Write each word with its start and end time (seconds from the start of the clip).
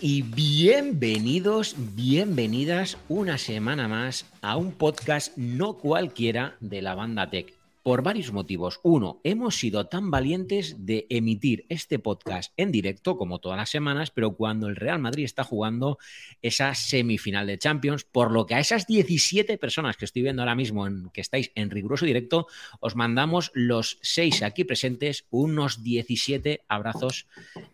y 0.00 0.22
bienvenidos, 0.22 1.76
bienvenidas 1.94 2.96
una 3.10 3.36
semana 3.36 3.88
más 3.88 4.24
a 4.40 4.56
un 4.56 4.72
podcast 4.72 5.36
no 5.36 5.74
cualquiera 5.74 6.56
de 6.60 6.80
la 6.80 6.94
banda 6.94 7.28
Tech 7.28 7.55
por 7.86 8.02
varios 8.02 8.32
motivos. 8.32 8.80
Uno, 8.82 9.20
hemos 9.22 9.60
sido 9.60 9.86
tan 9.86 10.10
valientes 10.10 10.74
de 10.86 11.06
emitir 11.08 11.66
este 11.68 12.00
podcast 12.00 12.52
en 12.56 12.72
directo 12.72 13.16
como 13.16 13.38
todas 13.38 13.58
las 13.58 13.70
semanas, 13.70 14.10
pero 14.10 14.34
cuando 14.34 14.66
el 14.66 14.74
Real 14.74 14.98
Madrid 14.98 15.22
está 15.22 15.44
jugando 15.44 15.96
esa 16.42 16.74
semifinal 16.74 17.46
de 17.46 17.58
Champions, 17.58 18.02
por 18.02 18.32
lo 18.32 18.44
que 18.44 18.56
a 18.56 18.58
esas 18.58 18.88
17 18.88 19.56
personas 19.58 19.96
que 19.96 20.04
estoy 20.04 20.22
viendo 20.22 20.42
ahora 20.42 20.56
mismo 20.56 20.88
en, 20.88 21.10
que 21.10 21.20
estáis 21.20 21.52
en 21.54 21.70
riguroso 21.70 22.06
directo, 22.06 22.48
os 22.80 22.96
mandamos 22.96 23.52
los 23.54 24.00
seis 24.02 24.42
aquí 24.42 24.64
presentes 24.64 25.28
unos 25.30 25.84
17 25.84 26.64
abrazos 26.66 27.28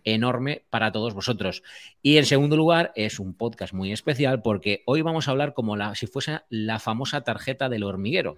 enorme 0.05 0.67
para 0.69 0.93
todos 0.93 1.15
vosotros. 1.15 1.63
Y 2.03 2.19
en 2.19 2.27
segundo 2.27 2.59
lugar, 2.59 2.93
es 2.97 3.19
un 3.19 3.33
podcast 3.33 3.73
muy 3.73 3.93
especial 3.93 4.43
porque 4.43 4.83
hoy 4.85 5.01
vamos 5.01 5.27
a 5.27 5.31
hablar 5.31 5.55
como 5.55 5.75
si 5.95 6.07
fuese 6.07 6.41
la 6.51 6.79
famosa 6.81 7.23
tarjeta 7.23 7.71
del 7.71 7.85
hormiguero. 7.85 8.37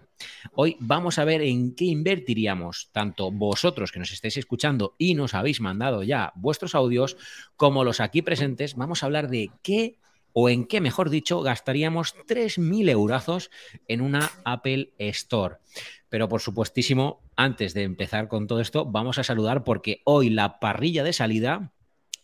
Hoy 0.52 0.76
vamos 0.78 1.18
a 1.18 1.24
ver 1.24 1.42
en 1.42 1.63
qué 1.72 1.86
invertiríamos 1.86 2.90
tanto 2.92 3.30
vosotros 3.30 3.92
que 3.92 3.98
nos 3.98 4.12
estáis 4.12 4.36
escuchando 4.36 4.94
y 4.98 5.14
nos 5.14 5.34
habéis 5.34 5.60
mandado 5.60 6.02
ya 6.02 6.32
vuestros 6.34 6.74
audios, 6.74 7.16
como 7.56 7.84
los 7.84 8.00
aquí 8.00 8.22
presentes, 8.22 8.74
vamos 8.74 9.02
a 9.02 9.06
hablar 9.06 9.28
de 9.28 9.50
qué 9.62 9.98
o 10.34 10.48
en 10.48 10.66
qué, 10.66 10.80
mejor 10.80 11.10
dicho, 11.10 11.40
gastaríamos 11.40 12.16
3.000 12.26 12.90
eurazos 12.90 13.50
en 13.86 14.00
una 14.00 14.30
Apple 14.44 14.92
Store. 14.98 15.56
Pero 16.08 16.28
por 16.28 16.40
supuestísimo, 16.40 17.22
antes 17.36 17.72
de 17.72 17.84
empezar 17.84 18.28
con 18.28 18.46
todo 18.48 18.60
esto, 18.60 18.84
vamos 18.84 19.18
a 19.18 19.24
saludar 19.24 19.62
porque 19.64 20.02
hoy 20.04 20.30
la 20.30 20.58
parrilla 20.58 21.04
de 21.04 21.12
salida 21.12 21.72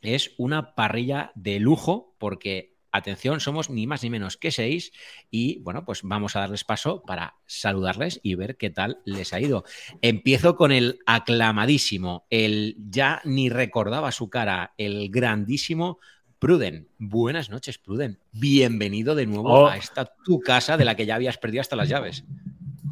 es 0.02 0.32
una 0.38 0.74
parrilla 0.74 1.30
de 1.34 1.60
lujo 1.60 2.14
porque 2.18 2.69
Atención, 2.92 3.40
somos 3.40 3.70
ni 3.70 3.86
más 3.86 4.02
ni 4.02 4.10
menos 4.10 4.36
que 4.36 4.50
seis 4.50 4.92
y 5.30 5.60
bueno, 5.60 5.84
pues 5.84 6.00
vamos 6.02 6.34
a 6.34 6.40
darles 6.40 6.64
paso 6.64 7.02
para 7.02 7.36
saludarles 7.46 8.20
y 8.22 8.34
ver 8.34 8.56
qué 8.56 8.70
tal 8.70 8.98
les 9.04 9.32
ha 9.32 9.40
ido. 9.40 9.64
Empiezo 10.02 10.56
con 10.56 10.72
el 10.72 10.98
aclamadísimo, 11.06 12.26
el 12.30 12.76
ya 12.90 13.20
ni 13.24 13.48
recordaba 13.48 14.10
su 14.12 14.28
cara, 14.28 14.74
el 14.76 15.10
grandísimo 15.10 15.98
Pruden. 16.38 16.88
Buenas 16.98 17.50
noches, 17.50 17.76
Pruden. 17.78 18.18
Bienvenido 18.32 19.14
de 19.14 19.26
nuevo 19.26 19.50
Oh. 19.50 19.66
a 19.68 19.76
esta 19.76 20.06
tu 20.24 20.40
casa 20.40 20.76
de 20.78 20.86
la 20.86 20.94
que 20.96 21.04
ya 21.06 21.14
habías 21.16 21.36
perdido 21.36 21.60
hasta 21.60 21.76
las 21.76 21.88
llaves. 21.88 22.24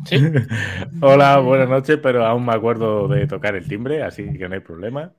Hola, 1.01 1.39
buenas 1.39 1.69
noches, 1.69 1.99
pero 2.03 2.25
aún 2.25 2.45
me 2.45 2.53
acuerdo 2.53 3.09
de 3.09 3.27
tocar 3.27 3.57
el 3.57 3.67
timbre, 3.67 4.03
así 4.03 4.25
que 4.37 4.49
no 4.49 4.55
hay 4.55 4.61
problema. 4.61 5.13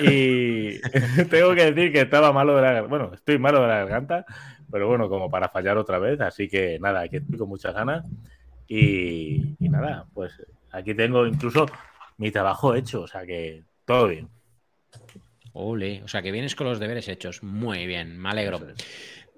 Y 0.00 0.80
tengo 1.30 1.54
que 1.54 1.72
decir 1.72 1.92
que 1.92 2.02
estaba 2.02 2.32
malo 2.32 2.56
de 2.56 2.62
la 2.62 2.72
garganta. 2.72 2.88
Bueno, 2.88 3.14
estoy 3.14 3.38
malo 3.38 3.62
de 3.62 3.68
la 3.68 3.78
garganta, 3.78 4.26
pero 4.70 4.88
bueno, 4.88 5.08
como 5.08 5.30
para 5.30 5.48
fallar 5.48 5.76
otra 5.78 5.98
vez. 5.98 6.20
Así 6.20 6.48
que 6.48 6.78
nada, 6.80 7.00
aquí 7.00 7.16
estoy 7.16 7.38
con 7.38 7.48
muchas 7.48 7.74
ganas. 7.74 8.04
Y, 8.68 9.56
y 9.58 9.68
nada, 9.68 10.06
pues 10.14 10.32
aquí 10.70 10.94
tengo 10.94 11.26
incluso 11.26 11.66
mi 12.18 12.30
trabajo 12.30 12.74
hecho, 12.74 13.02
o 13.02 13.06
sea 13.06 13.26
que 13.26 13.64
todo 13.84 14.08
bien. 14.08 14.28
Ole, 15.52 16.02
o 16.04 16.08
sea 16.08 16.22
que 16.22 16.30
vienes 16.30 16.54
con 16.54 16.68
los 16.68 16.78
deberes 16.78 17.08
hechos. 17.08 17.42
Muy 17.42 17.86
bien, 17.86 18.18
me 18.18 18.30
alegro. 18.30 18.58
Es. 18.58 18.86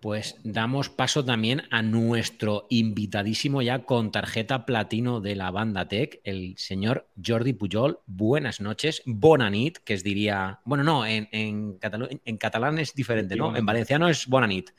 Pues 0.02 0.34
damos 0.42 0.88
paso 0.88 1.24
también 1.24 1.62
a 1.70 1.80
nuestro 1.80 2.66
invitadísimo 2.70 3.62
ya 3.62 3.84
con 3.84 4.10
tarjeta 4.10 4.66
platino 4.66 5.20
de 5.20 5.36
la 5.36 5.52
banda 5.52 5.86
Tech, 5.86 6.18
el 6.24 6.54
señor 6.58 7.06
Jordi 7.24 7.52
Pujol. 7.52 8.00
Buenas 8.06 8.60
noches. 8.60 9.02
Bonanit, 9.06 9.78
que 9.78 9.94
es 9.94 10.02
diría. 10.02 10.58
Bueno, 10.64 10.82
no, 10.82 11.06
en, 11.06 11.28
en, 11.30 11.78
catalán, 11.78 12.20
en 12.24 12.36
catalán 12.36 12.80
es 12.80 12.96
diferente, 12.96 13.36
¿no? 13.36 13.56
En 13.56 13.64
valenciano 13.64 14.08
es 14.08 14.26
Bonanit. 14.26 14.70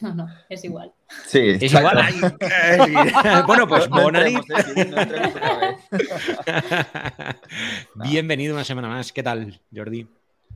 No, 0.00 0.12
no, 0.12 0.26
es 0.48 0.64
igual. 0.64 0.90
Sí, 1.28 1.38
Es 1.60 1.72
igual. 1.72 1.98
Ay, 1.98 2.14
ay. 2.40 3.42
bueno, 3.46 3.68
pues 3.68 3.88
No- 3.88 3.96
no 3.98 4.02
Bonanit. 4.02 4.38
entremos, 4.50 4.76
eh, 4.76 4.84
no 4.90 5.00
entremos 5.00 5.28
otra 5.36 5.58
vez. 5.58 7.36
Bienvenido 8.10 8.52
una 8.54 8.64
semana 8.64 8.88
más. 8.88 9.12
¿Qué 9.12 9.22
tal, 9.22 9.60
Jordi? 9.72 10.08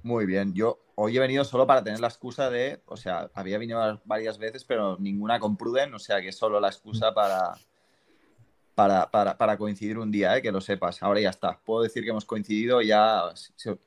Muy 0.08 0.24
bien, 0.24 0.54
yo 0.54 0.80
hoy 0.94 1.18
he 1.18 1.20
venido 1.20 1.44
solo 1.44 1.66
para 1.66 1.84
tener 1.84 2.00
la 2.00 2.06
excusa 2.06 2.48
de, 2.48 2.80
o 2.86 2.96
sea, 2.96 3.28
había 3.34 3.58
venido 3.58 4.00
varias 4.06 4.38
veces, 4.38 4.64
pero 4.64 4.96
ninguna 4.98 5.38
con 5.38 5.54
Pruden, 5.54 5.92
o 5.92 5.98
sea 5.98 6.22
que 6.22 6.32
solo 6.32 6.58
la 6.58 6.68
excusa 6.68 7.12
para, 7.12 7.52
para, 8.74 9.10
para, 9.10 9.36
para 9.36 9.58
coincidir 9.58 9.98
un 9.98 10.10
día, 10.10 10.34
eh, 10.34 10.40
que 10.40 10.50
lo 10.50 10.62
sepas. 10.62 11.02
Ahora 11.02 11.20
ya 11.20 11.28
está, 11.28 11.60
puedo 11.62 11.82
decir 11.82 12.04
que 12.04 12.08
hemos 12.08 12.24
coincidido 12.24 12.80
y 12.80 12.86
ya 12.86 13.24
se, 13.34 13.78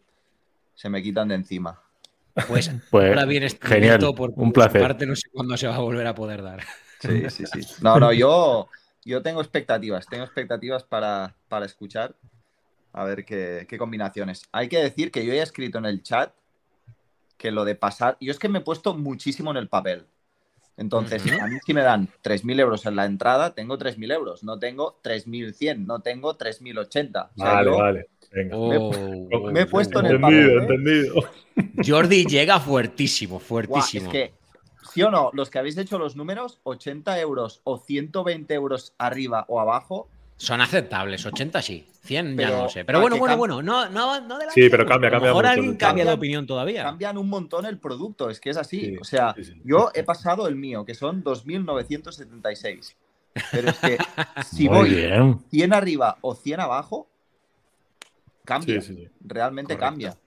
se 0.75 0.89
me 0.89 1.01
quitan 1.01 1.27
de 1.29 1.33
encima. 1.33 1.81
Pues, 2.47 2.69
Pues, 2.91 3.09
ahora 3.09 3.25
viene 3.25 3.47
este 3.47 3.67
genial, 3.67 3.99
por 4.15 4.31
un 4.35 4.53
placer. 4.53 4.79
parte, 4.79 5.07
no 5.07 5.15
sé 5.15 5.27
cuándo 5.33 5.57
se 5.57 5.65
va 5.67 5.75
a 5.77 5.79
volver 5.79 6.05
a 6.05 6.13
poder 6.13 6.43
dar. 6.43 6.61
Sí, 6.99 7.31
sí, 7.31 7.45
sí. 7.47 7.61
No, 7.81 7.99
no, 7.99 8.13
yo, 8.13 8.69
yo 9.03 9.23
tengo 9.23 9.41
expectativas, 9.41 10.05
tengo 10.05 10.23
expectativas 10.23 10.83
para, 10.83 11.35
para 11.47 11.65
escuchar, 11.65 12.13
a 12.93 13.03
ver 13.05 13.25
qué, 13.25 13.65
qué 13.67 13.77
combinaciones. 13.77 14.47
Hay 14.51 14.67
que 14.67 14.79
decir 14.79 15.11
que 15.11 15.25
yo 15.25 15.33
he 15.33 15.41
escrito 15.41 15.77
en 15.77 15.85
el 15.85 16.03
chat 16.03 16.33
que 17.37 17.51
lo 17.51 17.65
de 17.65 17.75
pasar, 17.75 18.17
yo 18.21 18.31
es 18.31 18.37
que 18.37 18.49
me 18.49 18.59
he 18.59 18.61
puesto 18.61 18.93
muchísimo 18.93 19.49
en 19.51 19.57
el 19.57 19.67
papel. 19.67 20.05
Entonces, 20.77 21.23
a 21.39 21.47
mí 21.47 21.57
si 21.65 21.73
me 21.73 21.81
dan 21.81 22.07
3.000 22.23 22.59
euros 22.59 22.85
en 22.85 22.95
la 22.95 23.05
entrada, 23.05 23.53
tengo 23.53 23.77
3.000 23.77 24.13
euros, 24.13 24.43
no 24.43 24.57
tengo 24.57 24.99
3.100, 25.03 25.85
no 25.85 25.99
tengo 25.99 26.37
3.080. 26.37 26.75
O 26.75 27.35
sea, 27.35 27.53
Vale, 27.53 27.71
yo 27.71 27.77
vale. 27.77 28.07
Venga. 28.31 28.57
Oh, 28.57 29.51
me 29.51 29.61
he 29.61 29.65
puesto 29.65 29.99
en 29.99 30.05
el 30.05 30.15
entendido, 30.15 30.61
papel, 30.61 30.71
¿eh? 30.71 30.75
entendido. 30.75 31.15
Jordi 31.85 32.25
llega 32.25 32.59
fuertísimo, 32.59 33.39
fuertísimo. 33.39 34.05
es 34.05 34.11
que, 34.11 34.33
sí 34.93 35.03
o 35.03 35.11
no, 35.11 35.29
los 35.33 35.49
que 35.49 35.59
habéis 35.59 35.77
hecho 35.77 35.99
los 35.99 36.15
números, 36.15 36.59
80 36.63 37.19
euros 37.19 37.61
o 37.63 37.77
120 37.77 38.53
euros 38.53 38.93
arriba 38.97 39.45
o 39.49 39.59
abajo, 39.59 40.09
Son 40.41 40.59
aceptables, 40.59 41.23
80 41.23 41.61
sí, 41.61 41.85
100 42.01 42.35
ya 42.35 42.49
no 42.49 42.63
lo 42.63 42.69
sé. 42.69 42.83
Pero 42.83 42.97
¿a 42.97 43.01
bueno, 43.01 43.17
bueno, 43.17 43.37
bueno, 43.37 43.61
no, 43.61 43.87
no, 43.89 44.19
no 44.21 44.39
de 44.39 44.47
la 44.47 44.51
Sí, 44.51 44.69
pero 44.71 44.87
cambia, 44.87 45.09
A 45.09 45.11
lo 45.11 45.17
cambia 45.17 45.29
mejor 45.29 45.43
mucho, 45.43 45.53
alguien 45.53 45.71
cambia. 45.73 45.87
cambia 45.87 46.05
de 46.05 46.11
opinión 46.13 46.47
todavía. 46.47 46.81
cambian 46.83 47.17
un 47.19 47.29
montón 47.29 47.67
el 47.67 47.77
producto, 47.77 48.27
es 48.31 48.39
que 48.39 48.49
es 48.49 48.57
así. 48.57 48.79
Sí, 48.79 48.97
o 48.99 49.03
sea, 49.03 49.33
sí, 49.35 49.43
sí. 49.43 49.61
yo 49.63 49.91
he 49.93 50.03
pasado 50.03 50.47
el 50.47 50.55
mío, 50.55 50.83
que 50.83 50.95
son 50.95 51.23
2.976. 51.23 52.95
Pero 53.51 53.69
es 53.69 53.77
que 53.77 53.97
si 54.51 54.67
Muy 54.67 54.77
voy 54.79 54.89
bien. 54.95 55.39
100 55.51 55.73
arriba 55.73 56.17
o 56.21 56.33
100 56.33 56.59
abajo, 56.59 57.07
cambia. 58.43 58.81
Sí, 58.81 58.87
sí, 58.87 58.95
sí. 58.95 59.09
Realmente 59.23 59.75
Correcto. 59.75 59.85
cambia. 59.91 60.17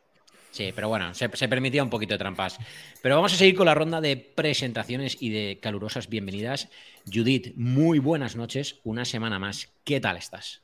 Sí, 0.55 0.71
pero 0.73 0.89
bueno, 0.89 1.13
se, 1.15 1.29
permitía 1.29 1.83
un 1.83 1.91
poquito 1.91 2.15
de 2.15 2.19
trampas. 2.19 2.61
Pero 3.03 3.17
vamos 3.17 3.33
a 3.35 3.37
seguir 3.37 3.57
con 3.57 3.67
la 3.67 3.75
ronda 3.75 4.01
de 4.01 4.17
presentaciones 4.17 5.21
y 5.21 5.31
de 5.31 5.59
calurosas 5.61 6.09
bienvenidas. 6.09 6.69
Judith, 7.13 7.55
muy 7.57 7.99
buenas 7.99 8.37
noches, 8.37 8.79
una 8.85 9.05
semana 9.05 9.41
más. 9.41 9.73
¿Qué 9.83 10.01
tal 10.01 10.17
estás? 10.17 10.63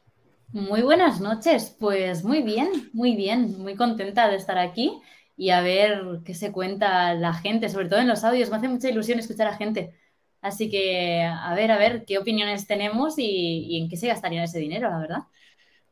Muy 0.53 0.83
buenas 0.83 1.21
noches, 1.21 1.77
pues 1.81 2.23
muy 2.23 2.43
bien, 2.43 2.89
muy 2.93 3.17
bien, 3.17 3.59
muy 3.59 3.75
contenta 3.75 4.29
de 4.29 4.37
estar 4.37 4.59
aquí 4.59 4.93
y 5.37 5.51
a 5.51 5.61
ver 5.61 6.21
qué 6.25 6.35
se 6.35 6.53
cuenta 6.53 7.15
la 7.15 7.35
gente, 7.35 7.69
sobre 7.69 7.89
todo 7.89 7.99
en 7.99 8.07
los 8.07 8.23
audios. 8.23 8.49
Me 8.49 8.59
hace 8.59 8.69
mucha 8.69 8.91
ilusión 8.91 9.19
escuchar 9.19 9.49
a 9.49 9.57
gente. 9.57 9.99
Así 10.41 10.71
que 10.71 11.23
a 11.25 11.53
ver, 11.57 11.73
a 11.73 11.79
ver 11.79 12.05
qué 12.05 12.17
opiniones 12.17 12.69
tenemos 12.69 13.19
y, 13.19 13.67
y 13.69 13.83
en 13.83 13.89
qué 13.89 13.97
se 13.97 14.07
gastaría 14.07 14.45
ese 14.45 14.61
dinero, 14.61 14.89
la 14.89 15.01
verdad. 15.01 15.23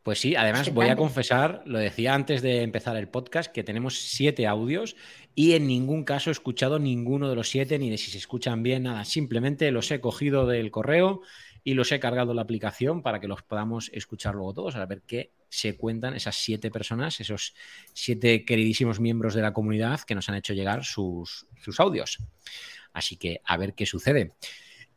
Pues 0.08 0.20
sí, 0.20 0.36
además 0.36 0.72
voy 0.72 0.86
a 0.86 0.96
confesar, 0.96 1.60
lo 1.66 1.78
decía 1.78 2.14
antes 2.14 2.40
de 2.40 2.62
empezar 2.62 2.96
el 2.96 3.08
podcast, 3.08 3.52
que 3.52 3.62
tenemos 3.62 3.98
siete 3.98 4.46
audios 4.46 4.96
y 5.34 5.52
en 5.52 5.66
ningún 5.66 6.04
caso 6.04 6.30
he 6.30 6.32
escuchado 6.32 6.78
ninguno 6.78 7.28
de 7.28 7.34
los 7.34 7.50
siete, 7.50 7.78
ni 7.78 7.90
de 7.90 7.98
si 7.98 8.10
se 8.10 8.16
escuchan 8.16 8.62
bien, 8.62 8.84
nada. 8.84 9.04
Simplemente 9.04 9.70
los 9.70 9.90
he 9.90 10.00
cogido 10.00 10.46
del 10.46 10.70
correo 10.70 11.20
y 11.62 11.74
los 11.74 11.92
he 11.92 12.00
cargado 12.00 12.30
en 12.30 12.36
la 12.36 12.42
aplicación 12.42 13.02
para 13.02 13.20
que 13.20 13.28
los 13.28 13.42
podamos 13.42 13.90
escuchar 13.92 14.34
luego 14.34 14.54
todos, 14.54 14.76
a 14.76 14.86
ver 14.86 15.02
qué 15.06 15.34
se 15.50 15.76
cuentan 15.76 16.14
esas 16.14 16.36
siete 16.36 16.70
personas, 16.70 17.20
esos 17.20 17.54
siete 17.92 18.46
queridísimos 18.46 19.00
miembros 19.00 19.34
de 19.34 19.42
la 19.42 19.52
comunidad 19.52 20.00
que 20.00 20.14
nos 20.14 20.26
han 20.30 20.36
hecho 20.36 20.54
llegar 20.54 20.86
sus, 20.86 21.46
sus 21.60 21.80
audios. 21.80 22.16
Así 22.94 23.18
que 23.18 23.42
a 23.44 23.58
ver 23.58 23.74
qué 23.74 23.84
sucede. 23.84 24.32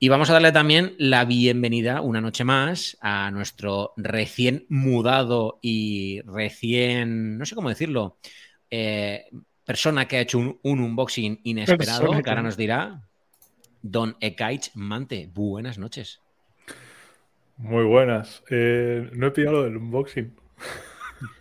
Y 0.03 0.09
vamos 0.09 0.31
a 0.31 0.33
darle 0.33 0.51
también 0.51 0.95
la 0.97 1.25
bienvenida 1.25 2.01
una 2.01 2.21
noche 2.21 2.43
más 2.43 2.97
a 3.01 3.29
nuestro 3.29 3.93
recién 3.97 4.65
mudado 4.67 5.59
y 5.61 6.21
recién, 6.21 7.37
no 7.37 7.45
sé 7.45 7.53
cómo 7.53 7.69
decirlo, 7.69 8.17
eh, 8.71 9.27
persona 9.63 10.07
que 10.07 10.17
ha 10.17 10.21
hecho 10.21 10.39
un, 10.39 10.59
un 10.63 10.79
unboxing 10.79 11.41
inesperado, 11.43 11.99
Persona 11.99 12.23
que 12.23 12.29
ahora 12.31 12.41
nos 12.41 12.57
dirá, 12.57 13.07
Don 13.83 14.17
Ekaich 14.19 14.71
Mante. 14.73 15.29
Buenas 15.31 15.77
noches. 15.77 16.19
Muy 17.57 17.83
buenas. 17.83 18.41
Eh, 18.49 19.07
no 19.13 19.27
he 19.27 19.31
pillado 19.31 19.57
lo 19.57 19.63
del 19.65 19.77
unboxing. 19.77 20.35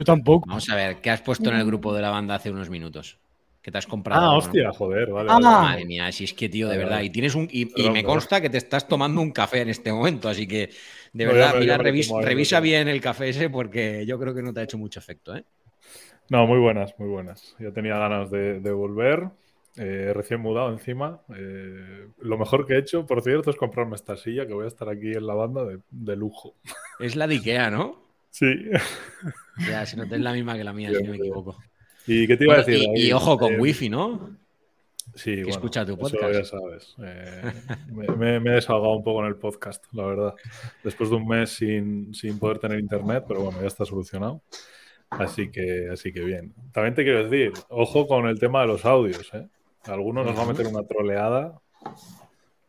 Yo 0.00 0.04
tampoco. 0.04 0.46
Vamos 0.46 0.68
a 0.68 0.76
ver, 0.76 1.00
¿qué 1.00 1.08
has 1.08 1.22
puesto 1.22 1.48
en 1.48 1.56
el 1.56 1.64
grupo 1.64 1.94
de 1.94 2.02
la 2.02 2.10
banda 2.10 2.34
hace 2.34 2.50
unos 2.50 2.68
minutos? 2.68 3.18
¿Qué 3.62 3.70
te 3.70 3.78
has 3.78 3.86
comprado? 3.86 4.22
Ah, 4.22 4.36
hostia, 4.36 4.72
joder, 4.72 5.10
vale. 5.10 5.28
Ah. 5.30 5.38
vale. 5.40 5.62
Madre 5.62 5.84
mía, 5.84 6.10
si 6.12 6.24
es 6.24 6.32
que, 6.32 6.48
tío, 6.48 6.68
de 6.68 6.76
Vale, 6.76 6.84
verdad. 6.88 7.02
Y 7.02 7.10
tienes 7.10 7.34
un. 7.34 7.48
Y, 7.50 7.66
me 7.90 8.02
consta 8.02 8.40
que 8.40 8.48
te 8.48 8.58
estás 8.58 8.88
tomando 8.88 9.20
un 9.20 9.32
café 9.32 9.60
en 9.60 9.68
este 9.68 9.92
momento, 9.92 10.28
así 10.28 10.46
que, 10.46 10.70
de 11.12 11.24
No, 11.26 11.32
verdad, 11.32 11.60
mira, 11.60 11.78
revis- 11.78 12.08
algo, 12.08 12.22
revisa 12.22 12.60
bien 12.60 12.88
el 12.88 13.00
café 13.00 13.28
ese 13.28 13.50
porque 13.50 14.04
yo 14.06 14.18
creo 14.18 14.34
que 14.34 14.42
no 14.42 14.52
te 14.52 14.60
ha 14.60 14.62
hecho 14.62 14.78
mucho 14.78 14.98
efecto, 14.98 15.36
¿eh? 15.36 15.44
No, 16.30 16.46
muy 16.46 16.58
buenas, 16.58 16.94
muy 16.98 17.08
buenas. 17.08 17.56
Yo 17.58 17.72
tenía 17.72 17.98
ganas 17.98 18.30
de, 18.30 18.60
de 18.60 18.70
volver 18.70 19.28
eh, 19.76 20.12
recién 20.14 20.40
mudado 20.40 20.72
encima. 20.72 21.20
Eh, 21.36 22.06
lo 22.18 22.38
mejor 22.38 22.66
que 22.66 22.74
he 22.74 22.78
hecho, 22.78 23.04
por 23.04 23.22
cierto, 23.22 23.50
es 23.50 23.56
comprarme 23.56 23.96
esta 23.96 24.16
silla 24.16 24.46
que 24.46 24.54
voy 24.54 24.64
a 24.64 24.68
estar 24.68 24.88
aquí 24.88 25.12
en 25.12 25.26
la 25.26 25.34
banda 25.34 25.64
de, 25.64 25.80
de 25.90 26.16
lujo. 26.16 26.54
Es 27.00 27.16
la 27.16 27.26
de 27.26 27.34
Ikea, 27.34 27.70
¿no? 27.70 27.98
Sí. 28.30 28.46
Ya, 29.68 29.84
si 29.84 29.96
no 29.96 30.04
es 30.04 30.10
la 30.10 30.32
misma 30.32 30.56
que 30.56 30.64
la 30.64 30.72
mía, 30.72 30.94
si 30.94 31.02
no 31.02 31.10
me 31.10 31.16
equivoco. 31.16 31.56
¿Y 32.12 32.26
qué 32.26 32.36
te 32.36 32.44
iba 32.44 32.54
a 32.54 32.62
decir? 32.62 32.88
y, 32.94 33.12
ojo 33.12 33.38
con 33.38 33.52
Eh, 33.54 33.58
wifi, 33.60 33.88
¿no? 33.88 34.36
Sí, 35.14 35.34
bueno, 35.36 35.48
escucha 35.50 35.84
tu 35.84 35.92
eso 35.92 36.00
podcast. 36.00 36.32
ya 36.34 36.44
sabes. 36.44 36.96
Eh, 37.04 37.52
me, 37.92 38.36
he 38.36 38.40
desahogado 38.40 38.94
un 38.96 39.02
poco 39.04 39.20
en 39.20 39.26
el 39.26 39.36
podcast, 39.36 39.84
la 39.92 40.06
verdad. 40.06 40.34
Después 40.84 41.10
de 41.10 41.16
un 41.16 41.26
mes 41.26 41.50
sin, 41.50 42.12
sin 42.14 42.38
poder 42.38 42.58
tener 42.58 42.78
internet, 42.80 43.24
pero 43.26 43.42
bueno, 43.42 43.60
ya 43.60 43.66
está 43.66 43.84
solucionado. 43.84 44.40
Así 45.10 45.50
que, 45.50 45.88
así 45.92 46.12
que 46.12 46.20
bien. 46.20 46.52
También 46.72 46.94
te 46.94 47.02
quiero 47.02 47.28
decir, 47.28 47.52
ojo 47.68 48.06
con 48.06 48.26
el 48.28 48.38
tema 48.38 48.60
de 48.62 48.66
los 48.68 48.84
audios, 48.84 49.28
¿eh? 49.34 49.46
Alguno 49.84 50.22
nos 50.24 50.36
va 50.38 50.42
a 50.42 50.46
meter 50.46 50.66
una 50.66 50.82
troleada. 50.84 51.60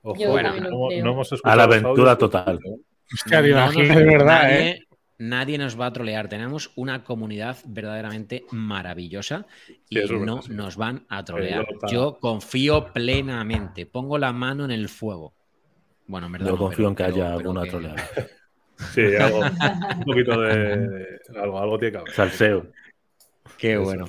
Ojo, 0.01 0.41
no, 0.41 0.89
no 0.89 1.11
hemos 1.11 1.31
escuchado 1.31 1.53
A 1.53 1.55
la 1.55 1.63
aventura 1.63 2.11
audios, 2.13 2.17
total. 2.17 2.59
¿eh? 2.65 2.75
Hostia, 3.13 3.41
te 3.41 3.49
No 3.49 3.65
nos- 3.65 3.75
de 3.75 4.05
verdad, 4.05 4.59
¿eh? 4.59 4.79
Nadie 5.21 5.57
nos 5.57 5.79
va 5.79 5.85
a 5.87 5.93
trolear. 5.93 6.27
Tenemos 6.27 6.71
una 6.75 7.03
comunidad 7.03 7.57
verdaderamente 7.65 8.45
maravillosa 8.51 9.45
y 9.89 9.95
verdad, 9.99 10.17
no 10.25 10.41
sí. 10.41 10.51
nos 10.53 10.75
van 10.75 11.05
a 11.09 11.23
trolear. 11.23 11.65
yo 11.91 12.17
confío 12.19 12.91
plenamente. 12.91 13.85
Pongo 13.85 14.17
la 14.17 14.33
mano 14.33 14.65
en 14.65 14.71
el 14.71 14.89
fuego. 14.89 15.33
Bueno, 16.07 16.25
en 16.27 16.33
verdad. 16.33 16.47
Yo 16.47 16.53
no, 16.53 16.57
confío 16.57 16.77
pero- 16.77 16.89
en 16.89 16.95
que 16.95 17.03
pero- 17.03 17.15
haya 17.15 17.25
pero 17.25 17.37
alguna 17.39 17.63
que- 17.63 17.69
troleada. 17.69 18.09
Sí, 18.95 19.15
algo, 19.15 19.41
un 19.41 20.03
poquito 20.05 20.41
de, 20.41 20.77
de- 20.87 21.19
algo, 21.39 21.59
algo 21.59 21.77
tiene 21.77 21.91
que 21.91 21.97
haber. 21.99 22.13
Salseo. 22.13 22.71
Qué 23.59 23.73
Eso. 23.73 23.83
bueno. 23.83 24.05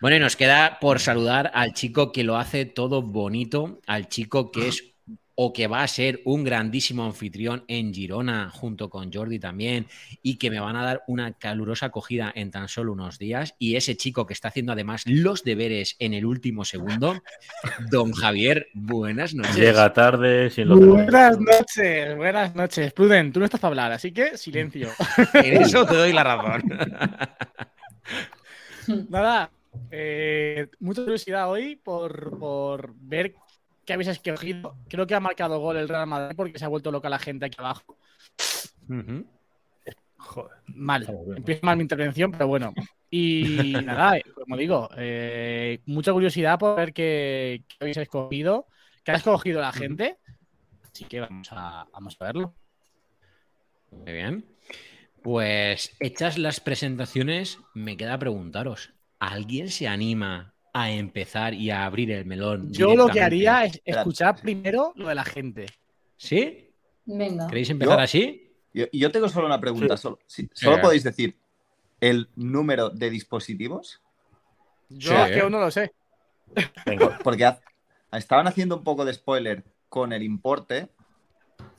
Bueno, 0.00 0.16
y 0.16 0.20
nos 0.20 0.36
queda 0.36 0.78
por 0.80 1.00
saludar 1.00 1.50
al 1.52 1.72
chico 1.72 2.12
que 2.12 2.22
lo 2.22 2.36
hace 2.36 2.66
todo 2.66 3.02
bonito, 3.02 3.80
al 3.88 4.06
chico 4.08 4.52
que 4.52 4.68
es 4.68 4.94
o 5.38 5.52
que 5.52 5.66
va 5.66 5.82
a 5.82 5.88
ser 5.88 6.22
un 6.24 6.44
grandísimo 6.44 7.04
anfitrión 7.04 7.64
en 7.68 7.92
Girona, 7.92 8.50
junto 8.50 8.88
con 8.88 9.12
Jordi 9.12 9.38
también, 9.38 9.86
y 10.22 10.36
que 10.36 10.50
me 10.50 10.60
van 10.60 10.76
a 10.76 10.84
dar 10.84 11.04
una 11.06 11.34
calurosa 11.34 11.86
acogida 11.86 12.32
en 12.34 12.50
tan 12.50 12.68
solo 12.68 12.92
unos 12.92 13.18
días. 13.18 13.54
Y 13.58 13.76
ese 13.76 13.96
chico 13.98 14.26
que 14.26 14.32
está 14.32 14.48
haciendo 14.48 14.72
además 14.72 15.02
los 15.04 15.44
deberes 15.44 15.96
en 15.98 16.14
el 16.14 16.24
último 16.24 16.64
segundo, 16.64 17.22
don 17.90 18.12
Javier, 18.12 18.68
buenas 18.72 19.34
noches. 19.34 19.56
Llega 19.56 19.92
tarde 19.92 20.48
sin 20.48 20.68
lo 20.68 20.76
Buenas 20.78 21.38
noches, 21.38 22.16
buenas 22.16 22.54
noches. 22.54 22.92
Pruden, 22.94 23.30
tú 23.30 23.38
no 23.38 23.44
estás 23.44 23.60
para 23.60 23.70
hablar, 23.72 23.92
así 23.92 24.12
que 24.12 24.38
silencio. 24.38 24.88
En 25.34 25.62
eso 25.62 25.84
te 25.84 25.94
doy 25.94 26.12
la 26.12 26.24
razón. 26.24 26.62
Nada, 29.10 29.50
eh, 29.90 30.68
mucha 30.80 31.02
curiosidad 31.02 31.50
hoy 31.50 31.76
por, 31.76 32.38
por 32.38 32.94
ver 32.96 33.34
qué 33.86 33.92
habéis 33.94 34.08
escogido. 34.08 34.76
Creo 34.88 35.06
que 35.06 35.14
ha 35.14 35.20
marcado 35.20 35.60
gol 35.60 35.76
el 35.76 35.88
Real 35.88 36.06
Madrid 36.06 36.36
porque 36.36 36.58
se 36.58 36.64
ha 36.64 36.68
vuelto 36.68 36.90
loca 36.90 37.08
la 37.08 37.18
gente 37.18 37.46
aquí 37.46 37.56
abajo. 37.58 37.96
Joder. 40.16 40.56
Mal. 40.66 41.06
Empieza 41.36 41.64
mal 41.64 41.76
mi 41.76 41.82
intervención, 41.82 42.32
pero 42.32 42.48
bueno. 42.48 42.74
Y 43.08 43.72
nada, 43.84 44.18
eh, 44.18 44.24
como 44.34 44.56
digo, 44.56 44.90
eh, 44.96 45.80
mucha 45.86 46.12
curiosidad 46.12 46.58
por 46.58 46.76
ver 46.76 46.92
qué, 46.92 47.62
qué 47.68 47.76
habéis 47.80 47.96
escogido, 47.96 48.66
qué 49.04 49.12
ha 49.12 49.14
escogido 49.14 49.60
la 49.60 49.72
gente. 49.72 50.18
Así 50.92 51.04
que 51.04 51.20
vamos 51.20 51.48
a, 51.52 51.86
vamos 51.92 52.16
a 52.18 52.24
verlo. 52.24 52.54
Muy 53.92 54.12
bien. 54.12 54.44
Pues 55.22 55.96
hechas 56.00 56.38
las 56.38 56.60
presentaciones, 56.60 57.58
me 57.74 57.96
queda 57.96 58.18
preguntaros, 58.18 58.94
¿alguien 59.18 59.70
se 59.70 59.88
anima 59.88 60.55
a 60.78 60.90
empezar 60.90 61.54
y 61.54 61.70
a 61.70 61.84
abrir 61.86 62.10
el 62.10 62.24
melón? 62.26 62.72
Yo 62.72 62.94
lo 62.94 63.08
que 63.08 63.20
haría 63.22 63.64
es 63.64 63.76
Espera. 63.76 64.00
escuchar 64.00 64.40
primero 64.40 64.92
lo 64.96 65.08
de 65.08 65.14
la 65.14 65.24
gente. 65.24 65.66
¿Sí? 66.16 66.70
Venga. 67.04 67.46
¿Queréis 67.46 67.70
empezar 67.70 67.98
Yo- 67.98 68.02
así? 68.04 68.52
Yo, 68.74 68.84
yo 68.92 69.10
tengo 69.10 69.28
solo 69.28 69.46
una 69.46 69.60
pregunta. 69.60 69.96
Sí. 69.96 70.02
Solo, 70.02 70.18
solo 70.52 70.80
podéis 70.82 71.02
decir 71.04 71.38
el 72.00 72.28
número 72.36 72.90
de 72.90 73.08
dispositivos. 73.10 74.02
Yo 74.88 75.12
Sí, 75.12 75.16
es 75.16 75.30
que 75.36 75.40
aún 75.40 75.52
no 75.52 75.60
lo 75.60 75.70
sé. 75.70 75.92
Venga. 76.84 77.18
Porque 77.24 77.44
ha- 77.46 77.60
estaban 78.12 78.46
haciendo 78.46 78.76
un 78.76 78.84
poco 78.84 79.04
de 79.04 79.14
spoiler 79.14 79.64
con 79.88 80.12
el 80.12 80.22
importe. 80.22 80.88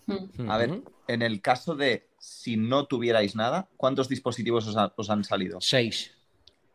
Mm. 0.07 0.49
A 0.49 0.57
ver, 0.57 0.81
en 1.07 1.21
el 1.21 1.41
caso 1.41 1.75
de 1.75 2.07
si 2.17 2.57
no 2.57 2.85
tuvierais 2.87 3.35
nada, 3.35 3.69
¿cuántos 3.77 4.09
dispositivos 4.09 4.67
os, 4.67 4.75
ha- 4.77 4.91
os 4.95 5.09
han 5.09 5.23
salido? 5.23 5.59
Seis. 5.61 6.13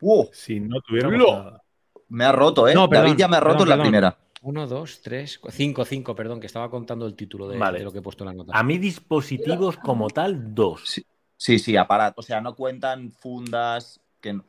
¡Wow! 0.01 0.31
Si 0.33 0.61
no 0.61 0.81
tuviéramos 0.83 1.19
¡Lo! 1.19 1.33
nada. 1.45 1.62
Me 2.12 2.25
ha 2.25 2.32
roto, 2.32 2.69
¿eh? 2.69 2.75
No, 2.75 2.88
perdón, 2.88 3.06
David 3.06 3.19
ya 3.19 3.29
me 3.29 3.37
ha 3.37 3.41
roto 3.41 3.59
perdón, 3.59 3.62
en 3.64 3.69
la 3.69 3.75
perdón. 3.76 3.87
primera. 3.91 4.19
Uno, 4.43 4.67
dos, 4.67 5.00
tres, 5.03 5.41
cinco, 5.50 5.85
cinco, 5.85 6.14
perdón, 6.14 6.41
que 6.41 6.47
estaba 6.47 6.69
contando 6.69 7.06
el 7.06 7.14
título 7.14 7.49
de, 7.49 7.56
Vale. 7.59 7.79
de 7.79 7.85
lo 7.85 7.93
que 7.93 7.99
he 7.99 8.03
puesto 8.03 8.25
en 8.25 8.29
la 8.29 8.35
nota. 8.35 8.53
A 8.59 8.62
mí 8.62 8.76
dispositivos 8.76 9.76
como 9.79 10.11
tal, 10.11 10.55
dos. 10.55 10.82
Sí. 10.85 11.06
Sí, 11.37 11.59
sí, 11.59 11.76
aparato. 11.76 12.20
O 12.20 12.23
sea, 12.23 12.41
no 12.41 12.55
cuentan 12.55 13.12
fundas, 13.12 14.00
que 14.20 14.32
no- 14.35 14.44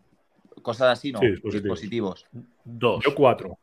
cosas 0.61 0.97
así, 0.97 1.11
no. 1.11 1.19
Sí, 1.19 1.27
dispositivos. 1.27 1.63
dispositivos. 1.63 2.25
Dos. 2.65 3.03
Yo 3.05 3.15
cuatro. 3.15 3.57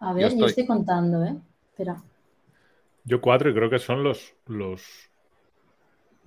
A 0.00 0.12
ver, 0.12 0.22
yo 0.22 0.28
estoy- 0.28 0.48
estoy... 0.50 0.66
contando, 0.66 1.22
¿eh? 1.24 1.36
Espera. 1.70 2.02
Yo 3.04 3.20
cuatro 3.20 3.50
y 3.50 3.54
creo 3.54 3.70
que 3.70 3.78
son 3.78 4.02
los 4.02 4.34
los 4.46 4.82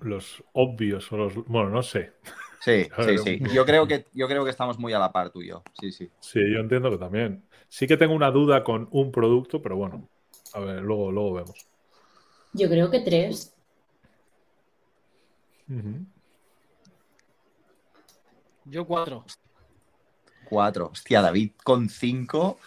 los 0.00 0.42
obvios 0.52 1.10
o 1.12 1.16
los 1.16 1.34
bueno 1.46 1.70
no 1.70 1.82
sé. 1.82 2.12
Sí, 2.60 2.88
sí, 3.04 3.18
sí. 3.18 3.40
Yo 3.52 3.64
creo 3.64 3.86
que, 3.86 4.06
yo 4.12 4.26
creo 4.28 4.44
que 4.44 4.50
estamos 4.50 4.78
muy 4.78 4.92
a 4.92 4.98
la 4.98 5.12
par 5.12 5.30
tú 5.30 5.42
y 5.42 5.48
yo. 5.48 5.62
Sí, 5.80 5.92
sí. 5.92 6.10
Sí, 6.20 6.40
yo 6.52 6.60
entiendo 6.60 6.90
que 6.90 6.98
también. 6.98 7.44
Sí 7.68 7.86
que 7.86 7.96
tengo 7.96 8.14
una 8.14 8.30
duda 8.30 8.64
con 8.64 8.88
un 8.90 9.12
producto, 9.12 9.60
pero 9.62 9.76
bueno, 9.76 10.08
a 10.54 10.60
ver, 10.60 10.82
luego 10.82 11.12
luego 11.12 11.34
vemos. 11.34 11.66
Yo 12.52 12.68
creo 12.68 12.90
que 12.90 13.00
tres. 13.00 13.54
Yo 18.64 18.86
cuatro. 18.86 19.24
Cuatro. 20.48 20.90
Hostia, 20.92 21.20
David 21.20 21.52
con 21.62 21.90
cinco 21.90 22.58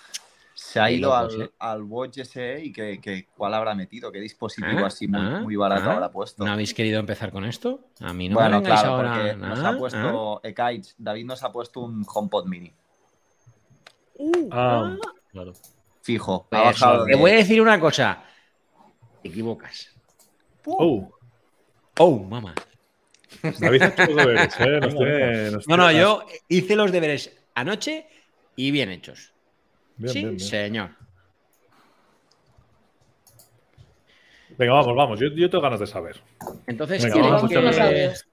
se 0.64 0.80
ha 0.80 0.92
ido 0.92 1.10
locos, 1.10 1.34
al, 1.36 1.42
¿eh? 1.42 1.52
al 1.60 1.82
Watch 1.84 2.20
SE 2.20 2.64
y 2.64 2.72
que, 2.72 3.00
que- 3.02 3.28
cuál 3.36 3.54
habrá 3.56 3.74
metido, 3.74 4.12
qué 4.12 4.20
dispositivo 4.20 4.80
Ah, 4.84 4.88
así 4.88 5.08
muy, 5.08 5.20
ah, 5.22 5.40
muy 5.42 5.56
barato 5.56 5.90
ah. 5.90 5.94
habrá 5.94 6.12
puesto. 6.12 6.46
¿No 6.46 6.52
habéis 6.52 6.74
querido 6.74 7.00
empezar 7.00 7.32
con 7.32 7.46
esto? 7.46 7.90
A 8.00 8.14
mí 8.14 8.30
no 8.30 8.36
bueno, 8.36 8.60
me 8.62 8.66
claro, 8.68 8.90
ahora. 8.92 9.14
porque 9.16 9.34
nos 9.36 9.58
nada, 9.60 9.70
ha 9.70 9.78
puesto 9.78 10.42
Ekaich, 10.44 10.94
David 10.98 11.26
nos 11.26 11.44
ha 11.44 11.52
puesto 11.52 11.80
un 11.82 12.06
HomePod 12.08 12.46
Mini. 12.48 12.74
Ah, 14.52 14.96
Claro. 15.32 15.54
Fijo. 16.02 16.48
Pues, 16.50 16.62
ha 16.62 16.66
bajado 16.66 17.06
Te 17.06 17.16
voy 17.16 17.32
a 17.32 17.36
decir 17.36 17.62
una 17.62 17.80
cosa. 17.80 18.24
Te 19.22 19.30
equivocas. 19.30 19.90
oh, 20.66 21.10
Oh, 21.98 22.20
mamá. 22.20 22.54
David 23.60 23.82
ha 23.82 23.88
hecho 23.88 24.06
los 24.08 24.16
deberes, 24.16 24.60
¿eh? 24.60 24.80
Nos 24.82 24.96
tiene- 24.96 25.52
nos 25.52 25.68
No, 25.68 25.78
no, 25.78 25.92
yo 25.92 26.24
hice 26.50 26.76
los 26.76 26.92
deberes 26.92 27.36
anoche 27.56 28.08
y 28.56 28.72
bien 28.72 28.90
hechos. 28.90 29.34
Bien, 29.98 30.14
sí, 30.14 30.20
bien, 30.20 30.36
bien. 30.38 30.40
señor. 30.50 30.90
Venga, 34.58 34.74
vamos, 34.74 34.96
vamos. 34.96 35.20
Yo, 35.20 35.28
yo 35.30 35.50
tengo 35.50 35.62
ganas 35.64 35.80
de 35.80 35.88
saber. 35.88 36.22
Entonces, 36.68 37.02
Venga, 37.04 37.16
¿queréis 37.16 37.32
vamos 37.34 37.50
que- 37.50 37.62
los 37.62 37.80
audios. 37.80 38.28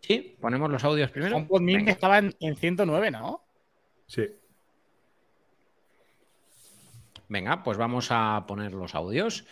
Sí, 0.00 0.36
ponemos 0.40 0.70
los 0.70 0.84
audios 0.84 1.10
primero. 1.10 1.40
Mini 1.60 1.76
Venga. 1.76 1.92
estaba 1.92 2.18
en, 2.18 2.34
en 2.40 2.56
109, 2.56 3.10
¿no? 3.10 3.44
Sí. 4.06 4.26
Venga, 7.28 7.62
pues 7.64 7.76
vamos 7.76 8.08
a 8.10 8.44
poner 8.46 8.72
los 8.72 8.94
audios. 8.94 9.44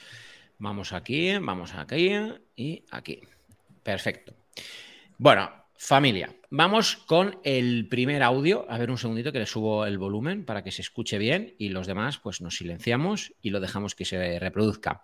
Vamos 0.59 0.93
aquí, 0.93 1.37
vamos 1.39 1.75
aquí 1.75 2.13
y 2.55 2.85
aquí. 2.93 3.21
Perfecto. 3.83 4.33
Bueno, 5.19 5.51
familia, 5.85 6.35
vamos 6.49 6.97
con 6.97 7.39
el 7.45 7.89
primer 7.91 8.23
audio. 8.23 8.65
A 8.71 8.79
ver 8.79 8.91
un 8.91 8.97
segundito 8.97 9.33
que 9.33 9.39
le 9.39 9.45
subo 9.45 9.85
el 9.85 9.99
volumen 9.99 10.47
para 10.47 10.65
que 10.65 10.73
se 10.73 10.81
escuche 10.81 11.19
bien 11.19 11.55
y 11.59 11.69
los 11.69 11.87
demás 11.87 12.17
pues 12.17 12.41
nos 12.41 12.57
silenciamos 12.57 13.35
y 13.43 13.51
lo 13.51 13.61
dejamos 13.61 13.95
que 13.95 14.07
se 14.07 14.39
reproduzca. 14.39 15.03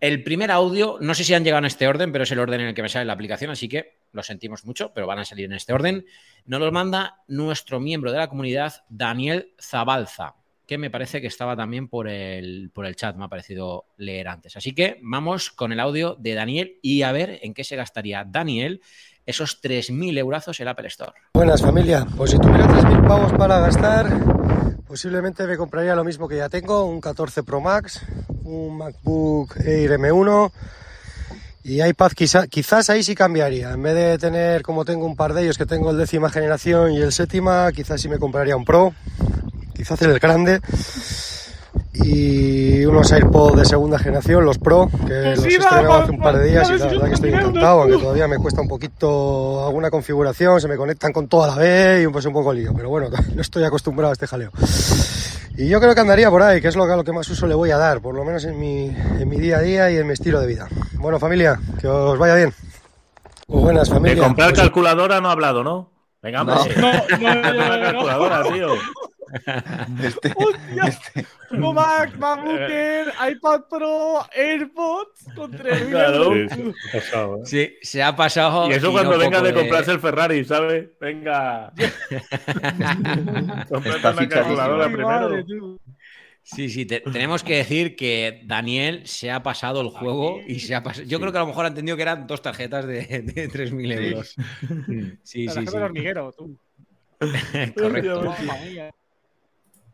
El 0.00 0.22
primer 0.22 0.50
audio, 0.50 0.96
no 1.02 1.14
sé 1.14 1.22
si 1.22 1.34
han 1.34 1.44
llegado 1.44 1.58
en 1.58 1.66
este 1.66 1.86
orden, 1.86 2.12
pero 2.12 2.24
es 2.24 2.30
el 2.30 2.38
orden 2.38 2.62
en 2.62 2.68
el 2.68 2.74
que 2.74 2.80
me 2.80 2.88
sale 2.88 3.04
la 3.04 3.12
aplicación, 3.12 3.50
así 3.50 3.68
que 3.68 3.98
lo 4.12 4.22
sentimos 4.22 4.64
mucho, 4.64 4.90
pero 4.94 5.06
van 5.06 5.18
a 5.18 5.26
salir 5.26 5.44
en 5.44 5.52
este 5.52 5.74
orden. 5.74 6.06
Nos 6.46 6.60
lo 6.60 6.72
manda 6.72 7.22
nuestro 7.28 7.78
miembro 7.78 8.10
de 8.10 8.16
la 8.16 8.28
comunidad, 8.28 8.84
Daniel 8.88 9.52
Zabalza, 9.60 10.36
que 10.66 10.78
me 10.78 10.90
parece 10.90 11.20
que 11.20 11.26
estaba 11.26 11.56
también 11.56 11.88
por 11.88 12.08
el, 12.08 12.70
por 12.72 12.86
el 12.86 12.96
chat, 12.96 13.16
me 13.16 13.26
ha 13.26 13.28
parecido 13.28 13.84
leer 13.98 14.28
antes. 14.28 14.56
Así 14.56 14.74
que 14.74 14.98
vamos 15.02 15.50
con 15.50 15.72
el 15.72 15.80
audio 15.80 16.16
de 16.18 16.32
Daniel 16.32 16.78
y 16.80 17.02
a 17.02 17.12
ver 17.12 17.38
en 17.42 17.52
qué 17.52 17.64
se 17.64 17.76
gastaría 17.76 18.24
Daniel 18.24 18.80
esos 19.26 19.60
3.000 19.60 20.16
euros 20.18 20.60
en 20.60 20.68
Apple 20.68 20.86
Store. 20.88 21.12
Buenas 21.34 21.60
familia, 21.60 22.06
pues 22.16 22.30
si 22.30 22.38
tuviera 22.38 22.66
3.000 22.68 23.06
pavos 23.06 23.32
para 23.32 23.58
gastar, 23.58 24.06
posiblemente 24.86 25.46
me 25.46 25.56
compraría 25.56 25.94
lo 25.96 26.04
mismo 26.04 26.28
que 26.28 26.36
ya 26.36 26.48
tengo, 26.48 26.84
un 26.84 27.00
14 27.00 27.42
Pro 27.42 27.60
Max, 27.60 28.00
un 28.44 28.78
MacBook 28.78 29.56
Air 29.64 29.98
M1 29.98 30.52
y 31.64 31.82
iPad 31.82 32.12
quizá- 32.12 32.46
quizás 32.46 32.88
ahí 32.90 33.02
sí 33.02 33.16
cambiaría, 33.16 33.72
en 33.72 33.82
vez 33.82 33.94
de 33.96 34.18
tener 34.18 34.62
como 34.62 34.84
tengo 34.84 35.04
un 35.04 35.16
par 35.16 35.34
de 35.34 35.42
ellos 35.42 35.58
que 35.58 35.66
tengo 35.66 35.90
el 35.90 35.98
décima 35.98 36.30
generación 36.30 36.92
y 36.92 36.98
el 36.98 37.10
séptima, 37.12 37.72
quizás 37.72 38.00
sí 38.00 38.08
me 38.08 38.18
compraría 38.20 38.56
un 38.56 38.64
Pro, 38.64 38.94
quizás 39.74 40.00
el 40.02 40.18
grande. 40.20 40.60
Y 41.92 42.84
unos 42.84 43.10
AirPods 43.12 43.56
de 43.56 43.64
segunda 43.64 43.98
generación, 43.98 44.44
los 44.44 44.58
Pro, 44.58 44.88
que 45.06 45.34
los 45.36 45.44
he 45.44 45.48
estrenado 45.48 45.94
hace 45.94 46.10
un 46.12 46.18
par 46.20 46.38
de 46.38 46.48
días 46.48 46.68
y 46.70 46.78
la 46.78 46.86
verdad 46.86 47.08
que 47.08 47.14
estoy 47.14 47.30
encantado, 47.32 47.80
aunque 47.82 47.96
todavía 47.98 48.28
me 48.28 48.36
cuesta 48.38 48.60
un 48.60 48.68
poquito 48.68 49.66
alguna 49.66 49.90
configuración, 49.90 50.60
se 50.60 50.68
me 50.68 50.76
conectan 50.76 51.12
con 51.12 51.26
toda 51.28 51.48
la 51.48 51.56
vez 51.56 52.04
y 52.04 52.08
pues 52.12 52.24
un 52.26 52.32
poco 52.32 52.52
lío, 52.52 52.72
pero 52.76 52.88
bueno, 52.90 53.08
no 53.34 53.40
estoy 53.42 53.64
acostumbrado 53.64 54.10
a 54.10 54.12
este 54.12 54.26
jaleo. 54.26 54.50
Y 55.58 55.68
yo 55.68 55.80
creo 55.80 55.94
que 55.94 56.00
andaría 56.02 56.30
por 56.30 56.42
ahí, 56.42 56.60
que 56.60 56.68
es 56.68 56.76
lo 56.76 56.86
que, 56.86 56.92
a 56.92 56.96
lo 56.96 57.04
que 57.04 57.12
más 57.12 57.28
uso 57.30 57.46
le 57.46 57.54
voy 57.54 57.70
a 57.70 57.78
dar, 57.78 58.00
por 58.02 58.14
lo 58.14 58.24
menos 58.24 58.44
en 58.44 58.58
mi, 58.60 58.88
en 58.88 59.28
mi 59.28 59.36
día 59.38 59.56
a 59.56 59.60
día 59.62 59.90
y 59.90 59.96
en 59.96 60.06
mi 60.06 60.12
estilo 60.12 60.38
de 60.40 60.46
vida. 60.46 60.68
Bueno, 60.98 61.18
familia, 61.18 61.58
que 61.80 61.88
os 61.88 62.18
vaya 62.18 62.34
bien. 62.34 62.52
Muy 63.48 63.62
buenas, 63.62 63.88
De 63.88 63.94
familia. 63.94 64.22
comprar 64.22 64.50
Pues- 64.50 64.60
calculadora 64.60 65.20
no 65.20 65.28
ha 65.28 65.32
hablado, 65.32 65.64
¿no? 65.64 65.90
Venga, 66.22 66.42
hombre. 66.42 66.56
No. 66.76 66.92
No, 66.92 67.34
no, 67.34 67.52
no, 67.52 67.76
no. 67.78 67.82
calculadora, 67.84 68.42
tío. 68.52 68.68
Este, 70.02 70.32
¡Hostia! 70.36 70.98
Tengo 71.50 71.72
Mac, 71.74 72.16
MacBooker, 72.16 73.12
iPad 73.30 73.60
Pro, 73.70 74.24
AirPods 74.34 75.26
con 75.34 75.52
3.000 75.52 75.90
Claro. 75.90 76.32
euros. 76.34 76.52
Sí, 76.52 76.62
sí, 76.62 76.70
ha 76.90 76.92
pasado, 76.92 77.36
¿eh? 77.36 77.40
Sí, 77.44 77.74
se 77.82 78.02
ha 78.02 78.16
pasado. 78.16 78.68
Y 78.70 78.72
eso 78.74 78.88
y 78.88 78.92
cuando 78.92 79.12
no 79.12 79.18
venga 79.18 79.40
de 79.42 79.52
comprarse 79.54 79.92
el 79.92 80.00
Ferrari, 80.00 80.44
¿sabes? 80.44 80.88
Venga. 81.00 81.72
Comprate 83.68 83.96
Está 83.96 84.10
una 84.12 84.28
calculadora 84.28 84.86
primero. 84.86 85.06
madre. 85.08 85.44
Sí, 86.42 86.68
sí, 86.68 86.86
te- 86.86 87.00
tenemos 87.00 87.42
que 87.42 87.56
decir 87.56 87.96
que 87.96 88.42
Daniel 88.44 89.04
se 89.06 89.32
ha 89.32 89.42
pasado 89.42 89.80
el 89.80 89.88
juego 89.88 90.38
y 90.46 90.60
se 90.60 90.76
ha 90.76 90.82
pasado. 90.84 91.04
Yo 91.06 91.18
creo 91.18 91.32
que 91.32 91.38
a 91.38 91.40
lo 91.40 91.48
mejor 91.48 91.64
ha 91.64 91.68
entendido 91.68 91.96
que 91.96 92.02
eran 92.02 92.26
dos 92.28 92.40
tarjetas 92.40 92.86
de, 92.86 93.00
de 93.24 93.48
3.000 93.48 93.90
euros. 93.92 94.36
Sí, 94.68 95.18
sí, 95.24 95.46
tarjeta 95.46 95.70
sí. 95.70 95.76
del 95.76 95.82
hormiguero, 95.84 96.32
tú. 96.32 96.56
Correcto. 97.76 98.32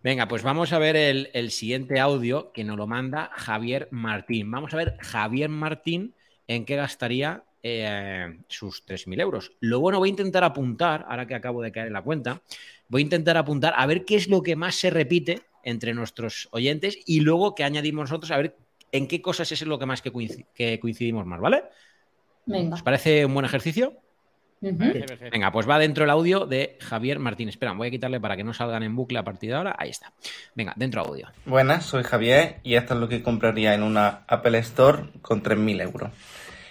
Venga, 0.03 0.27
pues 0.27 0.43
vamos 0.43 0.73
a 0.73 0.79
ver 0.79 0.97
el, 0.97 1.31
el 1.33 1.51
siguiente 1.51 2.01
audio 2.01 2.53
que 2.53 2.65
nos 2.65 2.77
lo 2.77 2.87
manda 2.87 3.31
Javier 3.35 3.89
Martín. 3.93 4.51
Vamos 4.51 4.75
a 4.75 4.77
ver 4.77 4.97
Javier 5.01 5.49
Martín 5.49 6.15
en 6.49 6.65
qué 6.65 6.77
gastaría 6.77 7.45
eh, 7.63 8.41
sus 8.49 8.85
3.000 8.85 9.21
euros. 9.21 9.53
Lo 9.61 9.79
bueno, 9.79 10.01
voy 10.01 10.09
a 10.09 10.11
intentar 10.11 10.43
apuntar, 10.43 11.07
ahora 11.09 11.27
que 11.27 11.37
acabo 11.37 11.63
de 11.63 11.71
caer 11.71 11.87
en 11.87 11.93
la 11.93 12.03
cuenta, 12.03 12.43
voy 12.89 13.03
a 13.03 13.05
intentar 13.05 13.37
apuntar 13.37 13.75
a 13.77 13.87
ver 13.87 14.05
qué 14.05 14.17
es 14.17 14.27
lo 14.27 14.43
que 14.43 14.57
más 14.57 14.75
se 14.75 14.91
repite 14.91 15.43
entre 15.63 15.95
nuestros 15.95 16.49
oyentes 16.51 16.99
y 17.07 17.21
luego 17.21 17.55
que 17.55 17.63
añadimos 17.63 18.11
nosotros 18.11 18.33
a 18.33 18.39
ver 18.39 18.57
en 18.91 19.07
qué 19.07 19.23
cosas 19.23 19.53
es 19.53 19.63
lo 19.63 19.79
que 19.79 19.87
más 19.87 20.03
que, 20.03 20.11
que 20.55 20.81
coincidimos 20.81 21.25
más, 21.25 21.41
¿vale? 21.41 21.63
Venga. 22.47 22.75
¿Os 22.75 22.83
parece 22.83 23.25
un 23.25 23.35
buen 23.35 23.47
ejercicio? 23.47 23.97
Venga, 24.63 25.51
pues 25.51 25.69
va 25.69 25.79
dentro 25.79 26.05
el 26.05 26.11
audio 26.11 26.47
de 26.47 26.79
Javier 26.81 27.19
Martín. 27.19 27.49
Espera, 27.49 27.73
voy 27.73 27.89
a 27.89 27.91
quitarle 27.91 28.21
para 28.21 28.37
que 28.37 28.45
no 28.45 28.55
salgan 28.55 28.85
en 28.85 28.95
bucle 28.95 29.19
a 29.19 29.25
partir 29.25 29.51
de 29.51 29.57
ahora. 29.57 29.75
Ahí 29.77 29.91
está. 29.91 30.13
Venga, 30.55 30.73
dentro 30.77 31.01
audio. 31.03 31.29
Buenas, 31.45 31.85
soy 31.85 32.05
Javier 32.05 32.61
y 32.63 32.77
esto 32.77 32.95
es 32.95 33.01
lo 33.01 33.09
que 33.09 33.23
compraría 33.23 33.75
en 33.75 33.83
una 33.83 34.23
Apple 34.29 34.59
Store 34.59 35.05
con 35.21 35.43
3.000 35.43 35.83
euros. 35.83 36.11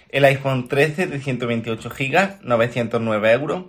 El 0.08 0.24
iPhone 0.24 0.68
13 0.68 1.06
de 1.06 1.20
128 1.20 1.90
GB, 1.90 2.38
909 2.42 3.32
euros. 3.32 3.64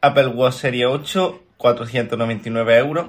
Apple 0.00 0.28
Watch 0.28 0.54
Serie 0.54 0.86
8, 0.86 1.42
499 1.58 2.78
euros. 2.78 3.06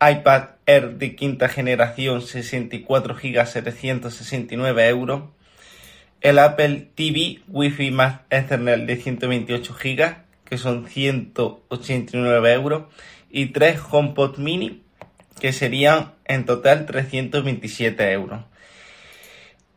iPad 0.00 0.48
Air 0.66 0.96
de 0.96 1.14
quinta 1.14 1.50
generación, 1.50 2.22
64 2.22 3.14
GB, 3.14 3.46
769 3.46 4.88
euros. 4.88 5.33
El 6.24 6.38
Apple 6.38 6.88
TV 6.94 7.40
Wi-Fi 7.48 7.90
más 7.90 8.20
Ethernet 8.30 8.86
de 8.86 8.96
128 8.96 9.74
GB, 9.74 10.14
que 10.46 10.56
son 10.56 10.88
189 10.88 12.52
euros. 12.54 12.84
Y 13.30 13.48
tres 13.48 13.78
HomePod 13.90 14.38
Mini, 14.38 14.80
que 15.38 15.52
serían 15.52 16.12
en 16.24 16.46
total 16.46 16.86
327 16.86 18.10
euros. 18.12 18.40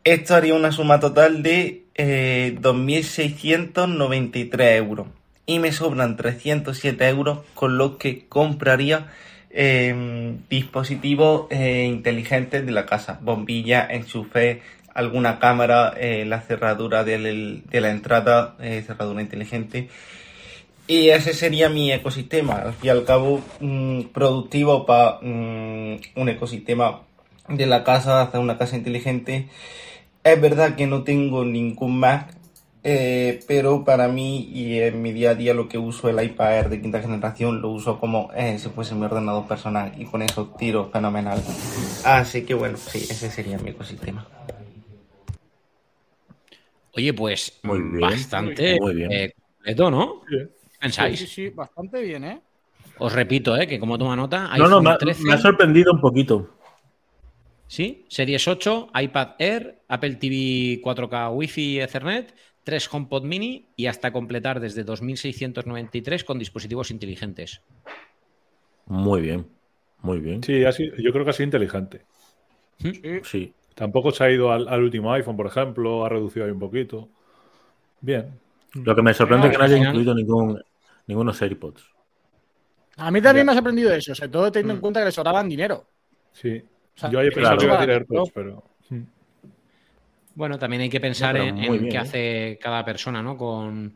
Esto 0.04 0.36
haría 0.36 0.54
una 0.54 0.72
suma 0.72 1.00
total 1.00 1.42
de 1.42 1.84
eh, 1.94 2.56
2.693 2.62 4.76
euros. 4.76 5.08
Y 5.44 5.58
me 5.58 5.70
sobran 5.70 6.16
307 6.16 7.08
euros 7.08 7.40
con 7.52 7.76
lo 7.76 7.98
que 7.98 8.26
compraría 8.26 9.08
eh, 9.50 10.34
dispositivos 10.48 11.48
eh, 11.50 11.84
inteligentes 11.84 12.64
de 12.64 12.72
la 12.72 12.86
casa. 12.86 13.18
Bombilla, 13.20 13.86
enchufe, 13.90 14.62
alguna 14.98 15.38
cámara, 15.38 15.94
eh, 15.96 16.24
la 16.26 16.40
cerradura 16.40 17.04
del- 17.04 17.62
de 17.70 17.80
la 17.80 17.90
entrada, 17.90 18.56
eh, 18.60 18.82
cerradura 18.84 19.22
inteligente. 19.22 19.88
Y 20.88 21.10
ese 21.10 21.34
sería 21.34 21.68
mi 21.68 21.92
ecosistema, 21.92 22.54
al 22.56 22.72
fin 22.72 22.86
y 22.86 22.88
al 22.88 23.04
cabo, 23.04 23.40
mm, 23.60 24.00
productivo 24.12 24.86
para 24.86 25.18
un 25.20 26.00
ecosistema 26.28 27.02
de 27.48 27.66
la 27.66 27.84
casa, 27.84 28.22
hacer 28.22 28.40
una 28.40 28.58
casa 28.58 28.76
inteligente. 28.76 29.48
Es 30.24 30.40
verdad 30.40 30.74
que 30.76 30.86
no 30.86 31.04
tengo 31.04 31.44
ningún 31.44 32.00
Mac, 32.00 32.34
eh, 32.84 33.40
pero 33.46 33.84
para 33.84 34.08
mí 34.08 34.48
y 34.52 34.78
en 34.80 35.00
mi 35.02 35.12
día 35.12 35.30
a 35.30 35.34
día 35.34 35.54
lo 35.54 35.68
que 35.68 35.78
uso 35.78 36.08
el 36.08 36.22
iPad 36.24 36.56
Air 36.56 36.68
de 36.70 36.80
quinta 36.80 37.00
generación 37.00 37.60
lo 37.60 37.68
uso 37.70 37.98
como 38.00 38.30
eh, 38.34 38.58
si 38.58 38.68
fuese 38.70 38.94
mi 38.94 39.04
ordenador 39.04 39.46
personal 39.46 39.92
y 39.96 40.06
con 40.06 40.22
eso 40.22 40.46
tiro 40.58 40.88
fenomenal. 40.90 41.42
Así 42.04 42.42
que 42.42 42.54
bueno, 42.54 42.76
sí, 42.78 42.98
ese 43.10 43.30
sería 43.30 43.58
mi 43.58 43.70
ecosistema. 43.70 44.26
Oye, 46.98 47.14
pues 47.14 47.60
Muy 47.62 47.78
bien, 47.80 48.00
bastante 48.00 48.76
muy 48.80 48.92
bien. 48.96 49.12
eh, 49.12 49.32
completo, 49.54 49.88
¿no? 49.88 50.22
Sí. 50.28 50.36
¿Qué 50.36 50.78
pensáis? 50.80 51.16
Sí, 51.20 51.26
sí, 51.28 51.32
sí, 51.32 51.48
bastante 51.50 52.02
bien, 52.02 52.24
¿eh? 52.24 52.40
Os 52.98 53.12
repito, 53.12 53.56
¿eh? 53.56 53.68
que 53.68 53.78
como 53.78 53.96
toma 53.96 54.16
nota, 54.16 54.48
No, 54.58 54.66
no, 54.66 54.78
iPhone 54.78 54.82
me 54.84 54.90
ha, 54.90 54.98
13, 54.98 55.22
me 55.22 55.32
ha 55.34 55.38
sorprendido 55.38 55.92
un 55.92 56.00
poquito. 56.00 56.56
¿sí? 57.68 58.04
Series 58.08 58.48
8, 58.48 58.88
iPad 59.00 59.28
Air, 59.38 59.78
Apple 59.86 60.16
TV 60.16 60.80
4K 60.82 61.30
Wi-Fi 61.32 61.80
Ethernet, 61.82 62.34
3 62.64 62.92
HomePod 62.92 63.22
Mini 63.22 63.68
y 63.76 63.86
hasta 63.86 64.10
completar 64.12 64.58
desde 64.58 64.84
2.693 64.84 66.24
con 66.24 66.40
dispositivos 66.40 66.90
inteligentes. 66.90 67.60
Muy 68.86 69.20
bien. 69.20 69.46
Muy 70.02 70.18
bien. 70.18 70.42
Sí, 70.42 70.64
ha 70.64 70.72
sido- 70.72 70.96
yo 70.96 71.12
creo 71.12 71.24
que 71.24 71.30
ha 71.30 71.34
sido 71.34 71.44
inteligente. 71.44 72.06
Sí. 72.82 72.92
Sí. 73.22 73.54
Tampoco 73.78 74.10
se 74.10 74.24
ha 74.24 74.30
ido 74.30 74.50
al, 74.52 74.66
al 74.68 74.82
último 74.82 75.12
iPhone, 75.12 75.36
por 75.36 75.46
ejemplo, 75.46 76.04
ha 76.04 76.08
reducido 76.08 76.44
ahí 76.44 76.50
un 76.50 76.58
poquito. 76.58 77.08
Bien. 78.00 78.26
Lo 78.74 78.94
que 78.94 79.02
me 79.02 79.14
sorprende 79.14 79.46
es 79.46 79.52
que 79.52 79.58
no 79.58 79.64
haya 79.64 79.76
incluido 79.76 80.14
ningún, 80.14 80.60
ningunos 81.06 81.40
AirPods. 81.40 81.84
A 82.96 83.10
mí 83.12 83.22
también 83.22 83.44
Ya. 83.44 83.46
me 83.46 83.52
ha 83.52 83.54
sorprendido 83.54 83.92
eso, 83.94 84.14
sobre 84.14 84.30
todo 84.30 84.50
teniendo 84.50 84.72
en 84.74 84.78
Mm. 84.78 84.80
cuenta 84.82 85.00
que 85.00 85.06
le 85.06 85.12
sobraban 85.12 85.48
dinero. 85.48 85.86
Sí. 86.32 86.60
O 86.96 87.00
sea, 87.00 87.10
Yo 87.10 87.20
había 87.20 87.30
pensado 87.30 87.58
que 87.58 87.64
iba 87.66 87.74
a 87.76 87.86
decir. 87.86 87.92
AirPods, 87.94 88.32
pero. 88.34 88.64
mm. 88.90 89.00
Bueno, 90.34 90.58
también 90.58 90.82
hay 90.82 90.90
que 90.90 91.00
pensar 91.00 91.36
en, 91.36 91.54
muy 91.56 91.66
en 91.76 91.82
bien, 91.84 91.88
qué 91.90 91.96
¿eh? 91.96 92.00
hace 92.00 92.58
cada 92.60 92.84
persona, 92.84 93.22
¿no? 93.22 93.36
Con, 93.36 93.94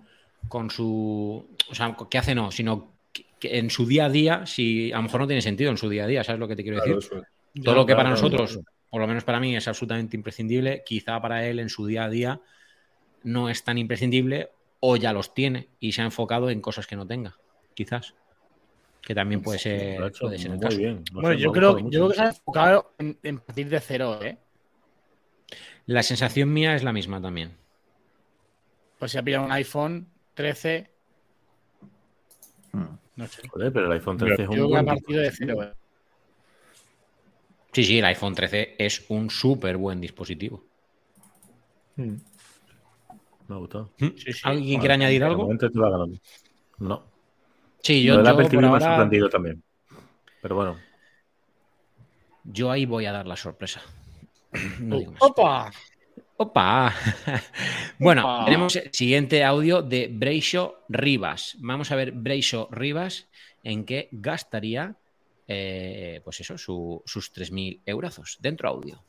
con 0.48 0.70
su. 0.70 1.44
O 1.70 1.74
sea, 1.74 1.96
qué 2.10 2.18
hace 2.18 2.34
no, 2.34 2.50
sino 2.50 2.92
que- 3.12 3.26
que 3.38 3.58
en 3.58 3.70
su 3.70 3.86
día 3.86 4.06
a 4.06 4.08
día, 4.10 4.46
si 4.46 4.92
a 4.92 4.96
lo 4.96 5.02
mejor 5.02 5.20
no 5.20 5.26
tiene 5.26 5.42
sentido 5.42 5.70
en 5.70 5.76
su 5.76 5.88
día 5.88 6.04
a 6.04 6.06
día, 6.08 6.24
¿sabes 6.24 6.38
lo 6.40 6.48
que 6.48 6.56
te 6.56 6.62
quiero 6.62 6.78
Claro, 6.78 6.96
decir? 6.96 7.18
es. 7.54 7.62
Todo 7.64 7.74
lo 7.74 7.86
que 7.86 7.94
para 7.94 8.10
Claro, 8.10 8.22
nosotros, 8.22 8.52
claro. 8.52 8.66
Por 8.92 9.00
lo 9.00 9.06
menos 9.08 9.24
para 9.24 9.40
mí, 9.40 9.56
es 9.56 9.66
absolutamente 9.68 10.16
imprescindible, 10.18 10.82
quizá 10.84 11.18
para 11.22 11.46
él 11.46 11.58
en 11.60 11.70
su 11.70 11.86
día 11.86 12.04
a 12.04 12.10
día 12.10 12.40
no 13.22 13.48
es 13.48 13.64
tan 13.64 13.78
imprescindible 13.78 14.50
o 14.80 14.96
ya 14.96 15.14
los 15.14 15.32
tiene 15.32 15.70
y 15.80 15.92
se 15.92 16.02
ha 16.02 16.04
enfocado 16.04 16.50
en 16.50 16.60
cosas 16.60 16.86
que 16.86 16.94
no 16.94 17.06
tenga, 17.06 17.34
quizás. 17.72 18.14
Que 19.00 19.14
también 19.14 19.40
puede 19.40 19.58
ser, 19.58 19.98
Lo 19.98 20.04
ha 20.04 20.08
hecho 20.08 20.26
puede 20.26 20.38
ser 20.38 20.50
el 20.52 20.56
muy 20.58 20.60
caso. 20.66 20.76
bien. 20.76 21.04
No 21.12 21.20
Bueno, 21.22 21.38
yo 21.38 21.52
creo, 21.52 21.78
yo 21.78 21.88
creo 21.88 22.08
que 22.10 22.14
se 22.16 22.22
ha 22.22 22.26
enfocado 22.28 22.92
en, 22.98 23.18
en 23.22 23.38
partir 23.40 23.68
de 23.70 23.80
cero, 23.80 24.20
¿eh? 24.22 24.36
La 25.86 26.02
sensación 26.02 26.52
mía 26.52 26.74
es 26.76 26.84
la 26.84 26.92
misma 26.92 27.20
también. 27.20 27.56
Pues 28.98 29.12
si 29.12 29.18
ha 29.18 29.22
pillado 29.22 29.46
un 29.46 29.52
iPhone 29.52 30.06
13, 30.34 30.90
Mm. 32.72 32.84
no 33.16 33.26
sé. 33.26 33.48
Joder, 33.48 33.72
pero 33.72 33.86
el 33.86 33.92
iPhone 33.92 34.16
13 34.18 34.42
es 34.42 34.48
Yo 34.48 34.50
un 34.50 34.54
creo 34.56 34.68
que 34.68 34.76
ha 34.76 34.82
buen 34.82 34.86
partido 34.96 35.20
de 35.22 35.30
cero, 35.30 35.62
¿eh? 35.62 35.72
Sí, 37.72 37.84
sí, 37.84 37.98
el 37.98 38.04
iPhone 38.04 38.34
13 38.34 38.76
es 38.78 39.04
un 39.08 39.30
súper 39.30 39.76
buen 39.76 40.00
dispositivo. 40.00 40.64
Mm. 41.96 42.16
Me 43.48 43.54
ha 43.54 43.58
gustado. 43.58 43.90
Sí, 43.98 44.14
sí. 44.18 44.32
¿Alguien 44.44 44.78
quiere 44.80 44.94
añadir 44.94 45.24
algo? 45.24 45.48
lo. 45.52 46.08
No. 46.78 47.04
Sí, 47.82 48.04
Lo 48.04 48.14
yo, 48.14 48.16
del 48.18 48.24
yo 48.26 48.30
Apple 48.30 48.44
por 48.44 48.50
TV 48.50 48.60
me 48.62 48.66
ha 48.66 48.70
ahora- 48.70 48.86
sorprendido 48.86 49.28
también. 49.28 49.62
Pero 50.40 50.54
bueno. 50.56 50.76
yo 52.44 52.70
ahí 52.70 52.86
voy 52.86 53.06
a 53.06 53.12
dar 53.12 53.26
la 53.26 53.36
sorpresa. 53.36 53.80
No 54.80 54.98
digo 54.98 55.12
más. 55.12 55.22
¡Opa! 55.22 55.70
¡Opa! 56.36 56.94
bueno, 57.98 58.22
Opa. 58.36 58.44
tenemos 58.44 58.76
el 58.76 58.90
siguiente 58.92 59.44
audio 59.44 59.80
de 59.82 60.08
Breixo 60.12 60.80
Rivas. 60.88 61.56
Vamos 61.60 61.90
a 61.90 61.96
ver 61.96 62.12
Breixo 62.12 62.68
Rivas 62.70 63.28
en 63.64 63.84
qué 63.84 64.08
gastaría, 64.12 64.96
eh, 65.48 66.20
pues 66.24 66.40
eso, 66.40 66.56
su- 66.58 67.02
sus 67.04 67.32
3.000 67.32 67.80
eurazos. 67.86 68.38
Dentro 68.40 68.68
audio. 68.68 69.02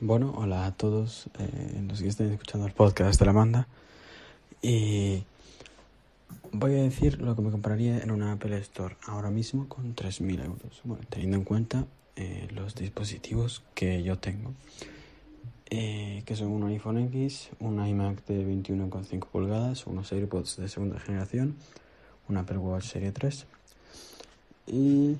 Bueno, 0.00 0.32
hola 0.36 0.66
a 0.66 0.72
todos 0.76 1.28
eh, 1.38 1.82
los 1.88 2.00
que 2.00 2.08
estén 2.08 2.30
escuchando 2.32 2.66
el 2.66 2.72
podcast 2.72 3.18
de 3.20 3.26
la 3.26 3.32
Manda. 3.32 3.68
Y 4.62 5.24
Voy 6.52 6.72
a 6.74 6.82
decir 6.82 7.20
lo 7.22 7.36
que 7.36 7.42
me 7.42 7.50
compraría 7.52 7.98
en 7.98 8.10
una 8.10 8.32
Apple 8.32 8.56
Store 8.58 8.96
ahora 9.06 9.30
mismo 9.30 9.68
con 9.68 9.94
3.000 9.94 10.44
euros. 10.44 10.80
Bueno, 10.82 11.04
teniendo 11.08 11.36
en 11.36 11.44
cuenta 11.44 11.86
eh, 12.16 12.48
los 12.54 12.74
dispositivos 12.74 13.62
que 13.74 14.02
yo 14.02 14.18
tengo. 14.18 14.52
Que 15.68 16.34
son 16.36 16.48
un 16.48 16.64
iPhone 16.64 16.98
X, 16.98 17.50
un 17.60 17.84
iMac 17.86 18.24
de 18.26 18.44
21,5 18.44 19.26
pulgadas, 19.26 19.86
unos 19.86 20.10
AirPods 20.12 20.56
de 20.56 20.68
segunda 20.68 20.98
generación, 20.98 21.54
un 22.28 22.36
Apple 22.38 22.58
Watch 22.58 22.86
Serie 22.86 23.12
3 23.12 23.46
y, 24.66 25.16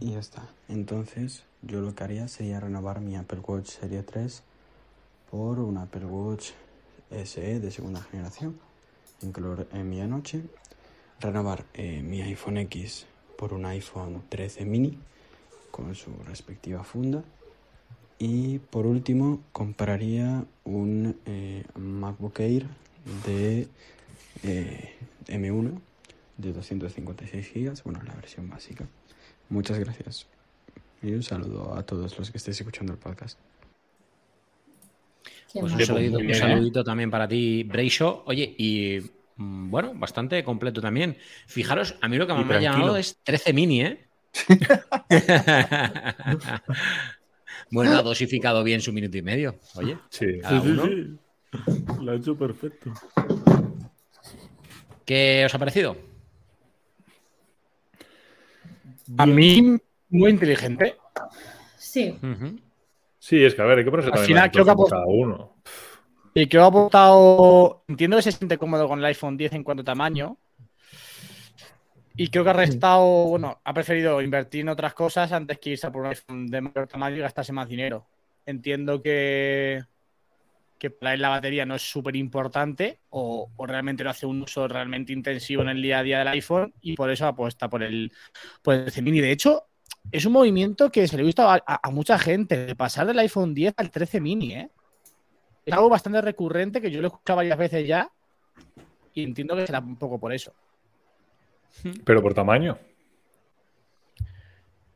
y 0.00 0.12
ya 0.12 0.18
está. 0.18 0.48
Entonces 0.68 1.44
yo 1.62 1.80
lo 1.80 1.94
que 1.94 2.04
haría 2.04 2.28
sería 2.28 2.60
renovar 2.60 3.00
mi 3.00 3.16
Apple 3.16 3.40
Watch 3.40 3.66
Serie 3.66 4.02
3 4.02 4.42
por 5.30 5.58
un 5.58 5.78
Apple 5.78 6.06
Watch 6.06 6.50
SE 7.10 7.60
de 7.60 7.70
segunda 7.70 8.02
generación 8.02 8.58
en 9.22 9.32
color 9.32 9.66
en 9.72 9.88
mi 9.88 10.00
anoche, 10.00 10.42
renovar 11.20 11.64
eh, 11.74 12.02
mi 12.02 12.22
iPhone 12.22 12.58
X 12.58 13.06
por 13.36 13.52
un 13.52 13.66
iPhone 13.66 14.22
13 14.28 14.64
mini 14.64 14.98
con 15.70 15.94
su 15.94 16.10
respectiva 16.24 16.84
funda 16.84 17.24
y 18.18 18.58
por 18.58 18.86
último 18.86 19.40
compraría 19.52 20.44
un 20.64 21.18
eh, 21.26 21.64
MacBook 21.76 22.40
Air 22.40 22.66
de 23.26 23.68
eh, 24.42 24.94
M1 25.26 25.78
de 26.36 26.52
256 26.52 27.52
GB, 27.54 27.82
bueno, 27.84 28.02
la 28.02 28.14
versión 28.14 28.48
básica. 28.48 28.86
Muchas 29.48 29.78
gracias. 29.78 30.26
Y 31.02 31.12
un 31.12 31.22
saludo 31.22 31.76
a 31.76 31.82
todos 31.84 32.18
los 32.18 32.30
que 32.30 32.38
estéis 32.38 32.60
escuchando 32.60 32.92
el 32.92 32.98
podcast. 32.98 33.38
Pues 35.52 35.72
un 35.72 35.80
saludito, 35.80 36.18
un 36.18 36.34
saludito 36.34 36.84
también 36.84 37.10
para 37.10 37.26
ti, 37.26 37.64
Breisho. 37.64 38.22
Oye, 38.26 38.54
y 38.58 39.00
mm, 39.36 39.70
bueno, 39.70 39.94
bastante 39.94 40.44
completo 40.44 40.80
también. 40.80 41.16
Fijaros, 41.46 41.96
a 42.00 42.08
mí 42.08 42.16
lo 42.16 42.26
que 42.26 42.34
más 42.34 42.44
me 42.44 42.56
ha 42.56 42.60
llamado 42.60 42.96
es 42.96 43.18
13 43.22 43.52
mini, 43.52 43.82
¿eh? 43.82 44.04
bueno, 47.70 47.96
ha 47.96 48.02
dosificado 48.02 48.62
bien 48.62 48.82
su 48.82 48.92
minuto 48.92 49.16
y 49.16 49.22
medio. 49.22 49.58
Oye, 49.76 49.96
Sí, 50.10 50.38
Cada 50.42 50.60
sí, 50.60 50.76
sí. 50.76 51.18
Lo 52.02 52.12
ha 52.12 52.14
hecho 52.14 52.36
perfecto. 52.36 52.92
¿qué 55.06 55.44
os 55.46 55.54
ha 55.54 55.58
parecido? 55.58 55.96
A 59.16 59.26
mí, 59.26 59.78
muy 60.10 60.30
inteligente. 60.30 60.96
Sí. 61.76 62.18
Sí, 63.18 63.44
es 63.44 63.54
que 63.54 63.62
a 63.62 63.64
ver, 63.64 63.78
hay 63.78 63.84
que 63.84 63.90
ponerse 63.90 64.10
Al 64.10 64.14
también 64.14 64.28
final 64.28 64.50
creo 64.50 64.64
que 64.64 64.90
cada 64.90 65.06
uno. 65.06 65.56
Y 66.34 66.46
creo 66.46 66.62
que 66.62 66.64
ha 66.64 66.66
aportado. 66.66 67.84
Entiendo 67.88 68.16
que 68.16 68.22
se 68.22 68.32
siente 68.32 68.58
cómodo 68.58 68.86
con 68.88 68.98
el 68.98 69.04
iPhone 69.06 69.36
10 69.36 69.54
en 69.54 69.64
cuanto 69.64 69.82
a 69.82 69.84
tamaño. 69.84 70.36
Y 72.16 72.28
creo 72.28 72.44
que 72.44 72.50
ha 72.50 72.54
restado. 72.54 73.26
Bueno, 73.26 73.60
ha 73.64 73.74
preferido 73.74 74.20
invertir 74.22 74.62
en 74.62 74.68
otras 74.68 74.94
cosas 74.94 75.32
antes 75.32 75.58
que 75.58 75.70
irse 75.70 75.86
a 75.86 75.92
por 75.92 76.02
un 76.02 76.08
iPhone 76.08 76.46
de 76.48 76.60
mayor 76.60 76.86
tamaño 76.86 77.16
y 77.16 77.20
gastarse 77.20 77.52
más 77.52 77.68
dinero. 77.68 78.06
Entiendo 78.46 79.02
que. 79.02 79.82
Que 80.78 80.90
para 80.90 81.14
él 81.14 81.20
la 81.22 81.28
batería 81.30 81.66
no 81.66 81.74
es 81.74 81.82
súper 81.82 82.14
importante 82.16 83.00
o, 83.10 83.50
o 83.56 83.66
realmente 83.66 84.04
no 84.04 84.10
hace 84.10 84.26
un 84.26 84.42
uso 84.42 84.68
realmente 84.68 85.12
intensivo 85.12 85.62
en 85.62 85.70
el 85.70 85.82
día 85.82 85.98
a 85.98 86.02
día 86.04 86.18
del 86.20 86.28
iPhone 86.28 86.72
y 86.80 86.94
por 86.94 87.10
eso 87.10 87.26
apuesta 87.26 87.68
por 87.68 87.82
el, 87.82 88.12
por 88.62 88.74
el 88.74 88.84
13 88.84 89.02
mini. 89.02 89.20
De 89.20 89.32
hecho, 89.32 89.64
es 90.12 90.24
un 90.24 90.32
movimiento 90.32 90.90
que 90.90 91.08
se 91.08 91.16
le 91.16 91.22
ha 91.22 91.26
visto 91.26 91.42
a, 91.48 91.54
a- 91.66 91.80
a 91.82 91.90
mucha 91.90 92.18
gente, 92.18 92.64
de 92.66 92.76
pasar 92.76 93.06
del 93.06 93.18
iPhone 93.18 93.54
10 93.54 93.74
al 93.76 93.90
13 93.90 94.20
mini, 94.20 94.54
¿eh? 94.54 94.70
Es 95.66 95.74
algo 95.74 95.88
bastante 95.90 96.20
recurrente 96.22 96.80
que 96.80 96.90
yo 96.90 97.00
lo 97.02 97.08
he 97.08 97.10
escuchado 97.10 97.36
varias 97.38 97.58
veces 97.58 97.86
ya 97.86 98.10
y 99.12 99.22
entiendo 99.24 99.54
que 99.56 99.66
será 99.66 99.80
un 99.80 99.96
poco 99.96 100.18
por 100.18 100.32
eso. 100.32 100.54
Pero 102.04 102.22
por 102.22 102.32
tamaño. 102.34 102.78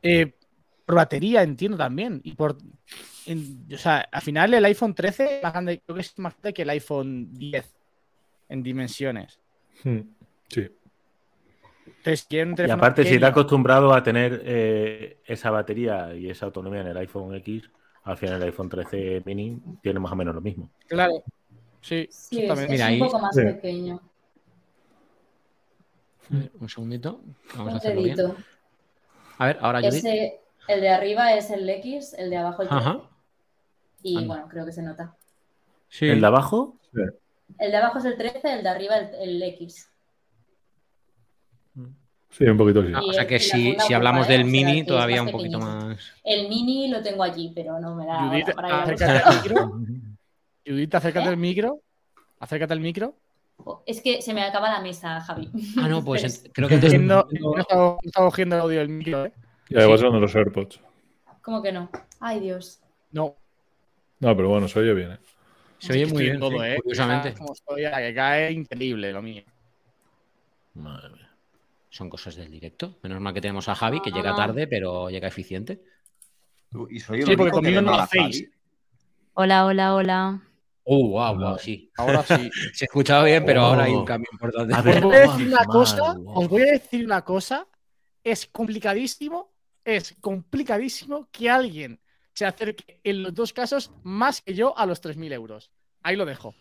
Eh, 0.02 0.32
por 0.86 0.94
batería 0.96 1.42
entiendo 1.42 1.76
también 1.76 2.20
y 2.24 2.34
por... 2.34 2.56
en- 3.26 3.66
o 3.72 3.78
sea, 3.78 4.06
al 4.10 4.22
final 4.22 4.52
el 4.54 4.64
iPhone 4.64 4.94
13 4.94 5.36
es 5.38 5.42
más 5.42 5.52
grande, 5.52 5.80
creo 5.84 5.94
que 5.96 6.00
es 6.02 6.18
más 6.18 6.34
grande 6.34 6.52
que 6.54 6.62
el 6.62 6.70
iPhone 6.70 7.28
10 7.34 7.74
en 8.48 8.62
dimensiones. 8.62 9.40
Hmm, 9.84 10.00
Sí. 10.48 10.68
Entonces, 12.04 12.26
un 12.30 12.54
Y 12.66 12.70
aparte, 12.70 13.02
si 13.02 13.08
pequeño. 13.10 13.14
está 13.14 13.26
acostumbrado 13.28 13.92
a 13.94 14.02
tener 14.02 14.42
eh, 14.44 15.18
esa 15.24 15.50
batería 15.50 16.14
y 16.14 16.28
esa 16.30 16.46
autonomía 16.46 16.80
en 16.80 16.88
el 16.88 16.96
iPhone 16.96 17.34
X, 17.36 17.70
al 18.04 18.16
final 18.16 18.36
el 18.36 18.48
iPhone 18.48 18.68
13 18.68 19.22
mini 19.24 19.60
tiene 19.82 20.00
más 20.00 20.10
o 20.12 20.16
menos 20.16 20.34
lo 20.34 20.40
mismo. 20.40 20.68
Claro. 20.88 21.22
Sí, 21.80 22.08
sí, 22.10 22.44
es, 22.44 22.58
es 22.58 22.68
Mira, 22.70 22.86
un 22.86 22.92
ahí- 22.92 22.98
poco 23.00 23.18
más 23.20 23.34
Sí. 23.34 23.42
pequeño. 23.42 24.00
Un 26.60 26.68
segundito. 26.68 27.20
Vamos 27.54 27.68
a 27.68 27.70
Un 27.72 27.76
hacerlo 27.76 28.02
bien. 28.02 28.16
dedito. 28.16 28.36
A 29.38 29.46
ver, 29.46 29.58
ahora 29.60 29.80
Judith. 29.80 29.94
Ese, 29.96 30.40
el 30.68 30.80
de 30.80 30.88
arriba 30.88 31.34
es 31.34 31.50
el 31.50 31.68
X, 31.68 32.14
el 32.16 32.30
de 32.30 32.36
abajo 32.36 32.62
el 32.62 32.68
13. 32.68 32.84
Ajá. 32.88 33.00
Y 34.02 34.16
Anda. 34.18 34.26
bueno, 34.34 34.48
creo 34.48 34.66
que 34.66 34.72
se 34.72 34.82
nota. 34.82 35.14
Sí. 35.88 36.06
¿El 36.06 36.20
de 36.20 36.26
abajo? 36.26 36.76
El 37.58 37.70
de 37.70 37.76
abajo 37.76 37.98
es 37.98 38.04
el 38.06 38.16
13, 38.16 38.52
el 38.54 38.62
de 38.62 38.68
arriba 38.68 38.96
el, 38.96 39.14
el 39.14 39.42
X. 39.42 39.88
Sí, 42.30 42.44
un 42.44 42.56
poquito 42.56 42.82
sí. 42.82 42.92
Ah, 42.94 43.02
o 43.06 43.12
sea 43.12 43.26
que 43.26 43.38
si, 43.38 43.76
si 43.78 43.92
hablamos 43.92 44.26
¿eh? 44.26 44.32
del 44.32 44.40
O 44.40 44.44
sea, 44.44 44.50
mini, 44.50 44.86
todavía 44.86 45.22
un 45.22 45.30
poquito 45.30 45.58
pequeñito. 45.58 45.86
más. 45.86 45.98
El 46.24 46.48
mini 46.48 46.88
lo 46.88 47.02
tengo 47.02 47.22
allí, 47.22 47.52
pero 47.54 47.78
no 47.78 47.94
me 47.94 48.06
da 48.06 48.26
Judith, 48.26 48.54
para 48.54 48.68
ir 48.68 48.74
a 48.74 48.82
acércate 48.84 49.18
al 49.18 49.34
micro. 49.42 49.72
Judith, 50.66 50.94
acércate 50.94 51.26
¿Eh? 51.26 51.28
al 51.28 51.36
micro. 51.36 51.80
Acércate 52.40 52.72
al 52.72 52.80
micro. 52.80 53.14
Es 53.84 54.00
que 54.00 54.22
se 54.22 54.32
me 54.32 54.42
acaba 54.42 54.70
la 54.70 54.80
mesa, 54.80 55.20
Javi. 55.20 55.50
Ah, 55.78 55.88
no, 55.88 56.02
pues 56.02 56.44
creo 56.54 56.68
que 56.70 56.78
te- 56.78 56.98
No, 56.98 57.26
no 57.38 57.58
está, 57.58 57.76
no 57.76 57.98
está 58.02 58.20
cogiendo 58.22 58.56
el 58.56 58.62
audio 58.62 58.78
del 58.78 58.88
micro, 58.88 59.26
¿eh? 59.26 59.32
Y 59.68 59.76
además 59.76 60.00
son 60.00 60.14
de 60.14 60.20
los 60.20 60.34
AirPods. 60.34 60.80
¿Cómo 61.42 61.62
que 61.62 61.70
no? 61.70 61.90
Ay, 62.18 62.40
Dios. 62.40 62.80
No. 63.10 63.36
No, 64.22 64.36
pero 64.36 64.48
bueno, 64.50 64.68
se 64.68 64.78
oye 64.78 64.94
bien. 64.94 65.12
¿eh? 65.12 65.18
se 65.78 65.92
oye 65.94 66.06
muy 66.06 66.22
bien, 66.22 66.34
en 66.34 66.40
todo, 66.40 66.50
sí, 66.52 66.64
¿eh? 66.64 66.78
curiosamente. 66.80 67.34
La 67.76 67.98
que 67.98 68.14
cae 68.14 68.52
increíble 68.52 69.12
lo 69.12 69.20
mío. 69.20 69.42
Madre 70.74 71.08
mía. 71.10 71.28
Son 71.90 72.08
cosas 72.08 72.36
del 72.36 72.48
directo. 72.48 72.98
Menos 73.02 73.20
mal 73.20 73.34
que 73.34 73.40
tenemos 73.40 73.68
a 73.68 73.74
Javi, 73.74 74.00
que 74.00 74.12
llega 74.12 74.32
tarde, 74.36 74.68
pero 74.68 75.10
llega 75.10 75.26
eficiente. 75.26 75.82
Y 76.88 77.00
soy 77.00 77.22
el 77.22 77.26
Sí, 77.26 77.36
porque 77.36 77.50
conmigo 77.50 77.82
no 77.82 77.90
lo 77.90 77.98
hacéis. 78.00 78.48
Hola, 79.34 79.66
hola, 79.66 79.94
hola. 79.96 80.40
Oh, 80.84 81.08
wow, 81.08 81.36
wow, 81.36 81.58
sí. 81.58 81.90
Ahora 81.96 82.22
sí. 82.22 82.48
Se 82.72 82.84
escuchaba 82.84 83.24
bien, 83.24 83.44
pero 83.44 83.62
Oh. 83.62 83.66
ahora 83.66 83.84
hay 83.84 83.92
un 83.92 84.04
cambio 84.04 84.28
importante. 84.32 84.72
A 84.72 84.78
Os 84.78 85.00
voy 85.02 85.16
a 85.16 85.20
decir 85.32 85.48
una 85.48 85.64
cosa, 85.64 86.12
wow. 86.14 86.38
os 86.42 86.48
voy 86.48 86.62
a 86.62 86.72
decir 86.72 87.04
una 87.04 87.22
cosa. 87.22 87.66
Es 88.22 88.46
complicadísimo, 88.46 89.50
es 89.84 90.14
complicadísimo 90.20 91.28
que 91.32 91.50
alguien 91.50 91.98
se 92.34 92.46
acerque 92.46 93.00
en 93.04 93.22
los 93.22 93.34
dos 93.34 93.52
casos 93.52 93.90
más 94.02 94.40
que 94.40 94.54
yo 94.54 94.76
a 94.78 94.86
los 94.86 95.02
3.000 95.02 95.32
euros. 95.32 95.70
Ahí 96.02 96.16
lo 96.16 96.24
dejo. 96.24 96.54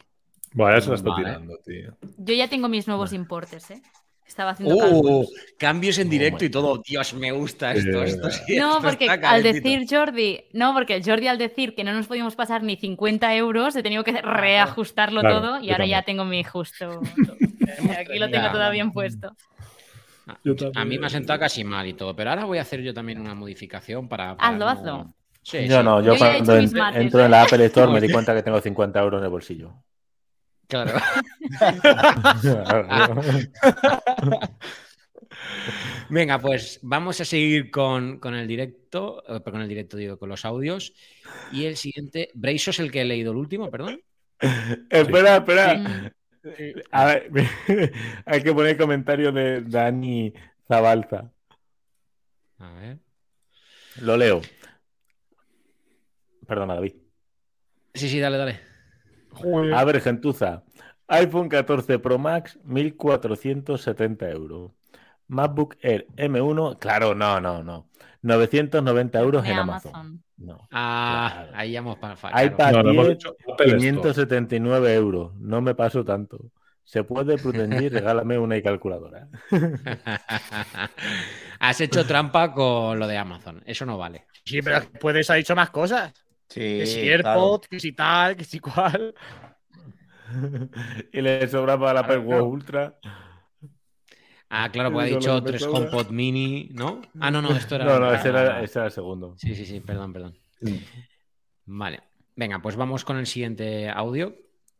Vaya, 0.53 0.81
se 0.81 0.89
la 0.89 0.95
está 0.95 1.09
Vale. 1.09 1.23
tirando, 1.23 1.57
tío. 1.65 1.97
Yo 2.17 2.33
ya 2.33 2.47
tengo 2.49 2.67
mis 2.67 2.87
nuevos 2.87 3.13
importes, 3.13 3.71
¿eh? 3.71 3.81
Estaba 4.27 4.51
haciendo. 4.51 4.75
Oh, 4.79 5.25
cambios 5.57 5.97
en 5.97 6.09
directo 6.09 6.45
y 6.45 6.49
todo. 6.49 6.81
Dios, 6.87 7.13
me 7.15 7.31
gusta 7.33 7.73
esto. 7.73 8.01
Esto 8.03 8.29
sí, 8.31 8.55
No, 8.57 8.77
esto 8.77 8.81
porque 8.87 9.09
al 9.09 9.43
decir 9.43 9.85
Jordi, 9.89 10.45
no, 10.53 10.73
porque 10.73 11.01
Jordi 11.03 11.27
al 11.27 11.37
decir 11.37 11.75
que 11.75 11.83
no 11.83 11.91
nos 11.93 12.07
podíamos 12.07 12.35
pasar 12.37 12.63
ni 12.63 12.77
50 12.77 13.35
euros, 13.35 13.75
he 13.75 13.83
tenido 13.83 14.05
que 14.05 14.13
reajustarlo 14.21 15.19
Claro, 15.19 15.41
todo 15.41 15.59
y 15.61 15.71
ahora 15.71 15.85
ya 15.85 16.03
tengo 16.03 16.23
mi 16.23 16.43
justo. 16.45 17.01
Aquí 17.99 18.19
lo 18.19 18.29
tengo 18.29 18.51
todo 18.51 18.71
bien 18.71 18.91
puesto. 18.93 19.35
A 20.75 20.85
mí 20.85 20.97
me 20.97 21.07
ha 21.07 21.09
sentado 21.09 21.39
casi 21.39 21.63
mal 21.65 21.85
y 21.87 21.93
todo, 21.93 22.15
pero 22.15 22.29
ahora 22.29 22.45
voy 22.45 22.57
a 22.59 22.61
hacer 22.61 22.81
yo 22.81 22.93
también 22.93 23.19
una 23.19 23.35
modificación 23.35 24.07
para. 24.07 24.37
para 24.37 24.49
Hazlo, 24.49 24.59
no- 24.65 24.69
hazlo. 24.71 25.13
Sí, 25.43 25.67
Yo 25.67 25.79
sí. 25.79 25.83
no, 25.83 26.01
yo, 26.01 26.15
Yo 26.15 26.25
he 26.25 26.43
cuando 26.43 26.61
mates, 26.77 27.01
entro 27.01 27.21
¿eh? 27.21 27.25
en 27.25 27.31
la 27.31 27.41
Apple 27.43 27.65
Store 27.65 27.91
me 27.93 28.01
di 28.01 28.11
cuenta 28.11 28.35
que 28.35 28.43
tengo 28.43 28.61
50 28.61 28.99
euros 29.01 29.19
en 29.19 29.25
el 29.25 29.29
bolsillo. 29.31 29.73
Claro. 30.67 30.93
Venga, 36.09 36.39
pues 36.39 36.79
vamos 36.81 37.19
a 37.21 37.25
seguir 37.25 37.71
con, 37.71 38.19
con 38.19 38.35
el 38.35 38.47
directo, 38.47 39.23
eh, 39.27 39.41
con 39.41 39.61
el 39.61 39.67
directo, 39.67 39.97
digo, 39.97 40.17
con 40.17 40.29
los 40.29 40.45
audios. 40.45 40.93
Y 41.51 41.65
el 41.65 41.75
siguiente, 41.77 42.29
Breiso 42.33 42.71
es 42.71 42.79
el 42.79 42.91
que 42.91 43.01
he 43.01 43.05
leído 43.05 43.31
el 43.31 43.37
último, 43.37 43.69
perdón. 43.69 44.01
espera, 44.89 45.37
espera. 45.37 46.13
A 46.91 47.05
ver, 47.05 47.31
hay 48.25 48.41
que 48.41 48.53
poner 48.53 48.77
comentario 48.77 49.31
de 49.31 49.61
Dani 49.61 50.33
Zabalza. 50.67 51.31
A 52.59 52.73
ver. 52.73 52.97
Lo 54.01 54.17
leo. 54.17 54.41
Perdona, 56.51 56.73
David. 56.75 56.95
Sí, 57.93 58.09
sí, 58.09 58.19
dale, 58.19 58.37
dale. 58.37 58.59
A 59.73 59.85
ver, 59.85 60.01
gentuza. 60.01 60.63
iPhone 61.07 61.47
14 61.47 61.97
Pro 61.99 62.17
Max, 62.19 62.59
1470 62.65 64.29
euros. 64.31 64.71
MacBook 65.29 65.77
Air 65.81 66.07
M1, 66.17 66.77
claro, 66.77 67.15
no, 67.15 67.39
no, 67.39 67.63
no. 67.63 67.87
990 68.23 69.17
euros 69.21 69.45
en 69.45 69.57
Amazon. 69.59 69.95
Amazon. 69.95 70.23
No. 70.35 70.67
Ah, 70.71 71.31
Claro. 71.35 71.51
ahí 71.55 71.71
ya 71.71 71.79
hemos 71.79 71.97
pa- 71.99 72.17
fa- 72.17 72.31
claro. 72.31 72.47
iPad 72.47 72.71
No, 72.73 72.83
no 72.83 72.89
hemos 72.91 73.05
10, 73.07 73.17
dicho 73.17 73.29
Apple 73.29 73.65
Store. 73.67 73.77
579 73.79 74.93
euros. 74.93 75.33
No 75.37 75.61
me 75.61 75.73
paso 75.73 76.03
tanto. 76.03 76.51
Se 76.83 77.05
puede 77.05 77.37
pretendir, 77.37 77.93
regálame 78.25 78.37
una 78.37 78.61
calculadora. 78.61 79.29
Has 81.59 81.79
hecho 81.79 82.05
trampa 82.05 82.51
con 82.53 82.99
lo 82.99 83.07
de 83.07 83.17
Amazon. 83.17 83.63
Eso 83.65 83.85
no 83.85 83.97
vale. 83.97 84.25
Sí, 84.43 84.61
pero 84.61 84.81
puedes 84.99 85.29
haber 85.29 85.43
dicho 85.43 85.55
más 85.55 85.69
cosas. 85.69 86.11
Sí, 86.51 86.59
Que 86.59 86.85
si 86.85 87.01
claro. 87.03 87.29
AirPod, 87.29 87.61
que 87.61 87.79
si 87.79 87.93
tal, 87.93 88.35
que 88.35 88.43
si 88.43 88.59
cual. 88.59 89.15
y 91.13 91.21
le 91.21 91.47
sobra 91.47 91.79
para 91.79 91.93
la 91.93 91.99
Apple 92.01 92.17
Watch 92.17 92.43
Ultra. 92.43 92.99
Ah, 94.49 94.69
claro, 94.69 94.91
porque 94.91 95.13
ha 95.13 95.17
dicho 95.17 95.41
tres. 95.43 95.63
HomePod 95.63 96.09
Mini, 96.09 96.69
¿no? 96.73 97.01
Ah, 97.21 97.31
no, 97.31 97.41
no, 97.41 97.55
esto 97.55 97.75
era. 97.75 97.85
No, 97.85 97.99
no, 97.99 98.13
ese 98.13 98.27
era, 98.27 98.61
ese 98.61 98.79
era 98.79 98.87
el 98.87 98.91
segundo. 98.91 99.33
Sí, 99.37 99.55
sí, 99.55 99.65
sí, 99.65 99.79
perdón, 99.79 100.11
perdón. 100.11 100.37
Vale. 101.67 102.01
Venga, 102.35 102.61
pues 102.61 102.75
vamos 102.75 103.05
con 103.05 103.17
el 103.17 103.27
siguiente 103.27 103.89
audio. 103.89 104.35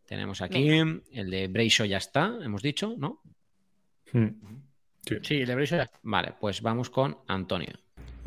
Tenemos 0.06 0.42
aquí 0.42 0.68
el 1.14 1.32
de 1.32 1.48
Brayshaw, 1.48 1.88
ya 1.88 1.98
está, 1.98 2.38
hemos 2.44 2.62
dicho, 2.62 2.96
¿no? 2.98 3.22
Sí, 4.12 5.36
el 5.36 5.48
de 5.48 5.56
Brayshaw 5.56 5.78
ya 5.78 5.84
está. 5.84 6.00
Vale, 6.04 6.34
pues 6.38 6.62
vamos 6.62 6.90
con 6.90 7.18
Antonio. 7.28 7.74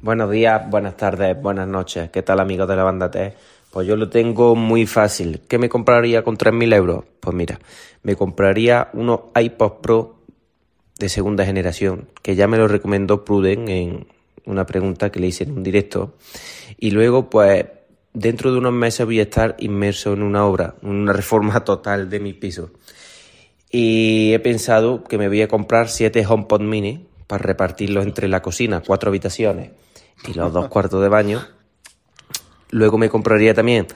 Buenos 0.04 0.30
días, 0.30 0.68
buenas 0.68 0.98
tardes, 0.98 1.34
buenas 1.40 1.66
noches. 1.66 2.10
¿Qué 2.10 2.20
tal 2.20 2.38
amigos 2.38 2.68
de 2.68 2.76
la 2.76 2.82
banda 2.82 3.10
T? 3.10 3.32
Pues 3.70 3.88
yo 3.88 3.96
lo 3.96 4.10
tengo 4.10 4.54
muy 4.54 4.84
fácil. 4.84 5.40
¿Qué 5.48 5.56
me 5.56 5.70
compraría 5.70 6.22
con 6.22 6.36
3.000 6.36 6.74
euros? 6.74 7.04
Pues 7.20 7.34
mira, 7.34 7.58
me 8.02 8.14
compraría 8.14 8.90
unos 8.92 9.20
iPod 9.34 9.80
Pro 9.80 10.16
de 10.98 11.08
segunda 11.08 11.46
generación, 11.46 12.10
que 12.20 12.36
ya 12.36 12.46
me 12.46 12.58
lo 12.58 12.68
recomendó 12.68 13.24
Pruden 13.24 13.66
en 13.70 14.06
una 14.44 14.66
pregunta 14.66 15.10
que 15.10 15.20
le 15.20 15.28
hice 15.28 15.44
en 15.44 15.52
un 15.52 15.62
directo. 15.62 16.12
Y 16.76 16.90
luego, 16.90 17.30
pues, 17.30 17.64
dentro 18.12 18.52
de 18.52 18.58
unos 18.58 18.74
meses 18.74 19.06
voy 19.06 19.20
a 19.20 19.22
estar 19.22 19.56
inmerso 19.58 20.12
en 20.12 20.22
una 20.22 20.44
obra, 20.44 20.74
una 20.82 21.14
reforma 21.14 21.60
total 21.64 22.10
de 22.10 22.20
mi 22.20 22.34
piso. 22.34 22.72
Y 23.70 24.34
he 24.34 24.38
pensado 24.38 25.02
que 25.02 25.16
me 25.16 25.28
voy 25.28 25.40
a 25.40 25.48
comprar 25.48 25.88
siete 25.88 26.26
HomePod 26.26 26.60
mini 26.60 27.06
para 27.26 27.42
repartirlos 27.42 28.04
entre 28.04 28.28
la 28.28 28.42
cocina, 28.42 28.82
cuatro 28.86 29.08
habitaciones 29.08 29.70
y 30.26 30.34
los 30.34 30.52
dos 30.52 30.68
cuartos 30.68 31.02
de 31.02 31.08
baño. 31.08 31.46
Luego 32.70 32.98
me 32.98 33.08
compraría 33.08 33.54
también 33.54 33.86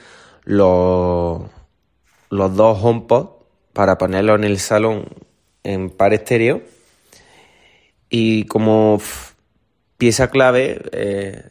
los, 0.44 1.42
los 2.30 2.56
dos 2.56 2.78
HomePod 2.82 3.28
para 3.72 3.98
ponerlos 3.98 4.36
en 4.38 4.44
el 4.44 4.58
salón 4.58 5.06
en 5.64 5.90
par 5.90 6.14
estéreo. 6.14 6.62
Y 8.10 8.44
como 8.44 9.00
pieza 9.98 10.30
clave, 10.30 10.80
eh, 10.92 11.50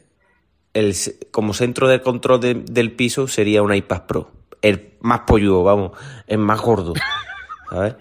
el, 0.74 0.94
como 1.30 1.54
centro 1.54 1.88
de 1.88 2.00
control 2.02 2.40
de- 2.40 2.54
del 2.54 2.92
piso 2.92 3.28
sería 3.28 3.62
un 3.62 3.74
iPad 3.74 4.02
Pro. 4.06 4.30
El 4.62 4.94
más 5.00 5.20
polludo, 5.20 5.62
vamos, 5.62 5.92
el 6.26 6.38
más 6.38 6.60
gordo. 6.60 6.94
¿sabes? 7.70 7.94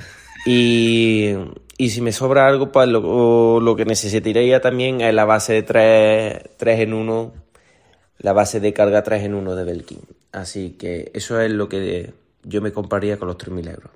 Y, 0.45 1.34
y 1.77 1.91
si 1.91 2.01
me 2.01 2.11
sobra 2.11 2.47
algo, 2.47 2.71
pues 2.71 2.87
lo, 2.87 3.59
lo 3.59 3.75
que 3.75 3.85
necesitaría 3.85 4.61
también 4.61 5.01
es 5.01 5.13
la 5.13 5.25
base 5.25 5.53
de 5.53 6.49
3, 6.57 6.79
en 6.79 6.93
1, 6.93 7.33
la 8.17 8.33
base 8.33 8.59
de 8.59 8.73
carga 8.73 9.03
3 9.03 9.25
en 9.25 9.35
1 9.35 9.55
de 9.55 9.63
Belkin. 9.63 10.01
Así 10.31 10.71
que 10.71 11.11
eso 11.13 11.39
es 11.39 11.51
lo 11.51 11.69
que 11.69 12.13
yo 12.43 12.61
me 12.61 12.71
compraría 12.71 13.17
con 13.17 13.27
los 13.27 13.37
3.000 13.37 13.69
euros. 13.69 13.91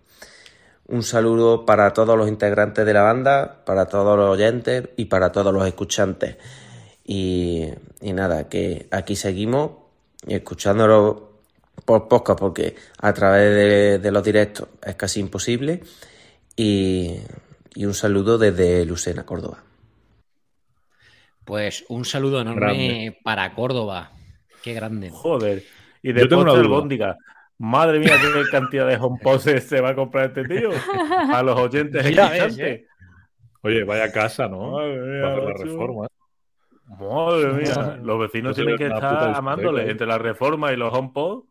Un 0.87 1.01
saludo 1.01 1.65
para 1.65 1.91
todos 1.93 2.15
los 2.15 2.27
integrantes 2.27 2.85
de 2.85 2.93
la 2.93 3.01
banda, 3.01 3.63
para 3.65 3.87
todos 3.87 4.15
los 4.15 4.29
oyentes 4.29 4.89
y 4.95 5.05
para 5.05 5.31
todos 5.31 5.51
los 5.51 5.65
escuchantes. 5.65 6.37
Y, 7.03 7.67
y 7.99 8.13
nada, 8.13 8.47
que 8.47 8.87
aquí 8.91 9.15
seguimos 9.15 9.71
escuchándolo 10.27 11.31
por 11.83 12.07
podcast 12.07 12.39
porque 12.39 12.75
a 12.99 13.11
través 13.11 13.99
de 14.03 14.11
los 14.11 14.23
directos 14.23 14.67
es 14.85 14.93
casi 14.95 15.19
imposible. 15.19 15.81
Y, 16.55 17.17
y 17.75 17.85
un 17.85 17.93
saludo 17.93 18.37
desde 18.37 18.85
Lucena, 18.85 19.25
Córdoba. 19.25 19.63
Pues 21.45 21.85
un 21.89 22.05
saludo 22.05 22.41
enorme 22.41 22.59
Grande. 22.59 23.19
para 23.23 23.53
Córdoba. 23.53 24.11
Qué 24.63 24.73
grande. 24.73 25.09
Joder. 25.11 25.63
Y 26.01 26.13
de 26.13 26.27
tengo 26.27 26.43
una 26.43 26.51
albóndiga. 26.53 27.17
Madre 27.57 27.99
mía, 27.99 28.13
qué 28.21 28.43
cantidad 28.51 28.87
de 28.87 28.97
HomePod 28.97 29.39
se 29.39 29.81
va 29.81 29.89
a 29.89 29.95
comprar 29.95 30.27
este 30.27 30.43
tío. 30.45 30.69
A 31.33 31.43
los 31.43 31.57
oyentes 31.59 32.13
Ya 32.15 32.29
ves. 32.29 32.57
¿eh? 32.59 32.85
Oye, 33.63 33.83
vaya 33.83 34.11
casa, 34.11 34.47
¿no? 34.47 34.71
Madre 34.71 34.97
mía, 34.97 35.21
Va 35.21 35.27
a 35.27 35.31
hacer 35.33 35.43
la 35.43 35.53
reforma. 35.63 36.07
Madre 36.99 37.53
mía, 37.53 37.99
los 38.03 38.19
vecinos 38.19 38.55
tienen 38.55 38.77
que 38.77 38.87
estar 38.87 39.35
amándole 39.35 39.83
¿eh? 39.85 39.91
entre 39.91 40.07
la 40.07 40.17
reforma 40.17 40.73
y 40.73 40.77
los 40.77 40.93
HomePod. 40.93 41.43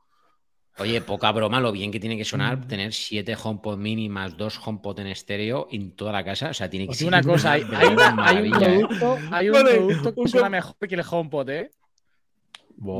Oye, 0.80 1.00
poca 1.02 1.30
broma, 1.32 1.60
lo 1.60 1.72
bien 1.72 1.90
que 1.92 2.00
tiene 2.00 2.16
que 2.16 2.22
Mm. 2.22 2.24
sonar 2.24 2.66
tener 2.66 2.92
siete 2.94 3.36
HomePod 3.40 3.76
mini 3.76 4.08
más 4.08 4.36
dos 4.36 4.58
HomePod 4.64 5.00
en 5.00 5.08
estéreo 5.08 5.68
en 5.70 5.94
toda 5.94 6.12
la 6.12 6.24
casa. 6.24 6.50
O 6.50 6.54
sea, 6.54 6.70
tiene 6.70 6.86
que 6.86 6.92
Os 6.92 6.96
ser 6.98 7.06
digo 7.08 7.16
una 7.18 7.22
cosa, 7.22 7.52
hay, 7.52 7.60
hay 7.62 7.68
verdadera 7.68 8.12
una- 8.14 8.26
hay 8.28 8.36
un 8.50 8.58
producto, 8.58 9.18
hay 9.30 9.48
un 9.48 9.52
Vale, 9.54 9.70
producto 9.76 10.14
que 10.14 10.20
un 10.20 10.28
suena 10.28 10.46
com- 10.46 10.52
mejor 10.52 10.76
que 10.88 10.94
el 10.94 11.02
HomePod, 11.08 11.48
¿eh? 11.50 11.70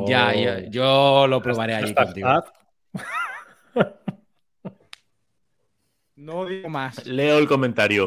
Ya, 0.06 0.34
ya, 0.34 0.68
yo 0.70 1.26
lo 1.26 1.40
probaré 1.42 1.74
allí 1.74 1.94
contigo. 1.94 2.28
No 6.16 6.44
digo 6.44 6.68
más. 6.68 7.06
Leo 7.06 7.38
el 7.38 7.48
comentario. 7.48 8.06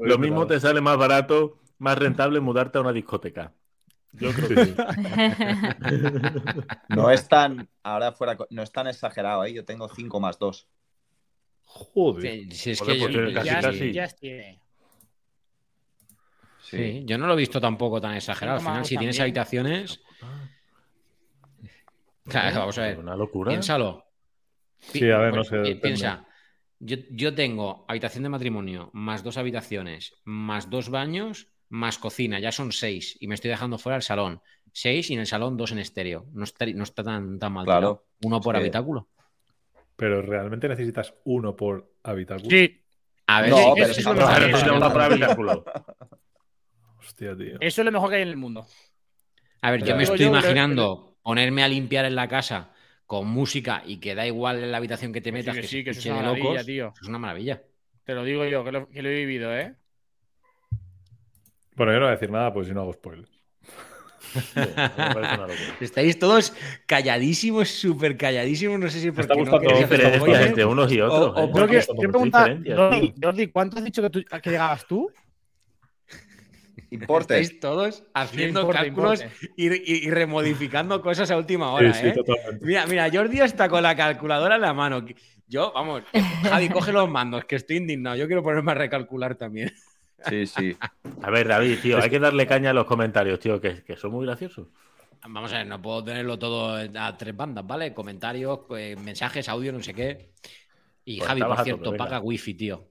Lo 0.00 0.18
mismo 0.18 0.46
te 0.48 0.58
sale 0.58 0.80
más 0.80 0.96
barato, 0.96 1.60
más 1.78 1.96
rentable 1.96 2.40
mudarte 2.40 2.78
a 2.78 2.80
una 2.80 2.92
discoteca. 2.92 3.52
Yo 4.12 4.32
creo 4.32 4.48
que 4.48 4.64
sí. 4.66 4.74
No 6.88 7.10
es 7.10 7.26
tan, 7.28 7.68
ahora 7.82 8.12
fuera, 8.12 8.36
no 8.50 8.62
es 8.62 8.70
tan 8.72 8.86
exagerado, 8.86 9.44
¿eh? 9.44 9.52
Yo 9.52 9.64
tengo 9.64 9.88
5 9.88 10.20
más 10.20 10.38
2. 10.38 10.68
Joder. 11.64 12.20
Sí, 12.22 12.48
sí, 12.52 12.70
es 12.72 12.78
Joder, 12.80 12.96
que 12.98 13.00
pues 13.00 13.14
yo, 13.14 13.32
casi, 13.32 13.48
ya, 13.48 13.60
casi. 13.60 13.92
ya 13.92 14.08
tiene. 14.08 14.60
sí, 16.60 17.02
yo 17.06 17.18
no 17.18 17.26
lo 17.26 17.32
he 17.34 17.36
visto 17.36 17.60
tampoco 17.60 18.00
tan 18.00 18.14
exagerado. 18.14 18.56
Al 18.56 18.60
Cinco 18.60 18.70
final, 18.70 18.80
más 18.80 18.88
si 18.88 18.96
tienes 18.98 19.16
también. 19.16 19.22
habitaciones. 19.22 20.00
Claro, 22.24 22.60
vamos 22.60 22.78
a 22.78 22.82
ver. 22.82 22.98
Una 22.98 23.16
locura. 23.16 23.50
Piénsalo. 23.50 24.04
Sí, 24.78 25.10
a 25.10 25.18
ver, 25.18 25.30
no 25.30 25.36
Pues, 25.36 25.48
sé, 25.48 25.56
depende. 25.56 25.80
Piensa, 25.80 26.26
yo, 26.78 26.96
yo 27.10 27.34
tengo 27.34 27.84
habitación 27.88 28.24
de 28.24 28.28
matrimonio, 28.28 28.90
más 28.92 29.22
dos 29.22 29.36
habitaciones, 29.38 30.14
más 30.24 30.68
dos 30.70 30.88
baños, 30.90 31.51
más 31.72 31.98
cocina, 31.98 32.38
ya 32.38 32.52
son 32.52 32.70
seis. 32.70 33.16
Y 33.20 33.26
me 33.28 33.34
estoy 33.34 33.50
dejando 33.50 33.78
fuera 33.78 33.96
el 33.96 34.02
salón. 34.02 34.40
Seis 34.72 35.10
y 35.10 35.14
en 35.14 35.20
el 35.20 35.26
salón 35.26 35.56
dos 35.56 35.72
en 35.72 35.78
estéreo. 35.78 36.26
No 36.32 36.44
está, 36.44 36.66
no 36.66 36.82
está 36.84 37.02
tan, 37.02 37.38
tan 37.38 37.52
mal. 37.52 37.64
Claro. 37.64 37.80
tirado. 37.80 38.06
Uno 38.24 38.40
por 38.40 38.54
Sí. 38.54 38.60
habitáculo. 38.60 39.08
Pero 39.96 40.22
realmente 40.22 40.68
necesitas 40.68 41.14
uno 41.24 41.56
por 41.56 41.92
habitáculo. 42.02 42.48
Sí, 42.50 42.78
A 43.26 43.40
ver, 43.42 43.50
No, 43.50 43.56
sí, 43.56 43.64
pero 43.74 43.84
eso 43.86 43.94
sí, 43.94 44.00
es 44.00 44.06
lo 44.06 44.14
no, 44.14 44.20
mejor 44.20 44.50
Claro, 44.50 44.76
uno 44.76 44.92
por 44.92 45.02
habitáculo. 45.02 45.64
Hostia, 46.98 47.36
tío. 47.36 47.56
eso 47.60 47.80
es 47.80 47.84
lo 47.84 47.92
mejor 47.92 48.10
que 48.10 48.16
hay 48.16 48.22
en 48.22 48.28
el 48.28 48.36
mundo. 48.36 48.66
A 49.62 49.70
ver, 49.70 49.80
yo 49.80 49.86
Pero 49.86 49.96
me 49.96 50.02
estoy 50.04 50.18
yo, 50.18 50.26
pero- 50.30 50.38
imaginando 50.40 51.16
ponerme 51.22 51.62
a 51.62 51.68
limpiar 51.68 52.04
en 52.04 52.14
la 52.16 52.28
casa 52.28 52.72
con 53.06 53.28
música 53.28 53.82
y 53.86 53.98
que 54.00 54.14
da 54.14 54.26
igual 54.26 54.62
en 54.62 54.70
la 54.72 54.78
habitación 54.78 55.12
que 55.12 55.20
te 55.20 55.30
Que 55.32 55.36
sí, 55.36 55.38
metas, 55.40 55.54
que 55.54 55.60
que, 55.62 55.66
sí, 55.68 55.84
que 55.84 55.90
es 55.90 56.04
una 56.06 56.16
maravilla, 56.16 56.48
locos. 56.50 56.66
tío. 56.66 56.86
Eso 56.94 57.02
es 57.02 57.08
una 57.08 57.18
maravilla. 57.18 57.62
Te 58.04 58.14
lo 58.14 58.24
digo 58.24 58.44
yo, 58.46 58.64
que 58.64 58.72
lo, 58.72 58.88
que 58.88 59.02
lo 59.02 59.08
he 59.08 59.14
vivido, 59.14 59.56
¿eh? 59.56 59.74
Bueno, 61.82 61.94
yo 61.94 61.98
no 61.98 62.06
voy 62.06 62.12
a 62.12 62.14
decir 62.14 62.30
nada, 62.30 62.52
pues 62.54 62.68
si 62.68 62.72
no 62.74 62.82
hago 62.82 62.92
spoilers. 62.92 63.28
Estáis 65.80 66.16
todos 66.16 66.54
calladísimos, 66.86 67.70
súper 67.70 68.16
calladísimos. 68.16 68.78
No 68.78 68.88
sé 68.88 69.00
si 69.00 69.10
porque 69.10 69.34
no 69.34 69.40
gustando 69.40 69.60
queréis 69.66 69.84
hacer 69.86 69.98
Diferencia 69.98 70.18
spoiler. 70.20 70.48
entre 70.48 70.64
unos 70.64 70.92
y 70.92 71.00
otros. 71.00 71.32
o 71.34 71.44
¿eh? 71.44 71.50
Creo 71.52 71.66
que, 71.66 72.22
diferencias, 72.24 72.78
Jordi. 72.78 73.14
Jordi, 73.20 73.46
¿cuánto 73.48 73.78
has 73.78 73.84
dicho 73.84 74.00
que, 74.00 74.10
tú- 74.10 74.24
que 74.40 74.50
llegabas 74.50 74.86
tú? 74.86 75.10
Importe. 76.90 77.40
Estáis 77.40 77.58
todos 77.58 78.04
haciendo 78.14 78.60
importe, 78.60 78.78
cálculos 78.78 79.20
importe. 79.22 79.50
y, 79.56 79.72
y- 79.72 80.06
y 80.06 80.10
remodificando 80.10 81.02
cosas 81.02 81.32
a 81.32 81.36
última 81.36 81.72
hora, 81.72 81.92
sí, 81.94 82.00
sí, 82.14 82.20
¿eh? 82.20 82.58
Mira, 82.60 82.86
mira, 82.86 83.10
Jordi 83.12 83.40
está 83.40 83.68
con 83.68 83.82
la 83.82 83.96
calculadora 83.96 84.54
en 84.54 84.60
la 84.60 84.72
mano. 84.72 85.04
Yo, 85.48 85.72
vamos, 85.74 86.04
Javi, 86.44 86.68
coge 86.68 86.92
los 86.92 87.10
mandos, 87.10 87.44
que 87.44 87.56
estoy 87.56 87.78
indignado. 87.78 88.14
Yo 88.14 88.28
quiero 88.28 88.44
ponerme 88.44 88.70
a 88.70 88.76
recalcular 88.76 89.34
también. 89.34 89.72
Sí, 90.28 90.46
sí. 90.46 90.76
A 91.22 91.30
ver, 91.30 91.48
David, 91.48 91.78
tío, 91.82 91.98
hay 92.00 92.10
que 92.10 92.18
darle 92.18 92.46
caña 92.46 92.70
a 92.70 92.72
los 92.74 92.84
comentarios, 92.86 93.38
tío, 93.40 93.60
que, 93.60 93.82
que 93.82 93.96
son 93.96 94.12
muy 94.12 94.26
graciosos. 94.26 94.68
Vamos 95.24 95.52
a 95.52 95.58
ver, 95.58 95.66
no 95.66 95.80
puedo 95.80 96.02
tenerlo 96.02 96.38
todo 96.38 96.74
a 96.76 97.16
tres 97.16 97.36
bandas, 97.36 97.66
¿vale? 97.66 97.94
Comentarios, 97.94 98.60
eh, 98.76 98.96
mensajes, 98.96 99.48
audio, 99.48 99.72
no 99.72 99.80
sé 99.82 99.94
qué. 99.94 100.30
Y 101.04 101.18
Pues 101.18 101.28
Javi, 101.28 101.42
por 101.42 101.58
cierto, 101.64 101.90
venga. 101.92 102.04
paga 102.04 102.20
wifi, 102.20 102.54
tío. 102.54 102.88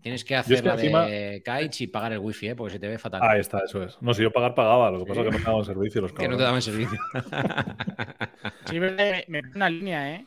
Tienes 0.00 0.24
que 0.24 0.36
hacer 0.36 0.54
es 0.56 0.62
que 0.62 0.68
la 0.68 0.74
encima- 0.74 1.06
de 1.06 1.42
Kaich 1.44 1.80
y 1.80 1.86
pagar 1.88 2.12
el 2.12 2.18
wifi, 2.20 2.48
¿eh? 2.48 2.54
Porque 2.54 2.74
se 2.74 2.78
te 2.78 2.86
ve 2.88 2.98
fatal. 2.98 3.20
Ahí 3.24 3.40
está, 3.40 3.60
eso 3.64 3.82
es. 3.82 4.00
No, 4.00 4.14
si 4.14 4.22
yo 4.22 4.30
pagar 4.32 4.54
pagaba, 4.54 4.90
lo 4.90 5.00
que 5.00 5.06
pasa 5.06 5.20
es 5.20 5.26
que 5.26 5.32
no 5.32 5.38
me 5.38 5.44
daban 5.44 5.64
servicio 5.64 6.00
los 6.00 6.12
que 6.14 6.28
no 6.28 6.36
cabrones. 6.36 6.38
te 6.38 6.44
daban 6.44 6.62
servicio. 6.62 6.98
Sí, 8.66 8.80
me, 8.80 9.24
me 9.28 9.42
una 9.54 9.70
línea, 9.70 10.14
¿eh? 10.16 10.26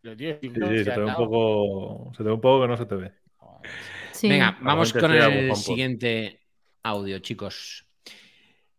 Pero, 0.00 0.16
tío, 0.16 0.36
Sí, 0.40 0.48
sí, 0.50 0.84
se 0.84 0.90
te 0.90 1.00
ve 1.00 1.04
un 1.06 1.14
poco. 1.14 2.10
Se 2.12 2.18
te 2.18 2.24
ve 2.24 2.32
un 2.32 2.40
poco 2.40 2.62
que 2.62 2.68
no 2.68 2.76
se 2.76 2.86
te 2.86 2.94
ve. 2.96 3.12
Sí. 4.24 4.30
Venga, 4.30 4.56
vamos 4.62 4.90
con 4.94 5.12
el 5.12 5.54
siguiente 5.54 6.40
audio, 6.82 7.18
chicos. 7.18 7.84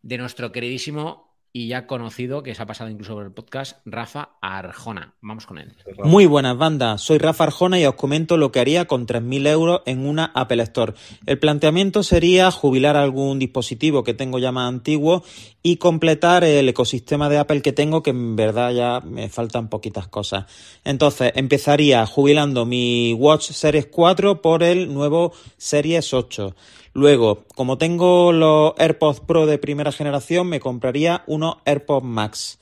De 0.02 0.18
nuestro 0.18 0.50
queridísimo 0.50 1.25
y 1.56 1.68
ya 1.68 1.86
conocido, 1.86 2.42
que 2.42 2.54
se 2.54 2.62
ha 2.62 2.66
pasado 2.66 2.90
incluso 2.90 3.14
por 3.14 3.24
el 3.24 3.32
podcast, 3.32 3.78
Rafa 3.86 4.28
Arjona. 4.42 5.14
Vamos 5.22 5.46
con 5.46 5.56
él. 5.56 5.72
Muy 6.04 6.26
buenas 6.26 6.58
bandas, 6.58 7.00
soy 7.00 7.16
Rafa 7.16 7.44
Arjona 7.44 7.80
y 7.80 7.86
os 7.86 7.94
comento 7.94 8.36
lo 8.36 8.52
que 8.52 8.60
haría 8.60 8.84
con 8.84 9.06
3.000 9.06 9.48
euros 9.48 9.80
en 9.86 10.06
una 10.06 10.30
Apple 10.34 10.62
Store. 10.64 10.92
El 11.24 11.38
planteamiento 11.38 12.02
sería 12.02 12.50
jubilar 12.50 12.98
algún 12.98 13.38
dispositivo 13.38 14.04
que 14.04 14.12
tengo 14.12 14.38
ya 14.38 14.52
más 14.52 14.68
antiguo 14.68 15.24
y 15.62 15.78
completar 15.78 16.44
el 16.44 16.68
ecosistema 16.68 17.30
de 17.30 17.38
Apple 17.38 17.62
que 17.62 17.72
tengo, 17.72 18.02
que 18.02 18.10
en 18.10 18.36
verdad 18.36 18.72
ya 18.72 19.00
me 19.00 19.30
faltan 19.30 19.70
poquitas 19.70 20.08
cosas. 20.08 20.44
Entonces, 20.84 21.32
empezaría 21.36 22.04
jubilando 22.04 22.66
mi 22.66 23.14
Watch 23.14 23.52
Series 23.52 23.86
4 23.86 24.42
por 24.42 24.62
el 24.62 24.92
nuevo 24.92 25.32
Series 25.56 26.12
8. 26.12 26.54
Luego, 26.96 27.44
como 27.54 27.76
tengo 27.76 28.32
los 28.32 28.72
AirPods 28.78 29.20
Pro 29.20 29.44
de 29.44 29.58
primera 29.58 29.92
generación, 29.92 30.48
me 30.48 30.60
compraría 30.60 31.24
unos 31.26 31.56
AirPods 31.66 32.06
Max. 32.06 32.58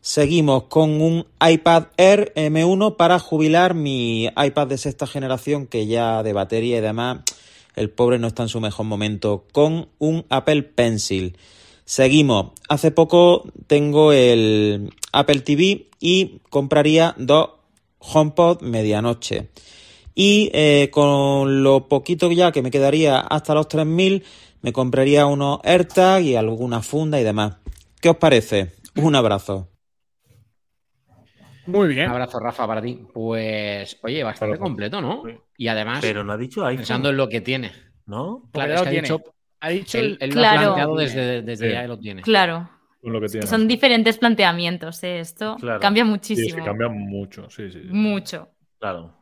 Seguimos 0.00 0.66
con 0.68 1.02
un 1.02 1.26
iPad 1.44 1.86
Air 1.96 2.32
M1 2.36 2.94
para 2.94 3.18
jubilar 3.18 3.74
mi 3.74 4.26
iPad 4.26 4.68
de 4.68 4.78
sexta 4.78 5.08
generación, 5.08 5.66
que 5.66 5.88
ya 5.88 6.22
de 6.22 6.32
batería 6.32 6.78
y 6.78 6.82
demás, 6.82 7.22
el 7.74 7.90
pobre 7.90 8.20
no 8.20 8.28
está 8.28 8.44
en 8.44 8.48
su 8.48 8.60
mejor 8.60 8.86
momento, 8.86 9.44
con 9.50 9.88
un 9.98 10.24
Apple 10.28 10.62
Pencil. 10.62 11.36
Seguimos. 11.84 12.52
Hace 12.68 12.92
poco 12.92 13.42
tengo 13.66 14.12
el 14.12 14.94
Apple 15.10 15.40
TV 15.40 15.88
y 15.98 16.38
compraría 16.48 17.16
dos 17.18 17.48
HomePod 17.98 18.62
medianoche. 18.62 19.48
Y 20.14 20.50
eh, 20.54 20.90
con 20.92 21.62
lo 21.62 21.88
poquito 21.88 22.30
ya 22.30 22.52
que 22.52 22.62
me 22.62 22.70
quedaría 22.70 23.18
hasta 23.20 23.54
los 23.54 23.66
3.000, 23.68 24.22
me 24.62 24.72
compraría 24.72 25.26
unos 25.26 25.58
AirTag 25.64 26.22
y 26.22 26.36
alguna 26.36 26.82
funda 26.82 27.20
y 27.20 27.24
demás. 27.24 27.56
¿Qué 28.00 28.10
os 28.10 28.16
parece? 28.16 28.72
Un 28.96 29.16
abrazo. 29.16 29.68
Muy 31.66 31.88
bien. 31.88 32.06
Un 32.06 32.12
abrazo, 32.12 32.38
Rafa, 32.38 32.66
para 32.66 32.82
ti. 32.82 33.00
Pues, 33.12 33.98
oye, 34.02 34.22
bastante 34.22 34.58
completo, 34.58 35.00
¿no? 35.00 35.22
Y 35.56 35.66
además, 35.68 36.00
Pero 36.02 36.22
no 36.22 36.32
ha 36.32 36.36
dicho 36.36 36.64
iPhone. 36.64 36.76
pensando 36.78 37.08
en 37.10 37.16
lo 37.16 37.28
que 37.28 37.40
tiene. 37.40 37.72
¿No? 38.06 38.50
Claro, 38.52 38.74
es 38.74 38.82
que 38.82 38.88
ha 38.88 38.90
tiene. 38.90 39.08
dicho, 39.08 39.22
Ha 39.60 39.68
dicho 39.70 39.98
él, 39.98 40.18
él 40.20 40.30
lo 40.30 40.40
ha 40.40 40.42
Claro. 40.42 40.62
planteado 40.62 40.96
desde, 40.96 41.40
desde 41.42 41.68
Sí. 41.68 41.72
ya 41.72 41.86
lo 41.86 41.98
tiene. 41.98 42.20
Claro. 42.20 42.68
Con 43.00 43.12
lo 43.14 43.20
que 43.20 43.28
tiene. 43.28 43.46
Son 43.46 43.66
diferentes 43.66 44.18
planteamientos, 44.18 45.02
¿eh? 45.04 45.20
Esto 45.20 45.56
Claro. 45.58 45.80
cambia 45.80 46.04
Sí, 46.04 46.10
muchísimo. 46.10 46.48
es 46.48 46.54
que 46.54 46.62
cambia 46.62 46.88
mucho. 46.90 47.48
Sí, 47.48 47.70
sí. 47.70 47.80
sí. 47.80 47.88
Mucho. 47.90 48.50
Claro. 48.78 49.14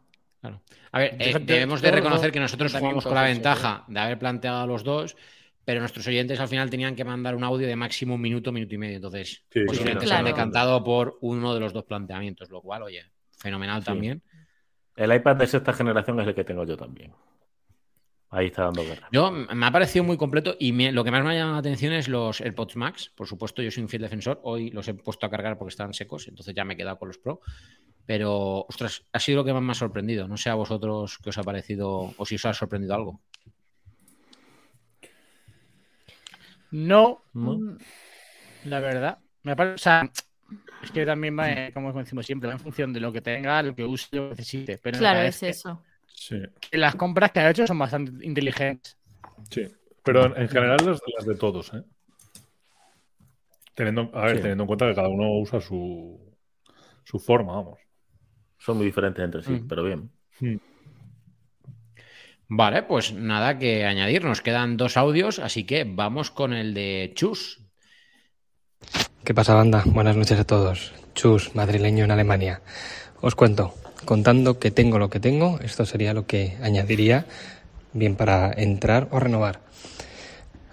A 0.92 0.98
ver, 0.98 1.16
eh, 1.18 1.35
debemos 1.40 1.81
de 1.81 1.90
reconocer 1.90 2.31
que 2.31 2.40
nosotros 2.40 2.72
jugamos 2.74 3.05
con 3.05 3.14
la 3.14 3.28
esos, 3.28 3.37
ventaja 3.37 3.85
de 3.88 3.98
haber 3.98 4.18
planteado 4.18 4.61
a 4.62 4.66
los 4.66 4.85
dos, 4.85 5.16
pero 5.64 5.81
nuestros 5.81 6.07
oyentes 6.07 6.38
al 6.38 6.48
final 6.48 6.68
tenían 6.70 6.94
que 6.94 7.05
mandar 7.05 7.35
un 7.35 7.44
audio 7.44 7.66
de 7.66 7.76
máximo 7.76 8.14
un 8.16 8.20
minuto, 8.20 8.52
minuto 8.52 8.74
y 8.74 8.78
medio. 8.78 8.96
Entonces, 8.96 9.42
Sí, 9.50 9.61
posiblemente 9.66 10.05
claro. 10.05 10.09
se 10.09 10.14
han 10.14 10.24
decantado 10.24 10.85
por 10.85 11.18
uno 11.22 11.55
de 11.55 11.61
los 11.61 11.72
dos 11.72 11.85
planteamientos, 11.85 12.50
lo 12.50 12.61
cual, 12.61 12.83
oye, 12.83 13.05
fenomenal 13.38 13.81
Sí. 13.81 13.87
también. 13.87 14.22
El 14.94 15.14
iPad 15.14 15.37
de 15.37 15.46
sexta 15.46 15.72
generación 15.72 16.20
es 16.20 16.26
el 16.28 16.35
que 16.35 16.44
tengo 16.44 16.64
yo 16.64 16.76
también. 16.76 17.12
Ahí 18.35 18.47
está 18.47 18.62
dando 18.64 18.83
guerra. 18.83 19.09
Yo 19.12 19.31
me 19.31 19.66
ha 19.66 19.71
parecido 19.71 20.05
muy 20.05 20.16
completo 20.16 20.57
y 20.59 20.73
me- 20.73 20.90
lo 20.90 21.05
que 21.05 21.11
más 21.11 21.23
me 21.23 21.31
ha 21.31 21.35
llamado 21.35 21.53
la 21.53 21.59
atención 21.61 21.92
es 21.92 22.09
los 22.09 22.40
AirPods 22.40 22.77
Max. 22.77 23.12
Por 23.14 23.27
supuesto, 23.27 23.61
yo 23.62 23.71
soy 23.71 23.83
un 23.83 23.90
fiel 23.90 24.01
defensor. 24.03 24.40
Hoy 24.42 24.71
los 24.71 24.88
he 24.88 24.95
puesto 24.95 25.27
a 25.27 25.31
cargar 25.31 25.59
porque 25.59 25.68
estaban 25.73 25.92
secos, 25.92 26.27
entonces 26.29 26.55
ya 26.55 26.64
me 26.64 26.73
he 26.73 26.77
quedado 26.79 26.99
con 26.99 27.09
los 27.09 27.18
Pro. 27.18 27.40
Pero, 28.07 28.64
ostras, 28.68 29.05
ha 29.12 29.18
sido 29.21 29.37
lo 29.38 29.45
que 29.45 29.53
más 29.53 29.62
me 29.62 29.73
ha 29.73 29.75
sorprendido. 29.75 30.27
No 30.29 30.38
sé 30.38 30.49
a 30.49 30.55
vosotros 30.55 31.18
qué 31.23 31.29
os 31.29 31.37
ha 31.38 31.42
parecido 31.42 32.14
o 32.16 32.25
si 32.25 32.37
os 32.37 32.45
ha 32.47 32.55
sorprendido 32.55 32.95
algo. 32.95 33.21
No, 36.71 37.23
¿No? 37.35 37.59
Mm, 37.59 37.77
la 38.64 38.81
verdad. 38.81 39.18
Me 39.42 39.55
parece, 39.55 39.75
o 39.75 39.79
sea, 39.79 40.11
es 40.83 40.90
que 40.90 41.05
también 41.05 41.38
va, 41.38 41.51
eh, 41.53 41.71
como 41.75 41.92
decimos 41.92 42.25
siempre, 42.25 42.47
va 42.49 42.55
en 42.55 42.61
función 42.61 42.92
de 42.92 43.01
lo 43.01 43.12
que 43.12 43.21
tenga, 43.21 43.62
lo 43.62 43.75
que 43.75 43.85
use, 43.85 44.09
lo 44.12 44.23
que 44.25 44.31
necesite. 44.31 44.79
Pero 44.79 44.99
Claro, 44.99 45.21
es 45.21 45.42
eso. 45.42 45.83
Sí, 46.29 46.41
que 46.61 46.79
las 46.79 46.95
compras 46.95 47.33
que 47.33 47.41
ha 47.41 47.51
hecho 47.51 47.67
son 47.67 47.79
bastante 47.79 48.25
inteligentes. 48.25 48.97
sí. 49.51 49.67
Pero 50.05 50.27
en, 50.27 50.43
en 50.43 50.49
general 50.49 50.79
las, 50.85 51.01
las 51.17 51.27
de 51.27 51.35
todos, 51.37 51.73
¿eh? 51.75 51.83
Teniendo, 53.75 54.11
a 54.15 54.27
ver, 54.27 54.37
Sí. 54.37 54.43
teniendo 54.43 54.65
en 54.65 54.67
cuenta 54.67 54.89
que 54.89 54.95
cada 54.97 55.09
uno 55.09 55.39
usa 55.39 55.61
su, 55.61 56.37
su 57.05 57.19
forma, 57.21 57.55
vamos. 57.55 57.79
Son 58.59 58.77
muy 58.77 58.87
diferentes 58.87 59.25
entre 59.25 59.43
sí, 59.43 59.53
Mm. 59.53 59.69
pero 59.69 59.85
bien. 59.85 60.11
Vale, 62.49 62.83
pues 62.83 63.13
nada 63.13 63.59
que 63.59 63.85
añadir. 63.87 64.25
Nos 64.25 64.43
quedan 64.43 64.77
dos 64.77 64.97
audios, 64.97 65.39
así 65.39 65.65
que 65.65 65.85
vamos 65.85 66.31
con 66.31 66.53
el 66.53 66.75
de 66.75 67.13
Chus. 67.15 67.61
¿Qué 69.25 69.33
pasa, 69.35 69.55
banda? 69.55 69.83
Buenas 69.87 70.17
noches 70.17 70.39
a 70.39 70.45
todos. 70.45 70.93
Chus, 71.15 71.55
madrileño 71.55 72.05
en 72.05 72.11
Alemania. 72.11 72.61
Os 73.23 73.37
cuento, 73.37 73.73
contando 74.05 74.59
que 74.59 74.73
tengo 74.73 74.99
lo 74.99 75.09
que 75.09 75.21
tengo, 75.21 75.61
esto 75.63 75.87
sería 75.87 76.13
lo 76.13 76.27
que 76.27 76.59
añadiría, 76.61 77.25
bien 77.93 78.17
para 78.17 78.51
entrar 78.51 79.07
o 79.13 79.21
renovar. 79.21 79.61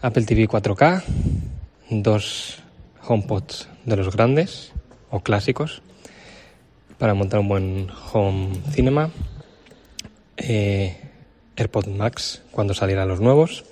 Apple 0.01 0.25
TV 0.25 0.49
4K, 0.49 1.03
dos 1.91 2.57
HomePods 3.07 3.69
de 3.85 3.95
los 3.97 4.11
grandes 4.11 4.71
o 5.11 5.19
clásicos 5.19 5.83
para 6.97 7.13
montar 7.13 7.39
un 7.39 7.49
buen 7.49 7.87
home 8.11 8.57
cinema, 8.71 9.11
eh, 10.35 10.97
AirPod 11.55 11.85
Max 11.85 12.41
cuando 12.49 12.73
salieran 12.73 13.07
los 13.07 13.21
nuevos 13.21 13.63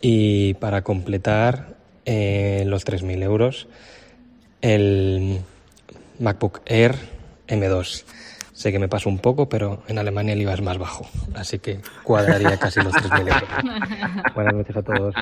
y 0.00 0.54
para 0.54 0.82
completar 0.82 1.74
eh, 2.04 2.62
los 2.66 2.86
3.000 2.86 3.24
euros 3.24 3.66
el 4.60 5.40
MacBook 6.20 6.60
Air 6.66 7.18
M2. 7.50 8.04
Sé 8.52 8.72
que 8.72 8.78
me 8.78 8.88
paso 8.88 9.08
un 9.08 9.18
poco, 9.18 9.48
pero 9.48 9.82
en 9.88 9.98
Alemania 9.98 10.34
el 10.34 10.42
IVA 10.42 10.54
es 10.54 10.60
más 10.60 10.76
bajo, 10.76 11.08
así 11.34 11.58
que 11.60 11.80
cuadraría 12.02 12.58
casi 12.58 12.80
los 12.82 12.92
3.000 12.92 13.20
euros. 13.28 14.34
Buenas 14.34 14.54
noches 14.54 14.76
a 14.76 14.82
todos. 14.82 15.14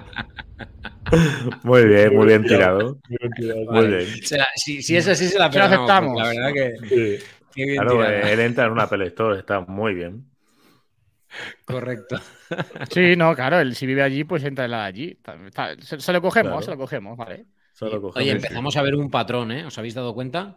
Muy 1.62 1.84
bien, 1.86 2.14
muy 2.16 2.26
bien 2.26 2.42
tirado. 2.44 2.98
Muy 3.08 3.18
bien 3.20 3.32
tirado. 3.36 3.58
Muy 3.60 3.66
Vale. 3.84 3.96
bien. 4.04 4.22
Se 4.26 4.36
la- 4.38 4.46
si, 4.56 4.82
si 4.82 4.96
es 4.96 5.06
así, 5.08 5.28
se 5.28 5.38
la 5.38 5.50
Se 5.52 5.60
aceptamos. 5.60 6.20
La 6.20 6.28
verdad 6.28 6.52
que, 6.52 6.74
Sí. 6.88 7.24
bien 7.54 7.74
Claro, 7.76 7.92
tirada. 7.92 8.30
él 8.32 8.40
entra 8.40 8.64
en 8.66 8.72
una 8.72 8.82
Apple 8.84 9.06
Store, 9.06 9.38
está 9.38 9.60
muy 9.60 9.94
bien. 9.94 10.24
Correcto. 11.64 12.18
Sí, 12.90 13.14
no, 13.16 13.34
claro, 13.34 13.60
él 13.60 13.74
si 13.76 13.86
vive 13.86 14.02
allí, 14.02 14.24
pues 14.24 14.42
entra 14.44 14.64
él 14.64 14.74
allí. 14.74 15.18
Se, 15.80 16.00
se 16.00 16.12
lo 16.12 16.20
cogemos, 16.22 16.50
Claro. 16.50 16.62
se 16.62 16.70
lo 16.72 16.76
cogemos, 16.78 17.16
vale. 17.16 17.46
Solo 17.72 18.00
cogemos. 18.00 18.16
Oye, 18.16 18.30
empezamos 18.32 18.76
a 18.76 18.82
ver 18.82 18.94
un 18.94 19.10
patrón, 19.10 19.52
¿eh? 19.52 19.64
¿Os 19.66 19.76
habéis 19.78 19.94
dado 19.94 20.14
cuenta? 20.14 20.56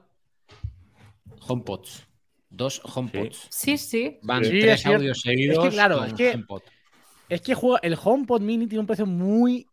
HomePods. 1.48 2.08
Dos 2.50 2.82
HomePods. 2.84 3.48
Sí, 3.50 3.78
sí. 3.78 4.20
Van 4.24 4.44
Sí, 4.44 4.60
tres 4.60 4.86
audios 4.86 5.22
seguidos. 5.22 5.58
Es 5.58 5.64
que, 5.70 5.76
claro, 5.76 5.98
con 6.00 6.08
es 6.08 6.14
que- 6.14 6.32
HomePod. 6.34 6.62
Es 7.30 7.42
que 7.42 7.54
juega- 7.56 7.80
el 7.82 7.98
HomePod 8.02 8.42
Mini 8.42 8.68
tiene 8.68 8.82
un 8.82 8.88
precio 8.88 9.06
muy 9.06 9.66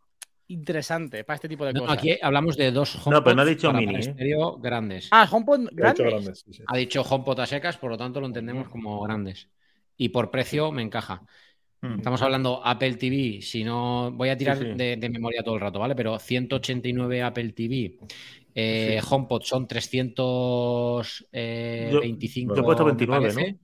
interesante 0.47 1.25
para 1.25 1.35
este 1.35 1.49
tipo 1.49 1.65
de 1.67 1.73
No, 1.73 1.81
cosas. 1.83 1.99
aquí 1.99 2.17
hablamos 2.23 2.57
de 2.57 2.71
dos 2.71 2.95
HomePods 2.95 3.13
No, 3.13 3.25
pero 3.25 3.37
no 3.37 3.43
ha 3.43 3.45
dicho 3.45 3.69
para- 3.69 3.81
mini, 3.81 3.93
para 3.93 4.05
¿eh? 4.05 4.09
estéreo 4.11 4.59
grandes. 4.59 5.09
Ah, 5.11 5.29
HomePod 5.31 5.69
grandes, 5.73 6.41
sí, 6.47 6.53
sí. 6.55 6.63
Ha 6.67 6.77
dicho 6.77 7.03
HomePod 7.03 7.41
a 7.41 7.47
secas, 7.47 7.77
por 7.77 7.91
lo 7.91 7.99
tanto 7.99 8.21
lo 8.21 8.27
entendemos 8.27 8.69
como 8.69 9.01
grandes. 9.03 9.49
Y 9.97 10.09
por 10.11 10.31
precio 10.31 10.71
me 10.73 10.83
encaja. 10.83 11.23
Mm. 11.81 11.97
Estamos 11.97 12.23
hablando 12.23 12.65
Apple 12.65 12.95
TV, 12.95 13.41
si 13.43 13.63
no 13.65 14.11
voy 14.13 14.31
a 14.31 14.37
tirar 14.37 14.57
Sí, 14.59 14.65
sí. 14.65 14.71
De, 14.75 14.97
de 14.97 15.09
memoria 15.11 15.43
todo 15.43 15.57
el 15.57 15.61
rato, 15.61 15.79
¿vale? 15.81 15.95
Pero 15.95 16.19
189 16.19 17.23
Apple 17.23 17.53
TV, 17.53 17.99
eh, 18.61 19.01
HomePod 19.09 19.43
son 19.43 19.69
325. 19.69 22.57
Yo 22.57 22.61
he 22.61 22.65
puesto 22.65 22.85
me 22.85 22.91
29, 22.91 23.33
parece. 23.33 23.57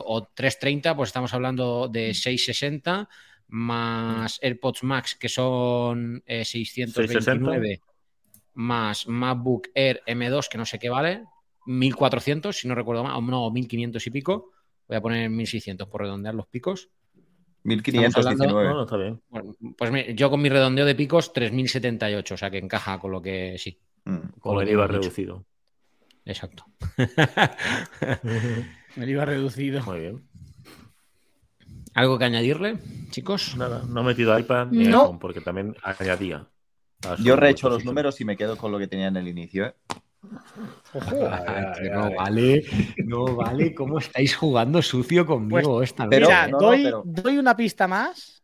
O 0.00 0.24
330, 0.24 0.96
pues 0.96 1.10
estamos 1.10 1.32
hablando 1.32 1.86
de 1.86 2.12
660 2.12 3.08
más 3.46 4.40
AirPods 4.42 4.82
Max, 4.82 5.14
que 5.14 5.28
son 5.28 6.24
eh, 6.26 6.44
629, 6.44 7.82
más 8.54 9.06
MacBook 9.06 9.68
Air 9.74 10.02
M2, 10.08 10.48
que 10.48 10.58
no 10.58 10.66
sé 10.66 10.80
qué 10.80 10.88
vale, 10.88 11.22
1400, 11.66 12.56
si 12.56 12.66
no 12.66 12.74
recuerdo 12.74 13.04
mal, 13.04 13.16
o 13.16 13.20
no, 13.20 13.48
1500 13.48 14.04
y 14.04 14.10
pico. 14.10 14.50
Voy 14.88 14.96
a 14.96 15.00
poner 15.00 15.30
1600 15.30 15.88
por 15.88 16.00
redondear 16.00 16.34
los 16.34 16.48
picos. 16.48 16.88
1519. 17.64 18.68
No, 18.68 18.74
no, 18.74 18.82
está 18.84 18.96
bien. 18.96 19.20
Bueno, 19.28 19.54
pues 19.76 20.14
yo 20.14 20.30
con 20.30 20.40
mi 20.40 20.48
redondeo 20.48 20.84
de 20.84 20.94
picos, 20.94 21.32
3078, 21.32 22.34
o 22.34 22.36
sea 22.36 22.50
que 22.50 22.58
encaja 22.58 22.98
con 22.98 23.10
lo 23.10 23.20
que 23.20 23.56
sí. 23.58 23.78
Mm. 24.04 24.38
Con 24.38 24.60
el 24.60 24.66
que 24.66 24.72
IVA 24.72 24.86
reducido. 24.86 25.44
Exacto. 26.24 26.64
El 28.96 29.10
IVA 29.10 29.24
reducido. 29.24 29.82
Muy 29.84 30.00
bien. 30.00 30.22
¿Algo 31.94 32.18
que 32.18 32.24
añadirle, 32.24 32.78
chicos? 33.10 33.56
Nada, 33.56 33.82
no 33.88 34.00
he 34.00 34.04
metido 34.04 34.36
iPad 34.38 34.68
ni 34.70 34.88
No. 34.88 35.02
iPhone 35.02 35.18
porque 35.18 35.40
también 35.40 35.76
añadía. 35.82 36.48
Yo 37.22 37.36
rehecho 37.36 37.68
los 37.68 37.84
números 37.84 38.20
y 38.20 38.24
me 38.24 38.36
quedo 38.36 38.56
con 38.56 38.72
lo 38.72 38.78
que 38.78 38.86
tenía 38.86 39.08
en 39.08 39.16
el 39.16 39.28
inicio. 39.28 39.66
¿eh? 39.66 39.74
Que 40.92 41.90
no 41.90 42.10
vale, 42.14 42.64
no 43.04 43.36
vale. 43.36 43.74
¿Cómo 43.74 43.98
estáis 43.98 44.34
jugando 44.36 44.80
sucio 44.82 45.26
conmigo 45.26 45.82
esta? 45.82 46.06
Mira, 46.06 46.46
no, 46.48 46.58
no, 46.58 46.66
doy, 46.66 46.82
pero- 46.84 47.02
doy 47.04 47.38
una 47.38 47.56
pista 47.56 47.86
más. 47.88 48.42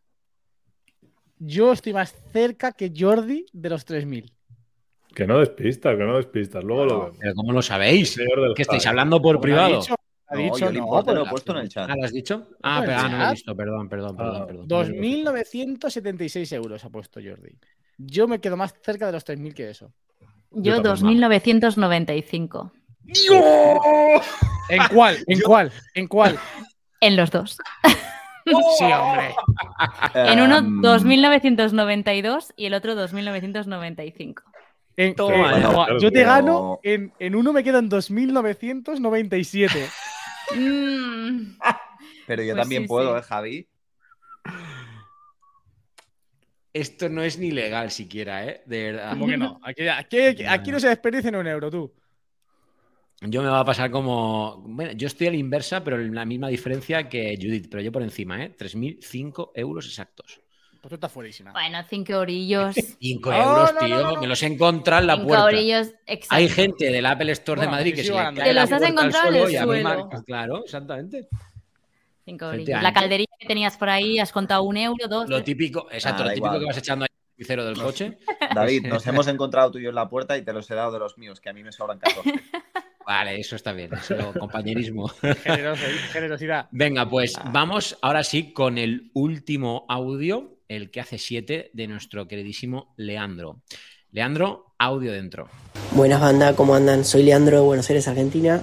Yo 1.39 1.71
estoy 1.71 1.93
más 1.93 2.13
cerca 2.31 2.71
que 2.71 2.91
Jordi 2.95 3.45
de 3.51 3.69
los 3.69 3.83
3000. 3.85 4.31
Que 5.15 5.25
no 5.25 5.39
despistas, 5.39 5.97
que 5.97 6.03
no 6.03 6.17
despistas. 6.17 6.63
Luego 6.63 6.85
lo 6.85 6.99
vemos. 7.01 7.17
Pero 7.19 7.33
¿cómo 7.35 7.51
lo 7.51 7.61
sabéis? 7.61 8.15
¿Que 8.55 8.61
estáis 8.61 8.85
hablando 8.85 9.21
por 9.21 9.37
ha 9.37 9.41
privado? 9.41 9.79
dicho, 9.81 9.95
ha 10.27 10.35
No, 10.35 10.41
dicho, 10.41 10.71
yo 10.71 10.71
no, 10.71 10.87
pues 10.87 11.05
lo 11.07 11.21
he 11.21 11.25
la- 11.25 11.29
puesto 11.29 11.51
en 11.53 11.57
el 11.57 11.69
chat. 11.69 11.89
Ah, 11.89 11.95
¿lo 11.97 12.05
has 12.05 12.13
dicho? 12.13 12.47
Ah, 12.61 12.81
pero 12.85 12.97
ah, 12.97 13.09
no 13.09 13.17
lo 13.17 13.25
he 13.27 13.31
visto, 13.31 13.55
perdón, 13.57 13.89
perdón, 13.89 14.15
perdón, 14.15 14.41
Ah, 14.43 14.45
perdón. 14.47 14.67
2.976 14.67 16.53
euros 16.55 16.85
ha 16.85 16.89
puesto 16.89 17.19
Jordi. 17.21 17.57
Yo 17.97 18.27
me 18.27 18.39
quedo 18.39 18.55
más 18.55 18.73
cerca 18.81 19.07
de 19.07 19.11
los 19.13 19.25
3.000 19.25 19.53
que 19.53 19.69
eso. 19.71 19.91
Yo 20.51 20.81
también. 20.81 21.21
2.995. 21.21 22.71
¿En 24.69 24.81
cuál? 24.93 25.17
¿En 25.27 25.39
cuál? 25.41 25.71
¿En 25.93 26.07
cuál? 26.07 26.39
En 26.99 27.15
los 27.15 27.31
dos. 27.31 27.57
Sí, 28.77 28.85
hombre. 28.85 29.35
En 30.15 30.41
uno 30.41 30.57
Em, 30.57 30.81
2.992 30.81 32.51
y 32.55 32.65
el 32.65 32.73
otro 32.73 32.95
2.995. 32.95 34.41
En- 34.97 35.15
Toma 35.15 35.57
eh, 35.57 35.61
no, 35.61 35.99
yo 35.99 36.11
te 36.11 36.23
gano, 36.23 36.79
en, 36.81 37.13
en 37.19 37.35
uno 37.35 37.53
me 37.53 37.63
quedo 37.63 37.77
en 37.77 37.89
2.997. 37.89 39.69
Mm, 40.53 41.55
Pero 42.27 42.43
yo 42.43 42.53
Pues 42.53 42.63
también 42.63 42.81
sí, 42.81 42.87
puedo, 42.89 43.13
sí. 43.13 43.19
¿eh, 43.19 43.23
Javi? 43.25 43.67
Esto 46.73 47.09
no 47.09 47.21
es 47.23 47.37
ni 47.37 47.51
legal 47.51 47.91
siquiera, 47.91 48.45
¿eh? 48.45 48.61
De 48.65 48.91
verdad. 48.91 49.09
¿Cómo 49.11 49.27
que 49.27 49.37
no? 49.37 49.59
Aquí, 49.63 49.87
aquí- 49.87 50.45
aquí 50.47 50.71
no 50.71 50.79
se 50.79 50.87
desperdicia 50.87 51.29
en 51.29 51.35
un 51.35 51.47
euro, 51.47 51.69
tú. 51.69 51.93
Yo 53.23 53.43
me 53.43 53.49
va 53.49 53.59
a 53.59 53.65
pasar 53.65 53.91
como. 53.91 54.63
Bueno, 54.65 54.93
yo 54.93 55.05
estoy 55.07 55.27
a 55.27 55.31
la 55.31 55.37
inversa, 55.37 55.83
pero 55.83 56.01
en 56.01 56.15
la 56.15 56.25
misma 56.25 56.47
diferencia 56.47 57.07
que 57.07 57.37
Judith, 57.39 57.67
pero 57.69 57.83
yo 57.83 57.91
por 57.91 58.01
encima, 58.01 58.43
¿eh? 58.43 58.55
3.005 58.57 59.51
euros 59.55 59.85
exactos. 59.85 60.41
Pues 60.81 60.89
tú 60.89 60.95
estás 60.95 61.11
fuerísima. 61.11 61.51
bueno, 61.51 61.77
5 61.87 62.13
orillos. 62.17 62.73
5 62.99 63.29
No, 63.29 63.37
euros, 63.37 63.73
no, 63.75 63.79
tío. 63.85 63.95
no, 63.97 64.01
no, 64.01 64.11
no. 64.15 64.21
Me 64.21 64.25
los 64.27 64.41
he 64.41 64.47
encontrado 64.47 65.01
en 65.01 65.07
la 65.07 65.15
5 65.17 65.27
puerta. 65.27 65.45
orillos, 65.45 65.87
exacto. 66.07 66.35
Hay 66.35 66.49
gente 66.49 66.85
del 66.91 67.05
Apple 67.05 67.31
Store 67.33 67.59
Bueno, 67.59 67.71
de 67.73 67.77
Madrid 67.77 67.93
que 67.93 68.01
sí, 68.01 68.07
se 68.07 68.13
cae 68.15 68.33
Te 68.33 68.53
la 68.55 68.61
los 68.63 68.63
has 68.63 68.69
puerta 68.79 68.85
al 68.87 68.91
encontrado 68.93 69.27
en 69.27 69.31
suelo 69.33 69.45
el 69.47 69.53
y 69.53 69.55
a 69.57 69.61
mí 69.61 69.67
suelo. 69.67 69.83
marca- 69.83 70.23
Claro, 70.25 70.63
exactamente. 70.65 71.27
5 72.25 72.45
orillos. 72.45 72.61
Efectivamente. 72.63 72.83
La 72.83 72.93
calderilla 72.93 73.33
que 73.39 73.47
tenías 73.47 73.77
por 73.77 73.89
ahí, 73.89 74.19
has 74.19 74.31
contado 74.31 74.63
un 74.63 74.77
euro, 74.77 75.07
dos. 75.07 75.29
Lo 75.29 75.43
típico, 75.43 75.87
exacto, 75.91 76.23
Ah, 76.23 76.25
lo 76.27 76.31
típico 76.31 76.47
igual. 76.47 76.59
que 76.59 76.65
vas 76.67 76.77
echando 76.77 77.03
ahí 77.05 77.09
el 77.37 77.45
cero 77.45 77.65
del 77.65 77.77
coche. 77.81 78.17
David, 78.55 78.87
nos 78.87 79.05
hemos 79.07 79.27
encontrado 79.27 79.71
tú 79.71 79.79
y 79.79 79.83
yo 79.83 79.89
en 79.89 79.95
la 79.95 80.07
puerta 80.09 80.37
y 80.37 80.43
te 80.43 80.53
los 80.53 80.69
he 80.69 80.75
dado 80.75 80.91
de 80.91 80.99
los 80.99 81.17
míos, 81.17 81.41
que 81.41 81.49
a 81.49 81.53
mí 81.53 81.63
me 81.63 81.71
sobran 81.71 81.97
14. 81.99 82.31
Vale, 83.05 83.39
eso 83.39 83.55
está 83.55 83.73
bien, 83.73 83.91
eso, 83.93 84.15
compañerismo. 84.39 85.07
Generoso- 85.43 85.81
generosidad. 86.11 86.67
Venga, 86.71 87.09
pues 87.09 87.33
Ah. 87.37 87.49
vamos 87.51 87.97
ahora 88.01 88.23
sí 88.23 88.53
con 88.53 88.77
el 88.77 89.09
último 89.15 89.85
audio, 89.89 90.59
el 90.67 90.91
que 90.91 91.01
hace 91.01 91.17
siete 91.17 91.71
de 91.73 91.87
nuestro 91.87 92.27
queridísimo 92.27 92.93
Leandro. 92.97 93.61
Leandro, 94.11 94.75
audio 94.77 95.11
dentro. 95.11 95.49
Buenas 95.93 96.21
banda, 96.21 96.55
¿cómo 96.55 96.75
andan? 96.75 97.03
Soy 97.03 97.23
Leandro 97.23 97.57
de 97.57 97.63
Buenos 97.63 97.89
Aires, 97.89 98.07
Argentina. 98.07 98.61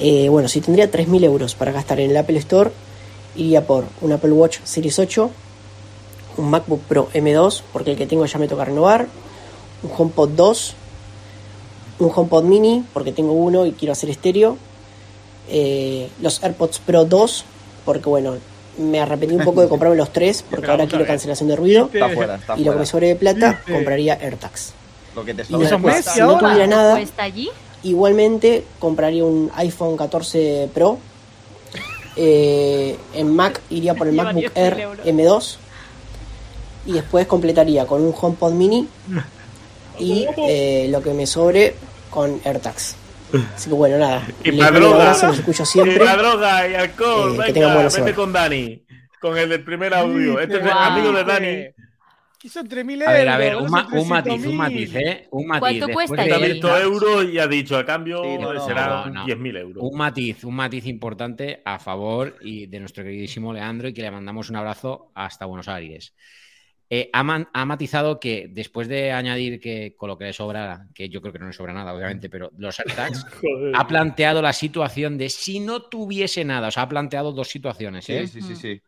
Eh, 0.00 0.28
bueno, 0.28 0.48
si 0.48 0.60
tendría 0.60 0.90
3.000 0.90 1.24
euros 1.24 1.54
para 1.54 1.72
gastar 1.72 2.00
en 2.00 2.10
el 2.10 2.16
Apple 2.16 2.38
Store, 2.38 2.70
iría 3.36 3.66
por 3.66 3.84
un 4.00 4.12
Apple 4.12 4.32
Watch 4.32 4.58
Series 4.64 4.98
8, 4.98 5.30
un 6.36 6.50
MacBook 6.50 6.80
Pro 6.82 7.08
M2, 7.12 7.62
porque 7.72 7.92
el 7.92 7.96
que 7.96 8.06
tengo 8.06 8.24
ya 8.24 8.38
me 8.38 8.46
toca 8.48 8.64
renovar, 8.64 9.06
un 9.82 9.90
HomePod 9.96 10.30
2, 10.30 10.74
un 12.00 12.12
HomePod 12.14 12.44
Mini, 12.44 12.84
porque 12.92 13.12
tengo 13.12 13.32
uno 13.32 13.66
y 13.66 13.72
quiero 13.72 13.92
hacer 13.92 14.10
estéreo, 14.10 14.56
eh, 15.48 16.08
los 16.20 16.42
AirPods 16.42 16.78
Pro 16.80 17.04
2, 17.04 17.44
porque 17.84 18.08
bueno, 18.08 18.36
me 18.78 19.00
arrepentí 19.00 19.34
un 19.34 19.44
poco 19.44 19.62
de 19.62 19.68
comprarme 19.68 19.96
los 19.96 20.12
tres, 20.12 20.44
porque 20.50 20.70
ahora 20.70 20.86
quiero 20.86 21.04
cancelación 21.06 21.48
de 21.48 21.56
ruido, 21.56 21.90
Está 21.92 22.08
fuera, 22.10 22.36
está 22.36 22.56
y 22.56 22.64
lo 22.64 22.72
que 22.72 22.78
me 22.78 22.86
sobre 22.86 23.08
de 23.08 23.16
plata, 23.16 23.62
compraría 23.68 24.14
AirTags. 24.14 24.74
Lo 25.16 25.24
que 25.24 25.34
te 25.34 25.42
Y 25.48 25.58
después, 25.58 26.04
si 26.04 26.20
no 26.20 26.38
tuviera 26.38 26.66
nada, 26.68 26.96
¿Cuesta 26.96 27.24
allí? 27.24 27.50
Igualmente 27.82 28.64
compraría 28.78 29.24
un 29.24 29.50
iPhone 29.54 29.96
14 29.96 30.68
Pro. 30.74 30.98
Eh, 32.16 32.96
en 33.14 33.34
Mac 33.34 33.60
iría 33.70 33.94
por 33.94 34.08
el 34.08 34.14
MacBook 34.16 34.44
10.000 34.44 34.50
Air 34.56 34.80
euros. 34.80 35.06
M2. 35.06 35.56
Y 36.86 36.92
después 36.92 37.26
completaría 37.26 37.86
con 37.86 38.02
un 38.02 38.14
HomePod 38.18 38.52
Mini. 38.52 38.88
Y 40.00 40.26
eh, 40.36 40.86
lo 40.90 41.02
que 41.02 41.12
me 41.12 41.26
sobre 41.26 41.74
con 42.08 42.40
AirTags. 42.44 42.94
Así 43.56 43.68
que 43.68 43.74
bueno, 43.74 43.98
nada. 43.98 44.24
Y 44.44 44.52
Les 44.52 44.72
droga. 44.72 44.94
abrazo, 44.94 45.26
los 45.26 45.38
escucho 45.40 45.64
Y 45.64 45.66
siempre. 45.66 46.04
la 46.04 46.16
droga 46.16 46.68
y 46.68 46.74
alcohol. 46.76 47.30
Eh, 47.32 47.32
que 47.32 47.38
venga, 47.38 47.52
tengan 47.52 47.74
buena 47.74 47.88
vete 47.88 48.14
con 48.14 48.32
Dani. 48.32 48.82
Con 49.20 49.36
el 49.36 49.48
del 49.48 49.64
primer 49.64 49.92
audio. 49.94 50.38
Este 50.38 50.58
es 50.58 50.62
el 50.62 50.70
amigo 50.70 51.10
de 51.12 51.24
Dani. 51.24 51.87
Y 52.40 52.48
son 52.48 52.68
3.000 52.68 53.02
euros. 53.02 53.08
A 53.14 53.18
ver, 53.18 53.28
a 53.28 53.36
ver, 53.36 53.56
un, 53.56 53.62
son 53.62 53.70
ma- 53.72 53.88
un 53.92 54.08
matiz, 54.08 54.32
un 54.32 54.38
300.000. 54.40 54.54
matiz, 54.54 54.94
¿eh? 54.94 55.28
Un 55.32 55.46
matiz. 55.48 55.60
¿Cuánto 55.60 55.86
Después 55.86 56.06
cuesta 56.08 56.22
ha 56.36 56.38
el- 56.38 56.52
visto 56.52 56.78
euros 56.78 57.24
y 57.32 57.38
ha 57.38 57.46
dicho 57.48 57.76
a 57.76 57.84
cambio 57.84 58.22
Sí, 58.22 58.38
no, 58.38 58.52
no, 58.54 58.64
serán 58.64 59.12
no, 59.12 59.20
no. 59.20 59.26
10.000 59.26 59.56
euros. 59.56 59.82
Un 59.84 59.98
matiz, 59.98 60.44
un 60.44 60.54
matiz 60.54 60.86
importante 60.86 61.62
a 61.64 61.78
favor 61.80 62.36
y 62.40 62.66
de 62.66 62.78
nuestro 62.80 63.02
queridísimo 63.02 63.52
Leandro 63.52 63.88
y 63.88 63.92
que 63.92 64.02
le 64.02 64.10
mandamos 64.12 64.50
un 64.50 64.56
abrazo 64.56 65.10
hasta 65.14 65.46
Buenos 65.46 65.66
Aires. 65.68 66.14
Eh, 66.90 67.10
ha, 67.12 67.22
man- 67.22 67.48
ha 67.52 67.64
matizado 67.66 68.18
que 68.20 68.46
después 68.50 68.88
de 68.88 69.12
añadir 69.12 69.60
que 69.60 69.94
con 69.96 70.08
lo 70.08 70.16
que 70.16 70.24
le 70.26 70.32
sobra, 70.32 70.86
que 70.94 71.08
yo 71.10 71.20
creo 71.20 71.32
que 71.32 71.38
no 71.40 71.48
le 71.48 71.52
sobra 71.52 71.74
nada, 71.74 71.92
obviamente, 71.92 72.30
pero 72.30 72.50
los 72.56 72.78
AirTags, 72.78 73.26
ha 73.74 73.86
planteado 73.86 74.40
la 74.40 74.52
situación 74.54 75.18
de 75.18 75.28
si 75.28 75.58
no 75.60 75.82
tuviese 75.82 76.44
nada. 76.44 76.68
O 76.68 76.70
sea, 76.70 76.84
ha 76.84 76.88
planteado 76.88 77.32
dos 77.32 77.48
situaciones. 77.48 78.08
¿eh? 78.08 78.26
Sí, 78.28 78.40
sí, 78.40 78.54
sí, 78.54 78.56
sí. 78.56 78.82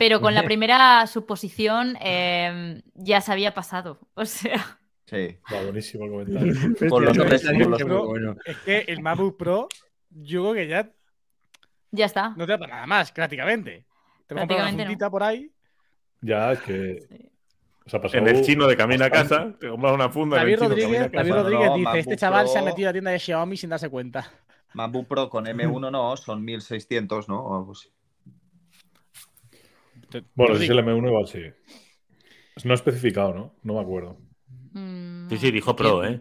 Pero 0.00 0.22
con 0.22 0.34
la 0.34 0.42
primera 0.50 1.06
suposición 1.06 1.94
eh, 2.00 2.80
ya 2.94 3.20
se 3.20 3.32
había 3.32 3.52
pasado. 3.52 3.98
O 4.14 4.24
sea, 4.24 4.78
Sí. 5.04 5.36
Va, 5.52 5.62
buenísimo 5.62 6.04
el 6.06 6.10
comentario. 6.10 6.52
Los 6.54 7.18
tres- 7.18 7.44
los- 7.44 8.06
bueno. 8.06 8.36
Es 8.46 8.56
que 8.58 8.84
el 8.86 9.02
MacBook 9.02 9.36
Pro, 9.36 9.68
yo 10.08 10.42
creo 10.42 10.54
que 10.54 10.68
ya 10.68 10.90
ya 11.90 12.06
está. 12.06 12.30
no 12.30 12.46
te 12.46 12.52
da 12.52 12.58
para 12.58 12.74
nada 12.76 12.86
más, 12.86 13.12
prácticamente. 13.12 13.84
Te 14.26 14.34
voy 14.34 14.42
a 14.44 14.46
comprar 14.46 14.60
una 14.62 14.70
no. 14.72 14.78
juntita 14.84 15.10
por 15.10 15.22
ahí. 15.22 15.52
Ya, 16.22 16.52
es 16.52 16.60
que. 16.60 17.30
O 17.84 17.90
sea, 17.90 18.00
pasó 18.00 18.16
En 18.16 18.28
el 18.28 18.42
chino 18.42 18.66
de 18.68 18.76
camino 18.76 19.04
a 19.04 19.10
casa, 19.10 19.52
te 19.58 19.68
compras 19.68 19.92
una 19.92 20.08
funda 20.08 20.36
en 20.36 20.42
David 20.42 20.52
el 20.52 20.58
chino 20.58 20.68
de 20.70 20.80
camino 20.80 21.02
Rodríguez, 21.02 21.12
David. 21.12 21.32
Rodríguez 21.32 21.66
No, 21.68 21.74
dice, 21.74 21.84
MacBook 21.84 22.00
este 22.00 22.16
chaval 22.16 22.48
se 22.48 22.58
ha 22.58 22.62
metido 22.62 22.88
a 22.88 22.90
la 22.90 22.92
tienda 22.92 23.10
de 23.10 23.18
Xiaomi 23.18 23.56
sin 23.56 23.70
darse 23.70 23.90
cuenta. 23.90 24.30
MacBook 24.74 25.08
Pro 25.08 25.28
con 25.28 25.44
M1 25.44 25.90
no, 25.90 26.16
son 26.16 26.44
1600, 26.44 27.28
¿no? 27.28 27.40
O 27.40 27.58
algo 27.58 27.72
así. 27.72 27.90
Bueno, 30.34 30.56
si 30.56 30.64
es 30.64 30.70
el 30.70 30.78
M1, 30.78 31.06
igual 31.06 31.26
sí. 31.26 31.42
No 32.64 32.74
especificado, 32.74 33.32
¿no? 33.34 33.54
No 33.62 33.74
me 33.74 33.80
acuerdo. 33.80 34.18
Mm, 34.72 35.28
Sí, 35.30 35.38
sí, 35.38 35.50
dijo 35.50 35.74
pro, 35.76 36.04
¿eh? 36.04 36.20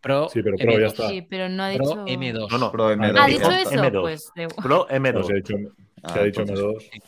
Pro, 0.00 0.28
Sí, 0.28 0.40
pero 0.42 0.56
Pro 0.56 0.72
M2. 0.72 0.80
ya 0.80 0.86
está. 0.86 1.08
Sí, 1.08 1.22
pero 1.22 1.48
no 1.48 1.64
ha 1.64 1.72
Pro 1.74 1.84
dicho. 1.88 2.04
M2. 2.06 2.50
No, 2.50 2.58
no. 2.58 2.72
Pro 2.72 2.92
M2. 2.92 3.16
¿Ha 3.18 3.24
Ah, 3.24 3.26
dicho 3.26 3.38
dijo 3.48 3.50
eso? 3.52 3.70
M2. 3.70 4.00
Pues 4.02 4.30
de- 4.36 4.48
Pro 4.48 4.68
No, 4.68 4.88
M2. 4.88 5.26
se 5.26 5.32
ha 5.32 5.36
dicho, 5.36 5.54
Ah, 6.02 6.12
se 6.12 6.18
ha 6.20 6.22
dicho 6.24 6.40
entonces- 6.42 6.90
M2. 6.92 7.02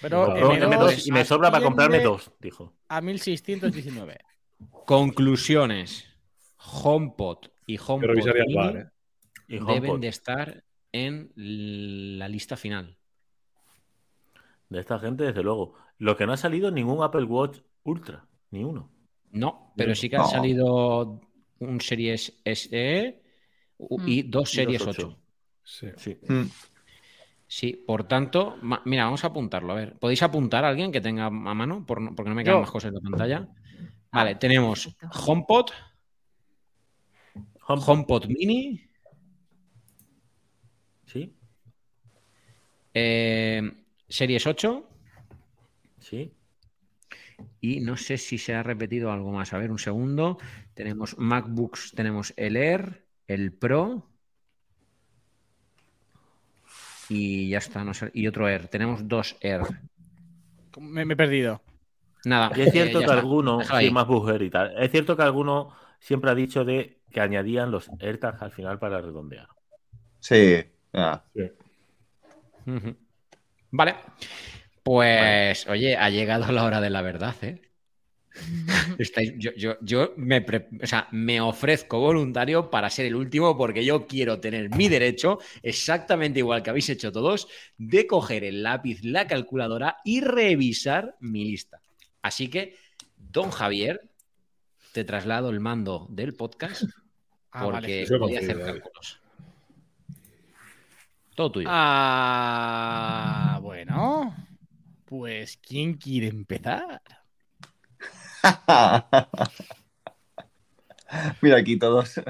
Pero 0.00 0.24
Pro 0.26 0.34
Pro 0.34 0.52
M2 0.54 0.68
M2 0.68 1.06
y 1.08 1.12
me 1.12 1.24
sobra 1.24 1.50
para 1.50 1.64
comprarme 1.64 2.00
dos, 2.00 2.30
dijo. 2.40 2.74
A 2.88 3.00
1619. 3.00 4.18
Conclusiones. 4.86 6.04
HomePod 6.58 7.38
y 7.66 7.78
HomePod 7.78 8.54
bar, 8.54 8.76
¿eh? 8.76 8.86
Y 9.48 9.58
deben 9.58 10.00
de 10.00 10.08
estar 10.08 10.64
en 10.92 11.32
la 11.36 12.28
lista 12.28 12.56
final. 12.56 12.97
De 14.68 14.80
esta 14.80 14.98
gente, 14.98 15.24
desde 15.24 15.42
luego. 15.42 15.74
Lo 15.98 16.16
que 16.16 16.26
no 16.26 16.32
ha 16.32 16.36
salido 16.36 16.70
ningún 16.70 17.02
Apple 17.02 17.24
Watch 17.24 17.58
Ultra. 17.84 18.26
Ni 18.50 18.64
uno. 18.64 18.90
No, 19.30 19.72
pero 19.76 19.94
sí 19.94 20.08
que 20.08 20.16
han 20.16 20.22
No. 20.22 20.28
salido 20.28 21.20
un 21.58 21.80
Series 21.80 22.40
SE 22.44 23.22
u- 23.78 24.00
y 24.06 24.24
Mm. 24.24 24.30
dos 24.30 24.52
Y 24.52 24.56
Series 24.56 24.78
dos 24.84 24.88
8. 24.98 25.06
ocho. 25.08 25.18
Sí. 25.64 25.86
Sí. 25.96 26.18
Mm. 26.28 26.44
Sí, 27.46 27.72
por 27.86 28.04
tanto, 28.04 28.56
mira, 28.84 29.04
vamos 29.04 29.24
a 29.24 29.28
apuntarlo. 29.28 29.72
A 29.72 29.76
ver, 29.76 29.98
¿podéis 29.98 30.22
apuntar 30.22 30.64
a 30.64 30.68
alguien 30.68 30.92
que 30.92 31.00
tenga 31.00 31.26
a 31.26 31.30
mano? 31.30 31.84
Por 31.86 32.00
no- 32.00 32.14
porque 32.14 32.28
no 32.28 32.34
me 32.34 32.44
quedan 32.44 32.56
Yo. 32.58 32.60
más 32.62 32.70
cosas 32.70 32.90
en 32.90 32.94
la 32.96 33.00
pantalla. 33.00 33.48
Vale, 34.12 34.34
tenemos 34.34 34.86
perfecto. 34.86 35.18
HomePod, 35.32 35.66
HomePod. 37.66 37.88
HomePod 37.88 38.26
Mini, 38.26 38.84
Sí, 41.06 41.34
eh, 42.92 43.62
Series 44.08 44.46
8 44.46 44.88
sí. 46.00 46.32
y 47.60 47.80
no 47.80 47.96
sé 47.96 48.16
si 48.18 48.38
se 48.38 48.54
ha 48.54 48.62
repetido 48.62 49.12
algo 49.12 49.32
más. 49.32 49.52
A 49.52 49.58
ver, 49.58 49.70
un 49.70 49.78
segundo. 49.78 50.38
Tenemos 50.74 51.18
MacBooks, 51.18 51.92
tenemos 51.94 52.32
el 52.36 52.56
Air, 52.56 53.04
el 53.26 53.52
Pro 53.52 54.08
y 57.08 57.48
ya 57.50 57.58
está. 57.58 57.84
no 57.84 57.94
sé, 57.94 58.10
y 58.14 58.26
otro 58.26 58.48
Air. 58.48 58.68
Tenemos 58.68 59.06
dos 59.06 59.36
Air. 59.40 59.62
Me, 60.78 61.04
me 61.04 61.14
he 61.14 61.16
perdido. 61.16 61.62
Nada. 62.24 62.50
Y 62.56 62.62
es 62.62 62.68
eh, 62.68 62.72
cierto 62.72 63.00
ya 63.00 63.06
que 63.06 63.12
está. 63.12 63.20
alguno, 63.20 63.60
sí, 63.62 63.90
más 63.90 64.06
Bugger 64.06 64.42
y 64.42 64.50
tal. 64.50 64.74
Es 64.78 64.90
cierto 64.90 65.16
que 65.16 65.22
alguno 65.22 65.72
siempre 66.00 66.30
ha 66.30 66.34
dicho 66.34 66.64
de 66.64 67.00
que 67.10 67.20
añadían 67.20 67.70
los 67.70 67.90
AirTags 68.00 68.42
al 68.42 68.52
final 68.52 68.78
para 68.78 69.00
redondear. 69.00 69.48
Sí. 70.20 70.64
ya. 70.92 71.24
Ujú. 72.66 72.96
Vale. 73.70 73.94
Pues, 74.82 75.66
oye, 75.68 75.96
ha 75.96 76.08
llegado 76.10 76.50
la 76.52 76.64
hora 76.64 76.80
de 76.80 76.90
la 76.90 77.02
verdad, 77.02 77.34
¿eh? 77.42 77.60
Estáis- 78.98 79.34
yo 79.38 79.50
yo- 79.56 79.76
yo 79.80 80.14
me, 80.16 80.40
pre- 80.40 80.68
o 80.82 80.86
sea, 80.86 81.08
me 81.10 81.40
ofrezco 81.40 81.98
voluntario 81.98 82.70
para 82.70 82.88
ser 82.88 83.06
el 83.06 83.16
último 83.16 83.56
porque 83.56 83.84
yo 83.84 84.06
quiero 84.06 84.38
tener 84.40 84.70
mi 84.74 84.88
derecho, 84.88 85.38
exactamente 85.62 86.38
igual 86.38 86.62
que 86.62 86.70
habéis 86.70 86.88
hecho 86.88 87.10
todos, 87.10 87.48
de 87.76 88.06
coger 88.06 88.44
el 88.44 88.62
lápiz, 88.62 89.02
la 89.02 89.26
calculadora 89.26 89.96
y 90.04 90.20
revisar 90.20 91.16
mi 91.20 91.44
lista. 91.44 91.80
Así 92.22 92.48
que, 92.48 92.76
don 93.16 93.50
Javier, 93.50 94.02
te 94.92 95.04
traslado 95.04 95.50
el 95.50 95.60
mando 95.60 96.06
del 96.10 96.34
podcast 96.34 96.84
Ah, 97.50 97.64
vale. 97.66 97.78
porque 97.78 98.02
Eso 98.02 98.18
voy 98.18 98.36
a 98.36 98.38
hacer 98.40 98.58
vale. 98.58 98.72
cálculos. 98.72 99.20
Todo 101.38 101.52
tuyo. 101.52 101.68
Ah, 101.70 103.60
bueno. 103.62 104.34
Pues, 105.04 105.56
¿quién 105.58 105.94
quiere 105.94 106.26
empezar? 106.26 107.00
Mira 111.40 111.58
aquí 111.58 111.78
todos. 111.78 112.20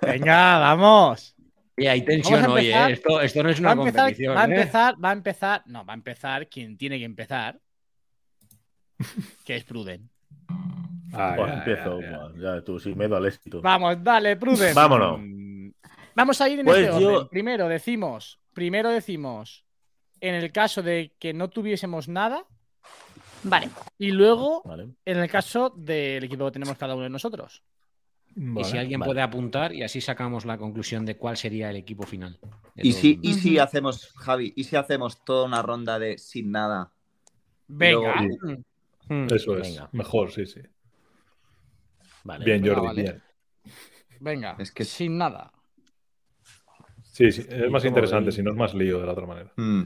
Venga, 0.00 0.58
vamos. 0.58 1.36
Y 1.76 1.86
hay 1.86 2.00
tensión 2.02 2.46
a 2.46 2.48
hoy, 2.48 2.68
empezar. 2.68 2.90
¿eh? 2.90 2.94
Esto, 2.94 3.20
esto 3.20 3.42
no 3.42 3.50
es 3.50 3.58
Va 3.58 3.60
una 3.60 3.68
a 3.68 3.74
empezar, 3.74 4.04
competición. 4.04 4.34
va 4.36 4.40
a 4.40 4.46
¿eh? 4.46 4.54
empezar, 4.54 5.04
va 5.04 5.10
a 5.10 5.12
empezar, 5.12 5.62
no, 5.66 5.84
va 5.84 5.92
a 5.92 5.96
empezar 5.96 6.48
quien 6.48 6.78
tiene 6.78 6.98
que 6.98 7.04
empezar, 7.04 7.60
que 9.44 9.56
es 9.56 9.64
Pruden. 9.64 10.08
Ah, 11.12 11.34
Pues 11.36 11.48
ya, 11.52 11.58
empiezo, 11.58 12.00
ya, 12.00 12.10
ya. 12.38 12.54
ya 12.56 12.64
tú, 12.64 12.80
sin 12.80 12.96
miedo 12.96 13.16
al 13.18 13.26
éxito. 13.26 13.60
Vamos, 13.60 14.02
dale, 14.02 14.34
Pruden. 14.36 14.74
Vámonos. 14.74 15.20
Vamos 16.14 16.40
a 16.40 16.48
ir 16.48 16.60
en 16.60 16.64
Pues 16.64 16.78
este 16.88 16.98
yo- 17.02 17.16
orden. 17.16 17.28
Primero 17.28 17.68
decimos, 17.68 18.40
primero 18.56 18.88
decimos, 18.90 19.66
en 20.22 20.34
el 20.34 20.50
caso 20.50 20.82
de 20.82 21.12
que 21.18 21.34
no 21.34 21.50
tuviésemos 21.50 22.08
nada, 22.08 22.46
Vale. 23.42 23.68
y 23.98 24.12
luego 24.12 24.62
Vale. 24.64 24.88
en 25.04 25.18
el 25.18 25.28
caso 25.30 25.74
del 25.76 26.24
equipo 26.24 26.46
que 26.46 26.52
tenemos 26.52 26.78
cada 26.78 26.94
uno 26.94 27.04
de 27.04 27.10
nosotros. 27.10 27.62
Y 28.34 28.64
si 28.64 28.78
alguien 28.78 28.98
vale. 29.00 29.10
puede 29.10 29.20
apuntar 29.22 29.74
y 29.74 29.82
así 29.82 30.00
sacamos 30.00 30.46
la 30.46 30.56
conclusión 30.56 31.04
de 31.04 31.16
cuál 31.18 31.36
sería 31.36 31.68
el 31.70 31.76
equipo 31.76 32.04
final. 32.04 32.38
Y 32.76 32.92
todo 32.92 33.00
si, 33.02 33.18
y 33.22 33.34
si 33.34 33.58
hacemos, 33.58 34.12
Javi, 34.16 34.52
y 34.56 34.64
si 34.64 34.76
hacemos 34.76 35.22
toda 35.22 35.44
una 35.44 35.60
ronda 35.62 35.98
de 35.98 36.16
sin 36.18 36.50
nada. 36.50 36.92
Venga. 37.68 38.14
luego- 38.22 38.62
Hmm, 39.08 39.26
Eso 39.32 39.56
es. 39.58 39.68
venga, 39.68 39.88
Mejor, 39.92 40.32
sí, 40.32 40.46
sí. 40.46 40.60
vale. 42.24 42.44
Bien, 42.44 42.66
Jordi, 42.66 42.86
vale. 42.86 43.02
bien. 43.02 43.22
Venga, 44.20 44.56
Es 44.58 44.72
que- 44.72 44.84
sin 44.84 45.16
nada. 45.18 45.52
Sí, 47.16 47.32
sí, 47.32 47.46
es 47.48 47.70
más 47.70 47.82
interesante, 47.86 48.30
si 48.30 48.42
no 48.42 48.50
es 48.50 48.56
más 48.58 48.74
lío 48.74 49.00
de 49.00 49.06
la 49.06 49.12
otra 49.12 49.26
manera. 49.26 49.50
Mm. 49.56 49.84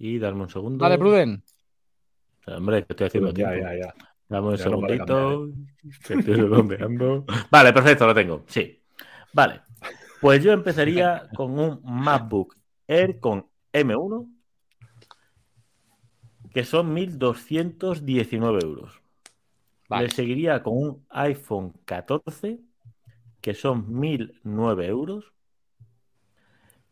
Y 0.00 0.18
darme 0.18 0.42
un 0.42 0.48
segundo. 0.48 0.82
Dale, 0.82 0.98
Pruden. 0.98 1.44
Hombre, 2.48 2.84
que 2.84 2.92
estoy 2.92 3.06
haciendo 3.06 3.30
Ya, 3.30 3.50
tiempo. 3.52 3.54
ya, 3.68 3.86
ya. 3.86 3.94
Dame 4.28 4.48
un 4.48 4.56
Ya 4.56 4.64
no 4.64 4.80
vale 4.80 4.96
segundito. 4.96 5.48
que 6.08 6.14
estoy 6.14 6.34
redondeando. 6.34 7.24
Vale, 7.52 7.72
perfecto, 7.72 8.04
lo 8.04 8.14
tengo. 8.14 8.44
Sí. 8.48 8.82
Vale. 9.32 9.60
Pues 10.20 10.42
yo 10.42 10.50
empezaría 10.50 11.22
con 11.36 11.56
un 11.60 11.80
MacBook 11.84 12.56
Air 12.88 13.20
con 13.20 13.46
M1, 13.72 14.28
que 16.52 16.64
son 16.64 16.96
1.219 16.96 18.60
euros. 18.64 19.05
Vale. 19.88 20.04
Le 20.08 20.10
seguiría 20.12 20.62
con 20.62 20.76
un 20.76 21.06
iPhone 21.10 21.72
14, 21.84 22.58
que 23.40 23.54
son 23.54 23.86
1.009 23.88 24.84
euros. 24.86 25.32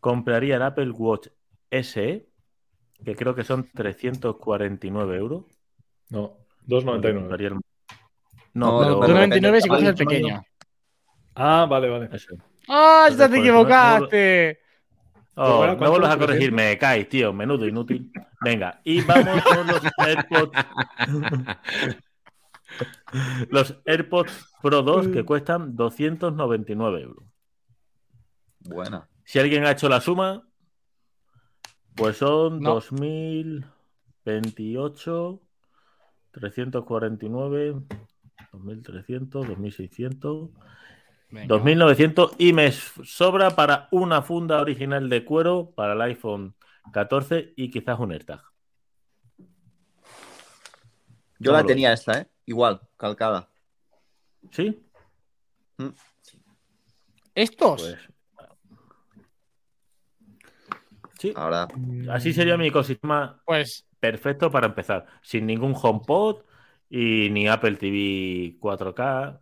Compraría 0.01 0.57
el 0.57 0.63
Apple 0.63 0.91
Watch 0.91 1.29
SE, 1.71 2.29
que 3.05 3.17
creo 3.17 3.35
que 3.35 3.43
son 3.45 3.69
349 3.75 5.17
euros. 5.17 5.45
No, 6.11 6.37
2.99. 6.67 7.15
Compraría 7.21 7.49
el- 7.49 7.55
No, 7.55 7.61
No, 8.53 8.79
pero... 8.81 9.01
pero- 9.01 9.15
2.99 9.15 9.61
si 9.63 9.69
coges 9.69 9.89
el 9.89 9.95
pequeño. 9.95 10.45
Ah, 11.35 11.67
vale, 11.69 11.89
vale. 11.89 12.09
Eso. 12.13 12.35
¡Ah, 12.69 13.09
ya 13.11 13.29
te 13.29 13.37
no- 13.37 13.41
equivocaste! 13.43 14.61
Oh, 15.37 15.57
Bueno, 15.59 15.73
no 15.75 15.91
vuelvas 15.91 16.11
a 16.11 16.17
300. 16.17 16.27
corregir, 16.29 16.53
me 16.53 16.79
caes, 16.79 17.09
tío, 17.09 17.33
menudo 17.33 17.67
inútil. 17.67 18.13
Venga, 18.43 18.81
y 18.85 19.01
vamos 19.03 19.43
con 19.43 19.67
los 19.67 19.81
AirPods. 19.99 20.53
los 23.51 23.77
AirPods 23.85 24.55
Pro 24.63 24.83
2 24.83 25.09
que 25.09 25.25
cuestan 25.25 25.77
299 25.77 27.03
euros. 27.03 27.27
Buena. 28.61 29.09
Si 29.25 29.39
alguien 29.39 29.65
ha 29.65 29.73
hecho 29.73 29.89
la 29.89 30.01
suma, 30.01 30.49
pues 31.95 32.17
son 32.17 32.61
No. 32.61 32.75
2028, 32.75 35.41
349, 36.33 37.83
2300, 38.53 39.47
2600. 39.47 40.51
Venga. 41.31 41.47
2900 41.49 42.33
y 42.39 42.53
me 42.53 42.71
sobra 42.73 43.51
para 43.51 43.89
una 43.91 44.23
funda 44.23 44.61
original 44.61 45.09
de 45.09 45.25
cuero 45.25 45.73
para 45.75 45.95
el 45.95 46.03
iPhone 46.03 46.55
14 46.93 47.55
y 47.57 47.71
quizás 47.71 47.99
un 47.99 48.13
AirTag. 48.13 48.43
Yo 51.39 51.51
¿Cómo 51.51 51.63
la 51.63 51.67
tenía 51.67 51.93
esta, 51.93 52.21
¿eh? 52.21 52.29
Igual, 52.47 52.81
calcada. 52.97 53.49
¿Sí? 54.51 54.83
¿Estos? 57.35 57.83
Pues. 57.83 57.99
Sí, 61.19 61.33
Ahora, 61.37 61.69
así 62.11 62.33
sería 62.33 62.57
mi 62.59 62.67
ecosistema 62.67 63.41
Pues 63.47 63.87
perfecto 63.99 64.51
para 64.51 64.67
empezar. 64.67 65.07
Sin 65.23 65.47
ningún 65.47 65.75
HomePod 65.81 66.43
y 66.91 67.31
ni 67.31 67.49
Apple 67.49 67.77
TV 67.77 68.59
4K, 68.61 69.41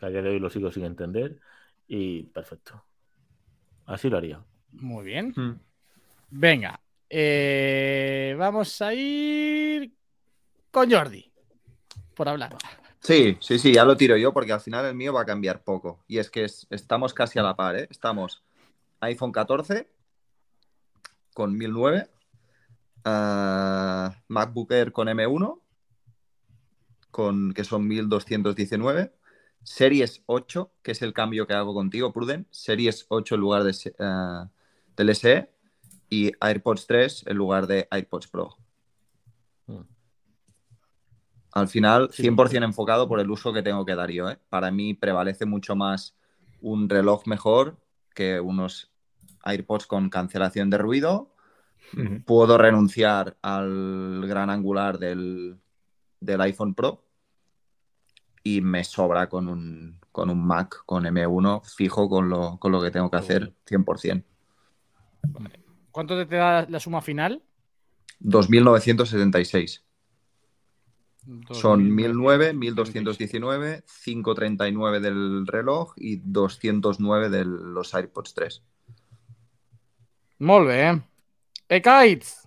que 0.00 0.06
a 0.06 0.08
día 0.08 0.22
de 0.22 0.30
hoy 0.30 0.38
lo 0.38 0.48
sigo 0.48 0.72
sin 0.72 0.84
entender. 0.84 1.38
Y 1.86 2.22
perfecto. 2.24 2.82
Así 3.86 4.08
lo 4.08 4.16
haría. 4.16 4.42
muy 4.72 5.04
bien. 5.04 5.34
mm, 5.36 5.60
Venga, 6.30 6.80
eh, 7.10 8.34
vamos 8.38 8.80
a 8.80 8.94
ir 8.94 9.92
con 10.70 10.90
Jordi, 10.90 11.30
por 12.14 12.28
hablar. 12.28 12.56
sí, 13.00 13.36
sí, 13.40 13.58
sí, 13.58 13.72
ya 13.74 13.84
lo 13.84 13.96
tiro 13.96 14.16
yo 14.16 14.32
porque 14.32 14.52
al 14.52 14.60
final 14.60 14.86
el 14.86 14.94
mío 14.94 15.12
va 15.12 15.22
a 15.22 15.26
cambiar 15.26 15.62
poco. 15.62 16.02
Y 16.08 16.18
es 16.18 16.30
que 16.30 16.44
es- 16.44 16.66
estamos 16.70 17.12
casi 17.14 17.38
a 17.38 17.42
la 17.42 17.54
par, 17.56 17.76
¿eh? 17.76 17.86
Estamos 17.90 18.42
iPhone 19.00 19.32
14 19.32 19.88
con 21.34 21.56
1009, 21.56 22.08
ah, 23.04 24.14
MacBook 24.28 24.70
Air 24.72 24.92
con 24.92 25.08
M1, 25.08 25.60
con, 27.10 27.52
que 27.52 27.64
son 27.64 27.86
1219, 27.86 29.12
Series 29.62 30.22
8, 30.26 30.72
que 30.82 30.92
es 30.92 31.02
el 31.02 31.12
cambio 31.12 31.46
que 31.46 31.54
hago 31.54 31.72
contigo, 31.74 32.12
Pruden, 32.12 32.46
Series 32.50 33.06
8 33.08 33.34
en 33.36 33.40
lugar 33.40 33.64
de, 33.64 33.94
ah, 34.00 34.48
del 34.96 35.10
SE, 35.10 35.50
y 36.10 36.32
AirPods 36.40 36.86
3 36.86 37.24
en 37.26 37.36
lugar 37.36 37.66
de 37.66 37.88
AirPods 37.90 38.28
Pro. 38.28 38.56
Al 41.54 41.68
final, 41.68 42.08
Sí. 42.12 42.24
100% 42.24 42.64
enfocado 42.64 43.08
por 43.08 43.20
el 43.20 43.30
uso 43.30 43.52
que 43.52 43.62
tengo 43.62 43.86
que 43.86 43.94
dar 43.94 44.10
yo. 44.10 44.28
¿eh? 44.28 44.38
Para 44.48 44.72
mí 44.72 44.92
prevalece 44.92 45.46
mucho 45.46 45.76
más 45.76 46.16
un 46.60 46.88
reloj 46.88 47.26
mejor 47.26 47.76
que 48.12 48.40
unos 48.40 48.90
AirPods 49.44 49.86
con 49.86 50.10
cancelación 50.10 50.68
de 50.68 50.78
ruido. 50.78 51.30
Puedo 52.24 52.58
renunciar 52.58 53.36
al 53.40 54.24
gran 54.26 54.50
angular 54.50 54.98
del, 54.98 55.58
del 56.18 56.40
iPhone 56.40 56.74
Pro 56.74 57.04
y 58.42 58.62
me 58.62 58.82
sobra 58.82 59.28
con 59.28 59.48
un, 59.48 60.00
con 60.10 60.28
un 60.30 60.44
Mac 60.44 60.82
con 60.86 61.04
M1 61.04 61.62
fijo 61.64 62.08
con 62.08 62.28
lo, 62.30 62.58
con 62.58 62.72
lo 62.72 62.82
que 62.82 62.90
tengo 62.90 63.10
que 63.10 63.18
hacer 63.18 63.52
100%. 63.66 64.24
¿Cuánto 65.92 66.26
te 66.26 66.34
da 66.34 66.66
la 66.68 66.80
suma 66.80 67.00
final? 67.00 67.42
2.976. 68.20 69.83
Son 71.52 71.90
2.900. 71.96 72.14
1.009, 72.14 72.74
1.219, 72.74 73.82
539 74.04 75.00
del 75.00 75.46
reloj 75.46 75.92
y 75.96 76.16
209 76.24 77.28
de 77.30 77.44
los 77.44 77.94
AirPods 77.94 78.34
3. 78.34 78.62
Molt 80.38 80.66
bé. 80.68 81.02
Ekaitz. 81.68 82.44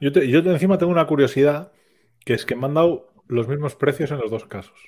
Yo, 0.00 0.12
te- 0.12 0.28
yo 0.28 0.42
te- 0.42 0.50
encima 0.50 0.78
tengo 0.78 0.92
una 0.92 1.06
curiosidad, 1.06 1.72
que 2.24 2.34
es 2.34 2.44
que 2.46 2.54
me 2.56 2.66
han 2.66 2.74
dado 2.74 3.08
los 3.28 3.48
mismos 3.48 3.74
precios 3.74 4.10
en 4.10 4.18
los 4.18 4.30
dos 4.30 4.44
casos. 4.46 4.78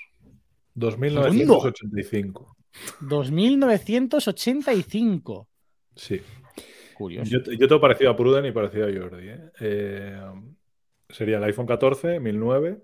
2.985. 0.77 2.55
2.985. 3.01 5.47
Sí. 5.97 6.21
Curioso. 6.95 7.31
Yo, 7.31 7.39
yo 7.53 7.69
tengo 7.69 7.81
parecido 7.81 8.11
a 8.11 8.17
Pruden 8.17 8.45
y 8.47 8.53
parecido 8.53 8.87
a 8.87 8.91
Jordi. 8.93 9.29
¿eh? 9.29 9.41
Eh, 9.61 10.21
sería 11.09 11.39
el 11.39 11.45
iPhone 11.45 11.67
14, 11.67 12.21
1009, 12.21 12.83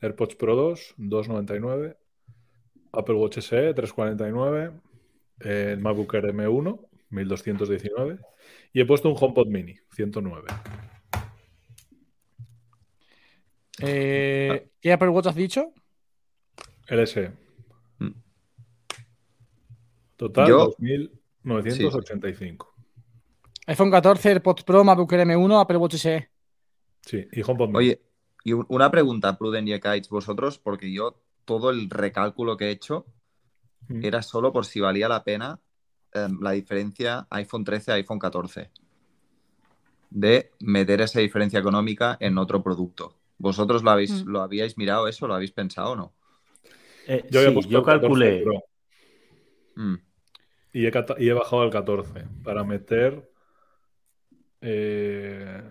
AirPods 0.00 0.34
Pro 0.36 0.56
2, 0.56 0.94
299, 0.98 1.96
Apple 2.92 3.14
Watch 3.14 3.38
SE, 3.38 3.74
349, 3.74 4.72
eh, 5.40 5.70
el 5.72 5.80
MacBook 5.80 6.14
Air 6.14 6.34
M1, 6.34 6.80
1219, 7.10 8.18
y 8.72 8.80
he 8.80 8.84
puesto 8.86 9.08
un 9.08 9.16
HomePod 9.18 9.46
Mini, 9.48 9.76
109. 9.94 10.46
Eh, 13.82 14.68
¿Qué 14.80 14.92
Apple 14.92 15.08
Watch 15.08 15.26
has 15.28 15.34
dicho? 15.34 15.72
LSE. 16.88 17.32
Mm. 17.98 18.08
Total, 20.16 20.48
Yo- 20.48 20.74
2.985. 20.78 22.66
iPhone 23.66 23.90
14, 23.90 24.30
AirPods 24.32 24.64
Pro, 24.64 24.84
MacBook 24.84 25.12
Air 25.12 25.26
M1, 25.26 25.60
Apple 25.60 25.76
Watch 25.78 25.94
SE. 25.94 26.28
Sí, 27.02 27.26
y 27.32 27.42
HomePod 27.42 27.68
mini. 27.68 27.78
Oye, 27.78 28.02
y 28.44 28.52
un- 28.52 28.66
una 28.68 28.90
pregunta, 28.90 29.36
Pruden 29.38 29.66
y 29.68 29.72
Ekaich, 29.72 30.08
vosotros, 30.08 30.58
porque 30.58 30.92
yo 30.92 31.16
todo 31.44 31.70
el 31.70 31.90
recálculo 31.90 32.56
que 32.56 32.66
he 32.66 32.70
hecho 32.70 33.06
Mm. 33.88 34.04
era 34.04 34.22
solo 34.22 34.52
por 34.52 34.66
si 34.66 34.80
valía 34.80 35.08
la 35.08 35.24
pena 35.24 35.58
em, 36.12 36.40
la 36.40 36.50
diferencia 36.52 37.26
iPhone 37.30 37.62
13 37.64 37.92
a 37.92 37.94
iPhone 37.94 38.18
14. 38.18 38.70
De 40.10 40.50
meter 40.58 41.00
esa 41.02 41.20
diferencia 41.20 41.60
económica 41.60 42.16
en 42.20 42.36
otro 42.36 42.62
producto. 42.64 43.14
¿Vosotros 43.38 43.82
lo 43.84 43.90
habéis, 43.92 44.24
Mm. 44.24 44.28
lo 44.28 44.42
habíais 44.42 44.76
mirado 44.76 45.06
eso? 45.06 45.28
¿Lo 45.28 45.34
habéis 45.34 45.52
pensado 45.52 45.92
o 45.92 45.96
no? 45.96 46.12
Eh, 47.06 47.24
Yo 47.30 47.40
sí, 47.40 47.68
yo 47.68 47.78
el 47.78 47.84
14 47.84 48.00
calculé. 48.00 48.44
Mm. 49.76 49.94
y, 50.72 50.86
he, 50.86 50.90
cata- 50.90 51.14
y 51.18 51.28
he 51.28 51.32
bajado 51.32 51.62
al 51.62 51.70
14 51.70 52.24
para 52.42 52.64
meter. 52.64 53.30
eh, 54.60 55.62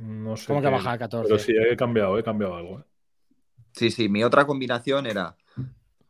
no 0.00 0.36
sé. 0.36 0.46
¿Cómo 0.46 0.60
que 0.62 0.68
baja 0.68 0.92
al 0.92 0.98
14? 0.98 1.28
Pero 1.28 1.38
sí, 1.38 1.52
he 1.56 1.76
cambiado, 1.76 2.18
he 2.18 2.22
cambiado 2.22 2.54
algo. 2.56 2.80
¿eh? 2.80 2.84
Sí, 3.72 3.90
sí, 3.90 4.08
mi 4.08 4.24
otra 4.24 4.46
combinación 4.46 5.06
era. 5.06 5.36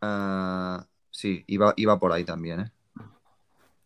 ah, 0.01 0.86
sí, 1.11 1.45
iba, 1.47 1.74
iba 1.76 1.99
por 1.99 2.12
ahí 2.12 2.24
también, 2.24 2.61
¿eh? 2.61 2.70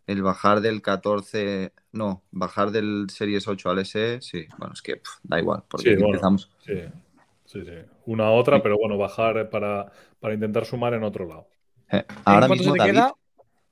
El 0.06 0.22
bajar 0.22 0.60
del 0.60 0.82
14. 0.82 1.72
No, 1.92 2.22
bajar 2.30 2.70
del 2.70 3.06
Series 3.10 3.46
8 3.48 3.70
al 3.70 3.78
SE, 3.80 4.20
sí. 4.20 4.46
Bueno, 4.58 4.74
es 4.74 4.82
que 4.82 5.00
da 5.22 5.38
igual, 5.40 5.64
porque 5.68 5.90
Sí, 5.90 5.96
bueno, 5.96 6.06
empezamos. 6.06 6.50
Sí, 6.58 6.74
sí, 7.44 7.64
sí. 7.64 7.72
Una 8.06 8.26
a 8.26 8.30
otra, 8.30 8.62
pero 8.62 8.78
bueno, 8.78 8.98
bajar 8.98 9.48
para, 9.50 9.92
para 10.20 10.34
intentar 10.34 10.64
sumar 10.64 10.94
en 10.94 11.04
otro 11.04 11.26
lado. 11.26 11.48
Eh, 11.90 12.04
ahora 12.24 12.46
cuánto 12.48 12.54
mismo 12.54 12.72
se 12.72 12.72
te 12.72 12.78
David, 12.78 12.92
queda? 12.92 13.14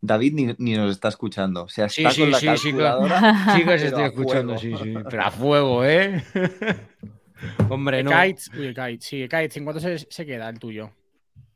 David 0.03 0.33
ni, 0.35 0.55
ni 0.59 0.75
nos 0.77 0.91
está 0.93 1.09
escuchando. 1.09 1.65
O 1.65 1.69
sea, 1.69 1.89
Sí, 1.89 2.03
está 2.03 2.15
sí, 2.15 2.21
con 2.23 2.31
la 2.31 2.39
sí, 2.39 2.47
sí, 2.57 2.73
que, 2.73 2.79
calculadora. 2.79 3.45
sí 3.57 3.65
que 3.65 3.75
os 3.75 3.83
estoy 3.83 4.05
escuchando, 4.05 4.59
sí, 4.59 4.71
fuego. 4.71 4.85
sí. 4.85 4.95
Pero 5.11 5.23
a 5.23 5.31
fuego, 5.31 5.85
¿eh? 5.85 6.25
Hombre, 7.69 8.03
no. 8.03 8.11
Kites, 8.11 8.51
uy, 8.59 8.75
Kites, 8.75 9.05
sí, 9.05 9.23
Kites, 9.29 9.57
¿en 9.57 9.65
cuánto 9.65 9.81
se, 9.81 9.99
se 9.99 10.27
queda 10.27 10.49
el 10.49 10.59
tuyo? 10.59 10.91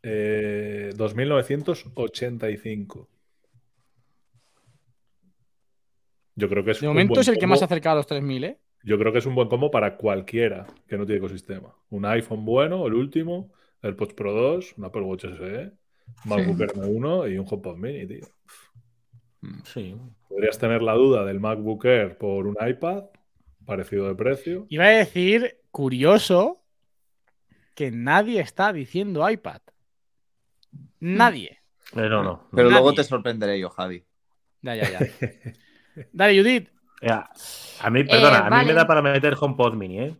Eh, 0.02 0.90
2.985. 0.96 3.06
Yo 6.36 6.48
creo 6.48 6.64
que 6.64 6.72
es 6.72 6.80
De 6.80 6.88
un 6.88 6.94
momento 6.94 7.14
buen 7.14 7.20
es 7.20 7.28
el 7.28 7.38
que 7.38 7.46
más 7.46 7.60
se 7.60 7.64
acerca 7.66 7.92
a 7.92 7.94
los 7.94 8.08
3.000, 8.08 8.44
¿eh? 8.44 8.58
Yo 8.82 8.98
creo 8.98 9.12
que 9.12 9.18
es 9.18 9.26
un 9.26 9.34
buen 9.34 9.48
combo 9.48 9.70
para 9.70 9.96
cualquiera 9.96 10.66
que 10.86 10.98
no 10.98 11.06
tiene 11.06 11.18
ecosistema. 11.18 11.74
Un 11.90 12.04
iPhone 12.04 12.44
bueno, 12.44 12.86
el 12.86 12.94
último, 12.94 13.52
AirPods 13.82 14.14
Pro 14.14 14.32
2, 14.32 14.74
un 14.76 14.84
Apple 14.84 15.02
Watch 15.02 15.22
SE, 15.24 15.72
MacBook 16.24 16.60
Air 16.60 16.72
M1 16.74 17.32
y 17.32 17.38
un 17.38 17.46
HomePod 17.48 17.76
Mini, 17.76 18.06
tío. 18.06 18.26
Sí. 19.64 19.96
Podrías 20.28 20.58
tener 20.58 20.82
la 20.82 20.94
duda 20.94 21.24
del 21.24 21.40
MacBook 21.40 21.84
Air 21.84 22.16
por 22.18 22.46
un 22.46 22.56
iPad, 22.66 23.04
parecido 23.66 24.08
de 24.08 24.14
precio. 24.14 24.66
Iba 24.70 24.84
a 24.84 24.88
decir, 24.90 25.58
curioso, 25.70 26.62
que 27.74 27.90
nadie 27.90 28.40
está 28.40 28.72
diciendo 28.72 29.28
iPad. 29.28 29.60
Nadie. 31.00 31.58
Eh, 31.94 32.08
no. 32.08 32.48
Pero 32.52 32.70
Nadie. 32.70 32.70
luego 32.82 32.94
te 32.94 33.04
sorprenderé 33.04 33.60
yo, 33.60 33.68
Javi. 33.70 34.04
Ya, 34.62 34.74
ya, 34.76 34.90
ya. 34.90 34.98
Dale, 36.12 36.38
Judith. 36.38 36.70
Ya. 37.02 37.28
A 37.82 37.90
mí, 37.90 38.02
perdona, 38.04 38.46
a 38.46 38.60
mí 38.60 38.66
me 38.66 38.72
da 38.72 38.86
para 38.86 39.02
meter 39.02 39.34
HomePod 39.38 39.74
Mini, 39.74 40.00
¿eh? 40.00 40.14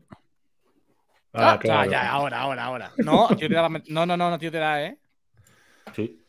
Ah, 1.32 1.52
Ah, 1.54 1.58
claro. 1.58 1.90
ya, 1.90 2.10
ahora, 2.12 2.40
ahora, 2.42 2.64
ahora. 2.64 2.92
No, 2.98 3.26
tío, 3.36 3.48
te 3.48 3.54
da, 3.54 3.68
no, 3.68 3.80
no, 4.06 4.16
no, 4.16 4.30
no, 4.30 4.38
tío, 4.38 4.52
te 4.52 4.58
da, 4.58 4.84
¿eh? 4.84 4.98
Sí, 5.94 6.20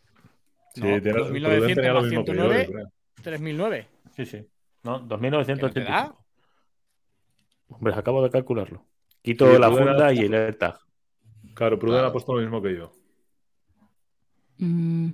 Sí, 0.74 0.82
No, 0.82 0.88
tienes, 1.02 1.16
2900 1.16 1.60
Pruden 1.62 1.76
tenía 1.76 1.94
lo 1.94 2.02
más 2.02 2.10
mismo 2.10 2.26
que 2.26 2.36
yo, 2.36 2.50
109. 2.52 2.66
yo 2.66 2.72
creo. 2.74 2.92
3.009. 3.40 3.88
sí, 4.16 4.26
sí. 4.26 4.46
No, 4.84 5.08
¿Que 5.08 5.16
no 5.16 5.20
te 5.20 5.28
2.985. 5.30 5.84
da? 5.86 6.16
Hombre, 7.70 7.94
acabo 7.96 8.22
de 8.24 8.30
calcularlo. 8.30 8.86
Quito 9.22 9.50
Sí, 9.52 9.58
la 9.60 9.72
funda 9.72 10.14
y 10.14 10.20
el 10.20 10.34
AirTag. 10.34 10.78
Claro, 11.56 11.80
Pruden 11.80 11.96
Claro. 11.96 12.08
ha 12.10 12.12
puesto 12.12 12.34
lo 12.36 12.42
mismo 12.42 12.62
que 12.62 12.76
yo. 12.76 12.92
Mm, 14.58 15.10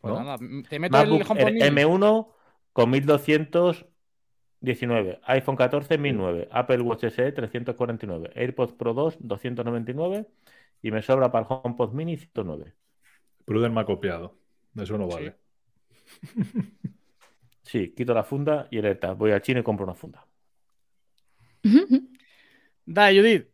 Pues 0.00 0.14
¿No? 0.14 0.20
nada, 0.24 0.38
te 0.68 0.78
meto 0.78 0.96
MacBook 0.96 1.22
HomePod 1.28 1.48
Air 1.48 1.72
Mini. 1.72 1.82
M1 1.82 2.28
con 2.72 2.90
1219, 2.90 5.20
iPhone 5.24 5.56
14 5.56 5.98
1009, 5.98 6.48
Apple 6.50 6.80
Watch 6.82 7.04
SE 7.04 7.32
349, 7.32 8.30
AirPods 8.34 8.72
Pro 8.74 8.94
2 8.94 9.16
299 9.20 10.26
y 10.82 10.90
me 10.90 11.02
sobra 11.02 11.30
para 11.32 11.46
el 11.46 11.52
HomePod 11.64 11.92
Mini 11.92 12.16
109. 12.16 12.74
Pruden 13.44 13.74
me 13.74 13.80
ha 13.82 13.86
copiado. 13.86 14.38
Eso 14.76 14.98
no 14.98 15.08
Sí. 15.08 15.14
vale. 15.14 15.36
Sí, 17.62 17.94
quito 17.94 18.14
la 18.14 18.24
funda 18.24 18.66
y 18.70 18.78
el 18.78 18.86
AirTag. 18.86 19.16
Voy 19.16 19.30
al 19.32 19.42
chino 19.42 19.60
y 19.60 19.62
compro 19.62 19.84
una 19.84 19.94
funda. 19.94 20.26
Dale, 22.86 23.18
Judith. 23.20 23.48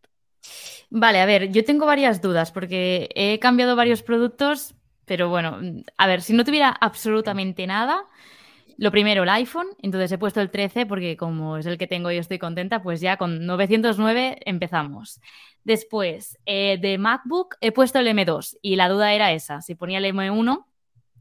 Vale, 0.90 1.20
a 1.20 1.26
ver, 1.26 1.50
yo 1.50 1.64
tengo 1.64 1.86
varias 1.86 2.20
dudas 2.22 2.52
porque 2.52 3.08
he 3.14 3.38
cambiado 3.38 3.76
varios 3.76 4.02
productos, 4.02 4.74
pero 5.04 5.28
bueno, 5.28 5.58
mm, 5.60 5.82
a 5.96 6.06
ver, 6.06 6.22
si 6.22 6.32
no 6.32 6.44
tuviera 6.44 6.68
absolutamente 6.68 7.66
nada, 7.66 8.04
lo 8.76 8.90
primero 8.90 9.22
el 9.22 9.28
iPhone, 9.28 9.66
entonces 9.82 10.10
he 10.12 10.18
puesto 10.18 10.40
el 10.40 10.50
13 10.50 10.86
porque 10.86 11.16
como 11.16 11.56
es 11.56 11.66
el 11.66 11.78
que 11.78 11.86
tengo 11.86 12.10
y 12.10 12.16
estoy 12.18 12.38
contenta, 12.38 12.82
pues 12.82 13.00
ya 13.00 13.16
con 13.16 13.46
909 13.46 14.38
empezamos. 14.44 15.20
Después, 15.64 16.38
eh, 16.46 16.78
de 16.80 16.98
MacBook 16.98 17.56
he 17.60 17.72
puesto 17.72 17.98
el 17.98 18.08
M2 18.08 18.58
y 18.62 18.76
la 18.76 18.88
duda 18.88 19.12
era 19.14 19.32
esa, 19.32 19.60
si 19.62 19.74
ponía 19.74 19.98
el 19.98 20.04
M1 20.06 20.64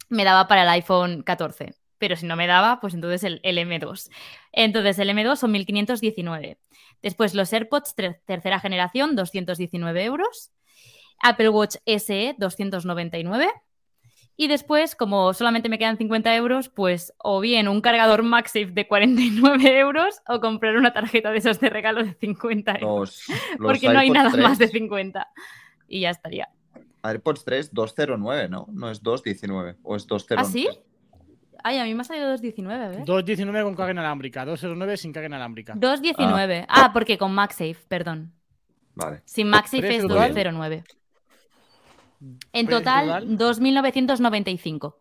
me 0.09 0.23
daba 0.25 0.47
para 0.47 0.63
el 0.63 0.69
iPhone 0.69 1.23
14, 1.23 1.73
pero 1.97 2.15
si 2.15 2.25
no 2.25 2.35
me 2.35 2.45
daba, 2.47 2.79
pues 2.81 2.93
entonces 2.93 3.23
el, 3.23 3.39
el 3.43 3.57
M2. 3.57 4.09
Entonces 4.51 4.99
el 4.99 5.09
M2 5.09 5.37
son 5.37 5.51
1519. 5.53 6.57
Después 7.01 7.33
los 7.33 7.51
AirPods 7.53 7.95
ter- 7.95 8.21
tercera 8.25 8.59
generación, 8.59 9.15
219 9.15 10.03
euros. 10.03 10.51
Apple 11.19 11.49
Watch 11.49 11.77
SE, 11.85 12.35
299. 12.37 13.49
Y 14.35 14.47
después, 14.47 14.95
como 14.95 15.33
solamente 15.33 15.69
me 15.69 15.77
quedan 15.77 15.97
50 15.97 16.35
euros, 16.35 16.69
pues 16.69 17.13
o 17.19 17.39
bien 17.39 17.67
un 17.67 17.81
cargador 17.81 18.23
MagSafe 18.23 18.71
de 18.71 18.87
49 18.87 19.79
euros 19.79 20.21
o 20.27 20.39
comprar 20.39 20.75
una 20.75 20.91
tarjeta 20.91 21.31
de 21.31 21.37
esos 21.37 21.59
de 21.59 21.69
regalo 21.69 22.03
de 22.03 22.13
50 22.13 22.79
euros. 22.79 23.23
Los, 23.27 23.39
los 23.59 23.67
Porque 23.67 23.89
no 23.89 23.99
hay 23.99 24.07
AirPods 24.07 24.23
nada 24.23 24.31
3, 24.31 24.43
más 24.43 24.57
de 24.57 24.67
50. 24.69 25.27
Y 25.87 26.01
ya 26.01 26.09
estaría. 26.09 26.49
AirPods 27.03 27.45
3, 27.45 27.73
209, 27.73 28.49
¿no? 28.49 28.67
No 28.71 28.89
es 28.89 29.03
219. 29.03 29.75
O 29.83 29.95
es 29.95 30.07
209. 30.07 30.41
¿Ah, 30.41 30.51
sí? 30.51 30.67
Ay, 31.63 31.77
a 31.77 31.85
mí 31.85 31.93
me 31.93 32.01
ha 32.01 32.03
salido 32.03 32.29
219, 32.29 32.89
¿ves? 32.89 33.05
2.19 33.05 33.63
con 33.63 33.75
carga 33.75 33.91
inalámbrica, 33.93 34.45
2.09 34.45 34.97
sin 34.97 35.13
carga 35.13 35.27
inalámbrica. 35.27 35.73
219. 35.75 36.65
Ah, 36.67 36.91
porque 36.91 37.17
con 37.17 37.33
MagSafe, 37.33 37.77
perdón. 37.87 38.33
Vale. 38.95 39.21
Sin 39.25 39.47
MagSafe 39.47 39.77
es 39.77 39.85
Precio 39.85 40.07
total. 40.07 40.29
209. 40.29 40.83
En 42.51 42.67
total, 42.67 43.27
total. 43.27 43.37
2.995. 43.37 44.95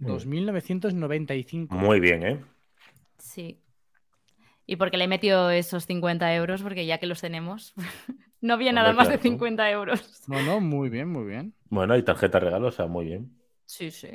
2.995. 0.00 1.68
Muy 1.70 2.00
bien, 2.00 2.22
¿eh? 2.22 2.44
Sí. 3.18 3.60
Y 4.66 4.76
porque 4.76 4.96
le 4.96 5.04
he 5.04 5.08
metido 5.08 5.50
esos 5.50 5.86
50 5.86 6.34
euros, 6.34 6.62
porque 6.62 6.86
ya 6.86 6.98
que 6.98 7.06
los 7.06 7.20
tenemos, 7.20 7.74
no 8.40 8.54
había 8.54 8.72
nada 8.72 8.92
más 8.92 9.08
de 9.08 9.18
claro. 9.18 9.30
50 9.30 9.70
euros. 9.70 10.22
No, 10.26 10.42
no, 10.42 10.60
muy 10.60 10.88
bien, 10.88 11.08
muy 11.08 11.24
bien. 11.24 11.54
Bueno, 11.68 11.96
y 11.96 12.02
tarjeta 12.02 12.40
regalo, 12.40 12.68
o 12.68 12.72
sea, 12.72 12.86
muy 12.86 13.06
bien. 13.06 13.38
Sí, 13.66 13.90
sí. 13.90 14.08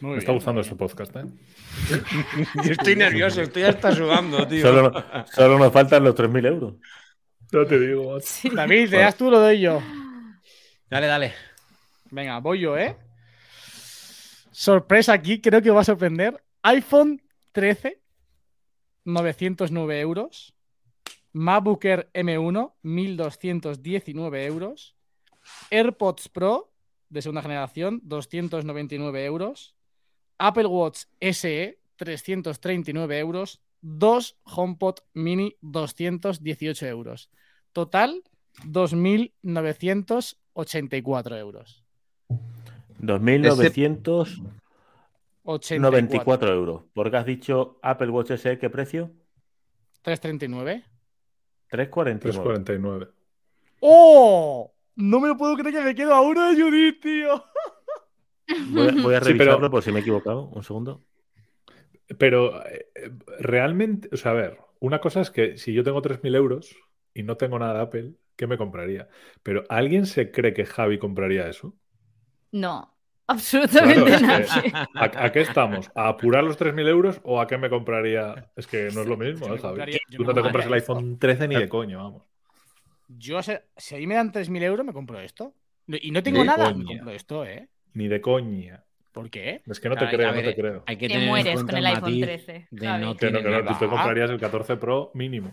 Muy 0.00 0.08
Me 0.10 0.16
bien, 0.16 0.18
está 0.18 0.32
gustando 0.32 0.60
este 0.60 0.74
podcast, 0.74 1.14
¿eh? 1.16 1.24
Yo 2.64 2.72
estoy 2.72 2.96
nervioso, 2.96 3.42
estoy 3.42 3.62
hasta 3.62 3.94
sudando, 3.94 4.46
tío. 4.46 4.62
Solo, 4.62 4.92
solo 5.32 5.58
nos 5.58 5.72
faltan 5.72 6.04
los 6.04 6.14
3.000 6.14 6.46
euros. 6.46 6.74
Ya 7.52 7.66
te 7.66 7.78
digo, 7.78 8.14
macho. 8.14 8.54
David, 8.54 8.90
¿te 8.90 8.96
das 8.96 9.16
tú 9.16 9.30
lo 9.30 9.38
doy 9.38 9.60
yo? 9.60 9.82
Dale, 10.88 11.06
dale. 11.06 11.34
Venga, 12.10 12.38
voy 12.40 12.60
yo, 12.60 12.76
¿eh? 12.76 12.96
Sorpresa 14.50 15.12
aquí, 15.12 15.40
creo 15.40 15.62
que 15.62 15.70
va 15.70 15.82
a 15.82 15.84
sorprender. 15.84 16.42
iPhone 16.62 17.22
13, 17.52 18.00
909 19.04 20.00
euros. 20.00 20.54
MacBook 21.32 21.84
Air 21.84 22.10
M1, 22.12 22.74
1219 22.82 24.46
euros. 24.46 24.96
AirPods 25.70 26.28
Pro 26.28 26.71
de 27.12 27.22
segunda 27.22 27.42
generación, 27.42 28.00
299 28.04 29.24
euros. 29.24 29.74
Apple 30.38 30.66
Watch 30.66 31.04
SE, 31.20 31.78
339 31.96 33.18
euros. 33.18 33.60
Dos 33.82 34.38
HomePod 34.44 35.00
Mini, 35.12 35.56
218 35.60 36.86
euros. 36.86 37.28
Total, 37.72 38.22
2.984 38.64 41.38
euros. 41.38 41.84
2.900. 43.00 44.42
84. 45.44 45.90
94 45.90 46.54
euros. 46.54 46.84
Porque 46.94 47.16
has 47.16 47.26
dicho 47.26 47.80
Apple 47.82 48.10
Watch 48.10 48.30
SE, 48.32 48.58
¿qué 48.58 48.70
precio? 48.70 49.10
339. 50.02 50.84
349. 51.68 52.20
349. 52.20 53.08
¡Oh! 53.80 54.71
No 54.96 55.20
me 55.20 55.28
lo 55.28 55.36
puedo 55.36 55.56
creer 55.56 55.74
que 55.74 55.82
me 55.82 55.94
quedo 55.94 56.14
a 56.14 56.20
uno 56.22 56.48
de 56.50 56.60
Judith, 56.62 57.00
tío. 57.02 57.44
Voy 58.56 58.88
a, 58.88 58.92
voy 58.98 59.14
a 59.14 59.20
Sí, 59.20 59.24
revisarlo 59.24 59.70
pero- 59.70 59.70
por 59.70 59.82
si 59.82 59.92
me 59.92 59.98
he 60.00 60.02
equivocado. 60.02 60.48
Un 60.48 60.62
segundo. 60.64 61.04
Pero 62.18 62.64
eh, 62.66 62.86
realmente, 63.38 64.08
o 64.12 64.16
sea, 64.16 64.32
a 64.32 64.34
ver, 64.34 64.58
una 64.80 65.00
cosa 65.00 65.20
es 65.20 65.30
que 65.30 65.56
si 65.58 65.72
yo 65.72 65.84
tengo 65.84 66.02
3.000 66.02 66.34
euros 66.34 66.76
y 67.14 67.22
no 67.22 67.36
tengo 67.36 67.58
nada 67.58 67.74
de 67.74 67.80
Apple, 67.82 68.14
¿qué 68.36 68.46
me 68.46 68.58
compraría? 68.58 69.08
Pero 69.42 69.64
¿alguien 69.68 70.06
se 70.06 70.30
cree 70.30 70.52
que 70.54 70.66
Javi 70.66 70.98
compraría 70.98 71.48
eso? 71.48 71.74
No, 72.52 72.94
Claro, 73.76 74.06
absolutamente 74.06 74.10
es 74.14 74.22
que, 74.22 74.46
nadie. 74.46 74.72
¿a, 74.98 75.24
a 75.24 75.32
qué 75.32 75.40
estamos? 75.40 75.90
¿A 75.94 76.08
apurar 76.08 76.44
los 76.44 76.56
3.000 76.56 76.86
euros 76.88 77.20
o 77.24 77.40
a 77.40 77.46
qué 77.46 77.58
me 77.58 77.70
compraría? 77.70 78.50
Es 78.56 78.66
que 78.66 78.92
no 78.92 79.02
es 79.02 79.08
lo 79.08 79.16
mismo, 79.16 79.52
¿eh, 79.54 79.58
Javi? 79.58 79.88
Tú 80.14 80.24
no 80.24 80.34
te 80.34 80.42
compras 80.42 80.66
el 80.66 80.74
iPhone 80.74 81.18
13 81.18 81.48
ni 81.48 81.56
de 81.56 81.68
coño, 81.68 81.98
vamos. 81.98 82.22
Yo, 83.18 83.40
si 83.42 83.94
ahí 83.94 84.06
me 84.06 84.14
dan 84.14 84.32
3.000 84.32 84.62
euros, 84.62 84.84
me 84.86 84.92
compro 84.92 85.20
esto. 85.20 85.54
Y 85.86 86.10
no 86.10 86.22
tengo 86.22 86.40
De 86.40 86.44
nada, 86.46 86.68
me 86.68 86.84
coña. 86.84 86.86
compro 86.98 87.10
esto, 87.12 87.44
¿eh? 87.44 87.68
Ni 87.94 88.08
de 88.08 88.20
coña. 88.20 88.84
¿Por 89.12 89.28
qué? 89.28 89.62
Es 89.66 89.78
que 89.80 89.88
no 89.90 89.94
te 89.94 90.00
Claro, 90.08 90.16
creo, 90.16 90.34
no 90.34 90.40
te 90.42 90.54
creo. 90.54 90.84
Hay 90.86 90.96
que 90.96 91.08
Te 91.08 91.14
tener 91.14 91.28
mueres 91.28 91.62
con 91.62 91.76
el 91.76 91.84
iPhone 91.86 92.02
matiz 92.02 92.22
13, 92.22 92.68
de 92.70 92.86
no 92.86 92.92
Que 92.94 92.98
no, 92.98 93.16
tiene 93.16 93.42
que 93.42 93.50
no, 93.50 93.64
tú 93.66 93.78
te 93.78 93.88
comprarías 93.88 94.30
el 94.30 94.40
14 94.40 94.76
Pro 94.76 95.10
mínimo. 95.14 95.52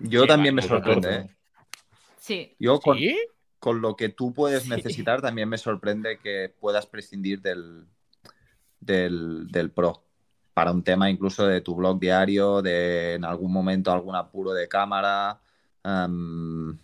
Yo 0.00 0.22
Sí, 0.22 0.28
también 0.28 0.54
me 0.54 0.62
sorprende, 0.62 1.08
14. 1.08 1.32
¿eh? 1.32 1.36
Sí. 2.18 2.56
Yo 2.58 2.78
con, 2.80 2.98
¿Sí? 2.98 3.16
con 3.58 3.80
lo 3.80 3.96
que 3.96 4.10
tú 4.10 4.34
puedes 4.34 4.64
Sí. 4.64 4.70
necesitar 4.70 5.22
también 5.22 5.48
me 5.48 5.56
sorprende 5.56 6.18
que 6.18 6.52
puedas 6.60 6.86
prescindir 6.86 7.40
del, 7.40 7.86
del, 8.80 9.48
del 9.48 9.70
Pro 9.70 10.04
para 10.52 10.72
un 10.72 10.82
tema 10.82 11.08
incluso 11.08 11.46
de 11.46 11.62
tu 11.62 11.74
blog 11.74 11.98
diario, 11.98 12.60
de 12.60 13.14
en 13.14 13.24
algún 13.24 13.52
momento 13.52 13.90
algún 13.92 14.14
apuro 14.16 14.52
de 14.52 14.68
cámara. 14.68 15.40
O 15.84 16.74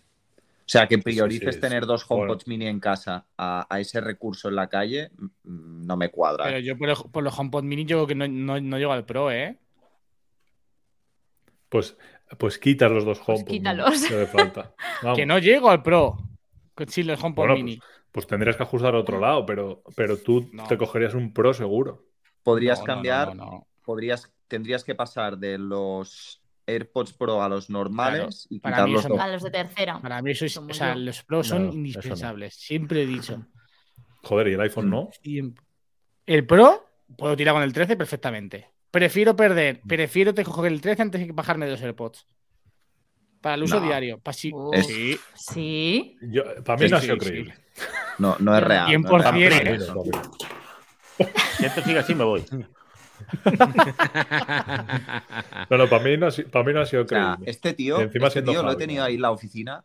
sea, 0.65 0.87
que 0.87 0.95
sí, 0.95 1.01
priorices 1.01 1.55
sí. 1.55 1.61
tener 1.61 1.85
dos 1.85 2.07
Bueno. 2.07 2.23
HomePods 2.25 2.47
mini 2.47 2.67
en 2.67 2.79
casa 2.79 3.25
a, 3.37 3.65
a 3.73 3.79
ese 3.79 4.01
recurso 4.01 4.49
en 4.49 4.55
la 4.55 4.67
calle, 4.67 5.09
mm, 5.43 5.85
no 5.85 5.97
me 5.97 6.09
cuadra. 6.09 6.45
Pero 6.45 6.59
yo 6.59 6.77
por, 6.77 6.89
el- 6.89 6.95
por 7.11 7.23
los 7.23 7.37
HomePod 7.37 7.63
mini 7.63 7.85
yo 7.85 7.97
creo 7.97 8.07
que 8.07 8.15
no, 8.15 8.27
no, 8.27 8.59
no 8.61 8.77
llego 8.77 8.91
al 8.91 9.05
Pro, 9.05 9.31
¿eh? 9.31 9.57
Pues, 11.69 11.97
pues 12.37 12.57
quitas 12.57 12.91
los 12.91 13.05
dos 13.05 13.19
HomePod. 13.19 13.45
mini, 13.51 13.59
quítalos. 13.59 14.03
que 14.07 14.25
falta. 14.25 14.73
No 15.25 15.39
llego 15.39 15.69
al 15.69 15.83
Pro. 15.83 16.17
con- 16.73 16.87
Sin 16.87 17.07
los 17.07 17.21
HomePod 17.23 17.35
Bueno, 17.47 17.55
mini. 17.55 17.79
Pues 18.11 18.25
tendrías 18.25 18.55
que 18.55 18.63
ajustar 18.63 18.95
a 18.95 18.99
otro 18.99 19.19
lado, 19.19 19.45
pero, 19.45 19.83
pero 19.95 20.17
tú 20.17 20.49
No. 20.51 20.67
te 20.67 20.77
cogerías 20.77 21.13
un 21.13 21.31
Pro 21.33 21.53
seguro. 21.53 22.05
Podrías 22.43 22.79
No, 22.79 22.85
no, 22.85 22.87
no, 22.87 22.95
cambiar, 22.95 23.35
no, 23.35 23.45
no. 23.45 23.67
podrías, 23.85 24.31
tendrías 24.47 24.83
que 24.83 24.95
pasar 24.95 25.37
de 25.37 25.57
los 25.59 26.38
AirPods 26.69 27.13
Pro 27.13 27.41
a 27.43 27.49
los 27.49 27.69
normales 27.69 28.47
y 28.49 28.59
para 28.59 28.85
mí 28.85 28.93
los 28.93 29.07
dos. 29.07 29.19
A 29.19 29.27
los 29.27 29.43
de 29.43 29.51
tercera. 29.51 29.99
Para 30.01 30.21
mí 30.21 30.31
eso 30.31 30.45
es, 30.45 30.55
o 30.57 30.73
sea, 30.73 30.95
los 30.95 31.23
Pro 31.23 31.43
son 31.43 31.57
No, 31.63 31.67
eso 31.69 31.73
no. 31.73 31.77
indispensables. 31.79 32.55
Siempre 32.55 33.03
he 33.03 33.05
dicho. 33.05 33.45
Joder, 34.23 34.47
y 34.49 34.53
el 34.53 34.61
iPhone 34.61 34.89
no. 34.89 35.09
Siempre. 35.21 35.63
El 36.25 36.45
Pro 36.45 36.85
puedo 37.17 37.35
tirar 37.35 37.53
con 37.55 37.63
el 37.63 37.73
13 37.73 37.95
perfectamente. 37.97 38.69
Prefiero 38.91 39.35
perder, 39.35 39.81
prefiero 39.87 40.33
te 40.33 40.43
coger 40.43 40.71
el 40.71 40.81
13 40.81 41.01
antes 41.03 41.25
que 41.25 41.31
bajarme 41.31 41.65
de 41.65 41.73
los 41.73 41.81
AirPods. 41.81 42.25
Para 43.41 43.55
el 43.55 43.63
uso 43.63 43.79
No. 43.79 43.85
diario. 43.87 44.19
Sí, 44.33 44.51
sí. 44.83 45.19
Sí. 45.35 46.17
Yo, 46.21 46.43
para 46.65 46.77
mí 46.77 46.85
Sí, 46.87 46.91
no 46.91 46.97
ha 46.97 47.01
sido 47.01 47.15
sí. 47.15 47.19
creíble. 47.29 47.53
No, 48.17 48.35
no 48.39 48.57
es 48.57 48.63
real. 48.63 49.01
no 49.01 49.17
es 49.17 49.25
100% 49.25 49.49
real. 49.63 49.85
Si 51.57 51.65
esto 51.65 51.81
sigue 51.83 51.99
así, 51.99 52.15
me 52.15 52.23
voy. 52.23 52.43
No, 55.69 55.77
no, 55.77 55.89
para 55.89 56.03
mí 56.03 56.17
no, 56.17 56.27
para 56.51 56.65
mí 56.65 56.73
no 56.73 56.81
ha 56.81 56.85
sido 56.85 57.03
O 57.03 57.07
sea, 57.07 57.33
creíble. 57.35 57.51
este 57.51 57.73
tío, 57.73 57.99
encima 58.01 58.27
este 58.27 58.41
tío 58.41 58.63
lo 58.63 58.71
he 58.71 58.75
tenido 58.75 59.03
ahí 59.03 59.15
en 59.15 59.21
la 59.21 59.31
oficina. 59.31 59.83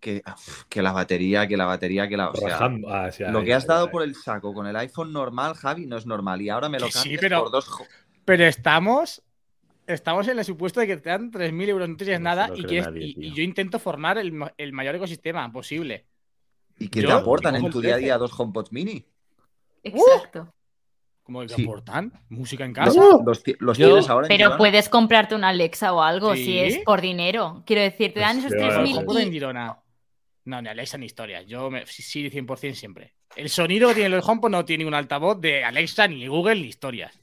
Que, 0.00 0.22
uf, 0.26 0.64
que 0.68 0.82
la 0.82 0.92
batería, 0.92 1.46
que 1.48 1.56
la 1.56 1.64
batería, 1.64 2.06
que 2.08 2.16
la. 2.16 2.28
O 2.30 2.34
sea, 2.36 2.50
Rajando. 2.50 2.88
Ah, 2.92 3.10
sí, 3.10 3.24
lo 3.26 3.38
ahí, 3.38 3.44
que 3.46 3.54
has 3.54 3.62
ahí, 3.64 3.68
dado 3.68 3.86
ahí. 3.86 3.90
por 3.92 4.02
el 4.02 4.14
saco 4.14 4.52
con 4.52 4.66
el 4.66 4.76
iPhone 4.76 5.12
normal, 5.12 5.54
Javi, 5.54 5.86
no 5.86 5.96
es 5.96 6.04
normal. 6.06 6.42
Y 6.42 6.50
ahora 6.50 6.68
me 6.68 6.78
lo 6.78 6.86
sí, 6.88 6.92
cambias 6.92 7.20
pero- 7.20 7.42
por 7.44 7.50
dos. 7.52 7.70
Pero 8.24 8.44
estamos. 8.44 9.22
Estamos 9.86 10.26
en 10.26 10.36
el 10.38 10.44
supuesto 10.44 10.80
de 10.80 10.88
que 10.88 10.96
te 10.96 11.10
dan 11.10 11.30
3.000 11.30 11.68
euros, 11.68 11.88
no 11.88 11.96
tienes 11.96 12.18
No 12.18 12.24
nada, 12.24 12.48
y, 12.48 12.64
cree 12.64 12.66
quieres- 12.66 12.86
nadie, 12.88 13.06
y- 13.06 13.14
tío. 13.14 13.22
y 13.28 13.32
yo 13.34 13.42
intento 13.44 13.78
formar 13.78 14.18
el, 14.18 14.32
el 14.58 14.72
mayor 14.72 14.96
ecosistema 14.96 15.50
posible. 15.52 16.06
¿Y 16.76 16.88
qué 16.88 17.02
Yo 17.02 17.06
te 17.08 17.14
aportan 17.14 17.54
en 17.54 17.70
tu 17.70 17.80
día 17.80 17.92
a 17.92 17.94
13. 17.94 18.04
día 18.04 18.18
dos 18.18 18.32
HomePods 18.38 18.72
mini? 18.72 19.06
Exacto. 19.84 20.52
Como 21.26 21.40
que 21.42 21.48
Sí. 21.48 21.64
aportan 21.64 22.12
música 22.28 22.64
en 22.64 22.72
Los, 22.72 22.94
casa. 22.94 23.00
los 23.26 23.42
ti- 23.42 23.56
los 23.58 23.76
Yo- 23.76 23.88
tienes 23.88 24.08
ahora 24.08 24.26
en 24.26 24.28
Pero 24.28 24.44
Girona? 24.44 24.56
puedes 24.58 24.88
comprarte 24.88 25.34
una 25.34 25.48
Alexa 25.48 25.92
o 25.92 26.00
algo 26.00 26.34
Sí. 26.36 26.44
si 26.44 26.58
es 26.60 26.78
por 26.84 27.00
dinero. 27.00 27.64
Quiero 27.66 27.82
decir, 27.82 28.14
te 28.14 28.20
dan 28.20 28.40
Pues 28.40 28.46
esos 28.46 28.52
sí, 28.52 28.56
Pero 28.58 28.68
vale, 28.68 28.82
3.000 28.84 28.96
compro 29.04 29.18
en. 29.22 29.32
Girona. 29.32 29.78
No, 30.44 30.62
ni 30.62 30.68
Alexa 30.68 30.96
ni 30.98 31.06
historia. 31.06 31.42
Yo 31.42 31.68
me, 31.68 31.84
sí, 31.86 32.02
sí, 32.04 32.30
100% 32.30 32.76
siempre. 32.78 33.14
El 33.34 33.48
sonido 33.48 33.88
que 33.88 33.94
tiene 33.96 34.10
los 34.10 34.26
HomePod 34.28 34.50
no 34.50 34.64
tiene 34.64 34.84
ningún 34.84 34.94
altavoz 34.94 35.40
de 35.40 35.64
Alexa, 35.64 36.06
ni 36.06 36.28
Google, 36.28 36.54
ni 36.60 36.68
historias. 36.68 37.18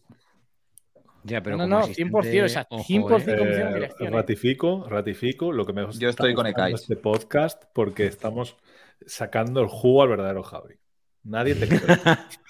Ya, 1.24 1.42
pero 1.42 1.56
no, 1.56 1.66
no, 1.66 1.78
asistente, 1.78 2.12
100%, 2.12 2.44
o 2.46 2.50
sea, 2.50 2.68
ojo, 2.70 2.84
100% 2.84 3.46
¿eh? 3.46 3.62
en 3.62 3.68
Eh, 3.70 3.74
dirección. 3.76 4.08
¿eh? 4.10 4.12
ratifico, 4.18 4.86
ratifico 4.90 5.54
lo 5.54 5.66
que 5.66 5.72
me 5.72 5.86
Yo 5.98 6.10
estoy 6.10 6.34
con 6.34 6.46
Ekais. 6.48 6.82
este 6.82 6.98
podcast 6.98 7.64
porque 7.74 8.06
estamos 8.08 8.58
sacando 9.06 9.62
el 9.62 9.68
jugo 9.68 10.04
al 10.04 10.10
verdadero 10.10 10.44
Javi. 10.44 10.76
Nadie 11.24 11.56
te 11.56 11.68
cree. 11.70 11.80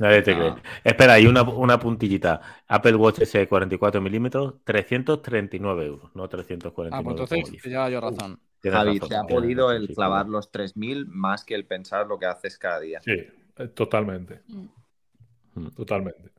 Nadie 0.00 0.22
te 0.22 0.32
Ah. 0.32 0.36
cree. 0.36 0.62
Espera, 0.84 1.12
hay 1.14 1.26
una, 1.26 1.42
una 1.42 1.78
puntillita. 1.78 2.40
Apple 2.66 2.96
Watch 2.96 3.20
S 3.20 3.46
44 3.46 4.00
milímetros, 4.00 4.54
339 4.64 5.86
euros, 5.86 6.10
no 6.14 6.28
349. 6.28 6.90
Ah, 6.92 7.02
pues 7.02 7.20
entonces 7.20 7.62
te 7.62 7.68
lleva 7.68 7.88
yo 7.90 8.00
razón. 8.00 8.40
Tienes 8.60 8.78
Javi, 8.78 8.98
razón, 8.98 9.08
te 9.08 9.16
ha 9.16 9.22
podido 9.24 9.72
el 9.72 9.86
sí, 9.88 9.94
clavar 9.94 10.24
sí. 10.26 10.32
los 10.32 10.50
3.000 10.50 11.06
más 11.06 11.44
que 11.44 11.54
el 11.54 11.66
pensar 11.66 12.06
lo 12.06 12.18
que 12.18 12.26
haces 12.26 12.58
cada 12.58 12.80
día. 12.80 13.00
Sí, 13.02 13.12
eh, 13.12 13.68
totalmente. 13.68 14.40
Mm. 14.48 15.68
Totalmente. 15.76 16.32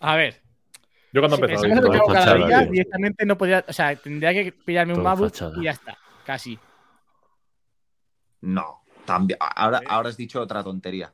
A 0.00 0.16
ver, 0.16 0.42
Yo 1.12 1.20
cuando 1.22 1.36
si 1.36 1.42
que 1.46 1.72
hago 1.72 1.90
todo 1.90 2.06
cada 2.12 2.34
día, 2.34 2.62
tío. 2.64 2.72
directamente 2.72 3.24
no 3.24 3.38
podría. 3.38 3.64
O 3.66 3.72
sea, 3.72 3.94
tendría 3.96 4.32
que 4.34 4.52
pillarme 4.52 4.92
un 4.92 4.98
Todo 4.98 5.04
MacBook 5.04 5.30
fachada. 5.30 5.54
y 5.58 5.64
ya 5.64 5.70
está. 5.70 5.96
Casi. 6.26 6.58
No, 8.42 8.82
también. 9.06 9.38
Ahora, 9.40 9.78
¿Eh? 9.78 9.86
ahora 9.88 10.08
has 10.10 10.16
dicho 10.16 10.40
otra 10.40 10.62
tontería. 10.62 11.12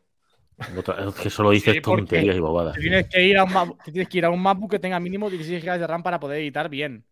Otra- 0.76 1.08
es 1.08 1.14
que 1.14 1.30
solo 1.30 1.50
dices 1.50 1.74
Sí, 1.74 1.80
tonterías 1.80 2.36
y 2.36 2.40
bobadas. 2.40 2.74
Te 2.74 2.80
tienes, 2.82 3.06
que 3.08 3.22
ir 3.26 3.38
a 3.38 3.44
un 3.44 3.52
MacBook, 3.52 3.82
te 3.84 3.92
tienes 3.92 4.08
que 4.08 4.18
ir 4.18 4.24
a 4.24 4.30
un 4.30 4.40
MacBook 4.42 4.70
que 4.70 4.78
tenga 4.78 5.00
mínimo 5.00 5.30
16 5.30 5.62
GB 5.64 5.78
de 5.78 5.86
RAM 5.86 6.02
para 6.02 6.20
poder 6.20 6.40
editar 6.40 6.68
bien. 6.68 7.04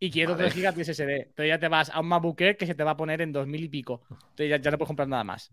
Y 0.00 0.10
quiero 0.10 0.32
Vale. 0.36 0.50
3 0.50 0.54
GB 0.54 0.74
de 0.76 0.84
SSD. 0.84 1.10
Entonces 1.28 1.48
ya 1.48 1.58
te 1.58 1.68
vas 1.68 1.90
a 1.90 2.00
un 2.00 2.06
MacBook 2.08 2.40
Air 2.40 2.56
que 2.56 2.66
se 2.66 2.74
te 2.74 2.84
va 2.84 2.92
a 2.92 2.96
poner 2.96 3.20
en 3.20 3.32
2000 3.32 3.64
y 3.64 3.68
pico. 3.68 4.02
Entonces 4.10 4.48
ya, 4.50 4.56
ya 4.58 4.70
no 4.70 4.78
puedes 4.78 4.88
comprar 4.88 5.08
nada 5.08 5.24
más. 5.24 5.50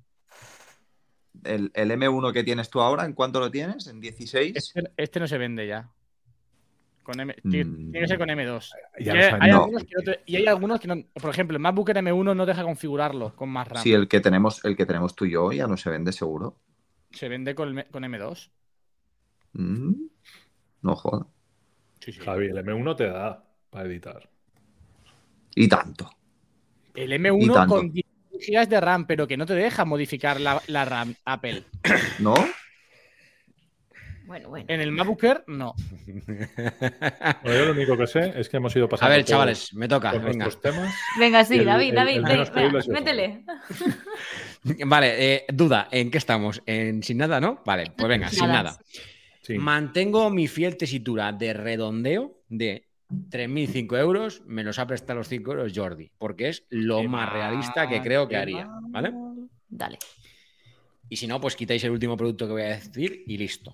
El, 1.44 1.72
el 1.74 1.92
M1 1.92 2.32
que 2.32 2.44
tienes 2.44 2.70
tú 2.70 2.80
ahora, 2.80 3.06
¿en 3.06 3.14
cuánto 3.14 3.40
lo 3.40 3.52
tienes? 3.52 3.88
¿En 3.88 4.00
16? 4.00 4.56
Este, 4.56 4.84
este 4.96 5.20
no 5.20 5.28
se 5.28 5.38
vende 5.38 5.68
ya. 5.68 5.90
Con 7.04 7.20
M, 7.20 7.36
Mm. 7.44 7.52
tiene 7.52 8.00
que 8.00 8.08
ser 8.08 8.18
con 8.18 8.30
M2. 8.30 8.70
Ya 9.00 9.14
y, 9.14 9.18
hay, 9.18 9.24
saben. 9.30 9.44
hay 9.44 9.52
No. 9.52 9.58
algunos 9.64 9.84
que 9.84 9.94
no 9.96 10.04
te- 10.04 10.20
y 10.26 10.36
hay 10.38 10.48
algunos 10.48 10.80
que 10.80 10.88
no. 10.88 10.96
Por 11.14 11.30
ejemplo, 11.30 11.56
el 11.56 11.62
MacBook 11.62 11.90
Air 11.90 11.98
M1 11.98 12.36
no 12.36 12.46
deja 12.48 12.64
configurarlo 12.64 13.36
con 13.36 13.50
más 13.50 13.68
RAM. 13.68 13.84
Sí, 13.84 13.94
el 13.94 14.08
que 14.08 14.22
tenemos, 14.22 14.64
el 14.66 14.76
que 14.76 14.86
tenemos 14.88 15.16
tú 15.16 15.26
y 15.26 15.32
yo 15.32 15.52
ya 15.52 15.68
no 15.68 15.78
se 15.78 15.90
vende 15.92 16.12
seguro. 16.14 16.56
Se 17.16 17.30
vende 17.30 17.56
con, 17.56 17.84
con 17.92 18.04
M2. 18.04 18.52
Mm, 19.54 20.08
No 20.82 20.96
joda. 20.96 21.28
Sí, 22.00 22.12
sí. 22.14 22.20
Javi, 22.22 22.48
el 22.48 22.58
M1 22.58 22.96
te 22.96 23.08
da 23.08 23.44
para 23.70 23.86
editar. 23.88 24.30
Y 25.56 25.68
tanto. 25.68 26.10
El 26.94 27.14
Y 27.14 27.18
M1 27.18 27.54
tanto. 27.54 27.76
con 27.76 27.92
10 27.92 28.06
GB 28.34 28.68
de 28.68 28.82
RAM, 28.82 29.08
pero 29.08 29.28
que 29.28 29.38
no 29.38 29.46
te 29.46 29.54
deja 29.56 29.86
modificar 29.86 30.40
la, 30.42 30.62
la 30.68 30.86
RAM 30.86 31.16
Apple. 31.26 31.64
¿No? 32.20 32.34
Bueno, 34.26 34.50
bueno. 34.50 34.66
En 34.70 34.82
el 34.82 34.90
Air, 35.22 35.44
no. 35.48 35.76
Bueno, 37.44 37.60
yo 37.60 37.66
lo 37.66 37.72
único 37.72 37.98
que 37.98 38.08
sé 38.08 38.34
es 38.40 38.50
que 38.50 38.58
hemos 38.58 38.76
ido 38.76 38.86
A 38.86 38.90
pasando 38.90 39.10
ver, 39.12 39.20
todos 39.20 39.30
chavales, 39.30 39.74
me 39.74 39.88
toca. 39.88 40.12
Venga. 40.14 40.50
temas. 40.62 40.94
Venga, 41.20 41.46
sí, 41.46 41.56
El- 41.58 41.66
David, 41.66 41.90
el- 41.90 41.96
David, 41.96 42.16
el 42.18 42.24
venga, 42.24 42.82
métele. 42.88 43.44
Vale, 44.86 45.36
eh, 45.36 45.46
duda, 45.54 45.88
¿en 45.92 46.10
qué 46.10 46.18
estamos? 46.18 46.62
¿En 46.66 47.04
sin 47.04 47.18
nada, 47.20 47.40
no? 47.40 47.62
Vale, 47.66 47.92
pues 47.96 48.08
venga, 48.10 48.30
sin 48.30 48.48
Nada. 48.48 48.78
Sí. 49.42 49.58
Mantengo 49.60 50.30
mi 50.32 50.48
fiel 50.48 50.76
tesitura 50.76 51.32
de 51.32 51.54
redondeo 51.54 52.40
de 52.50 52.88
3.005 53.30 54.00
euros, 54.00 54.42
me 54.48 54.64
los 54.64 54.80
ha 54.80 54.88
prestado 54.88 55.20
los 55.20 55.28
5 55.30 55.52
euros 55.52 55.72
Jordi, 55.76 56.12
porque 56.18 56.50
es 56.50 56.66
lo 56.70 57.02
Qué 57.02 57.08
más 57.08 57.32
realista 57.32 57.88
que 57.88 58.02
creo 58.02 58.28
que 58.28 58.38
haría. 58.38 58.68
¿vale? 58.90 59.14
Dale. 59.70 60.00
Y 61.10 61.18
si 61.18 61.28
no, 61.28 61.40
pues 61.40 61.56
quitáis 61.56 61.84
el 61.84 61.92
último 61.92 62.18
producto 62.18 62.48
que 62.48 62.54
voy 62.54 62.62
a 62.64 62.70
decir 62.70 63.24
y 63.28 63.38
listo. 63.38 63.72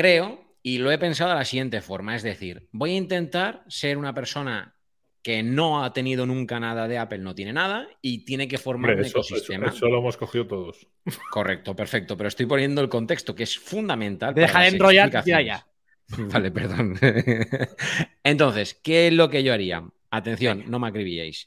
Creo, 0.00 0.42
y 0.62 0.78
lo 0.78 0.90
he 0.90 0.96
pensado 0.96 1.28
de 1.30 1.36
la 1.36 1.44
siguiente 1.44 1.82
forma, 1.82 2.16
es 2.16 2.22
decir, 2.22 2.68
voy 2.72 2.92
a 2.92 2.96
intentar 2.96 3.64
ser 3.68 3.98
una 3.98 4.14
persona 4.14 4.74
que 5.22 5.42
no 5.42 5.84
ha 5.84 5.92
tenido 5.92 6.24
nunca 6.24 6.58
nada 6.58 6.88
de 6.88 6.96
Apple 6.96 7.18
no 7.18 7.34
tiene 7.34 7.52
nada 7.52 7.86
y 8.00 8.24
tiene 8.24 8.48
que 8.48 8.56
formar 8.56 8.92
Hombre, 8.92 9.02
un 9.02 9.06
eso, 9.06 9.20
eso- 9.20 9.34
ecosistema. 9.34 9.66
eso 9.68 9.88
lo 9.88 9.98
hemos 9.98 10.16
cogido 10.16 10.46
todos. 10.46 10.86
Correcto, 11.30 11.76
perfecto. 11.76 12.16
Pero 12.16 12.28
estoy 12.28 12.46
poniendo 12.46 12.80
el 12.80 12.88
contexto 12.88 13.34
que 13.34 13.42
es 13.42 13.58
fundamental. 13.58 14.32
Deja 14.34 14.62
de 14.62 14.68
enrollar, 14.68 15.10
tira 15.22 15.40
explicaciones. 15.40 15.64
Vale, 16.32 16.50
perdón. 16.50 16.98
Entonces, 18.24 18.74
¿qué 18.82 19.08
es 19.08 19.12
lo 19.12 19.28
que 19.28 19.42
yo 19.42 19.52
haría? 19.52 19.84
Atención, 20.10 20.64
no 20.68 20.78
me 20.78 20.88
acribilléis. 20.88 21.46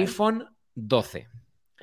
IPhone 0.00 0.46
12, 0.76 1.28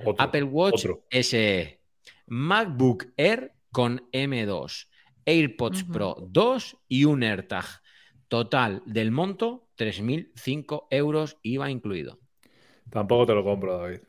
Otro, 0.05 0.15
Apple 0.23 0.43
Watch 0.43 0.85
otro. 0.85 1.05
SE, 1.11 1.81
MacBook 2.27 3.07
Air 3.17 3.51
con 3.71 4.09
M2, 4.13 4.87
AirPods 5.25 5.83
Ujú. 5.83 5.91
Pro 5.91 6.15
2 6.29 6.77
y 6.87 7.05
un 7.05 7.23
AirTag. 7.23 7.65
Total 8.27 8.81
del 8.85 9.11
monto, 9.11 9.69
3.005 9.77 10.87
euros 10.89 11.37
IVA 11.43 11.69
incluido. 11.69 12.19
Tampoco 12.89 13.25
te 13.25 13.33
lo 13.33 13.43
compro, 13.43 13.77
David. 13.77 13.99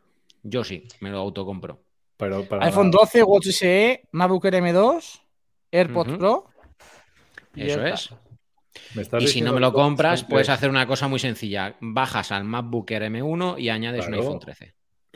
Yo 0.43 0.65
sí, 0.65 0.87
me 1.01 1.11
lo 1.11 1.19
autocompro. 1.19 1.83
Pero 2.17 2.45
para 2.49 2.65
iPhone 2.67 2.91
nada. 2.91 2.99
12, 3.03 3.23
Watch 3.23 3.47
SE, 3.49 4.09
MacBook 4.13 4.45
Air 4.47 4.55
M2, 4.55 5.21
AirPods 5.73 6.09
Ujú. 6.11 6.19
Pro. 6.19 6.47
y 7.55 7.63
Eso 7.63 7.81
AirTag. 7.81 7.95
es. 7.95 8.11
Me 8.95 9.03
estás 9.03 9.23
Y 9.23 9.29
si 9.29 9.41
no 9.41 9.53
me 9.53 9.61
lo 9.61 9.73
compras, 9.73 10.25
puedes 10.25 10.47
tres. 10.47 10.57
hacer 10.59 10.71
una 10.71 10.87
cosa 10.87 11.07
muy 11.09 11.19
sencilla. 11.19 11.77
Bajas 11.81 12.33
al 12.33 12.45
MacBook 12.45 12.91
Air 12.91 13.03
M1 13.05 13.57
y 13.59 13.69
añades 13.69 14.05
un 14.07 14.13
Claro. 14.13 14.23
iPhone 14.23 14.39
13. 14.41 14.75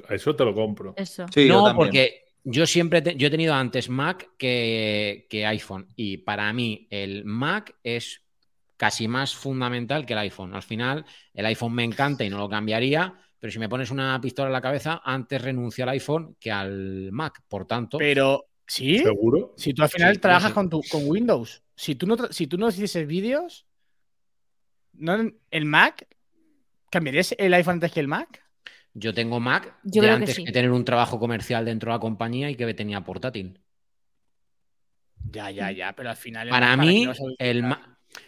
Eso 0.08 0.34
te 0.36 0.44
lo 0.44 0.54
compro. 0.54 0.94
Eso. 0.96 1.26
Sí, 1.32 1.46
yo 1.48 1.54
no, 1.54 1.64
también. 1.64 1.76
porque 1.86 2.24
yo 2.50 2.66
siempre 2.66 3.02
te- 3.02 3.14
yo 3.16 3.28
he 3.28 3.30
tenido 3.30 3.54
antes 3.54 3.88
Mac 3.90 4.30
que, 4.38 5.26
que 5.28 5.46
iPhone. 5.46 5.86
Y 5.96 6.18
para 6.18 6.52
mí 6.52 6.86
el 6.90 7.24
Mac 7.24 7.74
es 7.82 8.22
casi 8.76 9.08
más 9.08 9.34
fundamental 9.34 10.06
que 10.06 10.14
el 10.14 10.20
iPhone. 10.20 10.54
Al 10.54 10.62
final, 10.62 11.04
el 11.34 11.46
iPhone 11.46 11.74
me 11.74 11.84
encanta 11.84 12.24
y 12.24 12.30
no 12.30 12.38
lo 12.38 12.48
cambiaría. 12.48 13.14
Pero 13.38 13.52
si 13.52 13.58
me 13.58 13.68
pones 13.68 13.90
una 13.90 14.20
pistola 14.20 14.48
en 14.48 14.52
la 14.52 14.60
cabeza, 14.60 15.00
antes 15.04 15.40
renuncio 15.42 15.84
al 15.84 15.90
iPhone 15.90 16.36
que 16.40 16.50
al 16.50 17.10
Mac. 17.12 17.42
Por 17.48 17.66
tanto, 17.66 17.98
Pero, 17.98 18.46
¿sí? 18.66 18.98
¿Seguro? 18.98 19.54
Si 19.56 19.74
tú 19.74 19.82
al 19.82 19.88
final 19.90 20.14
Sí, 20.14 20.20
trabajas 20.20 20.50
sí. 20.50 20.54
con, 20.54 20.70
tu, 20.70 20.80
con 20.90 21.02
Windows, 21.06 21.62
si 21.76 21.94
tú 21.94 22.06
no, 22.06 22.16
si 22.30 22.46
tú 22.46 22.56
no 22.58 22.68
hicieses 22.68 23.06
vídeos, 23.06 23.66
¿no, 24.94 25.16
¿el 25.50 25.64
Mac? 25.64 26.06
¿Cambiarías 26.90 27.34
el 27.38 27.52
iPhone 27.54 27.74
antes 27.74 27.92
que 27.92 28.00
el 28.00 28.08
Mac? 28.08 28.42
Yo 28.98 29.14
tengo 29.14 29.40
Mac 29.40 29.74
Yo 29.84 30.02
de 30.02 30.08
creo 30.08 30.18
que 30.18 30.22
antes 30.22 30.34
sí. 30.36 30.44
que 30.44 30.52
tener 30.52 30.70
un 30.70 30.84
trabajo 30.84 31.18
comercial 31.18 31.64
dentro 31.64 31.90
de 31.90 31.96
la 31.96 32.00
compañía 32.00 32.50
y 32.50 32.56
que 32.56 32.72
tenía 32.74 33.00
portátil. 33.02 33.60
Ya, 35.30 35.50
ya, 35.50 35.70
ya, 35.72 35.92
pero 35.94 36.10
al 36.10 36.16
final. 36.16 36.48
Para 36.48 36.66
¿para 36.66 36.76
mí, 36.76 37.06
el 37.38 37.62
Mac. 37.62 37.80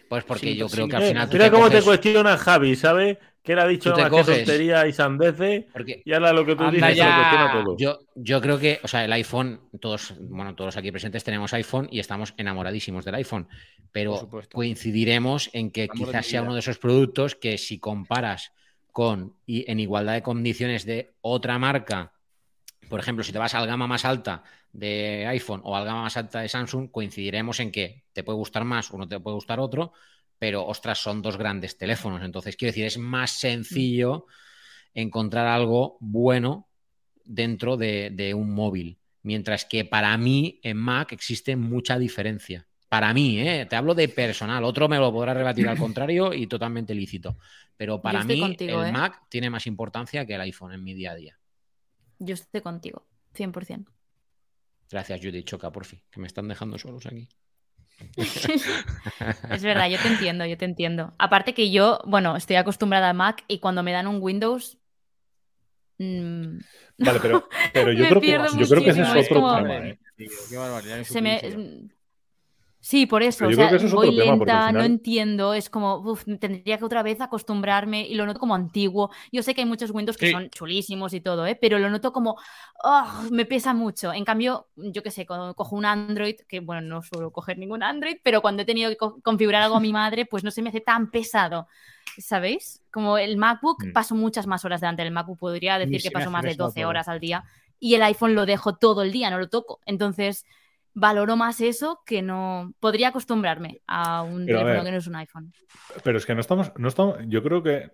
Pues 0.07 0.23
porque 0.23 0.47
Sí, 0.51 0.55
yo 0.55 0.65
pues 0.65 0.73
creo 0.73 0.85
sí, 0.85 0.89
que 0.91 0.95
al 0.97 1.03
final 1.03 1.29
tú 1.29 1.33
Mira 1.33 1.51
cómo 1.51 1.69
te 1.69 1.81
cuestiona 1.81 2.37
Javi, 2.37 2.75
¿sabes? 2.75 3.17
Que 3.41 3.53
ha 3.53 3.65
dicho 3.65 3.91
te 3.93 4.01
más 4.03 4.11
que 4.11 4.23
tontería 4.23 4.85
y 4.87 4.93
sandeces. 4.93 5.65
porque 5.73 6.01
Y 6.05 6.13
ahora 6.13 6.31
lo 6.31 6.45
que 6.45 6.55
tú 6.55 6.63
Anda 6.63 6.89
dices 6.89 6.97
se 6.99 7.05
lo 7.05 7.09
ya. 7.09 7.15
cuestiona 7.15 7.51
todo. 7.51 7.77
Yo, 7.77 7.99
yo 8.13 8.39
creo 8.41 8.59
que, 8.59 8.79
o 8.83 8.87
sea, 8.87 9.03
el 9.03 9.11
iPhone, 9.13 9.61
todos, 9.79 10.13
bueno, 10.19 10.53
todos 10.53 10.77
aquí 10.77 10.91
presentes 10.91 11.23
tenemos 11.23 11.51
iPhone 11.53 11.87
y 11.91 11.99
estamos 11.99 12.35
enamoradísimos 12.37 13.03
del 13.03 13.15
iPhone, 13.15 13.47
pero 13.91 14.29
coincidiremos 14.53 15.49
en 15.53 15.71
que 15.71 15.89
Amor 15.89 15.95
quizás 15.97 16.27
sea 16.27 16.43
uno 16.43 16.53
de 16.53 16.59
esos 16.59 16.77
productos 16.77 17.35
que 17.35 17.57
si 17.57 17.79
comparas 17.79 18.53
con 18.91 19.35
y 19.45 19.69
en 19.69 19.79
igualdad 19.79 20.13
de 20.13 20.23
condiciones 20.23 20.85
de 20.85 21.13
otra 21.21 21.57
marca, 21.59 22.13
por 22.89 22.99
ejemplo, 22.99 23.23
si 23.23 23.31
te 23.31 23.39
vas 23.39 23.55
al 23.55 23.67
gama 23.67 23.87
más 23.87 24.05
alta 24.05 24.43
de 24.73 25.25
iPhone 25.27 25.61
o 25.63 25.75
al 25.75 25.85
gama 25.85 26.03
más 26.03 26.17
alta 26.17 26.41
de 26.41 26.49
Samsung, 26.49 26.91
coincidiremos 26.91 27.59
en 27.59 27.71
que 27.71 28.03
te 28.13 28.23
puede 28.23 28.37
gustar 28.37 28.65
más 28.65 28.91
o 28.91 28.97
no 28.97 29.07
te 29.07 29.19
puede 29.19 29.35
gustar 29.35 29.59
otro, 29.59 29.93
pero 30.37 30.65
ostras, 30.65 30.99
son 30.99 31.21
dos 31.21 31.37
grandes 31.37 31.77
teléfonos. 31.77 32.21
Entonces, 32.23 32.55
quiero 32.55 32.71
decir, 32.71 32.85
es 32.85 32.97
más 32.97 33.31
sencillo 33.31 34.25
encontrar 34.93 35.47
algo 35.47 35.97
bueno 35.99 36.67
dentro 37.23 37.77
de, 37.77 38.09
de 38.11 38.33
un 38.33 38.53
móvil. 38.53 38.99
Mientras 39.23 39.65
que 39.65 39.85
para 39.85 40.17
mí 40.17 40.59
en 40.63 40.77
Mac 40.77 41.11
existe 41.11 41.55
mucha 41.55 41.99
diferencia. 41.99 42.67
Para 42.91 43.13
mí, 43.13 43.39
¿eh? 43.39 43.65
te 43.69 43.77
hablo 43.77 43.95
de 43.95 44.09
personal. 44.09 44.65
Otro 44.65 44.89
me 44.89 44.97
lo 44.97 45.13
podrá 45.13 45.33
rebatir 45.33 45.65
al 45.69 45.77
contrario 45.77 46.33
y 46.33 46.45
totalmente 46.45 46.93
lícito. 46.93 47.37
Pero 47.77 48.01
para 48.01 48.21
mí 48.25 48.37
contigo, 48.37 48.81
el 48.83 48.89
¿eh? 48.89 48.91
Mac 48.91 49.21
tiene 49.29 49.49
más 49.49 49.65
importancia 49.65 50.25
que 50.25 50.35
el 50.35 50.41
iPhone 50.41 50.73
en 50.73 50.83
mi 50.83 50.93
día 50.93 51.11
a 51.11 51.15
día. 51.15 51.39
Yo 52.19 52.33
estoy 52.33 52.59
contigo, 52.59 53.07
100%. 53.33 53.85
Gracias, 54.89 55.21
Judy 55.23 55.41
Choca, 55.45 55.71
por 55.71 55.85
fin, 55.85 56.01
que 56.11 56.19
me 56.19 56.27
están 56.27 56.49
dejando 56.49 56.77
solos 56.77 57.05
aquí. 57.05 57.29
Es 59.51 59.63
verdad, 59.63 59.87
yo 59.89 59.97
te 59.97 60.09
entiendo, 60.09 60.45
yo 60.45 60.57
te 60.57 60.65
entiendo. 60.65 61.13
Aparte 61.17 61.53
que 61.53 61.71
yo, 61.71 62.01
bueno, 62.05 62.35
estoy 62.35 62.57
acostumbrada 62.57 63.11
a 63.11 63.13
Mac 63.13 63.45
y 63.47 63.59
cuando 63.59 63.83
me 63.83 63.93
dan 63.93 64.07
un 64.07 64.17
Windows. 64.21 64.77
mm, 65.97 66.57
Vale, 66.97 67.19
pero, 67.21 67.47
pero 67.73 67.93
yo, 67.93 68.05
creo 68.09 68.19
que, 68.19 68.27
pierdo 68.27 68.47
yo 68.59 68.67
creo 68.67 68.83
que 68.83 68.89
ese 68.89 69.01
es 69.03 69.27
otro 69.29 69.39
como- 69.41 69.55
tema. 69.55 69.77
¿eh? 69.87 69.99
Tío, 70.17 70.29
qué 70.49 70.57
barbaridad, 70.57 70.97
qué 70.97 71.05
se 71.05 71.21
me. 71.21 71.41
Sí, 72.83 73.05
por 73.05 73.21
eso. 73.21 73.45
Pero 73.45 73.51
O 73.51 73.53
sea, 73.53 73.67
creo 73.67 73.79
que 73.79 73.85
eso 73.85 73.85
es 73.85 73.93
voy 73.93 74.09
tema, 74.17 74.31
lenta, 74.37 74.61
no 74.63 74.67
final- 74.69 74.85
entiendo. 74.85 75.53
Es 75.53 75.69
como, 75.69 75.97
uf, 75.99 76.23
tendría 76.39 76.79
que 76.79 76.83
otra 76.83 77.03
vez 77.03 77.21
acostumbrarme 77.21 78.07
y 78.07 78.15
lo 78.15 78.25
noto 78.25 78.39
como 78.39 78.55
antiguo. 78.55 79.11
Yo 79.31 79.43
sé 79.43 79.53
que 79.53 79.61
hay 79.61 79.67
muchos 79.67 79.91
Windows 79.91 80.17
que 80.17 80.25
Sí. 80.27 80.31
son 80.31 80.49
chulísimos 80.49 81.13
y 81.13 81.21
todo, 81.21 81.45
¿eh? 81.45 81.55
pero 81.55 81.77
lo 81.77 81.91
noto 81.91 82.11
como, 82.11 82.37
"Ah, 82.83 83.23
me 83.31 83.45
pesa 83.45 83.75
mucho. 83.75 84.11
En 84.13 84.25
cambio, 84.25 84.67
yo 84.75 85.03
qué 85.03 85.11
sé, 85.11 85.27
co- 85.27 85.53
cojo 85.53 85.75
un 85.75 85.85
Android, 85.85 86.35
que 86.47 86.59
bueno, 86.59 86.81
no 86.81 87.03
suelo 87.03 87.31
coger 87.31 87.59
ningún 87.59 87.83
Android, 87.83 88.17
pero 88.23 88.41
cuando 88.41 88.63
he 88.63 88.65
tenido 88.65 88.89
que 88.89 88.97
co- 88.97 89.19
configurar 89.21 89.61
algo 89.61 89.75
a 89.75 89.79
mi 89.79 89.93
madre, 89.93 90.25
pues 90.25 90.43
no 90.43 90.49
se 90.49 90.63
me 90.63 90.69
hace 90.69 90.81
tan 90.81 91.11
pesado. 91.11 91.67
¿Sabéis? 92.17 92.81
Como 92.91 93.17
el 93.19 93.37
MacBook, 93.37 93.85
Mm. 93.85 93.93
paso 93.93 94.15
muchas 94.15 94.47
más 94.47 94.65
horas 94.65 94.81
delante 94.81 95.03
del 95.03 95.13
MacBook. 95.13 95.37
Podría 95.39 95.77
decir 95.77 96.01
que 96.01 96.11
paso 96.11 96.31
más 96.31 96.41
de 96.41 96.49
pesado 96.49 96.67
12 96.69 96.81
todo. 96.81 96.89
horas 96.89 97.07
al 97.07 97.19
día. 97.19 97.43
Y 97.79 97.93
el 97.95 98.01
iPhone 98.03 98.33
lo 98.35 98.45
dejo 98.45 98.75
todo 98.75 99.03
el 99.03 99.11
día, 99.11 99.29
no 99.29 99.37
lo 99.37 99.49
toco. 99.49 99.79
Entonces, 99.85 100.45
valoro 100.93 101.35
más 101.37 101.61
eso 101.61 102.01
que 102.05 102.21
no. 102.21 102.73
Podría 102.79 103.09
acostumbrarme 103.09 103.81
a 103.87 104.23
un 104.23 104.45
Pero 104.45 104.59
a 104.59 104.63
teléfono 104.63 104.83
ver. 104.83 104.85
que 104.85 104.91
no 104.91 104.97
es 104.97 105.07
un 105.07 105.15
iPhone. 105.15 105.53
Pero 106.03 106.17
es 106.17 106.25
que 106.25 106.35
no 106.35 106.41
estamos, 106.41 106.71
no 106.77 106.87
estamos, 106.87 107.17
yo 107.27 107.43
creo 107.43 107.63
que, 107.63 107.91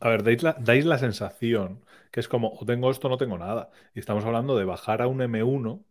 a 0.00 0.08
ver, 0.08 0.22
dais 0.22 0.42
la, 0.42 0.54
dais 0.60 0.84
la 0.86 0.98
sensación 0.98 1.84
que 2.10 2.20
es 2.20 2.28
como, 2.28 2.52
o 2.58 2.66
tengo 2.66 2.90
esto 2.90 3.08
no 3.08 3.16
tengo 3.18 3.38
nada. 3.38 3.70
Y 3.94 4.00
estamos 4.00 4.24
hablando 4.24 4.56
de 4.56 4.64
bajar 4.64 5.02
a 5.02 5.06
un 5.06 5.20
M1, 5.20 5.84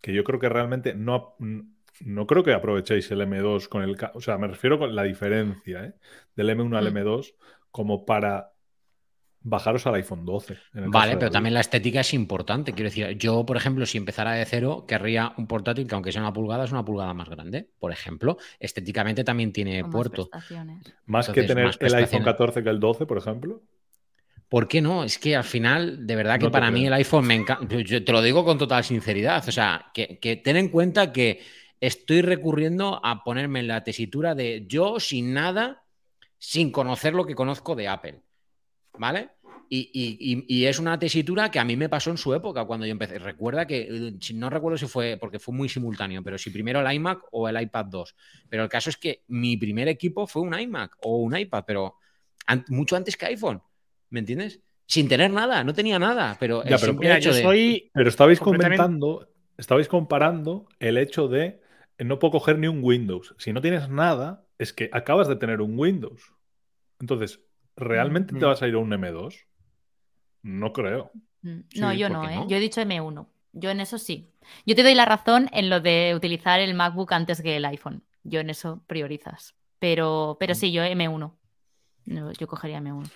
que 0.00 0.14
yo 0.14 0.24
creo 0.24 0.38
que 0.40 0.48
realmente 0.48 0.94
no, 0.94 1.34
no 2.00 2.26
creo 2.26 2.44
que 2.44 2.52
aprovechéis 2.54 3.10
el 3.10 3.20
M2 3.22 3.68
con 3.68 3.82
el, 3.82 3.96
o 4.14 4.20
sea, 4.20 4.38
me 4.38 4.46
refiero 4.48 4.78
con 4.78 4.94
la 4.94 5.02
diferencia, 5.02 5.84
¿eh? 5.84 5.94
del 6.36 6.50
M1 6.50 6.76
al 6.78 6.92
Mm. 6.92 6.96
M2 6.96 7.34
como 7.70 8.04
para 8.06 8.52
bajaros 9.48 9.86
al 9.86 9.94
iPhone 9.94 10.24
12. 10.24 10.52
en 10.52 10.58
el 10.58 10.72
caso 10.84 10.90
Vale, 10.90 11.16
pero 11.16 11.30
también 11.30 11.54
la 11.54 11.60
estética 11.60 12.00
es 12.00 12.12
importante. 12.14 12.72
Quiero 12.72 12.90
decir, 12.90 13.16
yo, 13.16 13.46
por 13.46 13.56
ejemplo, 13.56 13.86
si 13.86 13.96
empezara 13.96 14.32
de 14.32 14.44
cero, 14.44 14.84
querría 14.86 15.32
un 15.36 15.46
portátil 15.46 15.86
que 15.86 15.94
aunque 15.94 16.10
sea 16.12 16.20
una 16.22 16.32
pulgada, 16.32 16.64
es 16.64 16.72
una 16.72 16.84
pulgada 16.84 17.14
más 17.14 17.28
grande. 17.28 17.70
Por 17.78 17.92
ejemplo, 17.92 18.38
estéticamente 18.58 19.22
también 19.24 19.52
tiene 19.52 19.82
Con 19.82 19.92
puerto. 19.92 20.28
Más 21.06 21.28
que 21.28 21.44
tener 21.44 21.64
más 21.64 21.76
el 21.80 21.86
iPhone 21.86 21.98
prestaciones. 21.98 22.24
14 22.24 22.62
que 22.62 22.70
el 22.70 22.80
12, 22.80 23.06
por 23.06 23.18
ejemplo. 23.18 23.62
¿Por 24.48 24.68
qué 24.68 24.80
no? 24.80 25.02
Es 25.04 25.18
que 25.18 25.34
al 25.34 25.44
final, 25.44 26.06
de 26.06 26.16
verdad 26.16 26.38
que 26.38 26.44
No 26.46 26.50
para 26.52 26.70
mí 26.70 26.86
el 26.86 26.92
iPhone 26.92 27.26
me 27.26 27.34
encanta. 27.34 27.66
Yo- 27.68 27.80
Yo 27.80 28.04
te 28.04 28.12
lo 28.12 28.22
digo 28.22 28.44
con 28.44 28.58
total 28.58 28.84
sinceridad. 28.84 29.46
O 29.48 29.52
sea, 29.52 29.86
que, 29.92 30.18
que 30.20 30.36
ten 30.36 30.56
en 30.56 30.68
cuenta 30.68 31.12
que 31.12 31.40
estoy 31.80 32.22
recurriendo 32.22 33.00
a 33.04 33.22
ponerme 33.24 33.60
en 33.60 33.68
la 33.68 33.82
tesitura 33.84 34.34
de 34.34 34.64
yo 34.68 34.98
sin 35.00 35.32
nada, 35.34 35.82
sin 36.38 36.70
conocer 36.70 37.14
lo 37.14 37.24
que 37.26 37.34
conozco 37.34 37.74
de 37.74 37.88
Apple. 37.88 38.22
¿Vale? 38.98 39.28
Y, 39.68 39.90
y- 39.92 40.16
y- 40.32 40.44
y 40.60 40.64
es 40.66 40.78
una 40.78 40.98
tesitura 40.98 41.50
que 41.50 41.58
a 41.58 41.64
mí 41.64 41.76
me 41.76 41.88
pasó 41.88 42.10
en 42.10 42.16
su 42.18 42.32
época 42.34 42.64
cuando 42.64 42.86
yo 42.86 42.92
empecé. 42.92 43.18
Recuerda 43.18 43.66
que, 43.66 43.88
eh, 43.90 44.34
no 44.34 44.48
recuerdo 44.50 44.78
si 44.78 44.86
fue, 44.86 45.16
porque 45.20 45.38
fue 45.38 45.54
muy 45.54 45.68
simultáneo, 45.68 46.22
pero 46.22 46.38
si 46.38 46.50
primero 46.50 46.80
el 46.80 46.92
iMac 46.94 47.20
o 47.32 47.48
el 47.48 47.60
iPad 47.60 47.86
2. 47.86 48.14
Pero 48.48 48.62
el 48.62 48.68
caso 48.68 48.90
es 48.90 48.96
que 48.96 49.22
mi 49.28 49.56
primer 49.56 49.88
equipo 49.88 50.26
fue 50.26 50.42
un 50.42 50.58
iMac 50.58 50.96
o 51.02 51.16
un 51.18 51.36
iPad, 51.36 51.64
pero 51.66 51.94
an- 52.46 52.64
mucho 52.68 52.96
antes 52.96 53.16
que 53.16 53.26
iPhone. 53.26 53.60
¿Me 54.10 54.20
entiendes? 54.20 54.60
Sin 54.86 55.08
tener 55.08 55.32
nada, 55.32 55.64
no 55.64 55.74
tenía 55.74 55.98
nada, 55.98 56.36
pero 56.38 56.62
el 56.62 56.70
Ya, 56.70 56.78
pero 56.78 56.94
Mira, 56.94 57.16
hecho 57.18 57.30
yo 57.30 57.34
de- 57.36 57.42
soy. 57.42 57.90
Pero 57.92 58.08
estabais 58.08 58.38
Completamente- 58.38 58.76
comentando, 58.82 59.28
estabais 59.58 59.88
comparando 59.88 60.68
el 60.78 60.96
hecho 60.96 61.26
de 61.26 61.60
no 61.98 62.18
puedo 62.20 62.32
coger 62.32 62.58
ni 62.58 62.68
un 62.68 62.78
Windows. 62.84 63.34
Si 63.38 63.52
no 63.52 63.60
tienes 63.60 63.88
nada, 63.88 64.44
es 64.58 64.72
que 64.72 64.88
acabas 64.92 65.26
de 65.26 65.34
tener 65.36 65.60
un 65.60 65.76
Windows. 65.76 66.32
Entonces, 67.00 67.40
¿realmente 67.76 68.34
te 68.38 68.44
vas 68.44 68.62
a 68.62 68.68
ir 68.68 68.74
a 68.74 68.78
un 68.78 68.90
M2? 68.92 69.34
No 70.46 70.72
creo. 70.72 71.10
Mm, 71.42 71.60
Sí, 71.68 71.80
No, 71.80 71.92
yo 71.92 72.06
¿por 72.08 72.16
no, 72.18 72.30
¿eh? 72.30 72.36
no? 72.36 72.48
Yo 72.48 72.56
he 72.56 72.60
dicho 72.60 72.80
M1. 72.80 73.26
Yo 73.52 73.70
en 73.70 73.80
eso 73.80 73.98
sí. 73.98 74.30
Yo 74.64 74.74
te 74.76 74.82
doy 74.84 74.94
la 74.94 75.04
razón 75.04 75.48
en 75.52 75.68
lo 75.70 75.80
de 75.80 76.12
utilizar 76.14 76.60
el 76.60 76.74
MacBook 76.74 77.12
antes 77.12 77.42
que 77.42 77.56
el 77.56 77.64
iPhone. 77.64 78.04
Yo 78.22 78.38
en 78.40 78.50
eso 78.50 78.80
priorizas. 78.86 79.54
Pero, 79.80 80.34
Mm. 80.34 80.36
pero 80.38 80.54
sí, 80.54 80.70
yo 80.72 80.82
M1. 80.84 81.32
No, 82.06 82.32
yo 82.32 82.46
cogería 82.46 82.78
M1. 82.80 83.10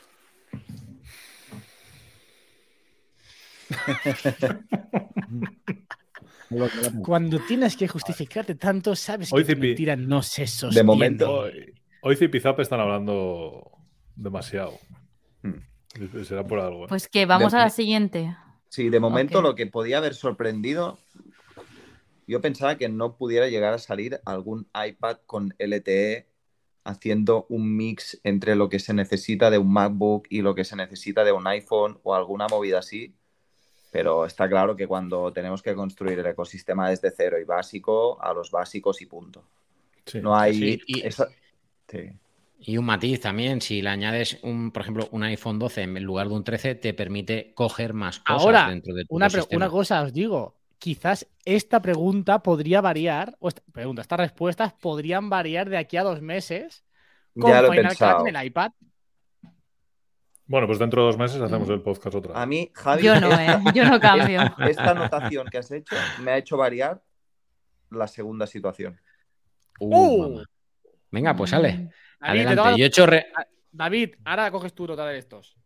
Cuando 7.05 7.39
tienes 7.41 7.77
que 7.77 7.87
justificarte 7.87 8.55
tanto, 8.57 8.97
sabes 8.97 9.33
Hoy, 9.33 9.43
que 9.45 9.55
Zipi, 9.55 9.69
mentira 9.69 9.97
no 9.97 10.23
se 10.23 10.47
sostiene. 10.47 10.85
momento- 10.85 11.31
Hoy, 11.43 11.75
hoy 12.03 12.17
Zipizap 12.17 12.59
están 12.61 12.81
hablando 12.81 13.71
demasiado. 14.17 14.73
Hmm. 15.43 15.61
Será 16.25 16.45
por 16.45 16.61
algo. 16.61 16.85
¿eh? 16.85 16.89
Pues 16.89 17.09
que 17.09 17.27
vamos 17.27 17.53
De- 17.53 17.59
a 17.59 17.63
la 17.63 17.71
siguiente. 17.71 18.37
Sí, 18.69 18.89
de 18.89 19.01
momento 19.01 19.43
lo 19.43 19.55
que 19.57 19.67
podía 19.67 19.99
haber 19.99 20.15
sorprendido, 20.15 20.99
yo 22.29 22.41
pensaba 22.41 22.77
que 22.77 22.89
no 22.89 23.17
pudiera 23.17 23.49
llegar 23.49 23.75
a 23.75 23.79
salir 23.79 24.21
algún 24.25 24.69
iPad 24.87 25.19
con 25.27 25.55
LTE 25.59 26.29
haciendo 26.85 27.47
un 27.49 27.77
mix 27.77 28.21
entre 28.23 28.55
lo 28.55 28.69
que 28.69 28.79
se 28.79 28.95
necesita 28.95 29.51
de 29.51 29.59
un 29.59 29.73
MacBook 29.73 30.27
y 30.31 30.43
lo 30.43 30.55
que 30.55 30.65
se 30.65 30.77
necesita 30.77 31.25
de 31.25 31.33
un 31.33 31.47
iPhone 31.49 31.99
o 32.05 32.15
alguna 32.15 32.47
movida 32.47 32.79
así. 32.79 33.13
Pero 33.91 34.25
está 34.25 34.49
claro 34.49 34.77
que 34.77 34.87
cuando 34.87 35.33
tenemos 35.33 35.63
que 35.63 35.75
construir 35.75 36.21
el 36.21 36.27
ecosistema 36.27 36.89
desde 36.91 37.11
cero 37.11 37.41
y 37.41 37.45
básico, 37.45 38.23
a 38.23 38.33
los 38.33 38.53
básicos 38.53 39.03
y 39.03 39.07
punto. 39.07 39.43
Sí. 40.07 40.21
No 40.21 40.37
hay... 40.37 40.55
Sí, 40.55 40.81
y- 40.87 41.01
esa- 41.07 41.29
sí. 41.89 42.13
Y 42.63 42.77
un 42.77 42.85
matiz 42.85 43.21
también, 43.21 43.63
si 43.63 43.81
le 43.81 43.89
añades, 43.89 44.39
un, 44.43 44.71
por 44.71 44.83
ejemplo, 44.83 45.09
un 45.13 45.23
iPhone 45.23 45.59
12 45.59 45.83
en 45.83 46.03
lugar 46.05 46.29
de 46.29 46.35
un 46.35 46.45
13, 46.45 46.75
te 46.75 46.93
permite 46.93 47.55
coger 47.55 47.95
más 47.95 48.21
cosas 48.21 48.43
Ahora, 48.43 48.69
dentro 48.69 48.95
de 48.95 49.07
tu 49.07 49.15
una, 49.15 49.29
una 49.53 49.71
cosa 49.71 50.03
os 50.03 50.13
digo. 50.13 50.57
Quizás 50.79 51.27
esta 51.45 51.81
pregunta 51.81 52.43
podría 52.43 52.81
variar, 52.81 53.37
o 53.41 53.49
esta 53.49 53.63
pregunta, 53.73 54.03
estas 54.03 54.21
respuestas 54.21 54.73
podrían 54.75 55.31
variar 55.31 55.69
de 55.69 55.79
aquí 55.79 55.97
a 55.97 56.03
dos 56.03 56.21
meses 56.21 56.85
con 57.39 57.51
Ya 57.51 57.63
lo 57.63 57.73
he 57.73 57.77
Final. 57.77 57.97
Cut 57.97 58.29
en 58.29 58.37
el 58.37 58.47
iPad. 58.47 58.73
Bueno, 60.47 60.67
pues 60.67 60.79
dentro 60.79 61.03
de 61.03 61.07
dos 61.07 61.19
meses 61.19 61.41
hacemos 61.41 61.69
el 61.71 61.81
podcast 61.81 62.17
otra 62.17 62.33
vez. 62.33 62.43
A 62.43 62.45
mí, 62.45 62.71
Javi, 62.75 63.05
Yo 63.05 63.21
no, 63.21 63.31
¿eh? 63.31 63.59
Yo 63.73 63.85
no 63.85 64.01
cambio. 64.01 64.43
Esta, 64.59 64.91
anotación 64.91 65.47
que 65.49 65.59
has 65.59 65.71
hecho 65.71 65.95
me 66.23 66.33
ha 66.33 66.39
hecho 66.39 66.57
variar 66.57 67.01
la 67.91 68.09
segunda 68.09 68.47
situación. 68.47 69.01
Uh, 69.79 70.41
¡Uh! 70.41 70.45
Venga, 71.11 71.37
pues 71.37 71.51
sale. 71.51 71.91
David, 72.21 72.41
te 72.43 72.47
Adelante. 72.49 72.79
Yo 72.79 72.85
he 72.85 72.89
hecho. 72.89 73.07
re- 73.07 73.27
Ah, 73.37 73.47
David, 73.73 74.15
ahora 74.25 74.51
coges 74.51 74.73
tu 74.75 74.87
nota 74.87 75.07
de 75.07 75.19
estos. 75.19 75.57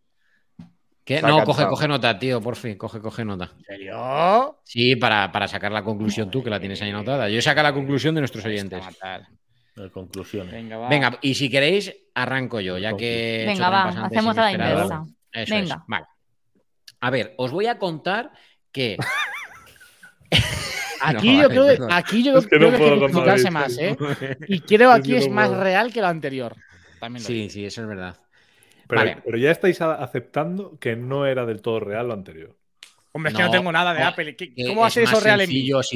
No, 1.06 1.20
coge, 1.20 1.44
cansado. 1.44 1.68
coge 1.70 1.88
nota, 1.88 2.18
tío, 2.18 2.40
por 2.40 2.56
fin, 2.56 2.78
coge, 2.78 2.98
coge 3.00 3.24
nota. 3.26 3.50
¿En 3.58 3.64
serio? 3.64 4.58
Sí, 4.64 4.96
para, 4.96 5.30
para 5.30 5.46
sacar 5.46 5.70
la 5.70 5.82
conclusión 5.84 6.30
tú, 6.30 6.42
que 6.42 6.48
la 6.48 6.58
tienes 6.58 6.80
ahí 6.80 6.90
anotada. 6.90 7.28
Yo 7.28 7.42
saco 7.42 7.62
la 7.62 7.74
conclusión 7.74 8.14
de 8.14 8.22
nuestros 8.22 8.42
oyentes. 8.44 8.82
De 9.76 9.90
conclusiones. 9.90 10.52
Venga, 10.52 10.78
va. 10.78 10.88
Venga, 10.88 11.18
y 11.20 11.34
si 11.34 11.50
queréis, 11.50 11.94
arranco 12.14 12.60
yo, 12.60 12.78
ya 12.78 12.96
que. 12.96 13.42
he 13.42 13.46
Venga, 13.46 13.68
va, 13.68 13.88
hacemos 13.88 14.38
a 14.38 14.42
la 14.44 14.52
inversa. 14.52 15.02
Eso 15.32 15.42
es, 15.42 15.50
Venga. 15.50 15.84
vale. 15.88 16.06
A 17.00 17.10
ver, 17.10 17.34
os 17.36 17.50
voy 17.50 17.66
a 17.66 17.76
contar 17.78 18.30
que. 18.72 18.96
Aquí 21.06 21.36
No, 21.36 21.42
yo 21.42 21.48
creo, 21.48 21.88
aquí 21.90 22.22
yo 22.24 22.38
Es 22.38 22.46
que 22.46 22.56
creo 22.56 22.70
no 22.70 22.76
que 22.78 22.84
hay 22.84 23.24
que 23.24 23.34
esto. 23.34 23.50
más, 23.50 23.78
¿eh? 23.78 23.96
Y 24.48 24.60
creo 24.60 24.92
Es 24.92 24.98
aquí 25.00 25.14
es 25.16 25.28
más 25.28 25.50
real 25.50 25.92
que 25.92 26.00
lo 26.00 26.06
anterior. 26.08 26.54
También 27.00 27.22
lo 27.22 27.26
Sí, 27.26 27.34
digo. 27.34 27.50
sí, 27.50 27.64
eso 27.66 27.82
es 27.82 27.88
verdad. 27.88 28.16
Pero, 28.86 29.00
Vale. 29.00 29.16
pero 29.24 29.38
ya 29.38 29.50
estáis 29.50 29.80
aceptando 29.80 30.78
que 30.78 30.94
no 30.96 31.26
era 31.26 31.46
del 31.46 31.62
todo 31.62 31.80
real 31.80 32.08
lo 32.08 32.14
anterior. 32.14 32.56
Hombre, 33.12 33.30
es 33.30 33.36
que 33.36 33.44
no, 33.44 33.50
tengo 33.50 33.70
nada 33.70 33.94
de 33.94 34.02
Apple. 34.02 34.34
¿Qué- 34.34 34.52
que 34.52 34.66
¿Cómo 34.66 34.80
va 34.80 34.86
a 34.86 34.88
es 34.88 34.94
ser 34.94 35.04
eso 35.04 35.20
real 35.20 35.40
en 35.40 35.48
mí? 35.48 35.70
Es 35.70 35.72
más 35.72 35.88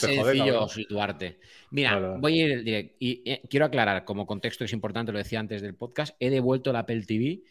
sencillo 0.00 0.68
situarte. 0.68 1.38
Mira, 1.70 1.94
Vale, 1.94 2.06
vale. 2.08 2.20
voy 2.20 2.40
a 2.40 2.46
ir 2.46 2.64
directo. 2.64 2.96
Y 2.98 3.22
eh, 3.24 3.42
quiero 3.48 3.66
aclarar, 3.66 4.04
como 4.04 4.26
contexto 4.26 4.64
es 4.64 4.72
importante, 4.72 5.12
lo 5.12 5.18
decía 5.18 5.40
antes 5.40 5.62
del 5.62 5.74
podcast, 5.74 6.16
he 6.18 6.30
devuelto 6.30 6.72
la 6.72 6.80
Apple 6.80 7.04
TV 7.06 7.42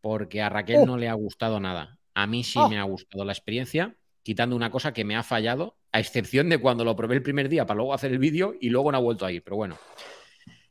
porque 0.00 0.42
a 0.42 0.48
Raquel 0.48 0.78
Oh. 0.82 0.86
no 0.86 0.96
le 0.96 1.08
ha 1.08 1.14
gustado 1.14 1.60
nada. 1.60 1.98
A 2.14 2.26
mí 2.26 2.44
sí 2.44 2.58
Oh. 2.58 2.68
me 2.68 2.78
ha 2.78 2.82
gustado 2.84 3.24
la 3.24 3.32
experiencia, 3.32 3.94
quitando 4.24 4.56
una 4.56 4.70
cosa 4.70 4.92
que 4.92 5.04
me 5.04 5.14
ha 5.14 5.22
fallado, 5.22 5.76
a 5.92 6.00
excepción 6.00 6.48
de 6.48 6.58
cuando 6.58 6.84
lo 6.84 6.96
probé 6.96 7.14
el 7.14 7.22
primer 7.22 7.48
día 7.48 7.64
para 7.66 7.76
luego 7.76 7.94
hacer 7.94 8.10
el 8.10 8.18
vídeo 8.18 8.56
y 8.60 8.70
luego 8.70 8.90
no 8.90 8.98
ha 8.98 9.00
vuelto 9.00 9.24
a 9.24 9.30
ir. 9.30 9.44
Pero 9.44 9.54
bueno, 9.56 9.78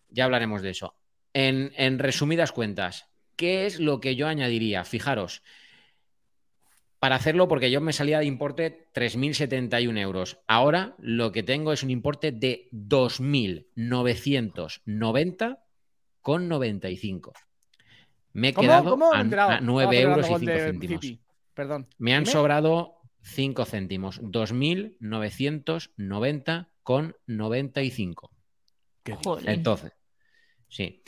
ya 0.10 0.26
hablaremos 0.26 0.62
de 0.62 0.72
eso. 0.72 0.94
En, 1.34 1.72
en 1.78 2.00
resumidas 2.00 2.52
cuentas, 2.52 3.08
¿qué 3.38 3.66
es 3.66 3.80
lo 3.80 4.02
que 4.02 4.18
yo 4.18 4.28
añadiría? 4.28 4.84
Fijaros, 4.84 5.42
para 7.00 7.16
hacerlo, 7.16 7.48
porque 7.48 7.70
yo 7.70 7.82
me 7.82 7.94
salía 7.94 8.20
de 8.20 8.26
importe 8.26 8.88
3.071 8.94 9.98
euros. 10.00 10.40
Ahora 10.48 10.96
lo 11.00 11.32
que 11.32 11.44
tengo 11.44 11.74
es 11.74 11.84
un 11.84 11.90
importe 11.90 12.32
de 12.32 12.70
2.990 12.72 15.60
con 16.22 16.48
95. 16.48 17.34
Me 18.34 18.50
he 18.50 18.54
¿Cómo? 18.54 18.68
quedado 18.68 18.90
¿Cómo? 18.92 19.12
a, 19.14 19.20
a 19.20 19.24
9 19.24 19.98
Estaba 19.98 20.16
euros 20.16 20.20
y 20.20 20.22
celebrando 20.24 20.24
5 20.24 20.30
gol 20.30 20.46
de 20.46 20.60
céntimos. 20.60 21.06
Perdón. 21.54 21.88
Me 21.98 22.16
han 22.16 22.24
Dime. 22.24 22.32
sobrado 22.32 22.96
5 23.24 23.66
céntimos. 23.66 24.22
2.990 24.22 26.70
con 26.84 27.16
95. 27.26 28.30
Jolín. 29.24 29.50
Entonces, 29.50 29.94
sí. 30.68 31.02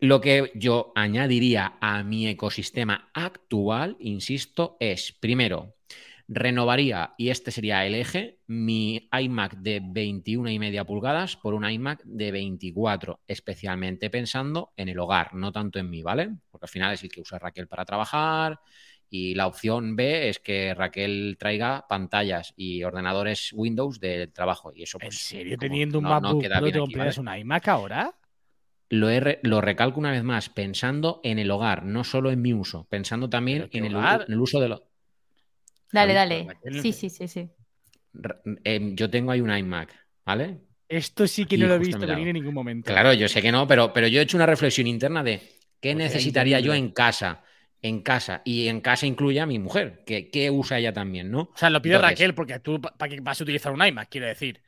Lo 0.00 0.20
que 0.20 0.52
yo 0.54 0.92
añadiría 0.94 1.76
a 1.80 2.04
mi 2.04 2.28
ecosistema 2.28 3.10
actual, 3.12 3.96
insisto, 3.98 4.76
es, 4.78 5.12
primero, 5.12 5.74
renovaría, 6.28 7.14
y 7.16 7.30
este 7.30 7.50
sería 7.50 7.84
el 7.84 7.96
eje, 7.96 8.38
mi 8.46 9.08
iMac 9.10 9.56
de 9.56 9.80
21 9.82 10.50
y 10.50 10.58
media 10.58 10.84
pulgadas 10.84 11.36
por 11.36 11.54
un 11.54 11.68
iMac 11.68 12.04
de 12.04 12.30
24, 12.30 13.22
especialmente 13.26 14.10
pensando 14.10 14.72
en 14.76 14.88
el 14.88 15.00
hogar, 15.00 15.34
no 15.34 15.50
tanto 15.50 15.80
en 15.80 15.90
mí, 15.90 16.02
¿vale? 16.02 16.30
Porque 16.50 16.66
al 16.66 16.70
final 16.70 16.94
es 16.94 17.02
el 17.02 17.10
que 17.10 17.22
usa 17.22 17.38
Raquel 17.38 17.66
para 17.66 17.84
trabajar 17.84 18.60
y 19.10 19.34
la 19.34 19.46
opción 19.46 19.96
B 19.96 20.28
es 20.28 20.38
que 20.38 20.74
Raquel 20.74 21.36
traiga 21.38 21.86
pantallas 21.88 22.52
y 22.56 22.82
ordenadores 22.84 23.52
Windows 23.54 24.00
del 24.00 24.32
trabajo 24.32 24.72
y 24.74 24.82
eso 24.82 24.98
¿En 24.98 25.08
pues 25.08 25.18
serio? 25.20 25.56
como 25.56 25.68
Teniendo 25.70 25.98
un 25.98 26.04
no- 26.04 26.10
no 26.20 26.20
MacBook 26.20 26.42
te 26.42 26.48
¿vale? 26.98 27.20
un 27.20 27.38
iMac 27.38 27.68
ahora? 27.68 28.14
Lo, 28.90 29.10
he 29.10 29.20
re- 29.20 29.40
lo 29.42 29.60
recalco 29.60 30.00
una 30.00 30.10
vez 30.12 30.22
más, 30.24 30.48
pensando 30.48 31.20
en 31.22 31.38
el 31.38 31.50
hogar, 31.50 31.84
no 31.84 32.04
solo 32.04 32.30
en 32.30 32.40
mi 32.40 32.54
uso, 32.54 32.86
pensando 32.88 33.28
también 33.28 33.58
¿Pero 33.58 33.70
qué 33.70 33.78
en 33.78 33.84
el, 33.84 33.92
en 34.28 34.40
uso 34.40 34.60
de 34.60 34.68
lo. 34.68 34.88
Dale, 35.92 36.14
dale. 36.14 36.44
Raquel, 36.46 36.80
Sí, 36.82 36.92
sí, 36.92 37.10
sí, 37.10 37.28
sí. 37.28 37.50
Em, 38.64 38.96
yo 38.96 39.10
tengo 39.10 39.30
ahí 39.30 39.40
un 39.40 39.50
iMac, 39.56 39.94
¿vale? 40.24 40.58
Esto 40.88 41.26
sí 41.26 41.42
que 41.42 41.56
Aquí 41.56 41.58
no 41.58 41.66
lo 41.68 41.74
he 41.74 41.78
visto 41.78 41.98
venir 42.06 42.28
en 42.28 42.34
ningún 42.34 42.54
momento. 42.54 42.90
Claro, 42.90 43.12
yo 43.12 43.28
sé 43.28 43.42
que 43.42 43.52
no, 43.52 43.66
pero, 43.66 43.92
pero 43.92 44.06
yo 44.08 44.20
he 44.20 44.22
hecho 44.22 44.36
una 44.38 44.46
reflexión 44.46 44.86
interna 44.86 45.22
de 45.22 45.40
qué 45.80 45.92
Pues 45.94 46.04
necesitaría 46.04 46.60
yo 46.60 46.72
en 46.74 46.90
casa, 46.92 47.42
en 47.82 48.02
casa, 48.02 48.42
y 48.44 48.68
en 48.68 48.80
casa 48.80 49.06
incluye 49.06 49.40
a 49.40 49.46
mi 49.46 49.58
mujer, 49.58 50.02
que, 50.04 50.30
que 50.30 50.50
usa 50.50 50.78
ella 50.78 50.92
también, 50.92 51.30
¿no? 51.30 51.42
O 51.42 51.56
sea, 51.56 51.70
lo 51.70 51.80
pide 51.80 51.94
Entonces, 51.94 52.18
Raquel 52.18 52.34
porque 52.34 52.58
tú 52.60 52.80
para 52.80 53.08
qué 53.08 53.20
vas 53.20 53.40
a 53.40 53.44
utilizar 53.44 53.72
un 53.72 53.84
iMac, 53.84 54.08
quiero 54.08 54.26
decir. 54.26 54.60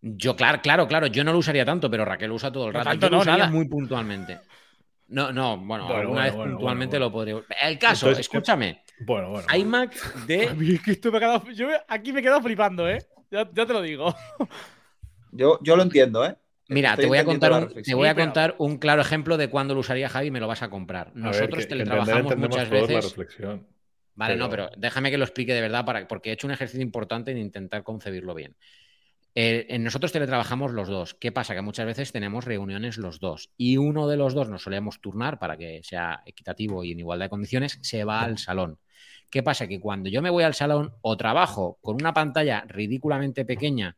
Yo, 0.00 0.36
claro, 0.36 0.60
claro, 0.60 0.86
claro, 0.86 1.06
yo 1.06 1.24
no 1.24 1.32
lo 1.32 1.38
usaría 1.38 1.64
tanto, 1.64 1.90
pero 1.90 2.04
Raquel 2.04 2.28
lo 2.28 2.34
usa 2.34 2.52
todo 2.52 2.66
el 2.68 2.72
No 2.74 2.78
rato. 2.78 2.90
tanto 2.90 3.06
yo 3.06 3.10
lo 3.10 3.16
no, 3.16 3.22
usaría 3.22 3.38
nada. 3.44 3.50
muy 3.52 3.66
puntualmente. 3.68 4.38
No, 5.08 5.32
no, 5.32 5.56
bueno, 5.58 5.84
Bueno, 5.84 6.00
alguna 6.00 6.20
bueno, 6.22 6.22
vez 6.24 6.34
bueno, 6.34 6.50
puntualmente 6.52 6.98
bueno, 6.98 7.06
lo 7.06 7.12
podría. 7.12 7.34
El 7.62 7.78
caso, 7.78 8.06
Entonces, 8.06 8.28
¿qué- 8.28 8.36
escúchame. 8.36 8.82
Bueno, 9.00 9.30
bueno. 9.30 9.54
iMac 9.56 10.14
de 10.26 10.48
A 10.50 10.54
mí 10.54 10.74
es 10.74 10.82
que 10.82 10.90
esto 10.92 11.10
me 11.10 11.18
ha 11.18 11.20
quedado- 11.20 11.50
yo 11.52 11.68
aquí 11.88 12.12
me 12.12 12.20
he 12.20 12.22
quedado 12.22 12.42
flipando, 12.42 12.88
¿eh? 12.88 12.98
Ya, 13.30 13.48
ya 13.52 13.66
te 13.66 13.72
lo 13.72 13.82
digo. 13.82 14.14
Yo, 15.32 15.58
yo 15.62 15.76
lo 15.76 15.82
entiendo, 15.82 16.24
¿eh? 16.24 16.36
Mira, 16.68 16.90
Estoy 16.90 17.04
te 17.04 17.08
voy 17.08 17.18
a 17.18 17.24
contar 17.24 17.52
un, 17.52 17.58
te 17.60 17.64
reflexión. 17.66 17.98
voy 17.98 18.08
a 18.08 18.10
Sí, 18.10 18.14
pero- 18.14 18.26
contar 18.26 18.54
un 18.58 18.78
claro 18.78 19.02
ejemplo 19.02 19.36
de 19.36 19.48
cuándo 19.48 19.74
lo 19.74 19.80
usaría 19.80 20.08
Javi 20.08 20.28
y 20.28 20.30
me 20.30 20.40
lo 20.40 20.46
vas 20.48 20.62
a 20.62 20.70
comprar. 20.70 21.08
A 21.08 21.10
ver, 21.12 21.22
Nosotros 21.22 21.68
teletrabajamos 21.68 22.32
entender- 22.32 22.48
muchas 22.50 22.70
veces. 22.70 23.04
reflexión. 23.04 23.66
Vale, 24.14 24.36
no, 24.36 24.48
pero- 24.48 24.68
pero 24.70 24.80
déjame 24.80 25.10
que 25.10 25.18
lo 25.18 25.24
explique 25.24 25.52
de 25.52 25.60
verdad 25.60 25.84
para, 25.84 26.06
porque 26.08 26.30
he 26.30 26.32
hecho 26.32 26.46
un 26.46 26.52
ejercicio 26.52 26.82
importante 26.82 27.32
en 27.32 27.38
intentar 27.38 27.82
concebirlo 27.82 28.34
bien. 28.34 28.56
Eh, 29.36 29.66
en 29.70 29.82
nosotros 29.82 30.12
teletrabajamos 30.12 30.70
los 30.72 30.88
dos. 30.88 31.14
¿Qué 31.14 31.32
pasa? 31.32 31.54
Que 31.56 31.60
muchas 31.60 31.84
veces 31.86 32.12
tenemos 32.12 32.44
reuniones 32.44 32.96
los 32.98 33.18
dos 33.18 33.50
y 33.56 33.76
uno 33.78 34.06
de 34.06 34.16
los 34.16 34.32
dos 34.32 34.48
nos 34.48 34.62
solemos 34.62 35.00
turnar 35.00 35.40
para 35.40 35.56
que 35.56 35.80
sea 35.82 36.22
equitativo 36.24 36.84
y 36.84 36.92
en 36.92 37.00
igualdad 37.00 37.26
de 37.26 37.30
condiciones, 37.30 37.78
se 37.82 38.04
va 38.04 38.22
al 38.22 38.38
salón. 38.38 38.78
¿Qué 39.30 39.42
pasa? 39.42 39.66
Que 39.66 39.80
cuando 39.80 40.08
yo 40.08 40.22
me 40.22 40.30
voy 40.30 40.44
al 40.44 40.54
salón 40.54 40.94
o 41.02 41.16
trabajo 41.16 41.78
con 41.82 41.96
una 41.96 42.14
pantalla 42.14 42.64
ridículamente 42.68 43.44
pequeña 43.44 43.96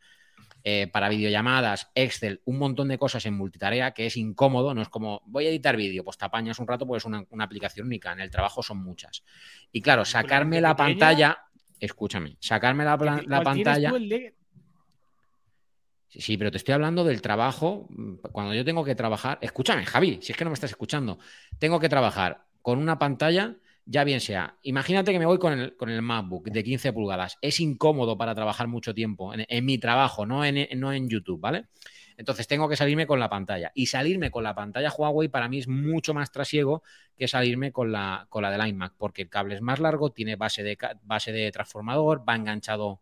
eh, 0.68 0.88
para 0.88 1.08
videollamadas, 1.08 1.92
Excel, 1.94 2.42
un 2.44 2.58
montón 2.58 2.88
de 2.88 2.98
cosas 2.98 3.24
en 3.24 3.34
multitarea 3.34 3.92
que 3.92 4.06
es 4.06 4.16
incómodo, 4.16 4.74
no 4.74 4.82
es 4.82 4.88
como 4.88 5.22
voy 5.26 5.46
a 5.46 5.50
editar 5.50 5.76
vídeo, 5.76 6.02
pues 6.02 6.18
te 6.18 6.24
apañas 6.24 6.58
un 6.58 6.66
rato 6.66 6.84
porque 6.84 6.98
es 6.98 7.04
una, 7.04 7.24
una 7.30 7.44
aplicación 7.44 7.86
única, 7.86 8.10
en 8.10 8.18
el 8.18 8.32
trabajo 8.32 8.64
son 8.64 8.78
muchas. 8.78 9.22
Y 9.70 9.80
claro, 9.80 10.04
sacarme 10.04 10.60
la 10.60 10.74
pequeña? 10.74 10.98
pantalla, 10.98 11.38
escúchame, 11.78 12.36
sacarme 12.40 12.84
la, 12.84 12.96
la 12.96 12.96
¿Cuál 12.96 13.22
tienes 13.22 13.44
pantalla... 13.44 13.90
sí, 16.08 16.36
pero 16.36 16.50
te 16.50 16.56
estoy 16.56 16.74
hablando 16.74 17.04
del 17.04 17.22
trabajo. 17.22 17.86
mm, 17.90 18.14
Cuando 18.32 18.52
yo 18.52 18.64
tengo 18.64 18.84
que 18.84 18.96
trabajar, 18.96 19.38
escúchame, 19.42 19.86
Javi, 19.86 20.18
si 20.20 20.32
es 20.32 20.36
que 20.36 20.42
no 20.42 20.50
me 20.50 20.54
estás 20.54 20.70
escuchando, 20.70 21.20
tengo 21.60 21.78
que 21.78 21.88
trabajar 21.88 22.44
con 22.60 22.80
una 22.80 22.98
pantalla, 22.98 23.54
ya 23.86 24.04
bien 24.04 24.20
sea. 24.20 24.58
Imagínate 24.62 25.12
que 25.12 25.18
me 25.18 25.26
voy 25.26 25.38
con 25.38 25.58
el, 25.58 25.76
con 25.76 25.88
el 25.88 26.02
MacBook 26.02 26.50
de 26.50 26.62
15 26.62 26.92
pulgadas. 26.92 27.38
Es 27.40 27.60
incómodo 27.60 28.18
para 28.18 28.34
trabajar 28.34 28.66
mucho 28.66 28.92
tiempo 28.92 29.32
en, 29.32 29.46
en 29.48 29.64
mi 29.64 29.78
trabajo, 29.78 30.26
no 30.26 30.44
en, 30.44 30.68
no 30.78 30.92
en 30.92 31.08
YouTube, 31.08 31.40
¿vale? 31.40 31.66
Entonces 32.16 32.48
tengo 32.48 32.68
que 32.68 32.76
salirme 32.76 33.06
con 33.06 33.20
la 33.20 33.28
pantalla. 33.28 33.70
Y 33.74 33.86
salirme 33.86 34.30
con 34.30 34.42
la 34.42 34.54
pantalla 34.54 34.90
Huawei 34.90 35.28
para 35.28 35.48
mí 35.48 35.58
es 35.58 35.68
mucho 35.68 36.14
más 36.14 36.32
trasiego 36.32 36.82
que 37.16 37.28
salirme 37.28 37.72
con 37.72 37.92
la, 37.92 38.26
con 38.28 38.42
la 38.42 38.50
del 38.50 38.66
iMac, 38.66 38.94
porque 38.96 39.22
el 39.22 39.28
cable 39.28 39.54
es 39.54 39.60
más 39.60 39.78
largo, 39.78 40.10
tiene 40.10 40.36
base 40.36 40.62
de, 40.62 40.76
base 41.02 41.32
de 41.32 41.50
transformador, 41.52 42.24
va 42.28 42.34
enganchado, 42.34 43.00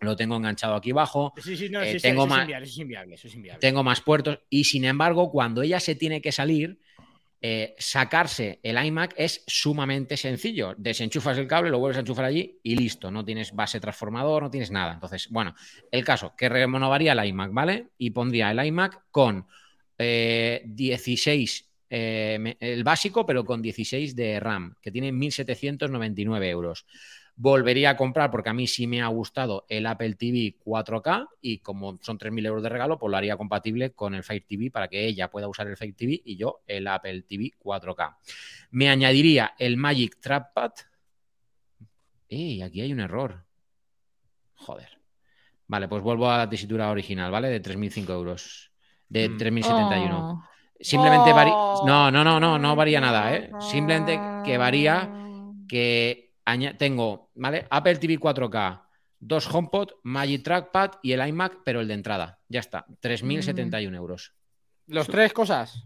lo 0.00 0.16
tengo 0.16 0.36
enganchado 0.36 0.74
aquí 0.74 0.90
abajo. 0.90 1.32
Tengo 3.58 3.82
más 3.82 4.00
puertos 4.00 4.40
y 4.50 4.64
sin 4.64 4.84
embargo, 4.84 5.30
cuando 5.30 5.62
ella 5.62 5.80
se 5.80 5.94
tiene 5.94 6.20
que 6.20 6.32
salir, 6.32 6.80
eh, 7.42 7.74
sacarse 7.78 8.60
el 8.62 8.84
iMac 8.84 9.14
es 9.16 9.42
sumamente 9.46 10.16
sencillo. 10.16 10.74
Desenchufas 10.76 11.38
el 11.38 11.46
cable, 11.46 11.70
lo 11.70 11.78
vuelves 11.78 11.96
a 11.96 12.00
enchufar 12.00 12.26
allí 12.26 12.58
y 12.62 12.76
listo. 12.76 13.10
No 13.10 13.24
tienes 13.24 13.54
base 13.54 13.80
transformador, 13.80 14.42
no 14.42 14.50
tienes 14.50 14.70
nada. 14.70 14.92
Entonces, 14.92 15.28
bueno, 15.30 15.54
el 15.90 16.04
caso, 16.04 16.34
que 16.36 16.48
renovaría 16.48 17.12
el 17.12 17.24
iMac, 17.26 17.52
¿vale? 17.52 17.88
Y 17.96 18.10
pondría 18.10 18.50
el 18.50 18.64
iMac 18.66 19.04
con 19.10 19.46
eh, 19.96 20.62
16, 20.66 21.70
eh, 21.88 22.56
el 22.60 22.84
básico, 22.84 23.24
pero 23.24 23.44
con 23.44 23.62
16 23.62 24.14
de 24.14 24.38
RAM, 24.38 24.74
que 24.82 24.90
tiene 24.90 25.10
1.799 25.10 26.44
euros 26.44 26.86
volvería 27.42 27.90
a 27.90 27.96
comprar 27.96 28.30
porque 28.30 28.50
a 28.50 28.52
mí 28.52 28.66
sí 28.66 28.86
me 28.86 29.00
ha 29.00 29.06
gustado 29.06 29.64
el 29.70 29.86
Apple 29.86 30.14
TV 30.14 30.56
4K 30.62 31.26
y 31.40 31.58
como 31.60 31.98
son 32.02 32.18
3.000 32.18 32.46
euros 32.46 32.62
de 32.62 32.68
regalo, 32.68 32.98
pues 32.98 33.10
lo 33.10 33.16
haría 33.16 33.38
compatible 33.38 33.92
con 33.92 34.14
el 34.14 34.22
Fire 34.22 34.44
TV 34.46 34.70
para 34.70 34.88
que 34.88 35.06
ella 35.06 35.30
pueda 35.30 35.48
usar 35.48 35.66
el 35.66 35.78
Fire 35.78 35.94
TV 35.94 36.20
y 36.22 36.36
yo 36.36 36.60
el 36.66 36.86
Apple 36.86 37.22
TV 37.22 37.52
4K. 37.58 38.16
Me 38.72 38.90
añadiría 38.90 39.54
el 39.58 39.78
Magic 39.78 40.20
Trackpad. 40.20 40.72
¡Ey! 42.28 42.60
Aquí 42.60 42.82
hay 42.82 42.92
un 42.92 43.00
error. 43.00 43.42
Joder. 44.56 45.00
Vale, 45.66 45.88
pues 45.88 46.02
vuelvo 46.02 46.30
a 46.30 46.36
la 46.36 46.50
tesitura 46.50 46.90
original, 46.90 47.30
¿vale? 47.30 47.48
De 47.48 47.62
3.005 47.62 48.10
euros. 48.10 48.70
De 49.08 49.30
3.071. 49.30 50.10
Oh. 50.12 50.44
Simplemente 50.78 51.32
varía. 51.32 51.54
No, 51.54 52.10
no, 52.10 52.22
no, 52.22 52.38
no, 52.38 52.58
no 52.58 52.76
varía 52.76 53.00
nada, 53.00 53.34
¿eh? 53.34 53.50
Simplemente 53.60 54.20
que 54.44 54.58
varía 54.58 55.10
que 55.66 56.29
tengo, 56.76 57.30
¿vale? 57.34 57.66
Apple 57.70 57.96
TV 57.96 58.18
4K, 58.18 58.82
dos 59.18 59.52
HomePod, 59.52 59.90
Magic 60.02 60.42
Trackpad 60.42 60.92
y 61.02 61.12
el 61.12 61.26
iMac, 61.28 61.58
pero 61.64 61.80
el 61.80 61.88
de 61.88 61.94
entrada. 61.94 62.40
Ya 62.48 62.60
está, 62.60 62.86
3.071 63.02 63.94
euros. 63.94 64.34
Los 64.86 65.06
tres 65.06 65.32
cosas. 65.32 65.84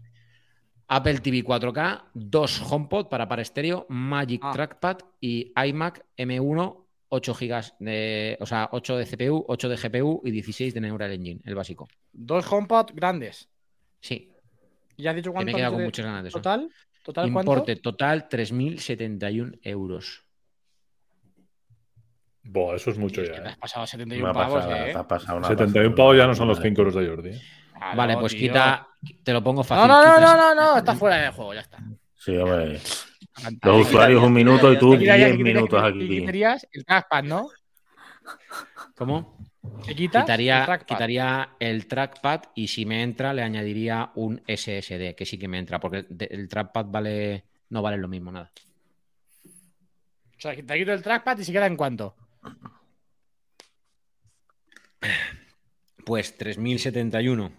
Apple 0.87 1.19
TV 1.19 1.43
4K, 1.43 2.03
dos 2.13 2.61
HomePod 2.61 3.07
para 3.07 3.27
par 3.27 3.39
estéreo, 3.39 3.85
Magic 3.89 4.41
Ah. 4.43 4.51
Trackpad 4.53 4.97
y 5.19 5.51
iMac 5.55 6.05
M1, 6.17 6.85
8 7.09 7.33
GB 7.33 7.63
de, 7.79 8.37
o 8.39 8.45
sea, 8.45 8.69
8 8.71 8.97
de 8.97 9.05
CPU, 9.05 9.45
8 9.47 9.69
de 9.69 9.75
GPU 9.77 10.21
y 10.23 10.31
16 10.31 10.73
de 10.73 10.81
Neural 10.81 11.11
Engine, 11.11 11.41
el 11.43 11.55
básico. 11.55 11.87
Dos 12.11 12.51
HomePod 12.51 12.91
grandes. 12.93 13.49
Sí. 13.99 14.31
¿Ya 14.97 15.11
has 15.11 15.15
dicho 15.15 15.31
cuánto? 15.31 15.45
me 15.45 15.51
he 15.51 15.55
quedado 15.55 15.73
con 15.73 15.83
muchas 15.83 16.05
ganas 16.05 16.23
de 16.23 16.29
eso. 16.29 16.37
Total, 16.37 16.69
total 17.03 17.31
cuánto? 17.31 17.51
Importe 17.51 17.75
total 17.77 18.29
3.071 18.29 19.59
euros. 19.63 20.24
Buah, 22.47 22.75
eso 22.75 22.91
es 22.91 22.97
mucho 22.97 23.21
Te 23.23 23.27
ya. 23.29 23.41
has 23.43 23.53
¿eh? 23.53 23.57
pasado 23.59 23.87
71 23.87 24.23
Me 24.23 24.29
ha 24.29 24.33
pavos, 24.33 24.63
pasado, 24.63 24.75
¿eh? 24.85 24.91
te 24.91 24.97
ha 24.97 25.07
pasado 25.07 25.37
una 25.39 25.47
71 25.47 25.89
pasada. 25.89 25.95
pavos 25.95 26.17
ya 26.17 26.27
no 26.27 26.35
son 26.35 26.47
los 26.47 26.59
5 26.61 26.81
euros 26.81 26.95
de 26.95 27.07
Jordi. 27.07 27.29
¿eh? 27.29 27.41
Claro, 27.73 27.97
Vale, 27.97 28.17
pues 28.17 28.31
tío. 28.33 28.39
quita, 28.41 28.87
te 29.23 29.33
lo 29.33 29.43
pongo 29.43 29.61
No, 29.61 29.63
fácil. 29.63 29.87
no, 29.89 30.03
no, 30.03 30.19
no, 30.19 30.37
no, 30.37 30.55
no, 30.55 30.77
está 30.77 30.95
fuera 30.95 31.17
del 31.17 31.31
juego, 31.31 31.53
ya 31.53 31.59
está. 31.61 31.77
Sí, 32.17 32.37
hombre. 32.37 32.79
Los 33.63 33.87
usuarios 33.87 34.23
un 34.23 34.31
minuto 34.33 34.71
y 34.71 34.79
tú 34.79 34.91
Te 34.91 34.99
quitarías- 34.99 35.17
10 35.17 35.31
te 35.31 35.37
quitarías- 35.37 35.53
minutos 35.55 35.81
te 35.81 35.87
aquí. 35.89 36.07
quitarías 36.19 36.67
el 36.71 36.85
trackpad, 36.85 37.23
¿no? 37.23 37.47
¿Cómo? 38.95 39.37
¿Te 39.85 39.95
quitas? 39.95 40.21
el 40.21 40.25
Quitaría, 40.25 40.65
trackpad. 40.65 40.85
quitaría 40.95 41.49
el 41.59 41.87
trackpad 41.87 42.41
y 42.55 42.67
si 42.67 42.85
me 42.85 43.03
entra 43.03 43.33
le 43.33 43.41
añadiría 43.43 44.11
un 44.15 44.41
SSD, 44.47 45.15
que 45.15 45.25
sí 45.25 45.37
que 45.37 45.47
me 45.47 45.57
entra, 45.59 45.79
porque 45.79 45.97
el, 45.97 46.07
de- 46.09 46.29
el 46.31 46.47
trackpad 46.47 46.85
vale, 46.87 47.43
no 47.69 47.81
vale 47.81 47.97
lo 47.97 48.07
mismo, 48.07 48.31
nada. 48.31 48.51
O 49.43 50.39
sea, 50.39 50.55
te 50.55 50.77
quito 50.77 50.93
el 50.93 51.01
trackpad 51.01 51.37
y 51.39 51.43
se 51.43 51.51
queda 51.51 51.65
en 51.65 51.75
cuánto. 51.75 52.15
Pues 56.05 56.37
3071, 56.37 57.51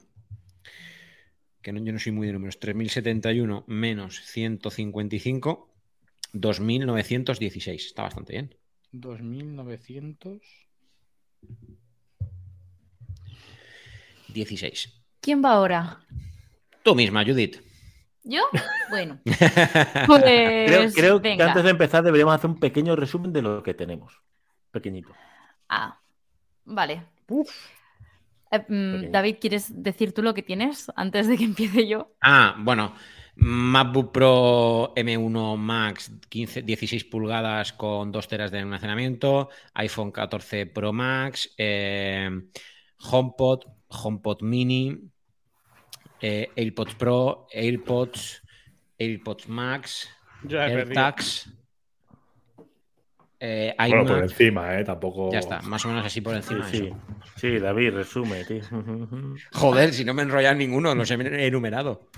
que 1.63 1.73
no, 1.73 1.85
yo 1.85 1.93
no 1.93 1.99
soy 1.99 2.13
muy 2.13 2.27
de 2.27 2.33
números, 2.33 2.61
3071 2.61 3.65
menos 3.67 4.21
155, 4.25 5.75
2916. 6.33 7.87
Está 7.87 8.03
bastante 8.03 8.33
bien. 8.35 8.55
2900. 8.93 10.43
16. 14.29 15.03
¿Quién 15.21 15.43
va 15.43 15.53
ahora? 15.53 16.01
Tú 16.83 16.95
misma, 16.95 17.25
Judith. 17.25 17.63
¿Yo? 18.23 18.43
Bueno. 18.91 19.21
creo 19.25 19.37
Pues, 20.07 20.95
creo 20.95 21.23
que 21.23 21.43
antes 21.43 21.65
de 21.65 21.71
empezar 21.71 22.05
deberíamos 22.05 22.35
hacer 22.35 22.51
un 22.51 22.59
pequeño 22.59 22.97
resumen 22.97 23.33
de 23.33 23.43
lo 23.43 23.63
que 23.63 23.75
tenemos. 23.75 24.21
Pequeñito. 24.77 25.13
Ah, 25.71 25.99
vale. 26.67 27.03
Eh, 28.51 28.65
mm, 28.69 29.11
David, 29.11 29.37
¿quieres 29.41 29.83
decir 29.83 30.13
tú 30.13 30.23
lo 30.23 30.35
que 30.35 30.43
tienes 30.43 30.93
antes 30.95 31.29
de 31.29 31.39
que 31.39 31.45
empiece 31.45 31.89
yo? 31.89 32.13
Ah, 32.21 32.57
bueno. 32.59 32.93
MacBook 33.39 34.13
Pro 34.13 34.95
M1 34.95 35.57
Max 35.57 36.11
15, 36.29 36.63
16 36.63 37.05
pulgadas 37.05 37.73
con 37.73 38.11
2 38.11 38.29
teras 38.29 38.51
de 38.51 38.61
almacenamiento, 38.61 39.51
iPhone 39.75 40.11
14 40.11 40.67
Pro 40.67 40.93
Max, 40.93 41.55
eh, 41.59 42.31
HomePod, 42.99 43.65
HomePod 43.89 44.41
Mini, 44.43 44.99
eh, 46.21 46.49
AirPods 46.57 46.95
Pro, 46.95 47.47
AirPods, 47.53 48.43
AirPods 48.99 49.49
Max. 49.49 50.09
AirTags, 50.49 51.51
eh, 53.41 53.75
Bueno, 53.79 54.07
por 54.07 54.23
encima, 54.23 54.79
¿eh? 54.79 54.85
Tampoco. 54.85 55.31
Ya 55.33 55.39
está, 55.41 55.61
más 55.63 55.85
o 55.85 55.89
menos 55.89 56.05
así 56.05 56.21
por 56.21 56.35
encima. 56.35 56.67
Sí, 56.69 56.79
sí. 56.79 56.87
eso. 56.87 56.97
Sí, 57.37 57.59
David, 57.59 57.93
resume, 57.95 58.45
tío. 58.45 58.63
Joder, 59.53 59.93
si 59.93 60.05
no 60.05 60.15
me 60.15 60.23
he 60.23 60.25
enrollado 60.25 60.55
ninguno, 60.55 60.95
los 60.95 61.11
he 61.11 61.47
enumerado. 61.47 62.09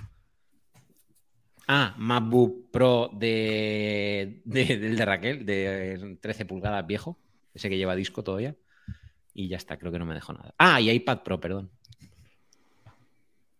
Ah, 1.66 1.94
MacBook 1.98 2.70
Pro 2.70 3.10
de, 3.12 4.40
de- 4.44 4.78
del 4.78 4.96
de 4.96 5.04
Raquel, 5.04 5.44
de 5.44 6.16
13 6.20 6.46
pulgadas 6.46 6.86
viejo, 6.86 7.18
ese 7.52 7.68
que 7.68 7.76
lleva 7.76 7.94
disco 7.94 8.22
todavía. 8.24 8.54
Y 9.34 9.48
ya 9.48 9.56
está, 9.58 9.76
creo 9.76 9.92
que 9.92 9.98
no 9.98 10.06
me 10.06 10.14
dejó 10.14 10.32
nada. 10.32 10.54
Ah, 10.58 10.80
y 10.80 10.90
iPad 10.90 11.18
Pro, 11.22 11.38
perdón. 11.40 11.70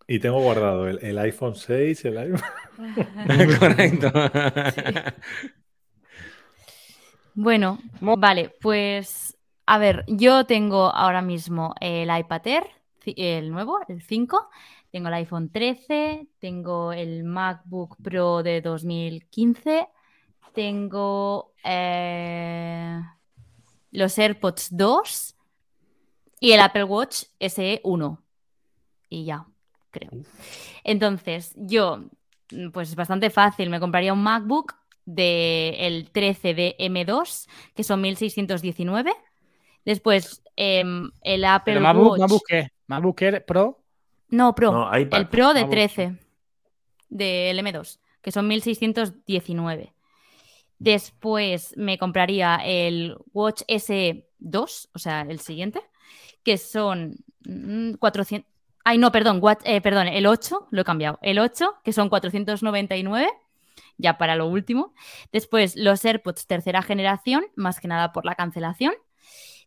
Y 0.07 0.21
tengo 0.21 0.41
guardado 0.41 0.89
el, 0.89 0.99
el 1.03 1.19
iPhone 1.19 1.55
6, 1.55 2.05
el 2.07 2.17
iPhone. 2.19 2.41
Correcto. 3.59 4.11
Bueno, 7.41 7.79
vale, 8.01 8.53
pues 8.61 9.39
a 9.65 9.79
ver, 9.79 10.05
yo 10.09 10.45
tengo 10.45 10.93
ahora 10.93 11.23
mismo 11.23 11.73
el 11.81 12.11
iPad 12.11 12.45
Air, 12.49 12.65
el 13.05 13.53
nuevo, 13.53 13.79
el 13.87 14.03
5, 14.03 14.49
tengo 14.91 15.07
el 15.07 15.15
iPhone 15.15 15.49
13, 15.49 16.27
tengo 16.41 16.93
el 16.93 17.23
MacBook 17.23 17.97
Pro 18.03 18.43
de 18.43 18.61
2015, 18.61 19.87
tengo 20.53 21.53
eh, 21.63 23.01
los 23.93 24.19
AirPods 24.19 24.71
2 24.73 25.37
y 26.41 26.51
el 26.51 26.61
Apple 26.61 26.83
Watch 26.83 27.23
SE 27.39 27.81
1. 27.85 28.23
Y 29.11 29.27
ya, 29.27 29.47
creo. 29.93 30.11
Entonces, 30.83 31.53
yo, 31.55 31.99
mm, 32.51 32.71
pues 32.73 32.89
es 32.89 32.97
bastante 32.97 33.31
fácil, 33.31 33.71
me 33.71 33.79
compraría 33.79 34.13
un 34.13 34.25
MacBook 34.25 34.78
del 35.09 36.11
13 36.11 36.53
de 36.53 36.77
M2, 36.79 37.49
que 37.75 37.83
son 37.83 38.03
1619. 38.03 39.11
Después, 39.87 40.43
em, 40.55 41.11
el 41.23 41.47
Apple 41.47 41.75
Pero 41.75 41.81
MacBook, 41.81 42.11
Watch. 42.11 42.21
MacBook 42.21 42.43
¿qué? 42.47 42.69
MacBook 42.87 43.23
Air 43.23 43.45
Pro. 43.47 43.81
No, 44.29 44.55
Pro. 44.55 44.71
No, 44.71 44.99
iPad. 44.99 45.19
el 45.19 45.29
Pro 45.29 45.55
de 45.55 45.61
MacBook. 45.63 45.71
13 45.71 46.17
del 47.09 47.59
M2, 47.59 47.99
que 48.21 48.31
son 48.31 48.47
1619. 48.49 49.95
Después 50.79 51.75
me 51.79 51.97
compraría 51.97 52.57
el 52.57 53.17
Watch 53.33 53.63
SE2, 53.67 54.89
o 54.93 54.99
sea, 54.99 55.23
el 55.23 55.41
siguiente, 55.41 55.81
que 56.45 56.59
son 56.59 57.17
mm, 57.47 57.95
400. 57.95 58.47
Ay, 58.85 58.99
no, 58.99 59.11
perdón, 59.11 59.41
eh, 59.65 59.81
perdón, 59.81 60.09
el 60.09 60.27
8, 60.27 60.69
lo 60.71 60.83
he 60.83 60.85
cambiado. 60.85 61.19
El 61.23 61.39
8, 61.39 61.77
que 61.83 61.95
son 61.95 62.11
499, 62.11 63.29
ya 63.99 64.17
para 64.19 64.37
lo 64.37 64.47
último. 64.47 64.95
Después 65.33 65.77
los 65.77 66.05
AirPods 66.05 66.47
tercera 66.47 66.81
generación, 66.83 67.45
más 67.57 67.81
que 67.81 67.89
nada 67.89 68.13
por 68.13 68.25
la 68.25 68.35
cancelación, 68.35 68.95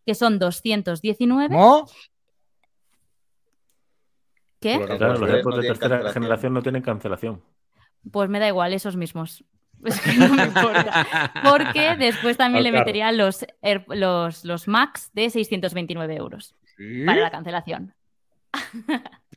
que 0.05 0.15
son 0.15 0.39
219. 0.39 1.53
¿Cómo? 1.55 1.85
¿Qué? 4.59 4.77
Claro, 4.85 5.13
no 5.13 5.19
los 5.19 5.29
AirPods 5.29 5.57
de 5.57 5.67
tercera 5.67 6.13
generación 6.13 6.53
no 6.53 6.61
tienen 6.61 6.81
cancelación. 6.81 7.43
Pues 8.11 8.29
me 8.29 8.39
da 8.39 8.47
igual, 8.47 8.73
esos 8.73 8.95
mismos. 8.95 9.43
Es 9.83 9.99
que 9.99 10.13
no 10.13 10.29
me 10.29 10.43
importa. 10.43 11.31
Porque 11.43 11.95
después 11.97 12.37
también 12.37 12.61
Ah, 12.61 12.69
le 12.69 12.71
metería 12.71 13.11
los, 13.11 13.43
Air- 13.63 13.85
los, 13.87 14.45
los 14.45 14.67
Max 14.67 15.09
de 15.13 15.31
629 15.31 16.15
euros 16.17 16.53
para 17.05 17.19
la 17.21 17.31
cancelación. 17.31 17.95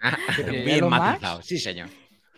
Ah, 0.03 0.19
¿Qué 0.37 0.43
Bien 0.51 0.87
matizado, 0.87 1.37
Max? 1.39 1.47
sí, 1.47 1.59
señor. 1.59 1.89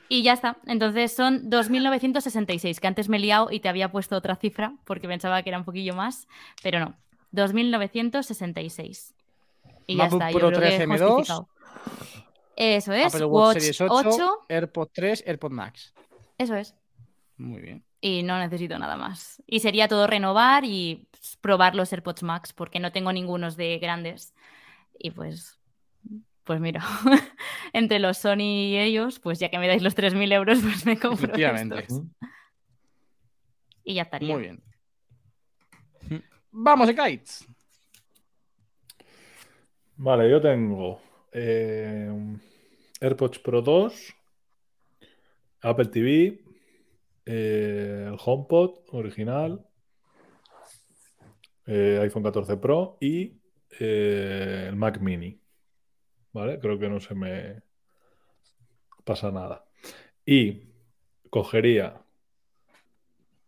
Y 0.08 0.22
ya 0.22 0.32
está. 0.32 0.56
Entonces 0.66 1.14
son 1.14 1.50
2.966, 1.50 2.78
que 2.78 2.86
antes 2.86 3.08
me 3.08 3.16
he 3.16 3.20
liado 3.20 3.50
y 3.50 3.60
te 3.60 3.68
había 3.68 3.90
puesto 3.90 4.16
otra 4.16 4.36
cifra 4.36 4.74
porque 4.84 5.08
pensaba 5.08 5.42
que 5.42 5.50
era 5.50 5.58
un 5.58 5.64
poquillo 5.64 5.94
más, 5.94 6.28
pero 6.62 6.80
no. 6.80 6.94
2.966. 7.32 9.14
Y 9.86 9.96
ya 9.96 10.06
está. 10.06 10.30
yo 10.30 10.38
Pro 10.38 10.48
creo 10.48 10.60
que 10.60 10.66
13 10.66 10.86
M2, 10.86 11.08
justificado. 11.08 11.48
Eso 12.56 12.92
es. 12.92 13.14
Apple 13.14 13.26
Watch 13.26 13.56
Watch 13.56 13.58
Series 13.60 13.80
8, 13.80 14.08
8, 14.08 14.44
AirPods 14.48 14.92
3, 14.92 15.24
AirPods 15.26 15.54
Max. 15.54 15.94
Eso 16.38 16.56
es. 16.56 16.74
Muy 17.36 17.60
bien. 17.60 17.84
Y 18.00 18.22
no 18.22 18.38
necesito 18.38 18.78
nada 18.78 18.96
más. 18.96 19.42
Y 19.46 19.60
sería 19.60 19.88
todo 19.88 20.06
renovar 20.06 20.64
y 20.64 21.06
pues, 21.10 21.36
probar 21.40 21.74
los 21.74 21.92
AirPods 21.92 22.22
Max, 22.22 22.52
porque 22.52 22.80
no 22.80 22.92
tengo 22.92 23.12
ningunos 23.12 23.56
de 23.56 23.78
grandes. 23.78 24.34
Y 24.98 25.10
pues, 25.10 25.58
pues 26.46 26.60
mira, 26.60 26.80
entre 27.72 27.98
los 27.98 28.18
Sony 28.18 28.70
y 28.70 28.78
ellos, 28.78 29.18
pues 29.18 29.38
ya 29.40 29.50
que 29.50 29.58
me 29.58 29.66
dais 29.66 29.82
los 29.82 29.96
3.000 29.96 30.32
euros, 30.32 30.60
pues 30.62 30.86
me 30.86 30.98
compro 30.98 31.26
Efectivamente. 31.26 31.80
estos. 31.80 32.02
Y 33.84 33.94
ya 33.94 34.02
estaría. 34.02 34.32
Muy 34.32 34.42
bien. 34.42 34.62
Vamos, 36.50 36.88
Kites. 36.88 37.46
Vale, 39.96 40.30
yo 40.30 40.40
tengo 40.40 41.00
eh, 41.32 42.10
AirPods 43.00 43.38
Pro 43.40 43.60
2, 43.60 44.14
Apple 45.62 45.86
TV, 45.86 46.40
eh, 47.26 48.04
el 48.06 48.16
HomePod 48.24 48.84
original, 48.92 49.66
eh, 51.66 51.98
iPhone 52.02 52.22
14 52.22 52.56
Pro 52.56 52.98
y 53.00 53.40
eh, 53.80 54.66
el 54.68 54.76
Mac 54.76 55.00
Mini. 55.00 55.40
¿Vale? 56.36 56.58
Creo 56.60 56.78
que 56.78 56.90
no 56.90 57.00
se 57.00 57.14
me 57.14 57.62
pasa 59.04 59.30
nada. 59.30 59.64
Y 60.26 60.68
cogería 61.30 62.02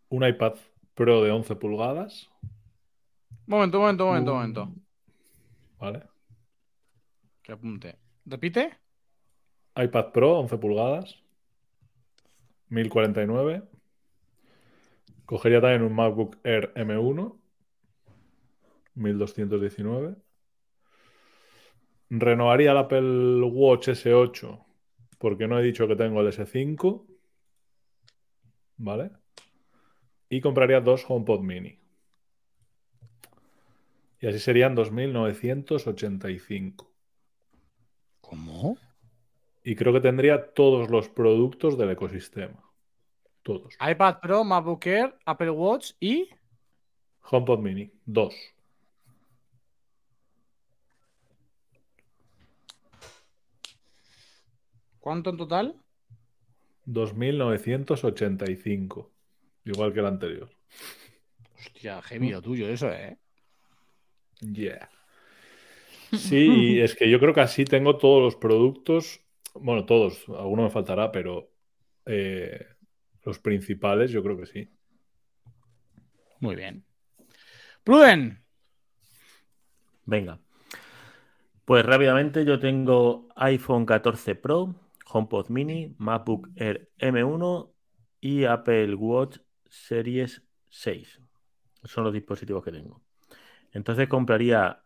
un 0.09 0.27
iPad 0.27 0.55
Pro 0.95 1.23
de 1.23 1.31
11 1.31 1.57
pulgadas. 1.57 2.31
Momento, 3.47 3.79
momento, 3.79 4.07
momento, 4.07 4.35
momento. 4.35 4.73
¿Vale? 5.79 6.03
Que 7.43 7.53
apunte. 7.53 7.99
¿Repite? 8.25 8.79
iPad 9.77 10.11
Pro 10.11 10.39
11 10.39 10.57
pulgadas. 10.57 11.23
1049. 12.71 13.65
Cogería 15.27 15.61
también 15.61 15.83
un 15.83 15.95
MacBook 15.95 16.39
Air 16.43 16.73
M1. 16.73 17.39
1219. 18.95 20.28
Renovaría 22.11 22.73
el 22.73 22.79
Apple 22.79 23.43
Watch 23.43 23.89
S8 23.89 24.69
porque 25.19 25.47
no 25.49 25.59
he 25.59 25.63
dicho 25.63 25.87
que 25.89 25.97
tengo 25.97 26.23
el 26.23 26.29
S5. 26.29 27.05
¿Vale? 28.77 29.11
Y 30.29 30.41
compraría 30.41 30.81
dos 30.81 31.05
HomePod 31.09 31.41
Mini. 31.41 31.81
Y 34.21 34.27
así 34.27 34.39
serían 34.39 34.77
2.985. 34.77 36.89
¿Cómo? 38.21 38.79
Y 39.65 39.75
creo 39.75 39.93
que 39.93 40.01
tendría 40.01 40.55
todos 40.55 40.89
los 40.91 41.09
productos 41.09 41.77
del 41.77 41.91
ecosistema. 41.91 42.63
Todos. 43.43 43.77
iPad 43.81 44.21
Pro, 44.21 44.45
MacBook 44.45 44.87
Air, 44.87 45.19
Apple 45.25 45.51
Watch 45.51 45.95
y. 46.01 46.29
HomePod 47.23 47.59
Mini. 47.61 47.91
Dos. 48.05 48.35
¿Cuánto 55.09 55.31
en 55.31 55.39
total? 55.39 55.75
2.985. 56.85 59.09
Igual 59.65 59.95
que 59.95 60.01
el 60.01 60.07
anterior. 60.07 60.51
Hostia, 61.57 62.03
heavy 62.03 62.29
lo 62.29 62.43
tuyo, 62.43 62.69
eso, 62.69 62.93
¿eh? 62.93 63.17
Yeah. 64.43 64.91
Sí, 66.13 66.79
es 66.83 66.95
que 66.95 67.09
yo 67.09 67.19
creo 67.21 67.33
que 67.33 67.41
así 67.41 67.65
tengo 67.65 67.97
todos 67.97 68.23
los 68.23 68.37
productos. 68.37 69.23
Bueno, 69.55 69.87
todos, 69.87 70.29
alguno 70.29 70.65
me 70.65 70.71
faltará, 70.71 71.11
pero 71.11 71.53
eh, 72.05 72.67
los 73.25 73.39
principales 73.39 74.11
yo 74.11 74.23
creo 74.23 74.37
que 74.37 74.45
sí. 74.45 74.69
Muy 76.41 76.55
bien. 76.55 76.85
Pruden. 77.83 78.45
Venga. 80.05 80.39
Pues 81.65 81.87
rápidamente 81.87 82.45
yo 82.45 82.61
tengo 82.61 83.27
iPhone 83.37 83.87
14 83.87 84.35
Pro, 84.35 84.75
HomePod 85.11 85.49
Mini, 85.49 85.95
MacBook 85.99 86.49
Air 86.57 86.91
M1 86.99 87.71
y 88.21 88.45
Apple 88.45 88.95
Watch 88.95 89.39
Series 89.69 90.43
6. 90.69 91.21
Son 91.85 92.05
los 92.05 92.13
dispositivos 92.13 92.63
que 92.65 92.73
tengo. 92.73 93.03
Entonces 93.73 94.09
compraría, 94.09 94.83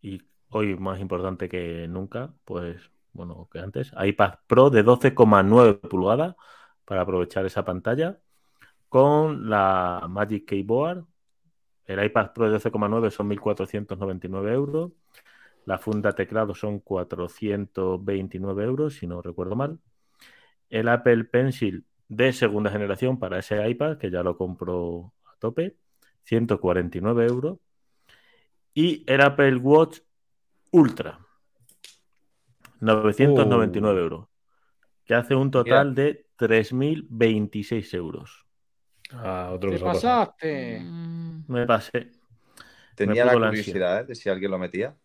y 0.00 0.22
hoy 0.50 0.76
más 0.76 1.00
importante 1.00 1.48
que 1.48 1.86
nunca, 1.88 2.34
pues 2.44 2.90
bueno, 3.12 3.48
que 3.52 3.58
antes, 3.58 3.92
iPad 4.02 4.34
Pro 4.46 4.70
de 4.70 4.84
12,9 4.84 5.80
pulgadas 5.88 6.34
para 6.84 7.02
aprovechar 7.02 7.44
esa 7.46 7.64
pantalla 7.64 8.18
con 8.88 9.48
la 9.48 10.06
Magic 10.08 10.46
Keyboard. 10.46 11.04
El 11.84 12.04
iPad 12.04 12.32
Pro 12.32 12.50
de 12.50 12.58
12,9 12.58 13.10
son 13.10 13.30
1.499 13.30 14.52
euros. 14.52 14.92
La 15.64 15.78
funda 15.78 16.12
teclado 16.12 16.54
son 16.54 16.80
429 16.80 18.64
euros, 18.64 18.94
si 18.94 19.06
no 19.06 19.22
recuerdo 19.22 19.54
mal. 19.54 19.78
El 20.68 20.88
Apple 20.88 21.24
Pencil 21.24 21.84
de 22.08 22.32
segunda 22.32 22.70
generación 22.70 23.18
para 23.18 23.38
ese 23.38 23.68
iPad, 23.68 23.96
que 23.98 24.10
ya 24.10 24.22
lo 24.22 24.36
compro 24.36 25.12
a 25.24 25.36
tope, 25.38 25.76
149 26.24 27.26
euros. 27.26 27.58
Y 28.74 29.04
el 29.06 29.20
Apple 29.20 29.56
Watch 29.56 30.00
Ultra, 30.72 31.18
999 32.80 34.00
Uh. 34.00 34.02
euros, 34.02 34.28
que 35.04 35.14
hace 35.14 35.34
un 35.34 35.50
total 35.50 35.94
de 35.94 36.26
3.026 36.38 37.94
euros. 37.94 38.46
Ah, 39.12 39.50
otro 39.52 39.70
Te 39.70 39.78
pasaste. 39.78 40.80
Me 40.82 41.66
pasé. 41.66 42.10
Tenía 42.94 43.26
Me 43.26 43.34
la 43.38 43.48
curiosidad 43.48 44.00
¿eh? 44.00 44.04
de 44.04 44.14
si 44.14 44.28
alguien 44.28 44.50
lo 44.50 44.58
metía. 44.58 44.96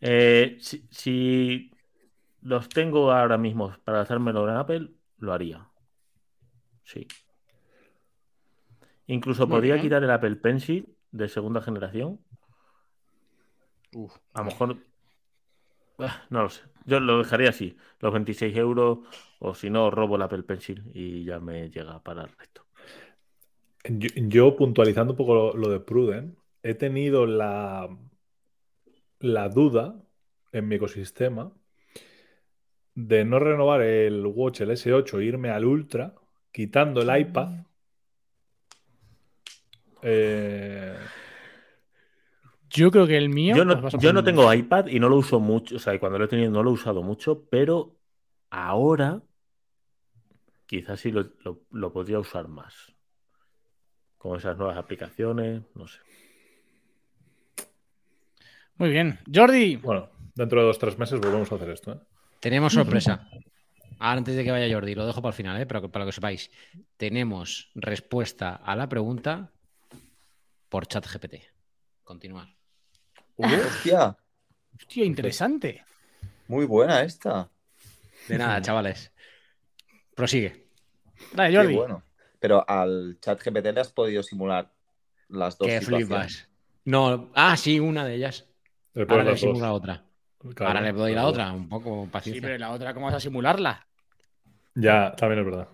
Eh, 0.00 0.56
si, 0.60 0.86
si 0.90 1.70
los 2.42 2.68
tengo 2.68 3.12
ahora 3.12 3.38
mismo 3.38 3.74
para 3.84 4.02
hacérmelo 4.02 4.48
en 4.48 4.56
Apple, 4.56 4.90
lo 5.18 5.32
haría. 5.32 5.68
Sí. 6.84 7.06
Incluso 9.08 9.48
Muy 9.48 9.48
podría 9.48 9.74
bien. 9.74 9.80
quitar 9.80 10.04
el 10.04 10.10
Apple 10.12 10.36
Pencil 10.36 10.96
de 11.10 11.28
segunda 11.28 11.60
generación. 11.62 12.20
Uf, 13.92 14.18
A 14.34 14.38
lo 14.40 14.44
mejor. 14.46 14.78
Ah, 15.98 16.26
No 16.30 16.42
lo 16.42 16.48
sé. 16.50 16.62
Yo 16.86 17.00
lo 17.00 17.18
dejaría 17.18 17.50
así. 17.50 17.76
Los 18.00 18.12
26 18.12 18.56
euros. 18.56 18.98
O 19.40 19.54
si 19.54 19.70
no, 19.70 19.90
robo 19.90 20.16
el 20.16 20.22
Apple 20.22 20.42
Pencil 20.42 20.90
y 20.94 21.24
ya 21.24 21.38
me 21.40 21.70
llega 21.70 22.02
para 22.02 22.22
el 22.22 22.30
resto. 22.36 22.66
Yo, 23.84 24.08
yo, 24.16 24.56
puntualizando 24.56 25.12
un 25.12 25.16
poco 25.16 25.34
lo, 25.34 25.54
lo 25.56 25.68
de 25.70 25.80
Pruden, 25.80 26.36
he 26.62 26.74
tenido 26.74 27.26
la, 27.26 27.88
la 29.20 29.48
duda 29.48 30.02
en 30.52 30.68
mi 30.68 30.76
ecosistema 30.76 31.52
de 32.94 33.24
no 33.24 33.38
renovar 33.38 33.82
el 33.82 34.24
Watch, 34.26 34.60
el 34.62 34.70
S8, 34.70 35.20
e 35.20 35.24
irme 35.24 35.50
al 35.50 35.64
Ultra, 35.64 36.14
quitando 36.52 37.00
el 37.02 37.20
iPad. 37.20 37.64
Eh, 40.02 40.96
Yo 42.70 42.90
creo 42.90 43.06
que 43.06 43.16
el 43.16 43.28
mío. 43.28 43.54
Yo 43.56 43.64
no, 43.64 43.88
yo 43.98 44.12
tengo 44.24 44.52
iPad 44.52 44.86
y 44.88 45.00
no 45.00 45.08
lo 45.08 45.16
uso 45.16 45.40
mucho. 45.40 45.76
O 45.76 45.78
sea, 45.78 45.94
y 45.94 45.98
cuando 45.98 46.18
lo 46.18 46.24
he 46.26 46.28
tenido 46.28 46.50
no 46.50 46.62
lo 46.62 46.70
he 46.70 46.74
usado 46.74 47.02
mucho, 47.02 47.44
pero 47.50 47.96
ahora 48.50 49.22
quizás 50.66 51.00
sí 51.00 51.10
lo, 51.10 51.24
lo- 51.44 51.60
lo 51.70 51.92
podría 51.92 52.18
usar 52.18 52.48
más. 52.48 52.74
Con 54.18 54.36
esas 54.36 54.56
nuevas 54.58 54.76
aplicaciones, 54.76 55.62
no 55.74 55.86
sé. 55.86 56.00
Muy 58.78 58.90
bien. 58.90 59.18
Jordi. 59.32 59.76
bueno, 59.76 60.08
dentro 60.34 60.60
de 60.60 60.66
dos 60.66 60.76
o 60.76 60.80
tres 60.80 60.98
meses 60.98 61.20
volvemos 61.20 61.50
a 61.50 61.54
hacer 61.56 61.70
esto. 61.70 61.92
¿eh? 61.92 61.98
Tenemos 62.40 62.72
sorpresa. 62.72 63.28
Antes 63.98 64.36
de 64.36 64.44
que 64.44 64.50
vaya 64.52 64.72
Jordi, 64.72 64.94
lo 64.94 65.04
dejo 65.06 65.20
para 65.20 65.30
el 65.30 65.36
final, 65.36 65.60
¿eh? 65.60 65.66
pero 65.66 65.82
que- 65.82 65.88
para 65.88 66.04
que 66.06 66.12
sepáis. 66.12 66.50
Tenemos 66.96 67.70
respuesta 67.74 68.54
a 68.54 68.76
la 68.76 68.88
pregunta 68.88 69.50
por 70.68 70.86
ChatGPT. 70.86 71.34
Continuar. 72.04 72.48
Hostia, 73.36 74.16
Hostia, 74.76 75.04
interesante. 75.04 75.84
muy 76.46 76.64
buena 76.66 77.02
esta. 77.02 77.48
De 78.28 78.38
nada, 78.38 78.60
chavales. 78.62 79.12
Prosigue. 80.14 80.66
Dale, 81.32 81.50
Qué 81.50 81.56
Jordi. 81.56 81.74
bueno. 81.74 82.02
Pero 82.40 82.64
al 82.68 83.18
chat 83.20 83.42
GPT 83.42 83.72
le 83.72 83.80
has 83.80 83.92
podido 83.92 84.22
simular 84.22 84.72
las 85.28 85.58
dos 85.58 85.66
Que 85.68 85.80
situaciones. 85.80 86.06
flipas. 86.08 86.48
No, 86.84 87.30
ah, 87.34 87.56
sí, 87.56 87.80
una 87.80 88.04
de 88.04 88.14
ellas. 88.14 88.47
Le 88.98 89.04
Ahora 89.08 89.24
le 89.24 89.30
dos. 89.30 89.40
simula 89.40 89.72
otra. 89.72 90.04
Claro, 90.54 90.78
Ahora 90.78 90.80
le 90.80 90.92
doy 90.92 91.10
la 91.10 91.16
las 91.16 91.24
dos. 91.24 91.32
otra, 91.32 91.52
un 91.52 91.68
poco 91.68 92.04
Sí, 92.04 92.10
paciencia. 92.10 92.42
pero 92.48 92.58
la 92.58 92.70
otra, 92.70 92.94
¿cómo 92.94 93.06
vas 93.06 93.14
a 93.14 93.20
simularla? 93.20 93.86
Ya, 94.74 95.12
también 95.16 95.40
es 95.40 95.44
verdad. 95.46 95.68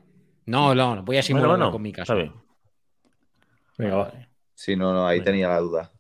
No, 0.47 0.75
no, 0.75 1.03
voy 1.03 1.17
a 1.17 1.23
simular 1.23 1.49
Bueno, 1.49 1.65
bueno, 1.65 1.73
con 1.73 1.83
mi 1.83 1.91
está 1.91 2.15
caso. 2.15 2.17
bien. 2.17 2.33
Venga, 3.79 3.97
va. 3.97 4.13
Sí, 4.55 4.77
no, 4.77 4.93
no, 4.93 5.07
ahí 5.07 5.19
Venga. 5.19 5.31
tenía 5.33 5.49
la 5.49 5.59
duda. 5.61 5.93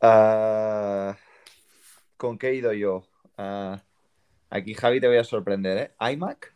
Ah, 0.00 1.16
¿Con 2.16 2.38
qué 2.38 2.48
he 2.48 2.54
ido 2.56 2.72
yo? 2.72 3.06
Ah, 3.36 3.82
aquí, 4.50 4.74
Javi, 4.74 5.00
te 5.00 5.08
voy 5.08 5.16
a 5.16 5.24
sorprender, 5.24 5.78
¿eh? 6.00 6.12
iMac, 6.12 6.54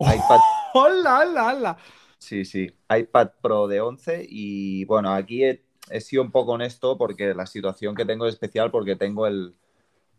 iPad, 0.00 0.40
¡Hola, 0.74 1.20
hola, 1.20 1.46
hola! 1.54 1.76
sí, 2.18 2.44
sí, 2.44 2.70
iPad 2.88 3.30
Pro 3.40 3.66
de 3.68 3.80
11 3.80 4.24
y 4.28 4.84
bueno, 4.86 5.12
aquí 5.12 5.44
he, 5.44 5.64
he 5.90 6.00
sido 6.00 6.22
un 6.22 6.30
poco 6.30 6.52
honesto 6.52 6.96
porque 6.96 7.34
la 7.34 7.46
situación 7.46 7.94
que 7.94 8.04
tengo 8.04 8.26
es 8.26 8.34
especial 8.34 8.70
porque 8.70 8.96
tengo 8.96 9.26
el, 9.26 9.54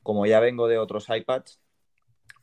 como 0.04 0.26
ya 0.26 0.40
vengo 0.40 0.68
de 0.68 0.78
otros 0.78 1.08
iPads, 1.10 1.60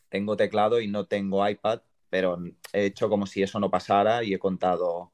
tengo 0.09 0.37
teclado 0.37 0.81
y 0.81 0.89
no 0.89 1.05
tengo 1.07 1.47
iPad, 1.49 1.81
pero 2.09 2.39
he 2.73 2.87
hecho 2.87 3.09
como 3.09 3.27
si 3.27 3.43
eso 3.43 3.61
no 3.61 3.71
pasara 3.71 4.25
y 4.25 4.35
he 4.35 4.39
contado 4.39 5.11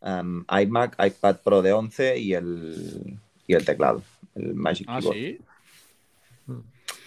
um, 0.00 0.44
iMac, 0.62 0.96
iPad 1.04 1.36
Pro 1.44 1.62
de 1.62 1.72
11 1.72 2.18
y 2.18 2.34
el, 2.34 3.18
y 3.46 3.54
el 3.54 3.64
teclado, 3.64 4.02
el 4.34 4.54
Magic 4.54 4.86
Ah, 4.88 4.98
Keyboard. 4.98 5.16
sí. 5.16 5.38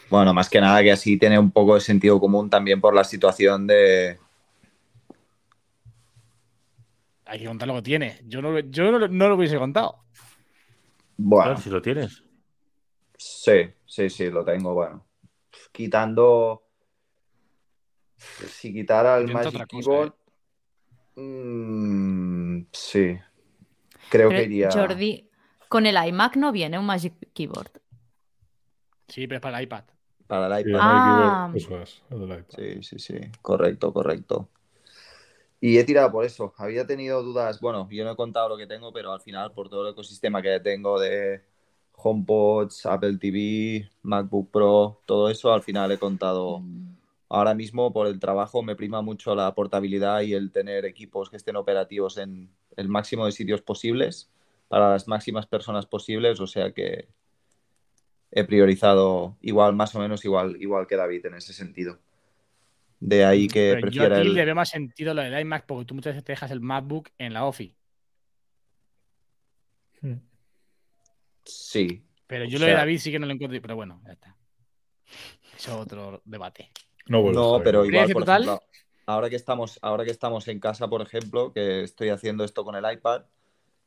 Bueno, 0.09 0.33
más 0.33 0.47
que 0.49 0.61
nada 0.61 0.83
que 0.83 0.91
así 0.91 1.17
tiene 1.17 1.39
un 1.39 1.49
poco 1.49 1.73
de 1.73 1.81
sentido 1.81 2.19
común 2.19 2.49
también 2.49 2.79
por 2.79 2.93
la 2.93 3.03
situación 3.03 3.65
de... 3.65 4.19
Hay 7.25 7.39
que 7.39 7.45
contar 7.45 7.67
lo 7.67 7.75
que 7.75 7.81
tiene. 7.81 8.19
Yo 8.27 8.41
no, 8.41 8.59
yo 8.59 8.91
no, 8.91 9.07
no 9.07 9.27
lo 9.29 9.35
hubiese 9.35 9.57
contado. 9.57 10.02
Bueno, 11.17 11.43
Claro, 11.45 11.61
si 11.61 11.69
lo 11.69 11.81
tienes. 11.81 12.23
sí, 13.17 13.73
sí, 13.85 14.09
sí, 14.09 14.29
lo 14.29 14.43
tengo, 14.43 14.73
bueno. 14.73 15.05
Quitando... 15.71 16.63
Si 18.17 18.73
quitara 18.73 19.17
el 19.17 19.29
Intenta 19.29 19.51
Magic 19.51 19.51
cosa, 19.51 19.63
¿eh? 19.63 19.67
Keyboard... 19.67 20.13
mm, 21.15 22.65
sí, 22.71 23.19
creo 24.09 24.29
Pero, 24.29 24.39
que 24.39 24.45
iría... 24.45 24.71
Jordi, 24.71 25.29
con 25.67 25.85
el 25.85 26.07
iMac 26.07 26.37
no 26.37 26.51
viene 26.51 26.79
un 26.79 26.85
Magic 26.85 27.13
Keyboard. 27.33 27.71
Sí, 29.07 29.27
pero 29.27 29.37
es 29.37 29.41
para 29.41 29.57
el 29.59 29.65
iPad. 29.65 29.83
Para 30.25 30.59
el 30.59 30.67
iPad. 30.67 30.79
Ah. 30.81 31.49
Magic 31.51 31.67
Keyboard, 31.67 31.81
eso 31.81 31.81
es, 31.81 32.03
el 32.09 32.23
iPad. 32.23 32.55
Sí, 32.55 32.83
sí, 32.83 32.99
sí, 32.99 33.19
correcto, 33.41 33.91
correcto. 33.91 34.49
Y 35.65 35.77
he 35.77 35.85
tirado 35.85 36.11
por 36.11 36.25
eso. 36.25 36.53
Había 36.57 36.85
tenido 36.85 37.23
dudas, 37.23 37.61
bueno, 37.61 37.87
yo 37.89 38.03
no 38.03 38.11
he 38.11 38.15
contado 38.17 38.49
lo 38.49 38.57
que 38.57 38.67
tengo, 38.67 38.91
pero 38.91 39.13
al 39.13 39.21
final 39.21 39.53
por 39.53 39.69
todo 39.69 39.87
el 39.87 39.93
ecosistema 39.93 40.41
que 40.41 40.59
tengo 40.59 40.99
de 40.99 41.41
HomePods, 41.93 42.85
Apple 42.85 43.17
TV, 43.17 43.89
MacBook 44.01 44.51
Pro, 44.51 44.99
todo 45.05 45.29
eso, 45.29 45.53
al 45.53 45.63
final 45.63 45.89
he 45.93 45.97
contado. 45.97 46.61
Ahora 47.29 47.53
mismo 47.53 47.93
por 47.93 48.07
el 48.07 48.19
trabajo 48.19 48.61
me 48.61 48.75
prima 48.75 49.01
mucho 49.01 49.35
la 49.35 49.55
portabilidad 49.55 50.19
y 50.23 50.33
el 50.33 50.51
tener 50.51 50.83
equipos 50.83 51.29
que 51.29 51.37
estén 51.37 51.55
operativos 51.55 52.17
en 52.17 52.49
el 52.75 52.89
máximo 52.89 53.25
de 53.25 53.31
sitios 53.31 53.61
posibles 53.61 54.29
para 54.67 54.89
las 54.89 55.07
máximas 55.07 55.47
personas 55.47 55.85
posibles, 55.85 56.41
o 56.41 56.47
sea 56.47 56.73
que 56.73 57.07
he 58.31 58.43
priorizado 58.43 59.37
igual, 59.39 59.73
más 59.73 59.95
o 59.95 59.99
menos 59.99 60.25
igual, 60.25 60.61
igual 60.61 60.87
que 60.87 60.97
David 60.97 61.27
en 61.27 61.35
ese 61.35 61.53
sentido. 61.53 61.99
De 63.05 63.25
ahí 63.25 63.47
que 63.49 63.73
Pero 63.75 63.89
yo 63.91 64.03
a 64.03 64.05
prefiera 64.05 64.21
ti 64.21 64.27
el... 64.29 64.33
le 64.33 64.45
veo 64.45 64.55
más 64.55 64.69
sentido 64.69 65.13
lo 65.13 65.21
del 65.21 65.37
iMac 65.41 65.65
porque 65.65 65.83
tú 65.85 65.93
muchas 65.93 66.13
veces 66.13 66.23
te 66.23 66.31
dejas 66.31 66.51
el 66.51 66.61
MacBook 66.61 67.09
en 67.17 67.33
la 67.33 67.43
Office. 67.45 67.75
Sí. 71.45 72.03
Pero 72.27 72.45
yo 72.45 72.57
O 72.57 72.59
lo 72.61 72.65
de 72.65 72.71
sea- 72.71 72.79
David 72.79 72.97
sí 72.99 73.11
que 73.11 73.19
no 73.19 73.25
lo 73.25 73.33
encuentro. 73.33 73.61
Pero 73.61 73.75
bueno, 73.75 74.01
ya 74.05 74.13
está. 74.13 74.35
Eso 75.57 75.71
es 75.71 75.77
otro 75.77 76.21
debate. 76.25 76.71
No 77.07 77.21
vuelvo. 77.21 77.57
No, 77.57 77.63
pero 77.63 77.79
no. 77.79 77.85
igual, 77.85 78.03
¿Experiencia 78.05 78.13
por 78.13 78.21
total? 78.23 78.43
ejemplo, 78.43 78.63
ahora 79.05 79.29
que 79.29 79.35
estamos, 79.35 79.79
ahora 79.81 80.05
que 80.05 80.11
estamos 80.11 80.47
en 80.47 80.59
casa, 80.59 80.87
por 80.87 81.01
ejemplo, 81.01 81.51
que 81.51 81.83
estoy 81.83 82.09
haciendo 82.09 82.43
esto 82.43 82.63
con 82.63 82.75
el 82.75 82.91
iPad, 82.91 83.23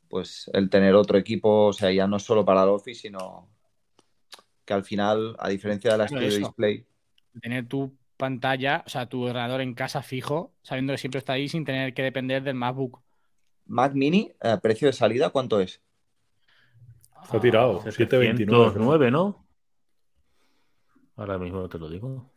pues 0.09 0.49
el 0.53 0.69
tener 0.69 0.93
otro 0.95 1.17
equipo, 1.17 1.65
o 1.67 1.73
sea, 1.73 1.91
ya 1.91 2.07
no 2.07 2.19
solo 2.19 2.45
para 2.45 2.63
el 2.63 2.69
Office, 2.69 3.01
sino 3.01 3.49
que 4.63 4.73
al 4.73 4.83
final, 4.83 5.35
a 5.39 5.49
diferencia 5.49 5.91
de 5.91 5.97
la 5.97 6.05
Claro, 6.07 6.25
Studio. 6.29 6.45
Display, 6.45 6.85
Tener 7.41 7.67
tu 7.67 7.95
pantalla, 8.17 8.83
o 8.85 8.89
sea, 8.89 9.07
tu 9.07 9.23
ordenador 9.23 9.61
en 9.61 9.73
casa 9.73 10.01
fijo, 10.01 10.53
sabiendo 10.63 10.93
que 10.93 10.97
siempre 10.97 11.19
está 11.19 11.33
ahí 11.33 11.47
sin 11.47 11.63
tener 11.63 11.93
que 11.93 12.03
depender 12.03 12.43
del 12.43 12.55
MacBook. 12.55 13.01
Mac 13.65 13.93
Mini, 13.93 14.31
eh, 14.41 14.57
precio 14.61 14.87
de 14.87 14.93
salida, 14.93 15.29
¿cuánto 15.29 15.59
es? 15.59 15.81
Está 17.23 17.39
tirado, 17.39 17.81
729. 17.83 18.65
709, 18.65 19.11
¿no? 19.11 19.45
Ahora 21.15 21.37
mismo 21.37 21.61
no 21.61 21.69
te 21.69 21.79
lo 21.79 21.89
digo. 21.89 22.31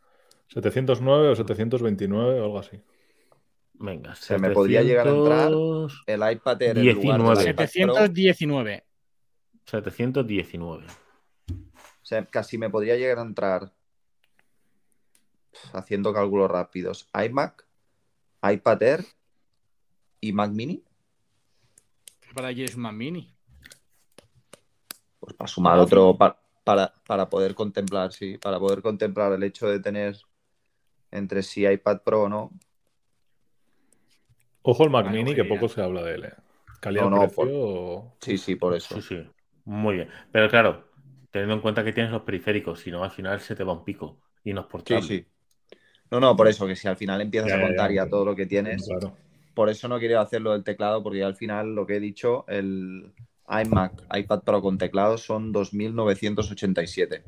709 0.48 1.28
o 1.28 1.36
729 1.36 2.40
o 2.40 2.44
algo 2.44 2.59
así. 2.59 2.81
Venga, 3.74 4.15
Se 4.15 4.36
me 4.39 4.51
podría 4.51 4.82
llegar 4.82 5.09
a 5.09 5.11
entrar 5.11 5.48
700, 5.48 6.02
el 6.07 6.32
iPad 6.32 6.62
Air 6.62 6.78
en 6.78 6.85
lugar 6.85 7.02
19. 7.02 7.39
del 7.39 7.51
iPad 7.51 7.57
Pro. 7.57 7.94
719. 7.94 8.85
719. 9.65 10.86
O 10.86 12.05
sea, 12.05 12.24
casi 12.27 12.59
me 12.59 12.69
podría 12.69 12.97
llegar 12.97 13.19
a 13.19 13.23
entrar 13.23 13.73
haciendo 15.72 16.12
cálculos 16.12 16.51
rápidos. 16.51 17.09
iMac, 17.14 17.66
iPad 18.43 18.82
Air 18.82 19.05
y 20.20 20.32
Mac 20.32 20.51
Mini. 20.51 20.85
Para 22.35 22.48
allí 22.48 22.64
es 22.64 22.74
un 22.77 22.82
Mac 22.82 22.94
Mini. 22.94 23.35
Pues 25.18 25.35
para 25.35 25.48
sumar 25.48 25.78
otro, 25.78 26.16
pa- 26.16 26.40
para, 26.64 26.93
para 27.06 27.28
poder 27.28 27.55
contemplar, 27.55 28.12
sí, 28.12 28.39
para 28.39 28.59
poder 28.59 28.82
contemplar 28.82 29.32
el 29.32 29.43
hecho 29.43 29.68
de 29.68 29.81
tener 29.81 30.16
entre 31.10 31.43
sí 31.43 31.66
iPad 31.66 32.02
Pro 32.02 32.22
o 32.22 32.28
no. 32.28 32.51
Ojo 34.62 34.85
el 34.85 34.90
Mac 34.90 35.06
Mini, 35.10 35.35
que 35.35 35.40
oye, 35.43 35.48
poco 35.51 35.68
se 35.68 35.82
habla 35.82 36.02
de 36.02 36.14
él. 36.14 36.24
¿eh? 36.24 36.35
Calidad 36.81 37.05
No, 37.05 37.10
no, 37.10 37.18
precio. 37.20 37.35
por- 37.36 37.48
Sí, 38.20 38.39
sí, 38.39 38.55
por 38.55 38.74
eso. 38.74 39.01
Sí, 39.01 39.16
sí. 39.16 39.31
Muy 39.64 39.97
bien. 39.97 40.09
Pero 40.32 40.48
claro, 40.48 40.89
teniendo 41.31 41.55
en 41.55 41.60
cuenta 41.60 41.85
que 41.85 41.93
tienes 41.93 42.12
los 42.12 42.22
periféricos, 42.22 42.81
si 42.81 42.90
no, 42.90 43.02
al 43.02 43.10
final 43.10 43.40
se 43.40 43.55
te 43.56 43.64
va 43.64 43.72
un 43.72 43.85
pico 43.85 44.20
y 44.44 44.52
no 44.52 44.60
es 44.62 44.66
Sí, 44.66 44.70
portable. 44.70 45.02
sí. 45.02 45.27
No, 46.10 46.18
no, 46.20 46.36
por 46.36 46.48
eso, 46.48 46.66
que 46.66 46.74
si 46.76 46.88
al 46.88 46.96
final 46.96 47.20
empiezas 47.20 47.50
Ya, 47.50 47.58
a 47.58 47.60
contar 47.60 47.90
ya 47.90 48.04
ya. 48.04 48.10
todo 48.10 48.24
lo 48.24 48.34
que 48.36 48.46
tienes, 48.46 48.84
Claro. 48.86 49.16
por 49.54 49.68
eso 49.70 49.86
no 49.88 49.98
quería 50.00 50.20
hacerlo 50.20 50.52
del 50.52 50.64
teclado, 50.64 51.02
porque 51.02 51.22
al 51.22 51.36
final 51.36 51.74
lo 51.74 51.86
que 51.86 51.96
he 51.96 52.00
dicho, 52.00 52.44
el 52.48 53.12
iMac, 53.48 54.02
iPad 54.16 54.42
Pro 54.42 54.60
con 54.62 54.78
teclado 54.78 55.18
son 55.18 55.52
2.987. 55.52 57.22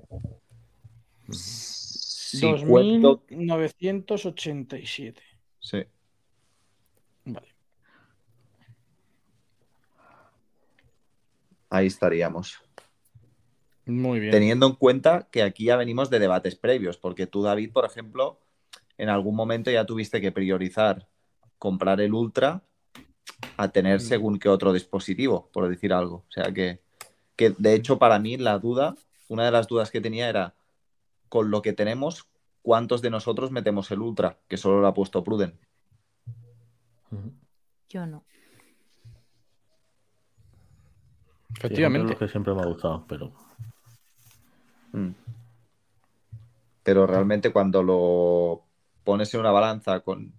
Si 1.30 2.40
cuento... 2.64 3.22
2987. 3.30 5.22
Sí. 5.60 5.84
Vale. 7.24 7.48
Ahí 11.70 11.86
estaríamos. 11.86 12.60
Muy 13.86 14.20
bien. 14.20 14.30
Teniendo 14.32 14.66
en 14.66 14.74
cuenta 14.74 15.28
que 15.30 15.42
aquí 15.42 15.64
ya 15.66 15.76
venimos 15.76 16.10
de 16.10 16.18
debates 16.18 16.54
previos, 16.54 16.96
porque 16.98 17.26
tú, 17.26 17.42
David, 17.42 17.72
por 17.72 17.84
ejemplo, 17.84 18.38
en 19.02 19.08
algún 19.08 19.34
momento 19.34 19.68
ya 19.68 19.84
tuviste 19.84 20.20
que 20.20 20.30
priorizar 20.30 21.08
comprar 21.58 22.00
el 22.00 22.14
Ultra 22.14 22.62
a 23.56 23.68
tener 23.68 23.96
Mm. 23.98 24.00
según 24.00 24.38
qué 24.38 24.48
otro 24.48 24.72
dispositivo, 24.72 25.48
por 25.52 25.68
decir 25.68 25.92
algo. 25.92 26.24
O 26.28 26.30
sea 26.30 26.52
que, 26.52 26.80
que 27.34 27.50
de 27.58 27.74
hecho, 27.74 27.98
para 27.98 28.20
mí 28.20 28.36
la 28.36 28.60
duda, 28.60 28.94
una 29.28 29.44
de 29.44 29.50
las 29.50 29.66
dudas 29.66 29.90
que 29.90 30.00
tenía 30.00 30.28
era, 30.28 30.54
con 31.28 31.50
lo 31.50 31.62
que 31.62 31.72
tenemos, 31.72 32.28
¿cuántos 32.62 33.02
de 33.02 33.10
nosotros 33.10 33.50
metemos 33.50 33.90
el 33.90 34.00
Ultra? 34.00 34.38
Que 34.46 34.56
solo 34.56 34.80
lo 34.80 34.86
ha 34.86 34.94
puesto 34.94 35.24
Pruden. 35.24 35.58
Yo 37.88 38.06
no. 38.06 38.22
Sí, 41.48 41.54
es 41.54 41.58
Efectivamente. 41.58 42.12
lo 42.12 42.18
que 42.20 42.28
siempre 42.28 42.54
me 42.54 42.62
ha 42.62 42.66
gustado, 42.66 43.04
pero 43.08 43.32
Mm. 44.92 45.10
Pero 46.84 47.06
realmente 47.06 47.50
cuando 47.50 47.82
lo 47.82 48.62
pones 49.04 49.32
en 49.34 49.40
una 49.40 49.50
balanza 49.50 50.00
con, 50.00 50.32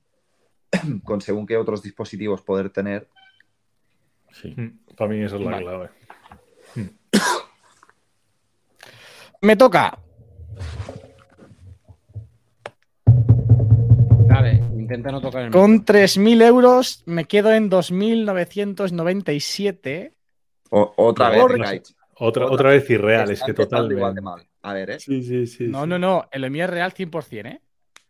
con 1.04 1.22
según 1.22 1.46
qué 1.46 1.58
otros 1.58 1.84
dispositivos 1.84 2.42
poder 2.42 2.70
tener, 2.70 3.08
sí. 4.32 4.54
Mm, 4.58 4.80
Para 4.96 5.12
mí 5.12 5.22
esa 5.24 5.36
es 5.36 5.42
la 5.42 5.52
Vale. 5.52 5.64
clave. 5.66 5.90
Me 9.42 9.56
toca. 9.58 10.00
Vale, 14.28 14.64
intenta 14.74 15.12
no 15.12 15.22
tocar 15.22 15.44
el 15.44 15.52
Con 15.52 15.86
3.000 15.86 16.42
euros 16.42 17.04
me 17.06 17.26
quedo 17.26 17.52
en 17.54 17.70
2.997. 17.70 20.14
o- 20.72 20.94
otra 20.98 21.30
vez, 21.30 21.44
Otra, 21.44 21.72
Otra- 22.16 22.46
otra 22.46 22.70
vez 22.70 22.88
irreal, 22.90 23.30
es 23.32 23.44
que 23.44 23.54
totalmente. 23.54 23.96
igual 23.96 24.16
de 24.16 24.22
mal. 24.22 24.48
A 24.62 24.74
ver, 24.74 24.92
¿eh? 24.92 25.00
Sí, 25.00 25.22
sí, 25.24 25.46
sí. 25.48 25.66
No, 25.68 25.84
sí. 25.84 25.90
no, 25.90 26.00
no. 26.00 26.28
El 26.32 26.50
mío 26.50 26.64
es 26.66 26.70
real 26.70 26.94
100%, 26.94 27.46
¿eh? 27.48 27.60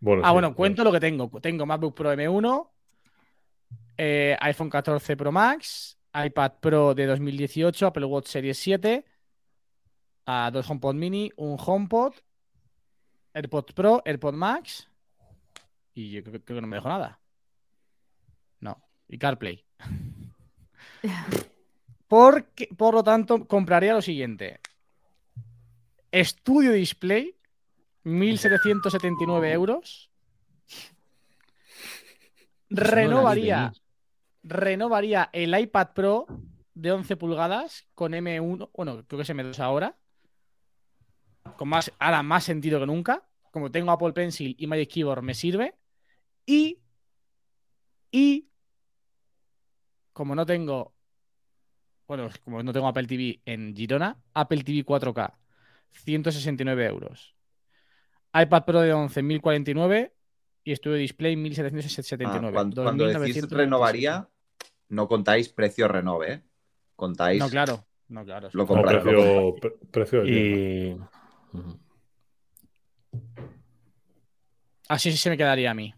Bueno, 0.04 0.22
Ah, 0.26 0.30
sí, 0.30 0.34
bueno, 0.34 0.54
cuento 0.54 0.84
lo 0.84 0.92
que 0.92 1.00
tengo. 1.00 1.30
Tengo 1.40 1.66
MacBook 1.66 1.96
Pro 1.96 2.12
M1, 2.12 2.70
eh, 3.96 4.36
iPhone 4.42 4.70
14 4.70 5.16
Pro 5.16 5.32
Max, 5.32 5.98
iPad 6.14 6.52
Pro 6.60 6.94
de 6.94 7.06
2018, 7.06 7.88
Apple 7.88 8.04
Watch 8.04 8.28
Series 8.28 8.58
7, 8.58 9.06
a 10.26 10.52
dos 10.52 10.70
HomePod 10.70 10.96
Mini, 10.96 11.32
un 11.38 11.56
HomePod, 11.58 12.16
AirPods 13.34 13.72
Pro, 13.72 14.02
AirPod 14.04 14.34
Max 14.34 14.90
y 15.94 16.12
yo 16.12 16.22
creo, 16.22 16.44
creo 16.44 16.58
que 16.58 16.62
no 16.62 16.68
me 16.68 16.76
dejo 16.76 16.90
nada. 16.90 17.22
No, 18.60 18.84
y 19.08 19.18
CarPlay. 19.18 19.64
Porque, 22.10 22.68
por 22.76 22.94
lo 22.94 23.06
tanto, 23.06 23.48
compraría 23.48 23.94
lo 23.94 24.02
siguiente. 24.02 24.60
Estudio 26.12 26.74
Display, 26.74 27.38
1.779 28.06 29.52
euros. 29.52 30.12
renovaría, 32.70 33.72
renovaría 34.44 35.30
el 35.32 35.58
iPad 35.58 35.90
Pro 35.94 36.28
de 36.74 36.92
11 36.92 37.18
pulgadas 37.18 37.88
con 37.94 38.14
M1, 38.14 38.70
bueno, 38.74 39.06
creo 39.06 39.18
que 39.18 39.22
es 39.22 39.30
M2 39.30 39.60
ahora, 39.60 39.96
con 41.58 41.70
más, 41.70 41.92
ahora 42.00 42.24
más 42.24 42.44
sentido 42.44 42.80
que 42.80 42.86
nunca. 42.86 43.24
Como 43.52 43.70
tengo 43.72 43.92
Apple 43.92 44.14
Pencil 44.14 44.56
y 44.58 44.66
Magic 44.66 44.90
Keyboard, 44.90 45.22
me 45.22 45.36
sirve. 45.36 45.76
Y, 46.46 46.80
y, 48.12 48.50
como 50.12 50.34
no 50.34 50.46
tengo, 50.46 50.94
bueno, 52.08 52.30
como 52.44 52.64
no 52.64 52.74
tengo 52.74 52.88
Apple 52.88 53.06
TV 53.06 53.42
en 53.46 53.76
Girona, 53.76 54.18
Apple 54.34 54.64
TV 54.64 54.84
4K, 54.84 55.34
169 55.92 56.86
euros. 56.86 57.36
iPad 58.34 58.64
Pro 58.66 58.82
de 58.82 58.94
11, 58.94 59.22
1049 59.22 60.14
y 60.64 60.76
Studio 60.76 60.98
Display 60.98 61.34
Ah, 61.34 61.38
1779. 61.38 62.52
cuando, 62.54 62.84
cuando 62.84 63.06
decís 63.08 63.44
2.997. 63.44 63.56
renovaría, 63.56 64.30
no 64.90 65.08
contáis 65.08 65.50
precio 65.50 65.88
renove, 65.88 66.34
¿eh? 66.34 66.42
Contáis. 66.96 67.40
No, 67.40 67.50
claro. 67.50 67.86
No, 68.10 68.24
claro. 68.24 68.50
Lo 68.54 68.64
No, 68.64 68.68
compráis. 68.68 69.04
lo 69.04 69.12
precio, 69.12 69.56
pre- 69.60 69.74
precio. 69.92 70.26
Y. 70.26 70.98
Así 74.90 75.12
sí 75.12 75.18
se 75.18 75.30
me 75.30 75.38
quedaría 75.38 75.72
a 75.72 75.74
mí. 75.74 75.94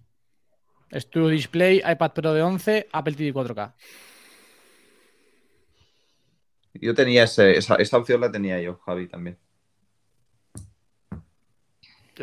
Studio 0.93 1.27
Display, 1.29 1.77
iPad 1.85 2.11
Pro 2.13 2.33
de 2.33 2.41
11, 2.41 2.87
Apple 2.91 3.15
TV 3.15 3.33
4K. 3.33 3.73
Yo 6.75 6.93
tenía 6.93 7.23
ese- 7.23 7.57
esa, 7.57 7.75
esa 7.75 7.97
opción, 7.97 8.21
la 8.21 8.31
tenía 8.31 8.61
yo, 8.61 8.77
Javi, 8.85 9.07
también. 9.07 9.37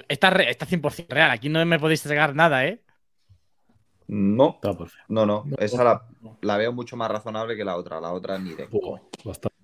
Está, 0.09 0.31
re- 0.31 0.51
está 0.51 0.67
100% 0.67 1.07
real. 1.09 1.31
Aquí 1.31 1.49
no 1.49 1.65
me 1.67 1.79
podéis 1.79 2.01
sacar 2.01 2.35
nada, 2.35 2.67
¿eh? 2.67 2.81
No, 4.09 4.59
no, 5.09 5.25
no. 5.27 5.45
Esa 5.59 5.85
la, 5.85 6.03
la 6.43 6.57
veo 6.57 6.73
mucho 6.73 6.97
más 6.97 7.11
razonable 7.11 7.57
que 7.57 7.65
la 7.65 7.77
otra. 7.77 8.01
La 8.01 8.13
otra 8.13 8.39
ni 8.39 8.55
de. 8.55 8.69
Bastante. 9.25 9.57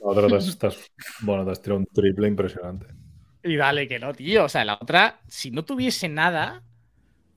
La 0.00 0.06
otra 0.10 0.28
te 0.28 0.36
estás- 0.36 0.90
bueno, 1.20 1.44
te 1.44 1.50
has 1.52 1.60
tirado 1.62 1.80
un 1.80 1.86
triple 1.86 2.28
impresionante. 2.28 2.86
Y 3.42 3.56
dale 3.56 3.86
que 3.88 3.98
no, 3.98 4.14
tío. 4.14 4.44
O 4.44 4.48
sea, 4.48 4.64
la 4.64 4.78
otra, 4.80 5.20
si 5.28 5.50
no 5.50 5.64
tuviese 5.64 6.08
nada, 6.08 6.62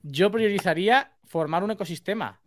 yo 0.02 0.30
priorizaría 0.30 1.12
formar 1.24 1.62
un 1.64 1.72
ecosistema. 1.72 2.40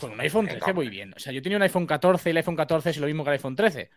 Con 0.00 0.12
un 0.12 0.20
iPhone 0.20 0.46
13 0.46 0.72
muy 0.72 0.88
bien. 0.88 1.12
O 1.16 1.18
sea, 1.18 1.32
yo 1.32 1.42
tenía 1.42 1.56
un 1.58 1.62
iPhone 1.62 1.86
14 1.86 2.28
y 2.28 2.32
el 2.32 2.36
iPhone 2.38 2.56
14 2.56 2.90
es 2.90 2.98
lo 2.98 3.06
mismo 3.06 3.24
que 3.24 3.30
el 3.30 3.34
iPhone 3.34 3.56
13. 3.56 3.90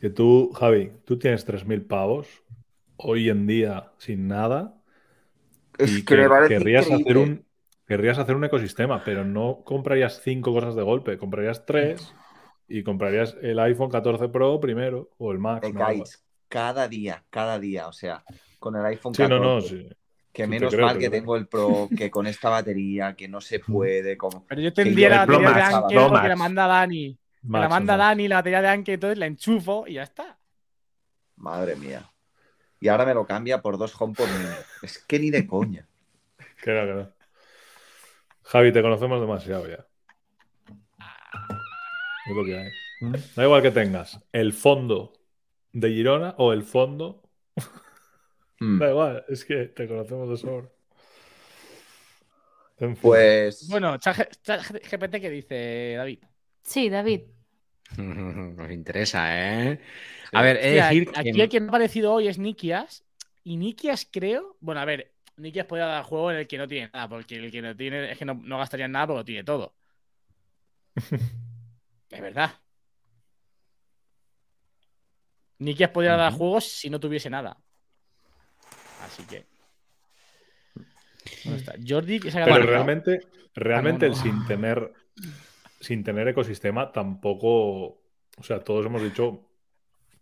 Que 0.00 0.10
tú, 0.10 0.52
Javi, 0.52 0.92
tú 1.04 1.18
tienes 1.18 1.44
3.000 1.46 1.86
pavos 1.86 2.26
hoy 2.96 3.28
en 3.30 3.46
día 3.46 3.92
sin 3.98 4.28
nada 4.28 4.76
Es 5.78 5.98
y 5.98 6.04
que 6.04 6.16
me 6.16 6.22
que- 6.22 6.28
parece 6.28 6.54
querrías 6.54 6.90
hacer 6.90 7.16
un 7.18 7.44
querrías 7.86 8.18
hacer 8.18 8.34
un 8.36 8.44
ecosistema, 8.44 9.04
pero 9.04 9.24
no 9.24 9.62
comprarías 9.64 10.20
cinco 10.22 10.52
cosas 10.54 10.74
de 10.74 10.82
golpe, 10.82 11.18
comprarías 11.18 11.66
tres 11.66 12.14
y 12.66 12.82
comprarías 12.82 13.36
el 13.42 13.58
iPhone 13.58 13.90
14 13.90 14.28
Pro 14.28 14.58
primero 14.60 15.10
o 15.18 15.32
el 15.32 15.38
Max. 15.38 15.66
¿no? 15.72 16.02
cada 16.48 16.88
día, 16.88 17.24
cada 17.30 17.58
día. 17.58 17.88
O 17.88 17.92
sea, 17.92 18.24
con 18.58 18.76
el 18.76 18.84
iPhone 18.86 19.14
Sí, 19.14 19.22
14. 19.22 19.40
no, 19.40 19.54
no, 19.56 19.60
sí. 19.60 19.88
Que 20.32 20.44
Sí, 20.44 20.48
te 20.48 20.48
menos 20.48 20.74
creo, 20.74 20.86
mal 20.86 20.94
que 20.98 21.08
creo. 21.08 21.20
tengo 21.20 21.36
el 21.36 21.46
Pro, 21.46 21.88
que 21.96 22.10
con 22.10 22.26
esta 22.26 22.48
batería, 22.48 23.14
que 23.14 23.28
no 23.28 23.40
se 23.40 23.58
puede. 23.60 24.16
Como... 24.16 24.46
Pero 24.46 24.60
yo 24.62 24.72
tendría 24.72 25.08
la 25.10 25.26
batería 25.26 25.48
de 25.52 25.54
Max, 25.54 25.84
Pro 25.92 26.08
porque 26.08 26.28
la 26.28 26.36
Max. 26.36 26.38
manda 26.38 26.66
Dani. 26.66 27.18
Me 27.42 27.58
la 27.58 27.68
Max, 27.68 27.70
manda 27.70 27.96
Max. 27.96 28.08
Dani, 28.08 28.28
la 28.28 28.36
batería 28.36 28.62
de 28.62 28.68
Anker, 28.68 28.94
entonces 28.94 29.18
la 29.18 29.26
enchufo 29.26 29.84
y 29.86 29.94
ya 29.94 30.02
está. 30.04 30.38
Madre 31.36 31.76
mía. 31.76 32.02
Y 32.84 32.88
ahora 32.88 33.06
me 33.06 33.14
lo 33.14 33.26
cambia 33.26 33.62
por 33.62 33.78
dos 33.78 33.98
HomePod 33.98 34.26
mini. 34.26 34.54
Es 34.82 34.98
que 34.98 35.18
ni 35.18 35.30
de 35.30 35.46
coña. 35.46 35.88
Que 36.62 36.70
no, 36.70 36.86
que 36.86 36.92
no. 36.92 37.12
Javi, 38.42 38.72
te 38.72 38.82
conocemos 38.82 39.22
demasiado 39.22 39.66
ya. 39.66 39.86
Es 42.26 42.36
lo 42.36 42.44
que 42.44 42.58
hay. 42.58 42.70
Da 43.34 43.44
igual 43.44 43.62
que 43.62 43.70
tengas 43.70 44.20
el 44.32 44.52
fondo 44.52 45.14
de 45.72 45.88
Girona 45.92 46.34
o 46.36 46.52
el 46.52 46.62
fondo. 46.62 47.22
Mm. 48.60 48.78
Da 48.78 48.90
igual, 48.90 49.24
es 49.28 49.46
que 49.46 49.64
te 49.68 49.88
conocemos 49.88 50.28
de 50.28 50.36
sobra. 50.36 50.68
En 52.80 52.96
fin. 52.96 53.02
Pues. 53.02 53.66
Bueno, 53.70 53.96
ChatGPT, 53.96 55.20
¿qué 55.22 55.30
dice 55.30 55.94
David? 55.96 56.18
Sí, 56.62 56.90
David. 56.90 57.22
Nos 57.96 58.70
interesa, 58.70 59.70
¿eh? 59.70 59.80
A 60.32 60.42
ver, 60.42 60.56
he 60.56 60.70
de 60.70 60.82
decir 60.82 61.10
aquí 61.14 61.32
que... 61.32 61.42
el 61.42 61.48
que 61.48 61.60
me 61.60 61.66
ha 61.66 61.68
aparecido 61.68 62.12
hoy 62.12 62.28
es 62.28 62.38
Nikias. 62.38 63.04
Y 63.44 63.56
Nikias 63.56 64.08
creo. 64.10 64.56
Bueno, 64.60 64.80
a 64.80 64.84
ver, 64.84 65.12
Nikias 65.36 65.66
podría 65.66 65.86
dar 65.86 66.04
juego 66.04 66.30
en 66.30 66.38
el 66.38 66.48
que 66.48 66.58
no 66.58 66.66
tiene 66.66 66.90
nada, 66.92 67.08
porque 67.08 67.36
el 67.36 67.50
que 67.50 67.62
no 67.62 67.76
tiene 67.76 68.12
es 68.12 68.18
que 68.18 68.24
no, 68.24 68.34
no 68.34 68.58
gastaría 68.58 68.88
nada 68.88 69.06
porque 69.06 69.18
lo 69.18 69.24
tiene 69.24 69.44
todo. 69.44 69.74
es 72.10 72.20
verdad. 72.20 72.54
Nikias 75.58 75.90
podría 75.90 76.16
dar 76.16 76.32
juegos 76.32 76.64
si 76.64 76.90
no 76.90 76.98
tuviese 76.98 77.30
nada. 77.30 77.56
Así 79.04 79.22
que. 79.24 79.46
¿Dónde 81.44 81.58
está? 81.60 81.74
Jordi, 81.86 82.20
que 82.20 82.30
se 82.30 82.40
ha 82.40 82.44
Pero 82.44 82.66
realmente, 82.66 83.20
realmente 83.54 84.06
Ah, 84.06 84.08
el 84.08 84.12
no, 84.12 84.18
no. 84.18 84.22
sin 84.22 84.46
tener, 84.46 84.92
sin 85.84 86.02
tener 86.02 86.26
ecosistema 86.28 86.90
tampoco. 86.90 87.98
O 88.36 88.42
sea, 88.42 88.60
todos 88.60 88.86
hemos 88.86 89.02
dicho 89.02 89.40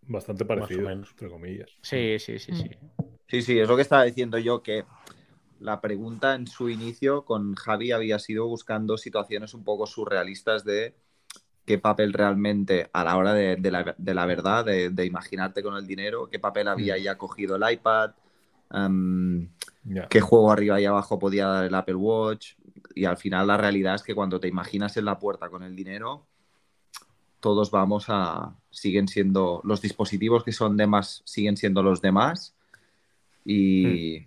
bastante 0.03 0.45
parecido, 0.45 0.91
entre 0.91 1.29
comillas. 1.29 1.71
Sí, 1.81 2.19
sí, 2.19 2.39
sí, 2.39 2.53
sí. 2.55 2.71
Sí, 3.29 3.43
sí, 3.43 3.59
es 3.59 3.69
lo 3.69 3.77
que 3.77 3.83
estaba 3.83 4.05
diciendo 4.05 4.37
yo, 4.39 4.63
que 4.63 4.85
la 5.61 5.81
pregunta 5.81 6.35
en 6.35 6.47
su 6.47 6.69
inicio 6.69 7.25
con 7.25 7.55
Javi 7.55 7.93
había 7.93 8.19
sido 8.19 8.47
buscando 8.47 8.99
situaciones 8.99 9.55
un 9.55 9.65
poco 9.65 9.87
surrealistas 9.87 10.65
de 10.65 10.95
qué 11.65 11.79
papel 11.79 12.13
realmente, 12.13 12.91
a 12.93 13.05
la 13.05 13.17
hora 13.17 13.33
de, 13.33 13.57
de 13.57 13.71
la, 13.71 13.95
de 13.97 14.15
la 14.15 14.27
verdad, 14.27 14.65
de, 14.65 14.91
de 14.91 15.07
imaginarte 15.07 15.63
con 15.63 15.77
el 15.77 15.87
dinero, 15.87 16.29
qué 16.29 16.41
papel 16.41 16.69
había 16.69 16.99
ya 16.99 17.17
cogido 17.17 17.57
el 17.57 17.73
iPad, 17.73 18.11
qué 20.11 20.21
juego 20.21 20.51
arriba 20.51 20.81
y 20.81 20.85
abajo 20.85 21.19
podía 21.19 21.47
dar 21.47 21.65
el 21.65 21.75
Apple 21.75 21.95
Watch. 21.95 22.55
Y 22.95 23.05
al 23.05 23.17
final 23.17 23.47
la 23.47 23.57
realidad 23.57 23.95
es 23.95 24.03
que 24.03 24.15
cuando 24.15 24.41
te 24.41 24.49
imaginas 24.49 24.97
en 24.97 25.05
la 25.05 25.19
puerta 25.19 25.49
con 25.49 25.63
el 25.63 25.75
dinero, 25.77 26.27
todos 27.41 27.71
vamos 27.71 28.07
a. 28.09 28.57
siguen 28.71 29.09
siendo. 29.09 29.61
Los 29.65 29.83
dispositivos 29.83 30.45
que 30.45 30.53
son 30.53 30.77
demás 30.77 31.23
siguen 31.25 31.57
siendo 31.57 31.83
los 31.83 32.01
demás. 32.01 32.55
Y. 33.45 34.27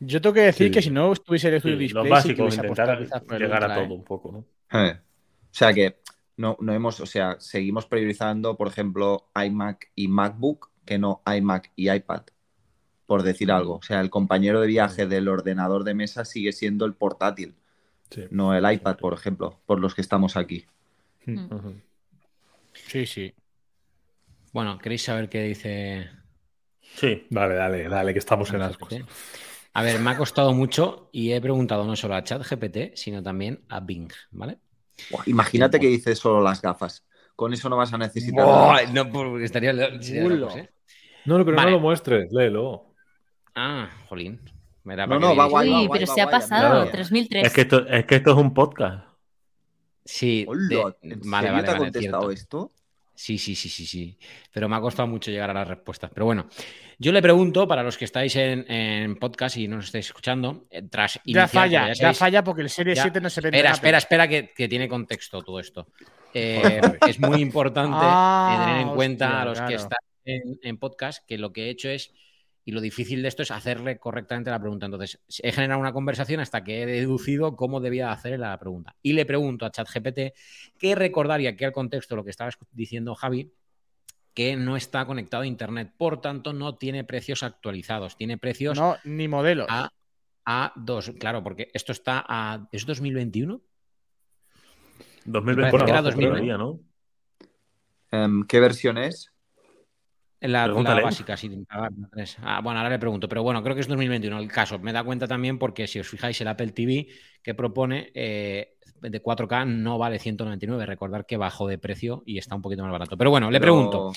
Yo 0.00 0.20
tengo 0.20 0.34
que 0.34 0.40
decir 0.40 0.68
Sí. 0.68 0.72
que 0.72 0.82
si 0.82 0.90
no 0.90 1.12
estuviese 1.12 1.48
el 1.48 1.54
Sí, 1.54 1.60
Studio 1.60 1.76
lo 1.76 1.80
Display, 1.80 2.04
sí 2.04 2.10
básico, 2.10 2.42
hubiese 2.42 2.60
intentar 2.62 2.98
llegar 3.38 3.62
a 3.62 3.66
Ultra, 3.66 3.82
¿eh? 3.82 3.86
todo 3.86 3.94
un 3.94 4.04
poco, 4.04 4.32
¿no? 4.32 4.78
Eh. 4.78 4.98
O 4.98 5.56
sea 5.56 5.72
que 5.72 5.98
no, 6.36 6.56
no 6.60 6.72
hemos, 6.72 7.00
o 7.00 7.06
sea, 7.06 7.36
seguimos 7.38 7.86
priorizando, 7.86 8.56
por 8.56 8.68
ejemplo, 8.68 9.28
iMac 9.34 9.90
y 9.94 10.08
MacBook, 10.08 10.70
que 10.84 10.98
no 10.98 11.22
iMac 11.26 11.72
y 11.76 11.90
iPad, 11.90 12.22
por 13.14 13.22
decir 13.22 13.52
algo. 13.52 13.76
O 13.76 13.82
sea, 13.82 14.00
el 14.00 14.10
compañero 14.10 14.60
de 14.60 14.66
viaje 14.66 15.06
del 15.06 15.28
ordenador 15.28 15.84
de 15.84 15.94
mesa 15.94 16.24
sigue 16.24 16.52
siendo 16.52 16.84
el 16.84 16.94
portátil, 16.94 17.54
Sí. 18.10 18.24
no 18.30 18.52
el 18.54 18.70
iPad, 18.72 18.96
por 18.96 19.14
ejemplo, 19.14 19.60
por 19.66 19.78
los 19.78 19.94
que 19.94 20.00
estamos 20.00 20.36
aquí. 20.36 20.66
Ujú. 21.24 21.74
Sí, 22.72 23.06
sí. 23.06 23.32
Bueno, 24.52 24.78
¿queréis 24.78 25.02
saber 25.04 25.28
qué 25.28 25.42
dice 25.44 26.10
Sí. 26.96 27.24
Dale, 27.30 27.54
dale, 27.54 27.88
dale, 27.88 28.12
que 28.12 28.18
estamos 28.18 28.52
en 28.52 28.62
ascos. 28.62 28.88
ChatGPT? 28.88 29.08
A 29.74 29.82
ver, 29.84 30.00
me 30.00 30.10
ha 30.10 30.16
costado 30.16 30.52
mucho 30.52 31.08
y 31.12 31.30
he 31.32 31.40
preguntado 31.40 31.84
no 31.84 31.94
solo 31.94 32.16
a 32.16 32.24
ChatGPT, 32.24 32.96
sino 32.96 33.22
también 33.22 33.60
a 33.68 33.78
Bing, 33.78 34.10
¿vale? 34.32 34.58
Imagínate 35.26 35.78
que 35.78 35.86
dices 35.86 36.18
solo 36.18 36.40
las 36.42 36.60
gafas. 36.60 37.04
Con 37.36 37.52
eso 37.52 37.68
no 37.68 37.76
vas 37.76 37.92
a 37.92 37.98
necesitar. 37.98 38.44
No, 38.92 39.08
porque 39.12 39.44
estaría, 39.44 39.72
Bulo. 39.72 40.50
¿eh? 40.56 40.68
No, 41.26 41.38
no, 41.38 41.44
pero 41.44 41.56
Vale. 41.56 41.70
no 41.70 41.76
lo 41.76 41.80
muestres, 41.80 42.30
léelo. 42.32 42.93
Ah, 43.54 43.88
jolín. 44.08 44.40
Me 44.84 44.96
da 44.96 45.06
No, 45.06 45.18
no, 45.18 45.30
que 45.32 45.36
va 45.38 45.46
guay, 45.46 45.70
va 45.70 45.76
guay, 45.78 45.88
pero 45.92 46.06
va 46.06 46.14
se 46.14 46.20
ha 46.20 46.28
pasado, 46.30 46.76
amigo. 46.80 46.90
3003. 46.92 47.46
Es 47.46 47.52
que, 47.52 47.60
esto, 47.62 47.86
es 47.86 48.04
que 48.04 48.14
esto 48.16 48.30
es 48.32 48.36
un 48.36 48.52
podcast. 48.52 49.04
Sí, 50.04 50.44
Hola, 50.46 50.94
de- 51.00 51.12
¿En 51.14 51.20
vale, 51.30 51.46
te 51.48 51.48
ha 51.48 51.52
vale, 51.62 51.78
contestado 51.78 52.22
cierto. 52.22 52.30
esto? 52.30 52.72
Sí, 53.14 53.38
sí, 53.38 53.54
sí, 53.54 53.68
sí, 53.68 53.86
sí. 53.86 54.18
Pero 54.52 54.68
me 54.68 54.76
ha 54.76 54.80
costado 54.80 55.06
mucho 55.06 55.30
llegar 55.30 55.48
a 55.48 55.54
las 55.54 55.68
respuestas. 55.68 56.10
Pero 56.12 56.26
bueno, 56.26 56.48
yo 56.98 57.12
le 57.12 57.22
pregunto, 57.22 57.66
para 57.66 57.82
los 57.82 57.96
que 57.96 58.04
estáis 58.04 58.34
en, 58.36 58.70
en 58.70 59.16
podcast 59.16 59.56
y 59.56 59.68
no 59.68 59.76
nos 59.76 59.86
estáis 59.86 60.06
escuchando, 60.06 60.64
eh, 60.68 60.82
tras 60.90 61.14
Ya 61.14 61.20
iniciar, 61.24 61.48
falla, 61.48 61.80
como 61.82 61.94
ya, 61.94 61.94
sabéis- 62.12 62.18
falla 62.18 62.44
porque 62.44 62.62
el 62.62 62.70
Serie 62.70 62.94
Ya. 62.96 63.02
7 63.02 63.20
no 63.20 63.30
se 63.30 63.40
vende. 63.40 63.56
Espera, 63.58 63.72
espera, 63.74 63.98
espera, 63.98 64.28
que, 64.28 64.52
que 64.52 64.68
tiene 64.68 64.88
contexto 64.88 65.40
todo 65.42 65.60
esto. 65.60 65.86
Eh, 66.34 66.80
es 67.08 67.18
muy 67.20 67.40
importante 67.40 67.96
Ah, 67.98 68.58
eh, 68.58 68.64
tener 68.66 68.80
en 68.88 68.94
cuenta 68.96 69.26
hostia, 69.26 69.40
a 69.40 69.44
los 69.46 69.60
que 69.60 69.74
están 69.76 69.98
en, 70.26 70.58
en 70.62 70.76
podcast 70.78 71.24
que 71.26 71.38
lo 71.38 71.52
que 71.52 71.66
he 71.66 71.70
hecho 71.70 71.88
es, 71.88 72.12
y 72.64 72.72
lo 72.72 72.80
difícil 72.80 73.22
de 73.22 73.28
esto 73.28 73.42
es 73.42 73.50
hacerle 73.50 73.98
correctamente 73.98 74.50
la 74.50 74.58
pregunta. 74.58 74.86
Entonces, 74.86 75.20
he 75.42 75.52
generado 75.52 75.80
una 75.80 75.92
conversación 75.92 76.40
hasta 76.40 76.64
que 76.64 76.82
he 76.82 76.86
deducido 76.86 77.56
cómo 77.56 77.80
debía 77.80 78.10
hacer 78.10 78.38
la 78.38 78.58
pregunta. 78.58 78.96
Y 79.02 79.12
le 79.12 79.26
pregunto 79.26 79.66
a 79.66 79.70
ChatGPT 79.70 80.34
que 80.78 80.94
recordaría 80.94 81.56
que 81.56 81.66
al 81.66 81.72
contexto 81.72 82.16
lo 82.16 82.24
que 82.24 82.30
estaba 82.30 82.50
diciendo 82.72 83.14
Javi, 83.14 83.52
que 84.32 84.56
no 84.56 84.76
está 84.76 85.04
conectado 85.06 85.42
a 85.42 85.46
Internet, 85.46 85.92
por 85.96 86.20
tanto 86.20 86.52
no 86.52 86.76
tiene 86.76 87.04
precios 87.04 87.42
actualizados, 87.42 88.16
tiene 88.16 88.38
precios 88.38 88.78
No, 88.78 88.96
ni 89.04 89.28
modelos. 89.28 89.66
a 89.68 89.90
a 90.46 90.72
2. 90.76 91.12
Claro, 91.18 91.42
porque 91.42 91.70
esto 91.72 91.92
está 91.92 92.24
a. 92.26 92.68
¿Es 92.70 92.86
2021? 92.86 93.60
2020 95.26 95.70
parece 95.70 95.84
que 95.84 95.90
era 95.90 96.00
abajo, 96.00 96.10
2000, 96.16 96.28
todavía, 96.28 96.58
¿no? 96.58 96.80
Em, 98.10 98.44
¿Qué 98.46 98.60
versión 98.60 98.98
es? 98.98 99.32
La, 100.48 100.66
la 100.66 101.00
básica, 101.00 101.36
pagar 101.68 101.90
tres. 102.12 102.36
Ah, 102.42 102.60
bueno, 102.62 102.78
ahora 102.78 102.90
le 102.90 102.98
pregunto, 102.98 103.28
pero 103.28 103.42
bueno, 103.42 103.62
creo 103.62 103.74
que 103.74 103.80
es 103.80 103.88
2021 103.88 104.38
el 104.38 104.52
caso. 104.52 104.78
Me 104.78 104.92
da 104.92 105.02
cuenta 105.02 105.26
también 105.26 105.58
porque 105.58 105.86
si 105.86 105.98
os 106.00 106.06
fijáis, 106.06 106.38
el 106.40 106.48
Apple 106.48 106.72
TV 106.72 107.08
que 107.42 107.54
propone 107.54 108.10
eh, 108.14 108.76
de 109.00 109.22
4K 109.22 109.66
no 109.66 109.96
vale 109.96 110.18
199. 110.18 110.84
Recordar 110.84 111.24
que 111.24 111.38
bajó 111.38 111.66
de 111.66 111.78
precio 111.78 112.22
y 112.26 112.36
está 112.36 112.54
un 112.54 112.62
poquito 112.62 112.82
más 112.82 112.92
barato. 112.92 113.16
Pero 113.16 113.30
bueno, 113.30 113.50
le 113.50 113.58
Pero- 113.58 113.72
pregunto, 113.74 114.12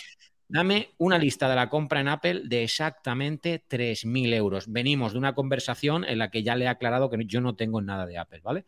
dame 0.50 0.90
una 0.98 1.18
lista 1.18 1.48
de 1.48 1.56
la 1.56 1.70
compra 1.70 2.02
en 2.02 2.10
Apple 2.10 2.42
de 2.46 2.64
exactamente 2.64 3.64
3.000 3.66 4.34
euros. 4.34 4.70
Venimos 4.70 5.14
de 5.14 5.20
una 5.20 5.34
conversación 5.34 6.04
en 6.04 6.20
la 6.20 6.30
que 6.30 6.44
ya 6.44 6.58
le 6.58 6.66
he 6.66 6.68
aclarado 6.70 7.10
que 7.10 7.24
yo 7.26 7.40
no 7.40 7.56
tengo 7.56 7.82
nada 7.82 8.06
de 8.06 8.18
Apple, 8.18 8.42
¿vale? 8.44 8.66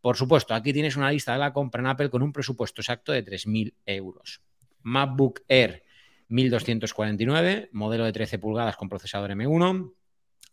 Por 0.00 0.16
supuesto, 0.16 0.54
aquí 0.54 0.72
tienes 0.72 0.96
una 0.96 1.12
lista 1.12 1.34
de 1.34 1.38
la 1.38 1.52
compra 1.52 1.80
en 1.82 1.86
Apple 1.86 2.10
con 2.10 2.22
un 2.22 2.32
presupuesto 2.32 2.80
exacto 2.80 3.12
de 3.12 3.24
3.000 3.24 3.74
euros. 3.86 4.40
MacBook 4.82 5.42
Air 5.46 5.84
1249, 6.30 7.70
modelo 7.72 8.04
de 8.04 8.12
13 8.12 8.38
pulgadas 8.38 8.76
con 8.76 8.88
procesador 8.88 9.30
M1. 9.32 9.92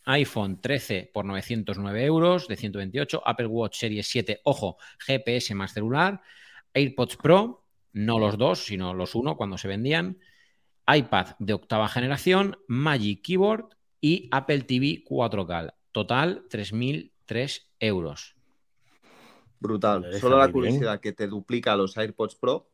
iPhone 0.05 0.59
13 0.59 1.11
por 1.13 1.23
909 1.25 2.03
euros 2.03 2.47
de 2.47 2.55
128. 2.55 3.21
Apple 3.23 3.47
Watch 3.47 3.77
Series 3.77 4.07
7, 4.07 4.41
ojo, 4.43 4.77
GPS 4.99 5.53
más 5.53 5.73
celular. 5.73 6.21
AirPods 6.73 7.17
Pro, 7.17 7.63
no 7.93 8.17
los 8.17 8.37
dos, 8.37 8.65
sino 8.65 8.93
los 8.93 9.13
uno 9.15 9.37
cuando 9.37 9.57
se 9.57 9.67
vendían. 9.67 10.17
iPad 10.91 11.35
de 11.39 11.53
octava 11.53 11.87
generación, 11.87 12.57
Magic 12.67 13.21
Keyboard 13.21 13.69
y 14.01 14.29
Apple 14.31 14.61
TV 14.61 15.03
4K. 15.07 15.73
Total 15.91 16.43
3.003 16.49 17.67
euros. 17.79 18.35
Brutal. 19.59 20.11
Solo 20.19 20.37
la 20.37 20.45
bien. 20.45 20.53
curiosidad 20.53 20.99
que 20.99 21.13
te 21.13 21.27
duplica 21.27 21.75
los 21.75 21.97
AirPods 21.97 22.35
Pro 22.35 22.69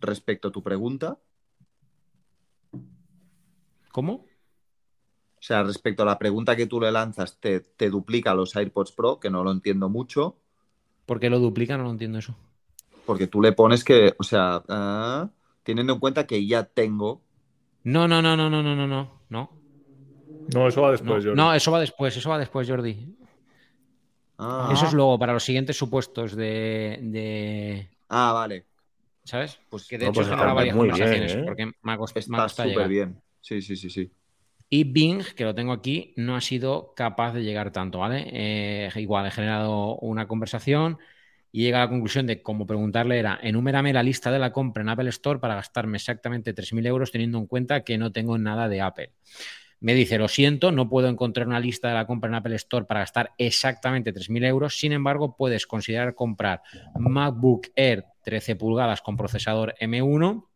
respecto 0.00 0.48
a 0.48 0.52
tu 0.52 0.62
pregunta. 0.62 1.18
¿Cómo? 3.92 4.26
O 5.40 5.42
sea, 5.42 5.64
respecto 5.64 6.04
a 6.04 6.06
la 6.06 6.20
pregunta 6.20 6.54
que 6.54 6.66
tú 6.68 6.80
le 6.80 6.92
lanzas, 6.92 7.40
te, 7.40 7.58
te 7.60 7.90
duplica 7.90 8.32
los 8.32 8.54
AirPods 8.54 8.92
Pro, 8.92 9.18
que 9.18 9.28
no 9.28 9.42
lo 9.42 9.50
entiendo 9.50 9.88
mucho, 9.88 10.36
¿Por 11.06 11.20
qué 11.20 11.28
lo 11.28 11.38
duplica? 11.38 11.76
No 11.76 11.84
lo 11.84 11.90
entiendo 11.90 12.18
eso. 12.18 12.34
porque 13.04 13.26
tú 13.26 13.40
le 13.42 13.52
pones 13.52 13.84
que, 13.84 14.14
o 14.18 14.22
sea, 14.22 14.62
ah, 14.68 15.28
teniendo 15.62 15.92
en 15.94 15.98
cuenta 16.00 16.26
que 16.26 16.46
ya 16.46 16.64
tengo. 16.64 17.22
No, 17.84 18.06
no, 18.08 18.22
no, 18.22 18.36
no, 18.36 18.48
no, 18.50 18.62
no, 18.62 18.74
no, 18.74 18.86
no. 18.86 19.10
No, 19.28 19.50
No, 20.48 20.68
eso 20.68 20.82
va 20.82 20.90
no, 20.90 20.92
después, 20.92 21.24
Jordi. 21.24 21.36
no, 21.36 21.54
eso 21.54 21.70
va 21.72 21.80
después, 21.80 22.16
eso 22.16 22.30
va 22.30 22.38
después, 22.38 22.68
Jordi. 22.68 23.16
Ah, 24.38 24.74
Eso 24.74 24.86
es 24.86 24.92
luego 24.94 25.18
para 25.18 25.32
los 25.32 25.44
siguientes 25.44 25.76
supuestos 25.76 26.34
de. 26.36 26.98
de- 27.02 27.88
ah, 28.08 28.32
vale. 28.32 28.66
¿Sabes? 29.24 29.58
Pues, 29.68 29.86
que 29.88 29.98
de 29.98 30.06
no, 30.06 30.08
hecho 30.08 30.22
pues 30.22 30.28
genera 30.28 30.52
está 30.52 30.54
varias 30.54 30.74
bien, 30.74 30.76
conversaciones. 30.76 31.32
¿eh? 31.36 31.42
Porque 31.44 31.66
me 31.82 31.92
ha, 31.92 31.98
cost- 31.98 32.14
me 32.26 32.36
ha 32.38 32.40
Está 32.40 32.42
costado 32.42 32.66
súper 32.66 32.72
llegar. 32.72 32.90
bien. 32.90 33.22
Sí, 33.40 33.62
sí, 33.62 33.76
sí, 33.76 33.90
sí. 33.90 34.10
Y 34.68 34.84
Bing, 34.84 35.24
que 35.34 35.44
lo 35.44 35.54
tengo 35.54 35.72
aquí, 35.72 36.14
no 36.16 36.36
ha 36.36 36.40
sido 36.40 36.94
capaz 36.94 37.32
de 37.32 37.42
llegar 37.42 37.72
tanto, 37.72 37.98
¿vale? 37.98 38.28
Eh, 38.32 38.90
igual 38.96 39.26
he 39.26 39.30
generado 39.32 39.96
una 39.96 40.28
conversación 40.28 40.98
y 41.50 41.62
llega 41.62 41.78
a 41.78 41.86
la 41.86 41.88
conclusión 41.88 42.26
de 42.26 42.42
cómo 42.42 42.66
preguntarle 42.66 43.18
era, 43.18 43.40
enumérame 43.42 43.92
la 43.92 44.04
lista 44.04 44.30
de 44.30 44.38
la 44.38 44.52
compra 44.52 44.82
en 44.82 44.90
Apple 44.90 45.08
Store 45.08 45.40
para 45.40 45.56
gastarme 45.56 45.96
exactamente 45.96 46.52
3.000 46.52 46.86
euros 46.86 47.10
teniendo 47.10 47.38
en 47.38 47.46
cuenta 47.46 47.82
que 47.82 47.98
no 47.98 48.12
tengo 48.12 48.38
nada 48.38 48.68
de 48.68 48.80
Apple. 48.80 49.12
Me 49.80 49.94
dice, 49.94 50.18
lo 50.18 50.28
siento, 50.28 50.70
no 50.70 50.88
puedo 50.88 51.08
encontrar 51.08 51.48
una 51.48 51.58
lista 51.58 51.88
de 51.88 51.94
la 51.94 52.06
compra 52.06 52.28
en 52.28 52.34
Apple 52.34 52.54
Store 52.54 52.84
para 52.84 53.00
gastar 53.00 53.32
exactamente 53.38 54.12
3.000 54.12 54.44
euros. 54.44 54.78
Sin 54.78 54.92
embargo, 54.92 55.36
puedes 55.36 55.66
considerar 55.66 56.14
comprar 56.14 56.62
MacBook 56.96 57.68
Air 57.74 58.04
13 58.22 58.56
pulgadas 58.56 59.00
con 59.00 59.16
procesador 59.16 59.74
M1, 59.80 60.49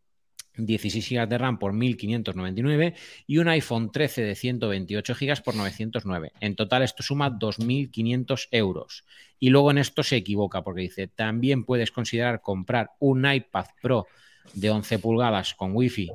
16 0.56 1.08
GB 1.08 1.28
de 1.28 1.38
RAM 1.38 1.58
por 1.58 1.72
1.599 1.72 2.94
y 3.26 3.38
un 3.38 3.48
iPhone 3.48 3.90
13 3.90 4.22
de 4.22 4.34
128 4.34 5.14
GB 5.14 5.42
por 5.42 5.54
909. 5.56 6.32
En 6.40 6.56
total 6.56 6.82
esto 6.82 7.02
suma 7.02 7.30
2.500 7.30 8.48
euros. 8.50 9.04
Y 9.38 9.50
luego 9.50 9.70
en 9.70 9.78
esto 9.78 10.02
se 10.02 10.16
equivoca 10.16 10.62
porque 10.62 10.82
dice, 10.82 11.08
también 11.08 11.64
puedes 11.64 11.90
considerar 11.90 12.40
comprar 12.40 12.90
un 12.98 13.30
iPad 13.30 13.66
Pro 13.82 14.06
de 14.52 14.70
11 14.70 14.98
pulgadas 14.98 15.54
con 15.54 15.74
Wi-Fi 15.74 16.10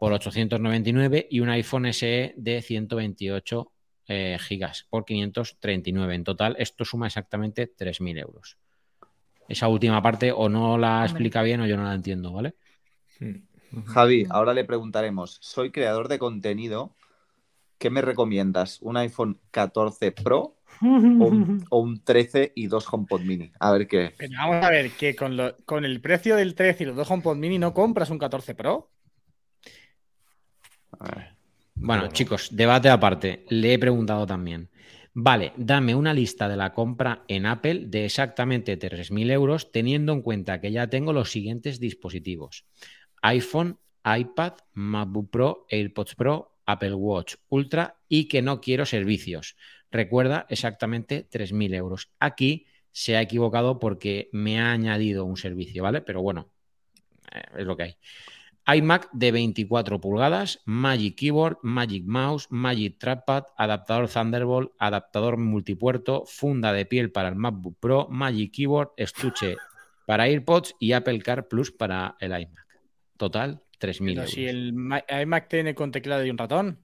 por 0.00 0.12
899 0.12 1.28
y 1.30 1.40
un 1.40 1.50
iPhone 1.50 1.92
SE 1.92 2.34
de 2.36 2.62
128 2.62 3.72
eh, 4.08 4.38
gigas 4.40 4.86
por 4.88 5.04
539. 5.04 6.14
En 6.14 6.24
total, 6.24 6.56
esto 6.58 6.84
suma 6.84 7.06
exactamente 7.06 7.72
3.000 7.76 8.20
euros. 8.20 8.56
Esa 9.48 9.68
última 9.68 10.02
parte 10.02 10.32
o 10.32 10.48
no 10.48 10.76
la 10.76 11.04
explica 11.04 11.42
bien 11.42 11.60
o 11.60 11.66
yo 11.66 11.76
no 11.76 11.84
la 11.84 11.94
entiendo, 11.94 12.32
¿vale? 12.32 12.54
Javi, 13.84 14.26
ahora 14.30 14.54
le 14.54 14.64
preguntaremos, 14.64 15.38
soy 15.40 15.70
creador 15.70 16.08
de 16.08 16.18
contenido, 16.18 16.94
¿qué 17.78 17.90
me 17.90 18.02
recomiendas? 18.02 18.80
¿Un 18.82 18.96
iPhone 18.98 19.40
14 19.50 20.12
Pro 20.12 20.56
o 21.18 21.26
un, 21.28 21.58
o 21.70 21.80
un 21.80 22.02
13 22.04 22.52
y 22.56 22.68
dos 22.68 22.86
HomePod 22.92 23.22
mini? 23.22 23.52
A 23.60 23.72
ver 23.72 23.88
qué. 23.88 24.14
Pero 24.18 24.32
vamos 24.38 24.64
a 24.64 24.70
ver, 24.70 24.90
que 24.96 25.14
con, 25.16 25.36
lo- 25.36 25.56
con 25.64 25.84
el 25.84 26.00
precio 26.00 26.36
del 26.36 26.54
13 26.54 26.84
y 26.84 26.86
los 26.86 26.96
dos 26.96 27.10
HomePod 27.10 27.36
mini 27.36 27.58
no 27.58 27.74
compras 27.74 28.10
un 28.10 28.18
14 28.18 28.54
Pro. 28.54 28.90
Bueno, 31.74 32.08
chicos, 32.08 32.48
debate 32.52 32.88
aparte. 32.88 33.44
Le 33.48 33.74
he 33.74 33.78
preguntado 33.78 34.26
también. 34.26 34.70
Vale, 35.14 35.52
dame 35.56 35.94
una 35.94 36.12
lista 36.12 36.48
de 36.48 36.56
la 36.56 36.74
compra 36.74 37.24
en 37.28 37.46
Apple 37.46 37.84
de 37.86 38.04
exactamente 38.04 38.76
3.000 38.76 39.30
euros, 39.30 39.72
teniendo 39.72 40.12
en 40.12 40.22
cuenta 40.22 40.60
que 40.60 40.72
ya 40.72 40.88
tengo 40.88 41.12
los 41.12 41.30
siguientes 41.30 41.80
dispositivos: 41.80 42.66
iPhone, 43.22 43.78
iPad, 44.04 44.54
MacBook 44.74 45.30
Pro, 45.30 45.66
AirPods 45.68 46.14
Pro, 46.14 46.56
Apple 46.66 46.94
Watch 46.94 47.36
Ultra 47.48 47.96
y 48.08 48.28
que 48.28 48.42
no 48.42 48.60
quiero 48.60 48.86
servicios. 48.86 49.56
Recuerda 49.90 50.46
exactamente 50.48 51.28
3.000 51.30 51.74
euros. 51.74 52.10
Aquí 52.18 52.66
se 52.92 53.16
ha 53.16 53.22
equivocado 53.22 53.78
porque 53.78 54.28
me 54.32 54.60
ha 54.60 54.72
añadido 54.72 55.24
un 55.24 55.36
servicio, 55.36 55.82
¿vale? 55.82 56.00
Pero 56.00 56.22
bueno, 56.22 56.50
eh, 57.32 57.42
es 57.58 57.66
lo 57.66 57.76
que 57.76 57.82
hay 57.82 57.96
iMac 58.66 59.10
de 59.12 59.30
24 59.30 60.00
pulgadas, 60.00 60.60
Magic 60.64 61.16
Keyboard, 61.16 61.58
Magic 61.62 62.04
Mouse, 62.04 62.48
Magic 62.50 62.98
Trackpad, 62.98 63.44
adaptador 63.56 64.08
Thunderbolt, 64.08 64.72
adaptador 64.78 65.36
multipuerto, 65.36 66.24
funda 66.26 66.72
de 66.72 66.84
piel 66.84 67.12
para 67.12 67.28
el 67.28 67.36
MacBook 67.36 67.76
Pro, 67.78 68.08
Magic 68.10 68.52
Keyboard, 68.52 68.90
estuche 68.96 69.56
para 70.06 70.24
AirPods 70.24 70.74
y 70.80 70.92
Apple 70.92 71.20
Car 71.20 71.46
Plus 71.46 71.70
para 71.70 72.16
el 72.18 72.32
iMac. 72.32 72.65
Total, 73.16 73.62
3.000 73.78 74.14
Pero 74.14 74.20
euros. 74.22 74.30
si 74.32 74.46
el 74.46 74.72
Ma- 74.72 75.04
iMac 75.08 75.48
tiene 75.48 75.74
con 75.74 75.90
teclado 75.90 76.24
y 76.24 76.30
un 76.30 76.38
ratón. 76.38 76.78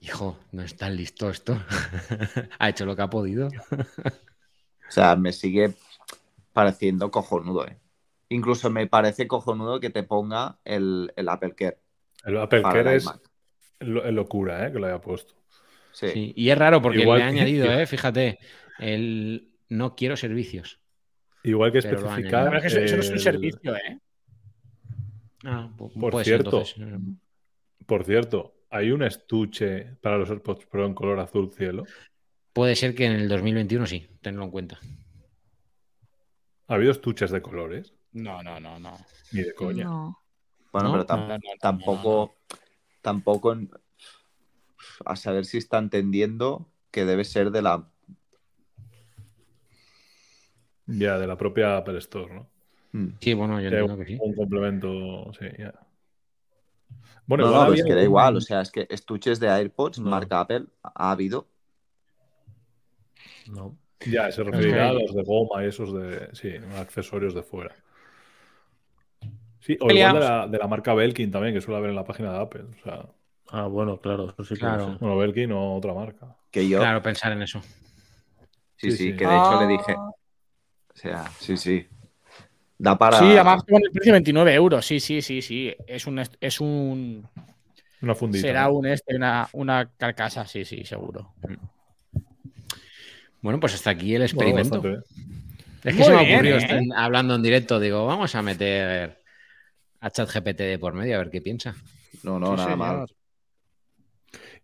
Hijo, 0.00 0.38
no 0.52 0.62
es 0.62 0.76
tan 0.76 0.96
listo 0.96 1.28
esto. 1.28 1.58
ha 2.58 2.68
hecho 2.68 2.86
lo 2.86 2.96
que 2.96 3.02
ha 3.02 3.10
podido. 3.10 3.48
O 4.88 4.92
sea, 4.92 5.14
me 5.14 5.32
sigue 5.32 5.74
pareciendo 6.52 7.12
cojonudo, 7.12 7.64
¿eh? 7.64 7.78
Incluso 8.28 8.70
me 8.70 8.88
parece 8.88 9.28
cojonudo 9.28 9.78
que 9.78 9.90
te 9.90 10.02
ponga 10.02 10.58
el, 10.64 11.12
el 11.14 11.28
Apple 11.28 11.54
Care. 11.54 11.78
El 12.24 12.36
Apple 12.38 12.62
Care 12.62 12.90
el 12.90 12.96
es 12.96 13.08
lo- 13.78 14.10
locura, 14.10 14.66
¿eh? 14.66 14.72
Que 14.72 14.80
lo 14.80 14.86
haya 14.88 15.00
puesto. 15.00 15.34
Sí. 15.92 16.08
Sí, 16.08 16.32
Y 16.34 16.50
es 16.50 16.58
raro 16.58 16.82
porque 16.82 17.02
Igual 17.02 17.18
le 17.20 17.24
ha 17.24 17.28
añadido, 17.28 17.72
¿eh? 17.72 17.86
fíjate, 17.86 18.40
el 18.80 19.52
no 19.68 19.94
quiero 19.94 20.16
servicios. 20.16 20.80
Igual 21.44 21.70
que 21.70 21.78
especificar. 21.78 22.46
Pero 22.50 22.56
es 22.56 22.62
que 22.62 22.66
eso, 22.66 22.78
eso 22.80 22.96
no 22.96 23.02
es 23.02 23.10
un 23.10 23.18
servicio, 23.20 23.76
¿eh? 23.76 24.00
Ah, 25.44 25.70
Por 25.76 25.90
puede 26.10 26.24
ser 26.24 26.40
cierto, 26.42 26.58
entonces. 26.58 27.16
por 27.86 28.04
cierto, 28.04 28.54
hay 28.70 28.90
un 28.92 29.02
estuche 29.02 29.96
para 30.02 30.18
los 30.18 30.28
AirPods 30.30 30.66
Pro 30.66 30.86
en 30.86 30.94
color 30.94 31.18
azul 31.20 31.50
cielo. 31.52 31.84
Puede 32.52 32.76
ser 32.76 32.94
que 32.94 33.06
en 33.06 33.12
el 33.12 33.28
2021 33.28 33.86
sí, 33.86 34.08
tenlo 34.20 34.44
en 34.44 34.50
cuenta. 34.50 34.78
¿Ha 36.68 36.74
habido 36.74 36.92
estuches 36.92 37.30
de 37.30 37.42
colores? 37.42 37.94
No, 38.12 38.42
no, 38.42 38.60
no, 38.60 38.78
no. 38.78 38.96
Ni 39.32 39.42
de 39.42 39.54
coña. 39.54 39.84
No. 39.84 40.18
Bueno, 40.72 40.88
¿No? 40.88 40.92
pero 40.92 41.06
tam- 41.06 41.16
No, 41.20 41.26
no, 41.28 41.34
no, 41.34 41.38
no, 41.38 41.58
tampoco, 41.60 42.36
tampoco 43.02 43.52
en- 43.52 43.70
a 45.04 45.16
saber 45.16 45.44
si 45.46 45.58
está 45.58 45.78
entendiendo 45.78 46.70
que 46.90 47.04
debe 47.04 47.24
ser 47.24 47.50
de 47.50 47.62
la. 47.62 47.90
Ya, 50.86 51.18
de 51.18 51.26
la 51.26 51.36
propia 51.36 51.76
Apple 51.76 51.98
Store, 51.98 52.34
¿no? 52.34 52.50
Mm. 52.92 53.08
Sí, 53.20 53.34
bueno, 53.34 53.60
yo 53.60 53.70
Que 53.70 53.76
entiendo 53.78 53.96
que 54.04 54.06
sí. 54.12 54.18
Un 54.20 54.34
complemento, 54.34 55.32
sí, 55.38 55.46
ya. 55.58 55.72
Bueno, 57.26 57.44
no, 57.44 57.50
igual 57.50 57.64
no, 57.66 57.70
había 57.72 57.84
que 57.84 57.94
da 57.94 58.02
igual, 58.02 58.36
o 58.36 58.40
sea, 58.40 58.60
es 58.62 58.70
que 58.72 58.86
estuches 58.90 59.38
de 59.38 59.48
AirPods, 59.48 60.00
No. 60.00 60.10
marca 60.10 60.40
Apple, 60.40 60.64
ha 60.82 61.10
habido. 61.12 61.46
No. 63.46 63.76
Ya, 64.06 64.30
se 64.32 64.42
referirá 64.42 64.88
a 64.88 64.92
los 64.94 65.14
de 65.14 65.22
goma 65.22 65.62
y 65.62 65.68
esos 65.68 65.92
de. 65.94 66.30
Sí, 66.32 66.52
accesorios 66.76 67.34
de 67.34 67.42
fuera. 67.42 67.74
Sí, 69.60 69.76
o 69.80 69.90
igual 69.90 70.14
de 70.14 70.20
la, 70.20 70.46
de 70.48 70.58
la 70.58 70.66
marca 70.66 70.94
Belkin 70.94 71.30
también, 71.30 71.52
que 71.54 71.60
suele 71.60 71.78
haber 71.78 71.90
en 71.90 71.96
la 71.96 72.04
página 72.04 72.32
de 72.32 72.38
Apple. 72.38 72.64
O 72.80 72.82
sea, 72.82 73.06
Ah, 73.52 73.66
bueno, 73.66 74.00
claro, 74.00 74.30
eso 74.30 74.44
sí 74.44 74.54
que 74.54 74.60
Claro. 74.60 74.92
sé. 74.92 74.98
Bueno, 75.00 75.18
Belkin 75.18 75.50
o 75.52 75.74
otra 75.76 75.92
marca. 75.92 76.36
Que 76.52 76.68
yo, 76.68 76.78
Claro, 76.78 77.02
pensar 77.02 77.32
en 77.32 77.42
eso. 77.42 77.60
sí, 77.60 77.68
Sí, 78.76 78.90
sí, 78.92 78.96
sí. 79.10 79.16
que 79.16 79.26
de 79.26 79.36
hecho 79.36 79.50
Ah. 79.52 79.60
le 79.60 79.66
dije. 79.66 79.94
O 79.96 80.14
sea, 80.94 81.24
sí, 81.38 81.56
sí. 81.56 81.86
Da 82.82 82.96
para. 82.96 83.18
Sí, 83.18 83.26
además 83.26 83.62
con 83.64 83.76
el 83.84 83.90
precio 83.90 84.12
de 84.12 84.16
29 84.16 84.54
euros. 84.54 84.86
Sí, 84.86 85.00
sí, 85.00 85.20
sí, 85.20 85.42
sí. 85.42 85.74
Es 85.86 86.06
un. 86.06 86.18
Es 86.40 86.60
un 86.60 87.28
Una 88.00 88.14
fundita. 88.14 88.40
será 88.46 88.64
¿no? 88.64 88.72
un 88.72 88.86
este, 88.86 89.16
una, 89.16 89.48
una 89.52 89.90
carcasa, 89.98 90.46
sí, 90.46 90.64
sí, 90.64 90.84
seguro. 90.84 91.34
Bueno, 93.42 93.60
pues 93.60 93.74
hasta 93.74 93.90
aquí 93.90 94.14
el 94.14 94.22
experimento. 94.22 94.80
bien. 94.80 95.02
es 95.82 95.82
que 95.82 95.92
Muy 95.92 96.04
se 96.04 96.10
me 96.12 96.24
bien, 96.24 96.34
ocurrió 96.36 96.54
¿eh? 96.54 96.58
estar 96.58 96.80
hablando 96.96 97.34
en 97.34 97.42
directo. 97.42 97.78
Digo, 97.80 98.06
vamos 98.06 98.34
a 98.34 98.40
meter 98.42 99.18
a 100.00 100.10
ChatGPT 100.10 100.58
de 100.60 100.78
por 100.78 100.94
medio 100.94 101.16
a 101.16 101.18
ver 101.18 101.30
qué 101.30 101.42
piensa. 101.42 101.74
No, 102.22 102.38
no, 102.38 102.46
Sí, 102.48 102.52
nada 102.52 102.64
señor. 102.64 102.78
mal. 102.78 103.06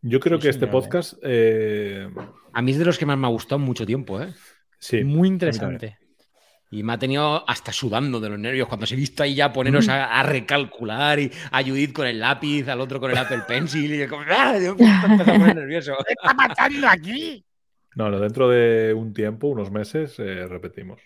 Yo 0.02 0.20
creo 0.20 0.38
Sí, 0.38 0.42
que 0.44 0.48
este 0.48 0.66
señor, 0.66 0.68
¿eh? 0.70 0.80
podcast. 0.82 1.14
eh, 1.22 2.08
A 2.54 2.62
mí 2.62 2.70
es 2.72 2.78
de 2.78 2.84
los 2.86 2.96
que 2.98 3.04
más 3.06 3.18
me 3.18 3.26
ha 3.26 3.30
gustado 3.30 3.58
mucho 3.58 3.84
tiempo, 3.84 4.22
¿eh? 4.22 4.32
sí. 4.78 5.04
Muy 5.04 5.28
interesante. 5.28 5.98
Y 6.76 6.82
me 6.82 6.92
ha 6.92 6.98
tenido 6.98 7.48
hasta 7.48 7.72
sudando 7.72 8.20
de 8.20 8.28
los 8.28 8.38
nervios 8.38 8.68
cuando 8.68 8.84
os 8.84 8.92
he 8.92 8.96
visto 8.96 9.22
ahí 9.22 9.34
ya 9.34 9.50
poneros 9.50 9.88
a, 9.88 10.20
a 10.20 10.22
recalcular 10.22 11.18
y 11.18 11.30
a 11.50 11.62
Judith 11.62 11.94
con 11.94 12.06
el 12.06 12.20
lápiz, 12.20 12.68
al 12.68 12.82
otro 12.82 13.00
con 13.00 13.10
el 13.10 13.16
Apple 13.16 13.44
Pencil 13.48 13.94
y 13.94 13.98
yo 13.98 14.08
como, 14.10 14.24
¡ah! 14.28 14.58
Yo 14.62 14.76
me 14.76 14.84
empiezo 14.84 15.30
a 15.30 15.38
poner 15.38 15.56
nervioso. 15.56 15.94
¿Qué 16.06 16.12
está 16.12 16.36
pasando 16.36 16.86
aquí? 16.86 17.42
No, 17.94 18.10
no, 18.10 18.20
dentro 18.20 18.50
de 18.50 18.92
un 18.92 19.14
tiempo, 19.14 19.46
unos 19.46 19.70
meses, 19.70 20.18
eh, 20.18 20.46
repetimos. 20.46 21.00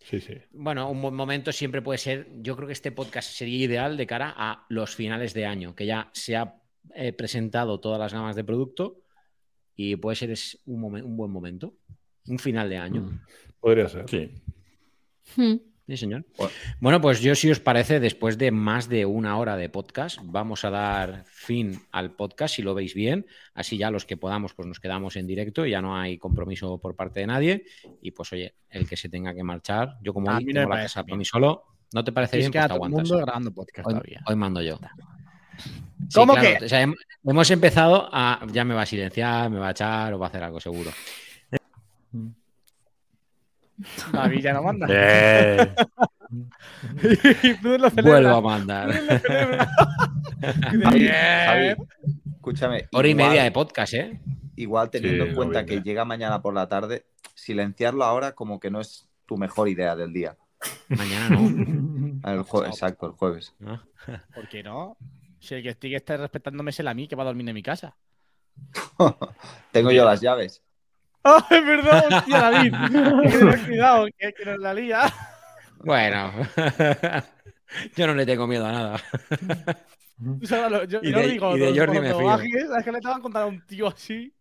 Sí, 0.00 0.20
sí. 0.20 0.38
Bueno, 0.50 0.90
un 0.90 1.00
buen 1.00 1.14
momento 1.14 1.52
siempre 1.52 1.80
puede 1.80 1.98
ser, 1.98 2.26
yo 2.42 2.56
creo 2.56 2.66
que 2.66 2.72
este 2.72 2.90
podcast 2.90 3.30
sería 3.30 3.64
ideal 3.64 3.96
de 3.96 4.08
cara 4.08 4.34
a 4.36 4.66
los 4.70 4.96
finales 4.96 5.34
de 5.34 5.46
año, 5.46 5.76
que 5.76 5.86
ya 5.86 6.10
se 6.12 6.34
ha 6.36 6.56
eh, 6.96 7.12
presentado 7.12 7.78
todas 7.78 8.00
las 8.00 8.12
gamas 8.12 8.34
de 8.34 8.42
producto 8.42 9.02
y 9.76 9.94
puede 9.94 10.16
ser 10.16 10.32
es 10.32 10.60
un, 10.66 10.82
momen- 10.82 11.04
un 11.04 11.16
buen 11.16 11.30
momento, 11.30 11.74
un 12.26 12.40
final 12.40 12.68
de 12.68 12.78
año. 12.78 13.20
Podría 13.64 13.88
ser. 13.88 14.04
Sí. 14.10 14.30
Hmm. 15.36 15.56
Sí, 15.86 15.96
señor. 15.98 16.24
Bueno. 16.80 17.00
Pues 17.00 17.20
yo, 17.20 17.34
si 17.34 17.50
os 17.50 17.60
parece, 17.60 18.00
después 18.00 18.38
de 18.38 18.50
más 18.50 18.88
de 18.88 19.04
una 19.06 19.36
hora 19.38 19.56
de 19.56 19.68
podcast, 19.68 20.18
vamos 20.22 20.64
a 20.64 20.70
dar 20.70 21.24
fin 21.26 21.78
al 21.92 22.10
podcast, 22.12 22.54
si 22.56 22.62
lo 22.62 22.74
veis 22.74 22.94
bien. 22.94 23.26
Así 23.54 23.76
ya 23.76 23.90
los 23.90 24.04
que 24.06 24.16
podamos, 24.16 24.54
pues 24.54 24.66
nos 24.68 24.80
quedamos 24.80 25.16
en 25.16 25.26
directo, 25.26 25.66
ya 25.66 25.82
no 25.82 25.96
hay 25.96 26.16
compromiso 26.18 26.78
por 26.78 26.94
parte 26.96 27.20
de 27.20 27.26
nadie. 27.26 27.64
Y 28.00 28.10
pues, 28.12 28.32
oye, 28.32 28.54
el 28.70 28.88
que 28.88 28.96
se 28.96 29.08
tenga 29.10 29.34
que 29.34 29.42
marchar, 29.42 29.96
yo 30.02 30.12
como 30.14 30.30
A 30.30 30.36
hoy 30.38 30.46
tengo 30.46 30.68
la 30.70 30.76
casa 30.82 31.00
bien. 31.02 31.06
para 31.10 31.18
mí 31.18 31.24
solo, 31.26 31.64
¿no 31.92 32.02
te 32.04 32.12
parece 32.12 32.36
Y 32.36 32.40
es 32.40 32.44
bien? 32.44 32.52
que 32.52 32.58
Pues 32.58 32.64
a 32.64 32.68
te 32.68 32.68
todo 32.68 32.76
el 32.76 32.78
aguantas. 32.92 33.10
mundo 33.10 33.24
grabando 33.26 33.52
podcast 33.52 33.86
Hoy, 33.86 33.92
todavía. 33.94 34.22
hoy 34.26 34.36
mando 34.36 34.62
yo. 34.62 34.78
Sí, 35.58 35.70
¿Cómo 36.14 36.34
claro, 36.34 36.58
que? 36.60 36.64
o 36.64 36.68
sea, 36.68 36.82
hem- 36.84 36.96
hemos 37.24 37.50
empezado 37.50 38.08
a. 38.12 38.40
Ya 38.52 38.64
me 38.64 38.74
va 38.74 38.82
a 38.82 38.86
silenciar, 38.86 39.48
me 39.50 39.58
va 39.58 39.68
a 39.68 39.70
echar 39.72 40.12
o 40.14 40.18
va 40.18 40.26
a 40.26 40.28
hacer 40.28 40.42
algo 40.42 40.60
seguro. 40.60 40.90
David 44.12 44.40
ya 44.40 44.52
no 44.52 44.62
manda. 44.62 44.86
Y 47.42 47.56
lo. 47.62 47.90
Vuelvo 48.02 48.34
a 48.36 48.40
mandar. 48.40 48.92
Javi, 50.82 50.98
Bien. 50.98 51.14
Javi, 51.46 51.74
escúchame. 52.34 52.88
Hora 52.92 53.08
y 53.08 53.14
media 53.14 53.44
de 53.44 53.52
podcast, 53.52 53.94
¿eh? 53.94 54.20
Igual 54.56 54.90
teniendo 54.90 55.24
Sí, 55.24 55.30
en 55.30 55.36
cuenta 55.36 55.64
que 55.64 55.80
llega 55.82 56.04
mañana 56.04 56.42
por 56.42 56.54
la 56.54 56.68
tarde, 56.68 57.06
silenciarlo 57.34 58.04
ahora 58.04 58.32
como 58.32 58.60
que 58.60 58.70
no 58.70 58.80
es 58.80 59.08
tu 59.26 59.36
mejor 59.36 59.68
idea 59.68 59.96
del 59.96 60.12
día. 60.12 60.36
Mañana 60.88 61.30
no. 61.30 62.20
El 62.30 62.40
exacto, 62.66 63.06
el 63.06 63.12
jueves. 63.12 63.54
¿no? 63.58 63.82
¿Por 64.34 64.48
qué 64.48 64.62
no? 64.62 64.96
Si 65.38 65.54
el 65.54 65.62
que 65.62 65.70
estoy 65.70 65.90
que 65.90 65.96
esté 65.96 66.16
respetándome 66.16 66.70
es 66.70 66.80
el 66.80 66.88
a 66.88 66.94
mí 66.94 67.06
que 67.06 67.16
va 67.16 67.22
a 67.22 67.26
dormir 67.26 67.46
en 67.46 67.54
mi 67.54 67.62
casa. 67.62 67.96
Tengo 69.72 69.90
yo 69.90 70.06
las 70.06 70.22
llaves. 70.22 70.63
¡Ah, 71.24 71.46
es 71.50 71.64
verdad! 71.66 72.04
¡Hostia, 72.12 72.38
David! 72.50 72.74
Hay 72.74 72.90
que 73.30 73.38
tener 73.38 73.60
cuidado, 73.66 74.06
que, 74.18 74.32
que 74.32 74.44
nos 74.44 74.58
la 74.58 74.74
lía. 74.74 75.12
Bueno, 75.78 76.32
yo 77.96 78.06
no 78.06 78.14
le 78.14 78.26
tengo 78.26 78.46
miedo 78.46 78.66
a 78.66 78.72
nada. 78.72 79.00
Tú 80.40 80.46
sabes 80.46 80.70
lo- 80.70 80.84
yo, 80.84 81.00
Y 81.02 81.10
yo 81.12 81.18
de- 81.18 81.26
digo, 81.28 81.56
y 81.56 81.60
de 81.60 81.78
Jordi 81.78 82.00
me 82.00 82.14
fío. 82.14 82.24
bajes, 82.24 82.54
es 82.78 82.84
que 82.84 82.92
le 82.92 83.00
te 83.00 83.08
van 83.08 83.18
a 83.18 83.22
contar 83.22 83.42
a 83.42 83.46
un 83.46 83.64
tío 83.66 83.88
así. 83.88 84.32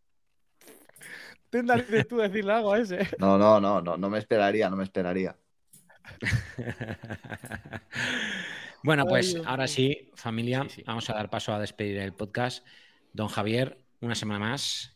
Ten 1.50 1.66
narices 1.68 2.08
tú 2.08 2.18
decirle 2.18 2.52
algo 2.54 2.74
a 2.74 2.80
ese. 2.80 3.08
No, 3.20 3.38
no, 3.38 3.60
no, 3.62 3.82
no, 3.82 3.96
no 3.98 4.10
me 4.10 4.18
esperaría, 4.20 4.70
no 4.70 4.76
me 4.76 4.84
esperaría. 4.84 5.36
Bueno, 8.86 9.06
pues 9.06 9.38
ahora 9.46 9.66
sí, 9.68 10.12
familia, 10.16 10.64
Sí, 10.64 10.76
sí. 10.78 10.84
vamos 10.86 11.10
a 11.10 11.14
dar 11.14 11.30
paso 11.30 11.54
a 11.54 11.60
despedir 11.60 11.98
el 12.00 12.12
podcast. 12.14 12.66
Don 13.14 13.30
Javier, 13.30 13.80
una 14.02 14.14
semana 14.14 14.40
más. 14.40 14.93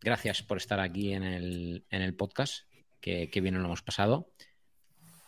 Gracias 0.00 0.42
por 0.42 0.58
estar 0.58 0.80
aquí 0.80 1.12
en 1.12 1.22
el, 1.22 1.84
en 1.90 2.02
el 2.02 2.14
podcast, 2.14 2.66
que, 3.00 3.30
que 3.30 3.40
bien 3.40 3.54
lo 3.54 3.64
hemos 3.64 3.82
pasado. 3.82 4.30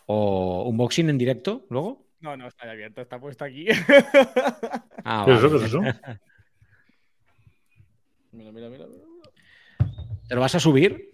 O 0.05 0.67
unboxing 0.69 1.09
en 1.09 1.17
directo 1.17 1.65
luego. 1.69 2.07
No, 2.19 2.35
no, 2.35 2.47
está 2.47 2.69
abierto, 2.69 3.01
está 3.01 3.19
puesto 3.19 3.45
aquí. 3.45 3.67
Ah, 5.05 5.23
¿Qué 5.25 5.31
es 5.31 5.39
eso? 5.39 5.49
¿Qué 5.49 5.55
es 5.55 5.63
eso? 5.63 5.79
mira, 8.31 8.51
mira, 8.51 8.69
mira, 8.69 8.85
mira. 8.85 9.05
¿Te 10.27 10.35
lo 10.35 10.41
vas 10.41 10.55
a 10.55 10.59
subir? 10.59 11.11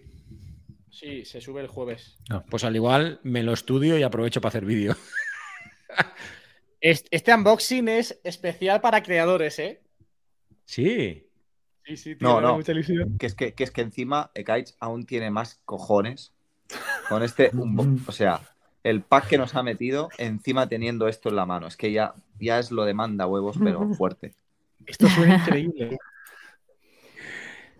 Sí, 0.90 1.24
se 1.24 1.40
sube 1.40 1.60
el 1.60 1.68
jueves. 1.68 2.18
Pues 2.50 2.64
al 2.64 2.74
igual 2.74 3.20
me 3.22 3.42
lo 3.42 3.52
estudio 3.52 3.98
y 3.98 4.02
aprovecho 4.02 4.40
para 4.40 4.50
hacer 4.50 4.64
vídeo. 4.64 4.96
Este, 6.80 7.16
este 7.16 7.34
unboxing 7.34 7.88
es 7.88 8.20
especial 8.22 8.80
para 8.80 9.02
creadores, 9.02 9.58
¿eh? 9.58 9.82
Sí. 10.66 11.25
Sí, 11.86 11.96
sí, 11.96 12.16
tío, 12.16 12.28
No, 12.28 12.40
no. 12.40 12.56
mucha 12.56 12.72
ilusión. 12.72 13.16
Que 13.18 13.26
es 13.26 13.34
que, 13.34 13.54
que 13.54 13.64
es 13.64 13.70
que 13.70 13.82
encima 13.82 14.30
Ekaich 14.34 14.74
aún 14.80 15.06
tiene 15.06 15.30
más 15.30 15.60
cojones 15.64 16.32
con 17.08 17.22
este. 17.22 17.50
O 18.06 18.12
sea, 18.12 18.40
el 18.82 19.02
pack 19.02 19.28
que 19.28 19.38
nos 19.38 19.54
ha 19.54 19.62
metido 19.62 20.08
encima 20.18 20.68
teniendo 20.68 21.08
esto 21.08 21.28
en 21.28 21.36
la 21.36 21.46
mano. 21.46 21.66
Es 21.66 21.76
que 21.76 21.92
ya, 21.92 22.14
ya 22.40 22.58
es 22.58 22.70
lo 22.72 22.84
de 22.84 22.94
manda 22.94 23.26
huevos, 23.26 23.56
pero 23.62 23.88
fuerte. 23.94 24.34
Esto 24.86 25.08
suena 25.08 25.36
increíble. 25.36 25.98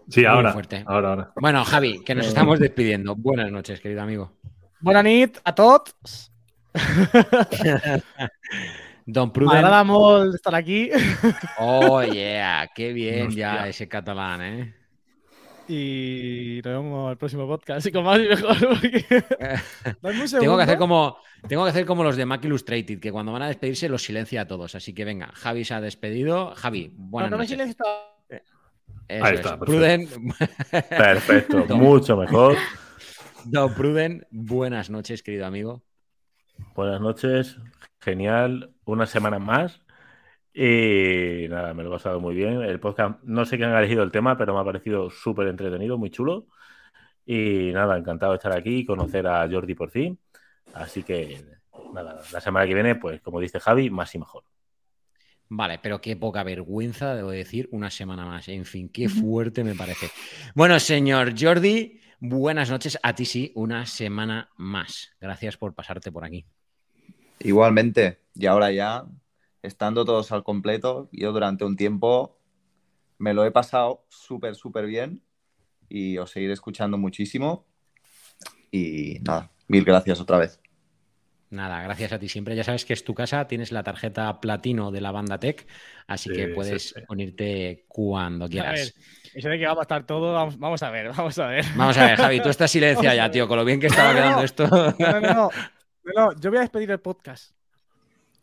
Sí, 0.08 0.20
Muy 0.20 0.26
ahora. 0.26 0.52
fuerte. 0.52 0.84
Ahora, 0.86 1.08
ahora. 1.10 1.32
Bueno, 1.36 1.64
Javi, 1.64 2.02
que 2.04 2.14
nos 2.14 2.26
estamos 2.28 2.60
despidiendo. 2.60 3.16
Buenas 3.16 3.50
noches, 3.50 3.80
querido 3.80 4.02
amigo. 4.02 4.32
Buenas 4.80 5.02
nit 5.04 5.38
a 5.42 5.54
tots. 5.54 6.30
Don 9.06 9.28
Me 9.28 9.32
Pruden. 9.32 9.86
molt 9.86 10.34
estar 10.34 10.54
aquí. 10.54 10.90
Oh, 11.58 12.02
yeah, 12.02 12.68
qué 12.74 12.92
bien 12.92 13.30
ya 13.30 13.68
ese 13.68 13.88
catalán, 13.88 14.42
¿eh? 14.42 14.74
Y 15.68 16.60
nos 16.64 16.72
vemos 16.74 17.10
el 17.12 17.16
próximo 17.16 17.46
podcast. 17.46 17.78
Así 17.78 17.90
con 17.90 18.04
más 18.04 18.18
y 18.20 18.28
mejor. 18.28 18.56
porque- 18.58 19.04
Tengo 20.40 20.56
que 20.56 20.62
hacer 20.62 20.78
como 20.78 21.16
tengo 21.48 21.64
que 21.64 21.70
hacer 21.70 21.84
como 21.86 22.02
los 22.04 22.16
de 22.16 22.24
Mac 22.26 22.44
Illustrated, 22.44 22.98
que 23.00 23.10
cuando 23.12 23.32
van 23.32 23.42
a 23.42 23.48
despedirse 23.48 23.88
los 23.88 24.02
silencia 24.02 24.42
a 24.42 24.46
todos. 24.46 24.74
Así 24.74 24.92
que 24.92 25.04
venga, 25.04 25.28
Javi 25.34 25.64
se 25.64 25.74
ha 25.74 25.80
despedido. 25.80 26.54
Javi, 26.54 26.90
buenas 26.94 27.30
no, 27.30 27.36
no 27.36 27.42
me 27.42 27.44
noches. 27.48 27.58
silencio. 27.58 27.84
Eso 29.08 29.24
Ahí 29.24 29.34
es. 29.34 29.40
está, 29.40 29.58
perfecto. 29.58 29.64
Pruden. 29.66 30.08
Perfecto, 30.88 31.60
Don- 31.68 31.78
mucho 31.78 32.16
mejor. 32.16 32.56
Don 33.44 33.72
Pruden, 33.74 34.26
buenas 34.30 34.90
noches, 34.90 35.22
querido 35.22 35.46
amigo. 35.46 35.84
Buenas 36.74 37.00
noches, 37.00 37.56
genial, 38.06 38.72
una 38.84 39.04
semana 39.06 39.38
más. 39.40 39.82
Y 40.54 41.48
nada, 41.50 41.74
me 41.74 41.82
lo 41.82 41.90
he 41.90 41.92
pasado 41.92 42.20
muy 42.20 42.34
bien. 42.34 42.62
El 42.62 42.80
podcast, 42.80 43.22
no 43.24 43.44
sé 43.44 43.58
quién 43.58 43.70
ha 43.70 43.78
elegido 43.80 44.02
el 44.04 44.12
tema, 44.12 44.38
pero 44.38 44.54
me 44.54 44.60
ha 44.60 44.64
parecido 44.64 45.10
súper 45.10 45.48
entretenido, 45.48 45.98
muy 45.98 46.10
chulo. 46.10 46.46
Y 47.26 47.72
nada, 47.72 47.98
encantado 47.98 48.32
de 48.32 48.36
estar 48.36 48.52
aquí 48.52 48.78
y 48.78 48.86
conocer 48.86 49.26
a 49.26 49.48
Jordi 49.50 49.74
por 49.74 49.90
fin. 49.90 50.18
Así 50.72 51.02
que 51.02 51.44
nada, 51.92 52.22
la 52.32 52.40
semana 52.40 52.66
que 52.66 52.74
viene, 52.74 52.94
pues 52.94 53.20
como 53.20 53.40
dice 53.40 53.58
Javi, 53.60 53.90
más 53.90 54.14
y 54.14 54.18
mejor. 54.20 54.44
Vale, 55.48 55.78
pero 55.82 56.00
qué 56.00 56.16
poca 56.16 56.42
vergüenza, 56.44 57.14
debo 57.14 57.30
decir, 57.30 57.68
una 57.72 57.90
semana 57.90 58.24
más. 58.24 58.48
En 58.48 58.64
fin, 58.64 58.88
qué 58.88 59.08
fuerte 59.10 59.64
me 59.64 59.74
parece. 59.74 60.10
Bueno, 60.54 60.78
señor 60.78 61.34
Jordi, 61.38 62.00
buenas 62.20 62.70
noches. 62.70 62.98
A 63.02 63.14
ti 63.14 63.24
sí, 63.24 63.52
una 63.56 63.84
semana 63.84 64.48
más. 64.56 65.10
Gracias 65.20 65.56
por 65.56 65.74
pasarte 65.74 66.12
por 66.12 66.24
aquí. 66.24 66.46
Igualmente, 67.40 68.20
y 68.34 68.46
ahora 68.46 68.70
ya, 68.72 69.04
estando 69.62 70.04
todos 70.04 70.32
al 70.32 70.42
completo, 70.44 71.08
yo 71.12 71.32
durante 71.32 71.64
un 71.64 71.76
tiempo 71.76 72.38
me 73.18 73.34
lo 73.34 73.44
he 73.44 73.50
pasado 73.52 74.04
súper, 74.08 74.54
súper 74.56 74.86
bien 74.86 75.22
y 75.88 76.18
os 76.18 76.30
seguiré 76.32 76.54
escuchando 76.54 76.98
muchísimo. 76.98 77.66
Y 78.70 79.18
nada, 79.22 79.50
mil 79.68 79.84
gracias 79.84 80.20
otra 80.20 80.38
vez. 80.38 80.60
Nada, 81.48 81.80
gracias 81.82 82.12
a 82.12 82.18
ti 82.18 82.28
siempre. 82.28 82.56
Ya 82.56 82.64
sabes 82.64 82.84
que 82.84 82.92
es 82.92 83.04
tu 83.04 83.14
casa, 83.14 83.46
tienes 83.46 83.70
la 83.70 83.84
tarjeta 83.84 84.40
platino 84.40 84.90
de 84.90 85.00
la 85.00 85.12
banda 85.12 85.38
Tech, 85.38 85.66
así 86.08 86.28
Sí, 86.28 86.34
que 86.34 86.48
sí, 86.48 86.54
puedes 86.54 86.82
sí. 86.94 87.00
unirte 87.08 87.84
cuando 87.88 88.46
A 88.46 88.48
ver, 88.48 88.50
quieras. 88.50 88.94
eso 89.32 89.48
de 89.48 89.58
que 89.58 89.64
vamos 89.66 89.78
a 89.80 89.82
estar 89.82 90.06
todo, 90.06 90.32
vamos, 90.32 90.58
vamos 90.58 90.82
a 90.82 90.90
ver, 90.90 91.08
vamos 91.16 91.38
a 91.38 91.46
ver. 91.46 91.64
Vamos 91.72 91.96
a 91.98 92.06
ver, 92.06 92.16
Javi, 92.16 92.40
tú 92.40 92.48
estás 92.48 92.70
silencia 92.72 93.14
ya, 93.14 93.30
tío, 93.30 93.46
con 93.46 93.58
lo 93.58 93.64
bien 93.64 93.80
que 93.80 93.86
estaba 93.86 94.12
No, 94.12 94.14
quedando 94.14 94.40
no. 94.40 94.42
esto. 94.42 94.66
No, 94.98 95.20
no, 95.20 95.50
no, 96.14 96.32
yo 96.38 96.50
voy 96.50 96.58
a 96.58 96.62
despedir 96.62 96.90
el 96.90 97.00
podcast. 97.00 97.52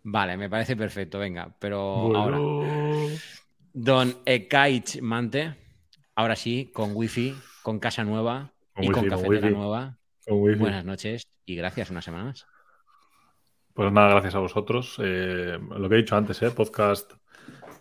Vale, 0.03 0.35
me 0.37 0.49
parece 0.49 0.75
perfecto, 0.75 1.19
venga, 1.19 1.53
pero 1.59 2.09
Bueno. 2.09 2.19
ahora. 2.19 2.37
Don 3.73 4.15
Ekaich 4.25 5.01
Mante, 5.01 5.55
ahora 6.15 6.35
sí, 6.35 6.71
con 6.73 6.91
wifi, 6.93 7.33
con 7.63 7.79
casa 7.79 8.03
nueva 8.03 8.51
Con 8.73 8.83
y 8.83 8.87
con 8.87 8.95
wifi, 9.03 9.09
con 9.09 9.17
cafetera 9.19 9.47
wifi. 9.47 9.57
nueva. 9.57 9.97
Con 10.27 10.41
wifi. 10.41 10.59
Buenas 10.59 10.85
noches 10.85 11.27
y 11.45 11.55
gracias 11.55 11.89
una 11.89 12.01
semana 12.01 12.25
más. 12.25 12.45
Pues 13.73 13.91
nada, 13.91 14.09
gracias 14.09 14.35
a 14.35 14.39
vosotros. 14.39 14.97
Eh, 14.99 15.57
lo 15.77 15.89
que 15.89 15.95
he 15.95 15.97
dicho 15.99 16.15
antes, 16.15 16.41
¿eh? 16.43 16.51
podcast 16.51 17.13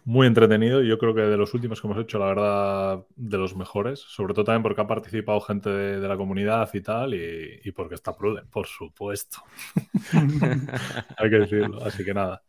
muy 0.05 0.27
entretenido. 0.27 0.83
y 0.83 0.89
Yo 0.89 0.99
creo 0.99 1.15
que 1.15 1.23
de 1.23 1.37
los 1.37 1.55
últimos 1.55 1.81
que 1.81 1.87
hemos 1.87 1.99
hecho, 2.03 2.19
la 2.19 2.27
verdad, 2.27 3.05
de 3.17 3.39
los 3.39 3.57
mejores. 3.57 4.01
Sobre 4.01 4.35
todo 4.35 4.45
también 4.45 4.63
porque 4.63 4.81
ha 4.81 4.87
participado 4.87 5.41
gente 5.41 5.71
de, 5.71 6.01
de 6.01 6.09
la 6.09 6.17
comunidad 6.17 6.69
y 6.73 6.81
tal, 6.81 7.15
y, 7.15 7.61
y 7.65 7.73
porque 7.73 7.95
está 7.95 8.17
Pruden, 8.17 8.47
por 8.49 8.67
supuesto. 8.67 9.43
Hay 10.13 11.31
que 11.31 11.39
decirlo. 11.39 11.85
Así 11.85 12.05
que 12.05 12.15
nada. 12.15 12.43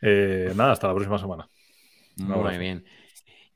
Eh, 0.00 0.52
nada, 0.56 0.72
hasta 0.72 0.88
la 0.88 0.94
próxima 0.94 1.18
semana. 1.18 1.48
Muy 2.16 2.58
bien. 2.58 2.84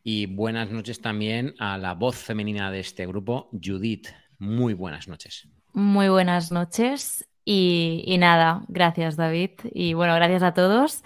Y 0.04 0.26
buenas 0.26 0.70
noches 0.70 1.00
también 1.00 1.54
a 1.58 1.76
la 1.78 1.94
voz 1.94 2.16
femenina 2.16 2.70
de 2.70 2.80
este 2.80 3.06
grupo, 3.06 3.50
Judith. 3.52 4.06
Muy 4.38 4.72
buenas 4.72 5.08
noches. 5.08 5.48
Muy 5.72 6.08
buenas 6.08 6.52
noches 6.52 7.28
y, 7.44 8.04
y 8.06 8.16
nada, 8.18 8.64
gracias 8.68 9.16
David 9.16 9.50
y 9.74 9.94
bueno, 9.94 10.14
gracias 10.14 10.42
a 10.42 10.54
todos. 10.54 11.02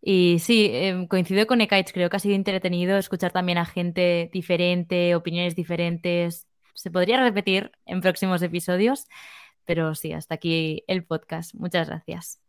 Y 0.00 0.38
sí, 0.38 0.70
eh, 0.72 1.06
coincido 1.08 1.46
con 1.46 1.60
Ekaich, 1.60 1.92
creo 1.92 2.08
que 2.08 2.16
ha 2.16 2.20
sido 2.20 2.34
entretenido 2.34 2.96
escuchar 2.98 3.32
también 3.32 3.58
a 3.58 3.64
gente 3.64 4.30
diferente, 4.32 5.14
opiniones 5.14 5.54
diferentes. 5.54 6.46
Se 6.74 6.90
podría 6.90 7.20
repetir 7.22 7.72
en 7.86 8.00
próximos 8.00 8.42
episodios, 8.42 9.06
pero 9.64 9.94
sí, 9.94 10.12
hasta 10.12 10.36
aquí 10.36 10.84
el 10.86 11.04
podcast. 11.04 11.54
Muchas 11.54 11.88
gracias. 11.88 12.40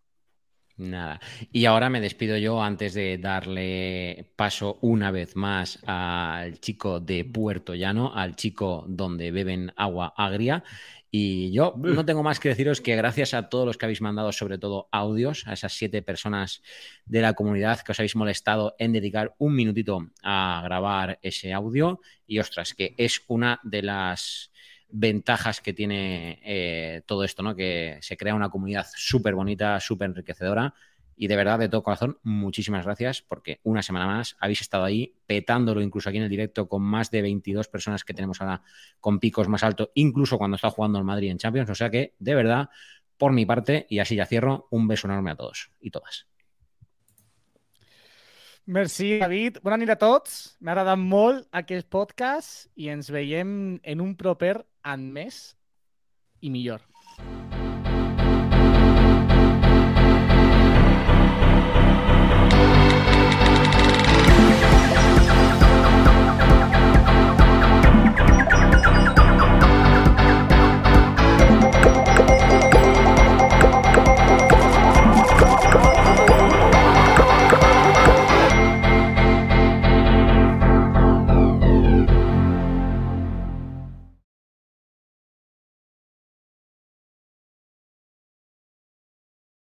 Nada. 0.80 1.19
Y 1.51 1.65
ahora 1.65 1.89
me 1.89 1.99
despido 1.99 2.38
yo 2.38 2.63
antes 2.63 2.93
de 2.93 3.17
darle 3.17 4.31
paso 4.38 4.77
una 4.81 5.11
vez 5.11 5.35
más 5.35 5.77
al 5.85 6.61
chico 6.61 7.01
de 7.01 7.26
Puerto 7.26 7.76
Llano, 7.76 8.13
al 8.15 8.38
chico 8.38 8.85
donde 8.88 9.31
beben 9.31 9.73
agua 9.76 10.13
agria. 10.15 10.63
Y 11.11 11.52
yo 11.52 11.73
no 11.77 12.06
tengo 12.06 12.22
más 12.22 12.40
que 12.40 12.49
deciros 12.49 12.81
que 12.81 12.95
gracias 12.95 13.34
a 13.34 13.49
todos 13.49 13.65
los 13.65 13.77
que 13.77 13.86
habéis 13.86 14.02
mandado, 14.02 14.31
sobre 14.31 14.60
todo 14.60 14.90
audios, 14.91 15.48
a 15.48 15.53
esas 15.53 15.73
siete 15.73 16.02
personas 16.02 16.61
de 17.06 17.22
la 17.22 17.34
comunidad 17.34 17.81
que 17.81 17.91
os 17.91 17.99
habéis 17.99 18.15
molestado 18.15 18.76
en 18.77 18.94
dedicar 18.94 19.34
un 19.40 19.56
minutito 19.56 20.07
a 20.22 20.61
grabar 20.64 21.18
ese 21.23 21.52
audio. 21.53 21.99
Y 22.27 22.40
ostras, 22.40 22.76
que 22.76 22.94
es 22.98 23.23
una 23.27 23.60
de 23.64 23.81
las 23.81 24.52
ventajas 24.91 25.61
que 25.61 25.73
tiene 25.73 26.40
eh, 26.44 27.02
todo 27.06 27.23
esto, 27.23 27.44
¿no? 27.44 27.56
Que 27.56 27.98
se 28.02 28.18
crea 28.18 28.36
una 28.36 28.49
comunidad 28.49 28.88
súper 28.95 29.36
bonita, 29.36 29.80
súper 29.80 30.10
enriquecedora. 30.10 30.73
Y 31.22 31.28
de 31.28 31.36
verdad, 31.36 31.60
de 31.60 31.68
todo 31.68 31.84
corazón, 31.84 32.18
muchísimas 32.24 32.86
gracias 32.86 33.22
porque 33.22 33.60
una 33.64 33.84
semana 33.84 34.08
más 34.08 34.38
habéis 34.40 34.62
estado 34.62 34.86
ahí 34.86 35.18
petándolo, 35.28 35.82
incluso 35.82 36.08
aquí 36.08 36.18
en 36.18 36.24
el 36.24 36.30
directo, 36.30 36.70
con 36.70 36.82
más 36.82 37.12
de 37.12 37.22
22 37.22 37.68
personas 37.68 38.06
que 38.06 38.14
tenemos 38.14 38.40
ahora 38.40 38.62
con 39.02 39.20
picos 39.20 39.50
más 39.50 39.62
altos, 39.64 39.90
incluso 39.96 40.38
cuando 40.38 40.56
está 40.56 40.70
jugando 40.70 40.98
el 40.98 41.04
Madrid 41.04 41.30
en 41.30 41.38
Champions. 41.38 41.70
O 41.70 41.76
sea 41.76 41.90
que, 41.90 42.16
de 42.20 42.36
verdad, 42.36 42.70
por 43.18 43.34
mi 43.34 43.46
parte, 43.46 43.86
y 43.90 44.00
así 44.00 44.16
ya 44.16 44.26
cierro, 44.26 44.70
un 44.72 44.88
beso 44.88 45.08
enorme 45.08 45.32
a 45.32 45.36
todos 45.36 45.72
y 45.82 45.91
todas. 45.91 46.26
Merci, 48.64 49.18
David. 49.20 49.58
Bona 49.62 49.76
nit 49.76 49.91
a 49.91 49.98
tots. 50.00 50.56
M'ha 50.64 50.72
agradat 50.72 51.02
molt 51.04 51.50
aquest 51.52 51.90
podcast 51.91 52.70
i 52.80 52.88
ens 52.94 53.12
veiem 53.12 53.82
en 53.84 54.00
un 54.00 54.16
proper 54.16 54.62
en 54.88 55.10
més 55.12 55.50
i 56.40 56.54
millor. 56.54 56.86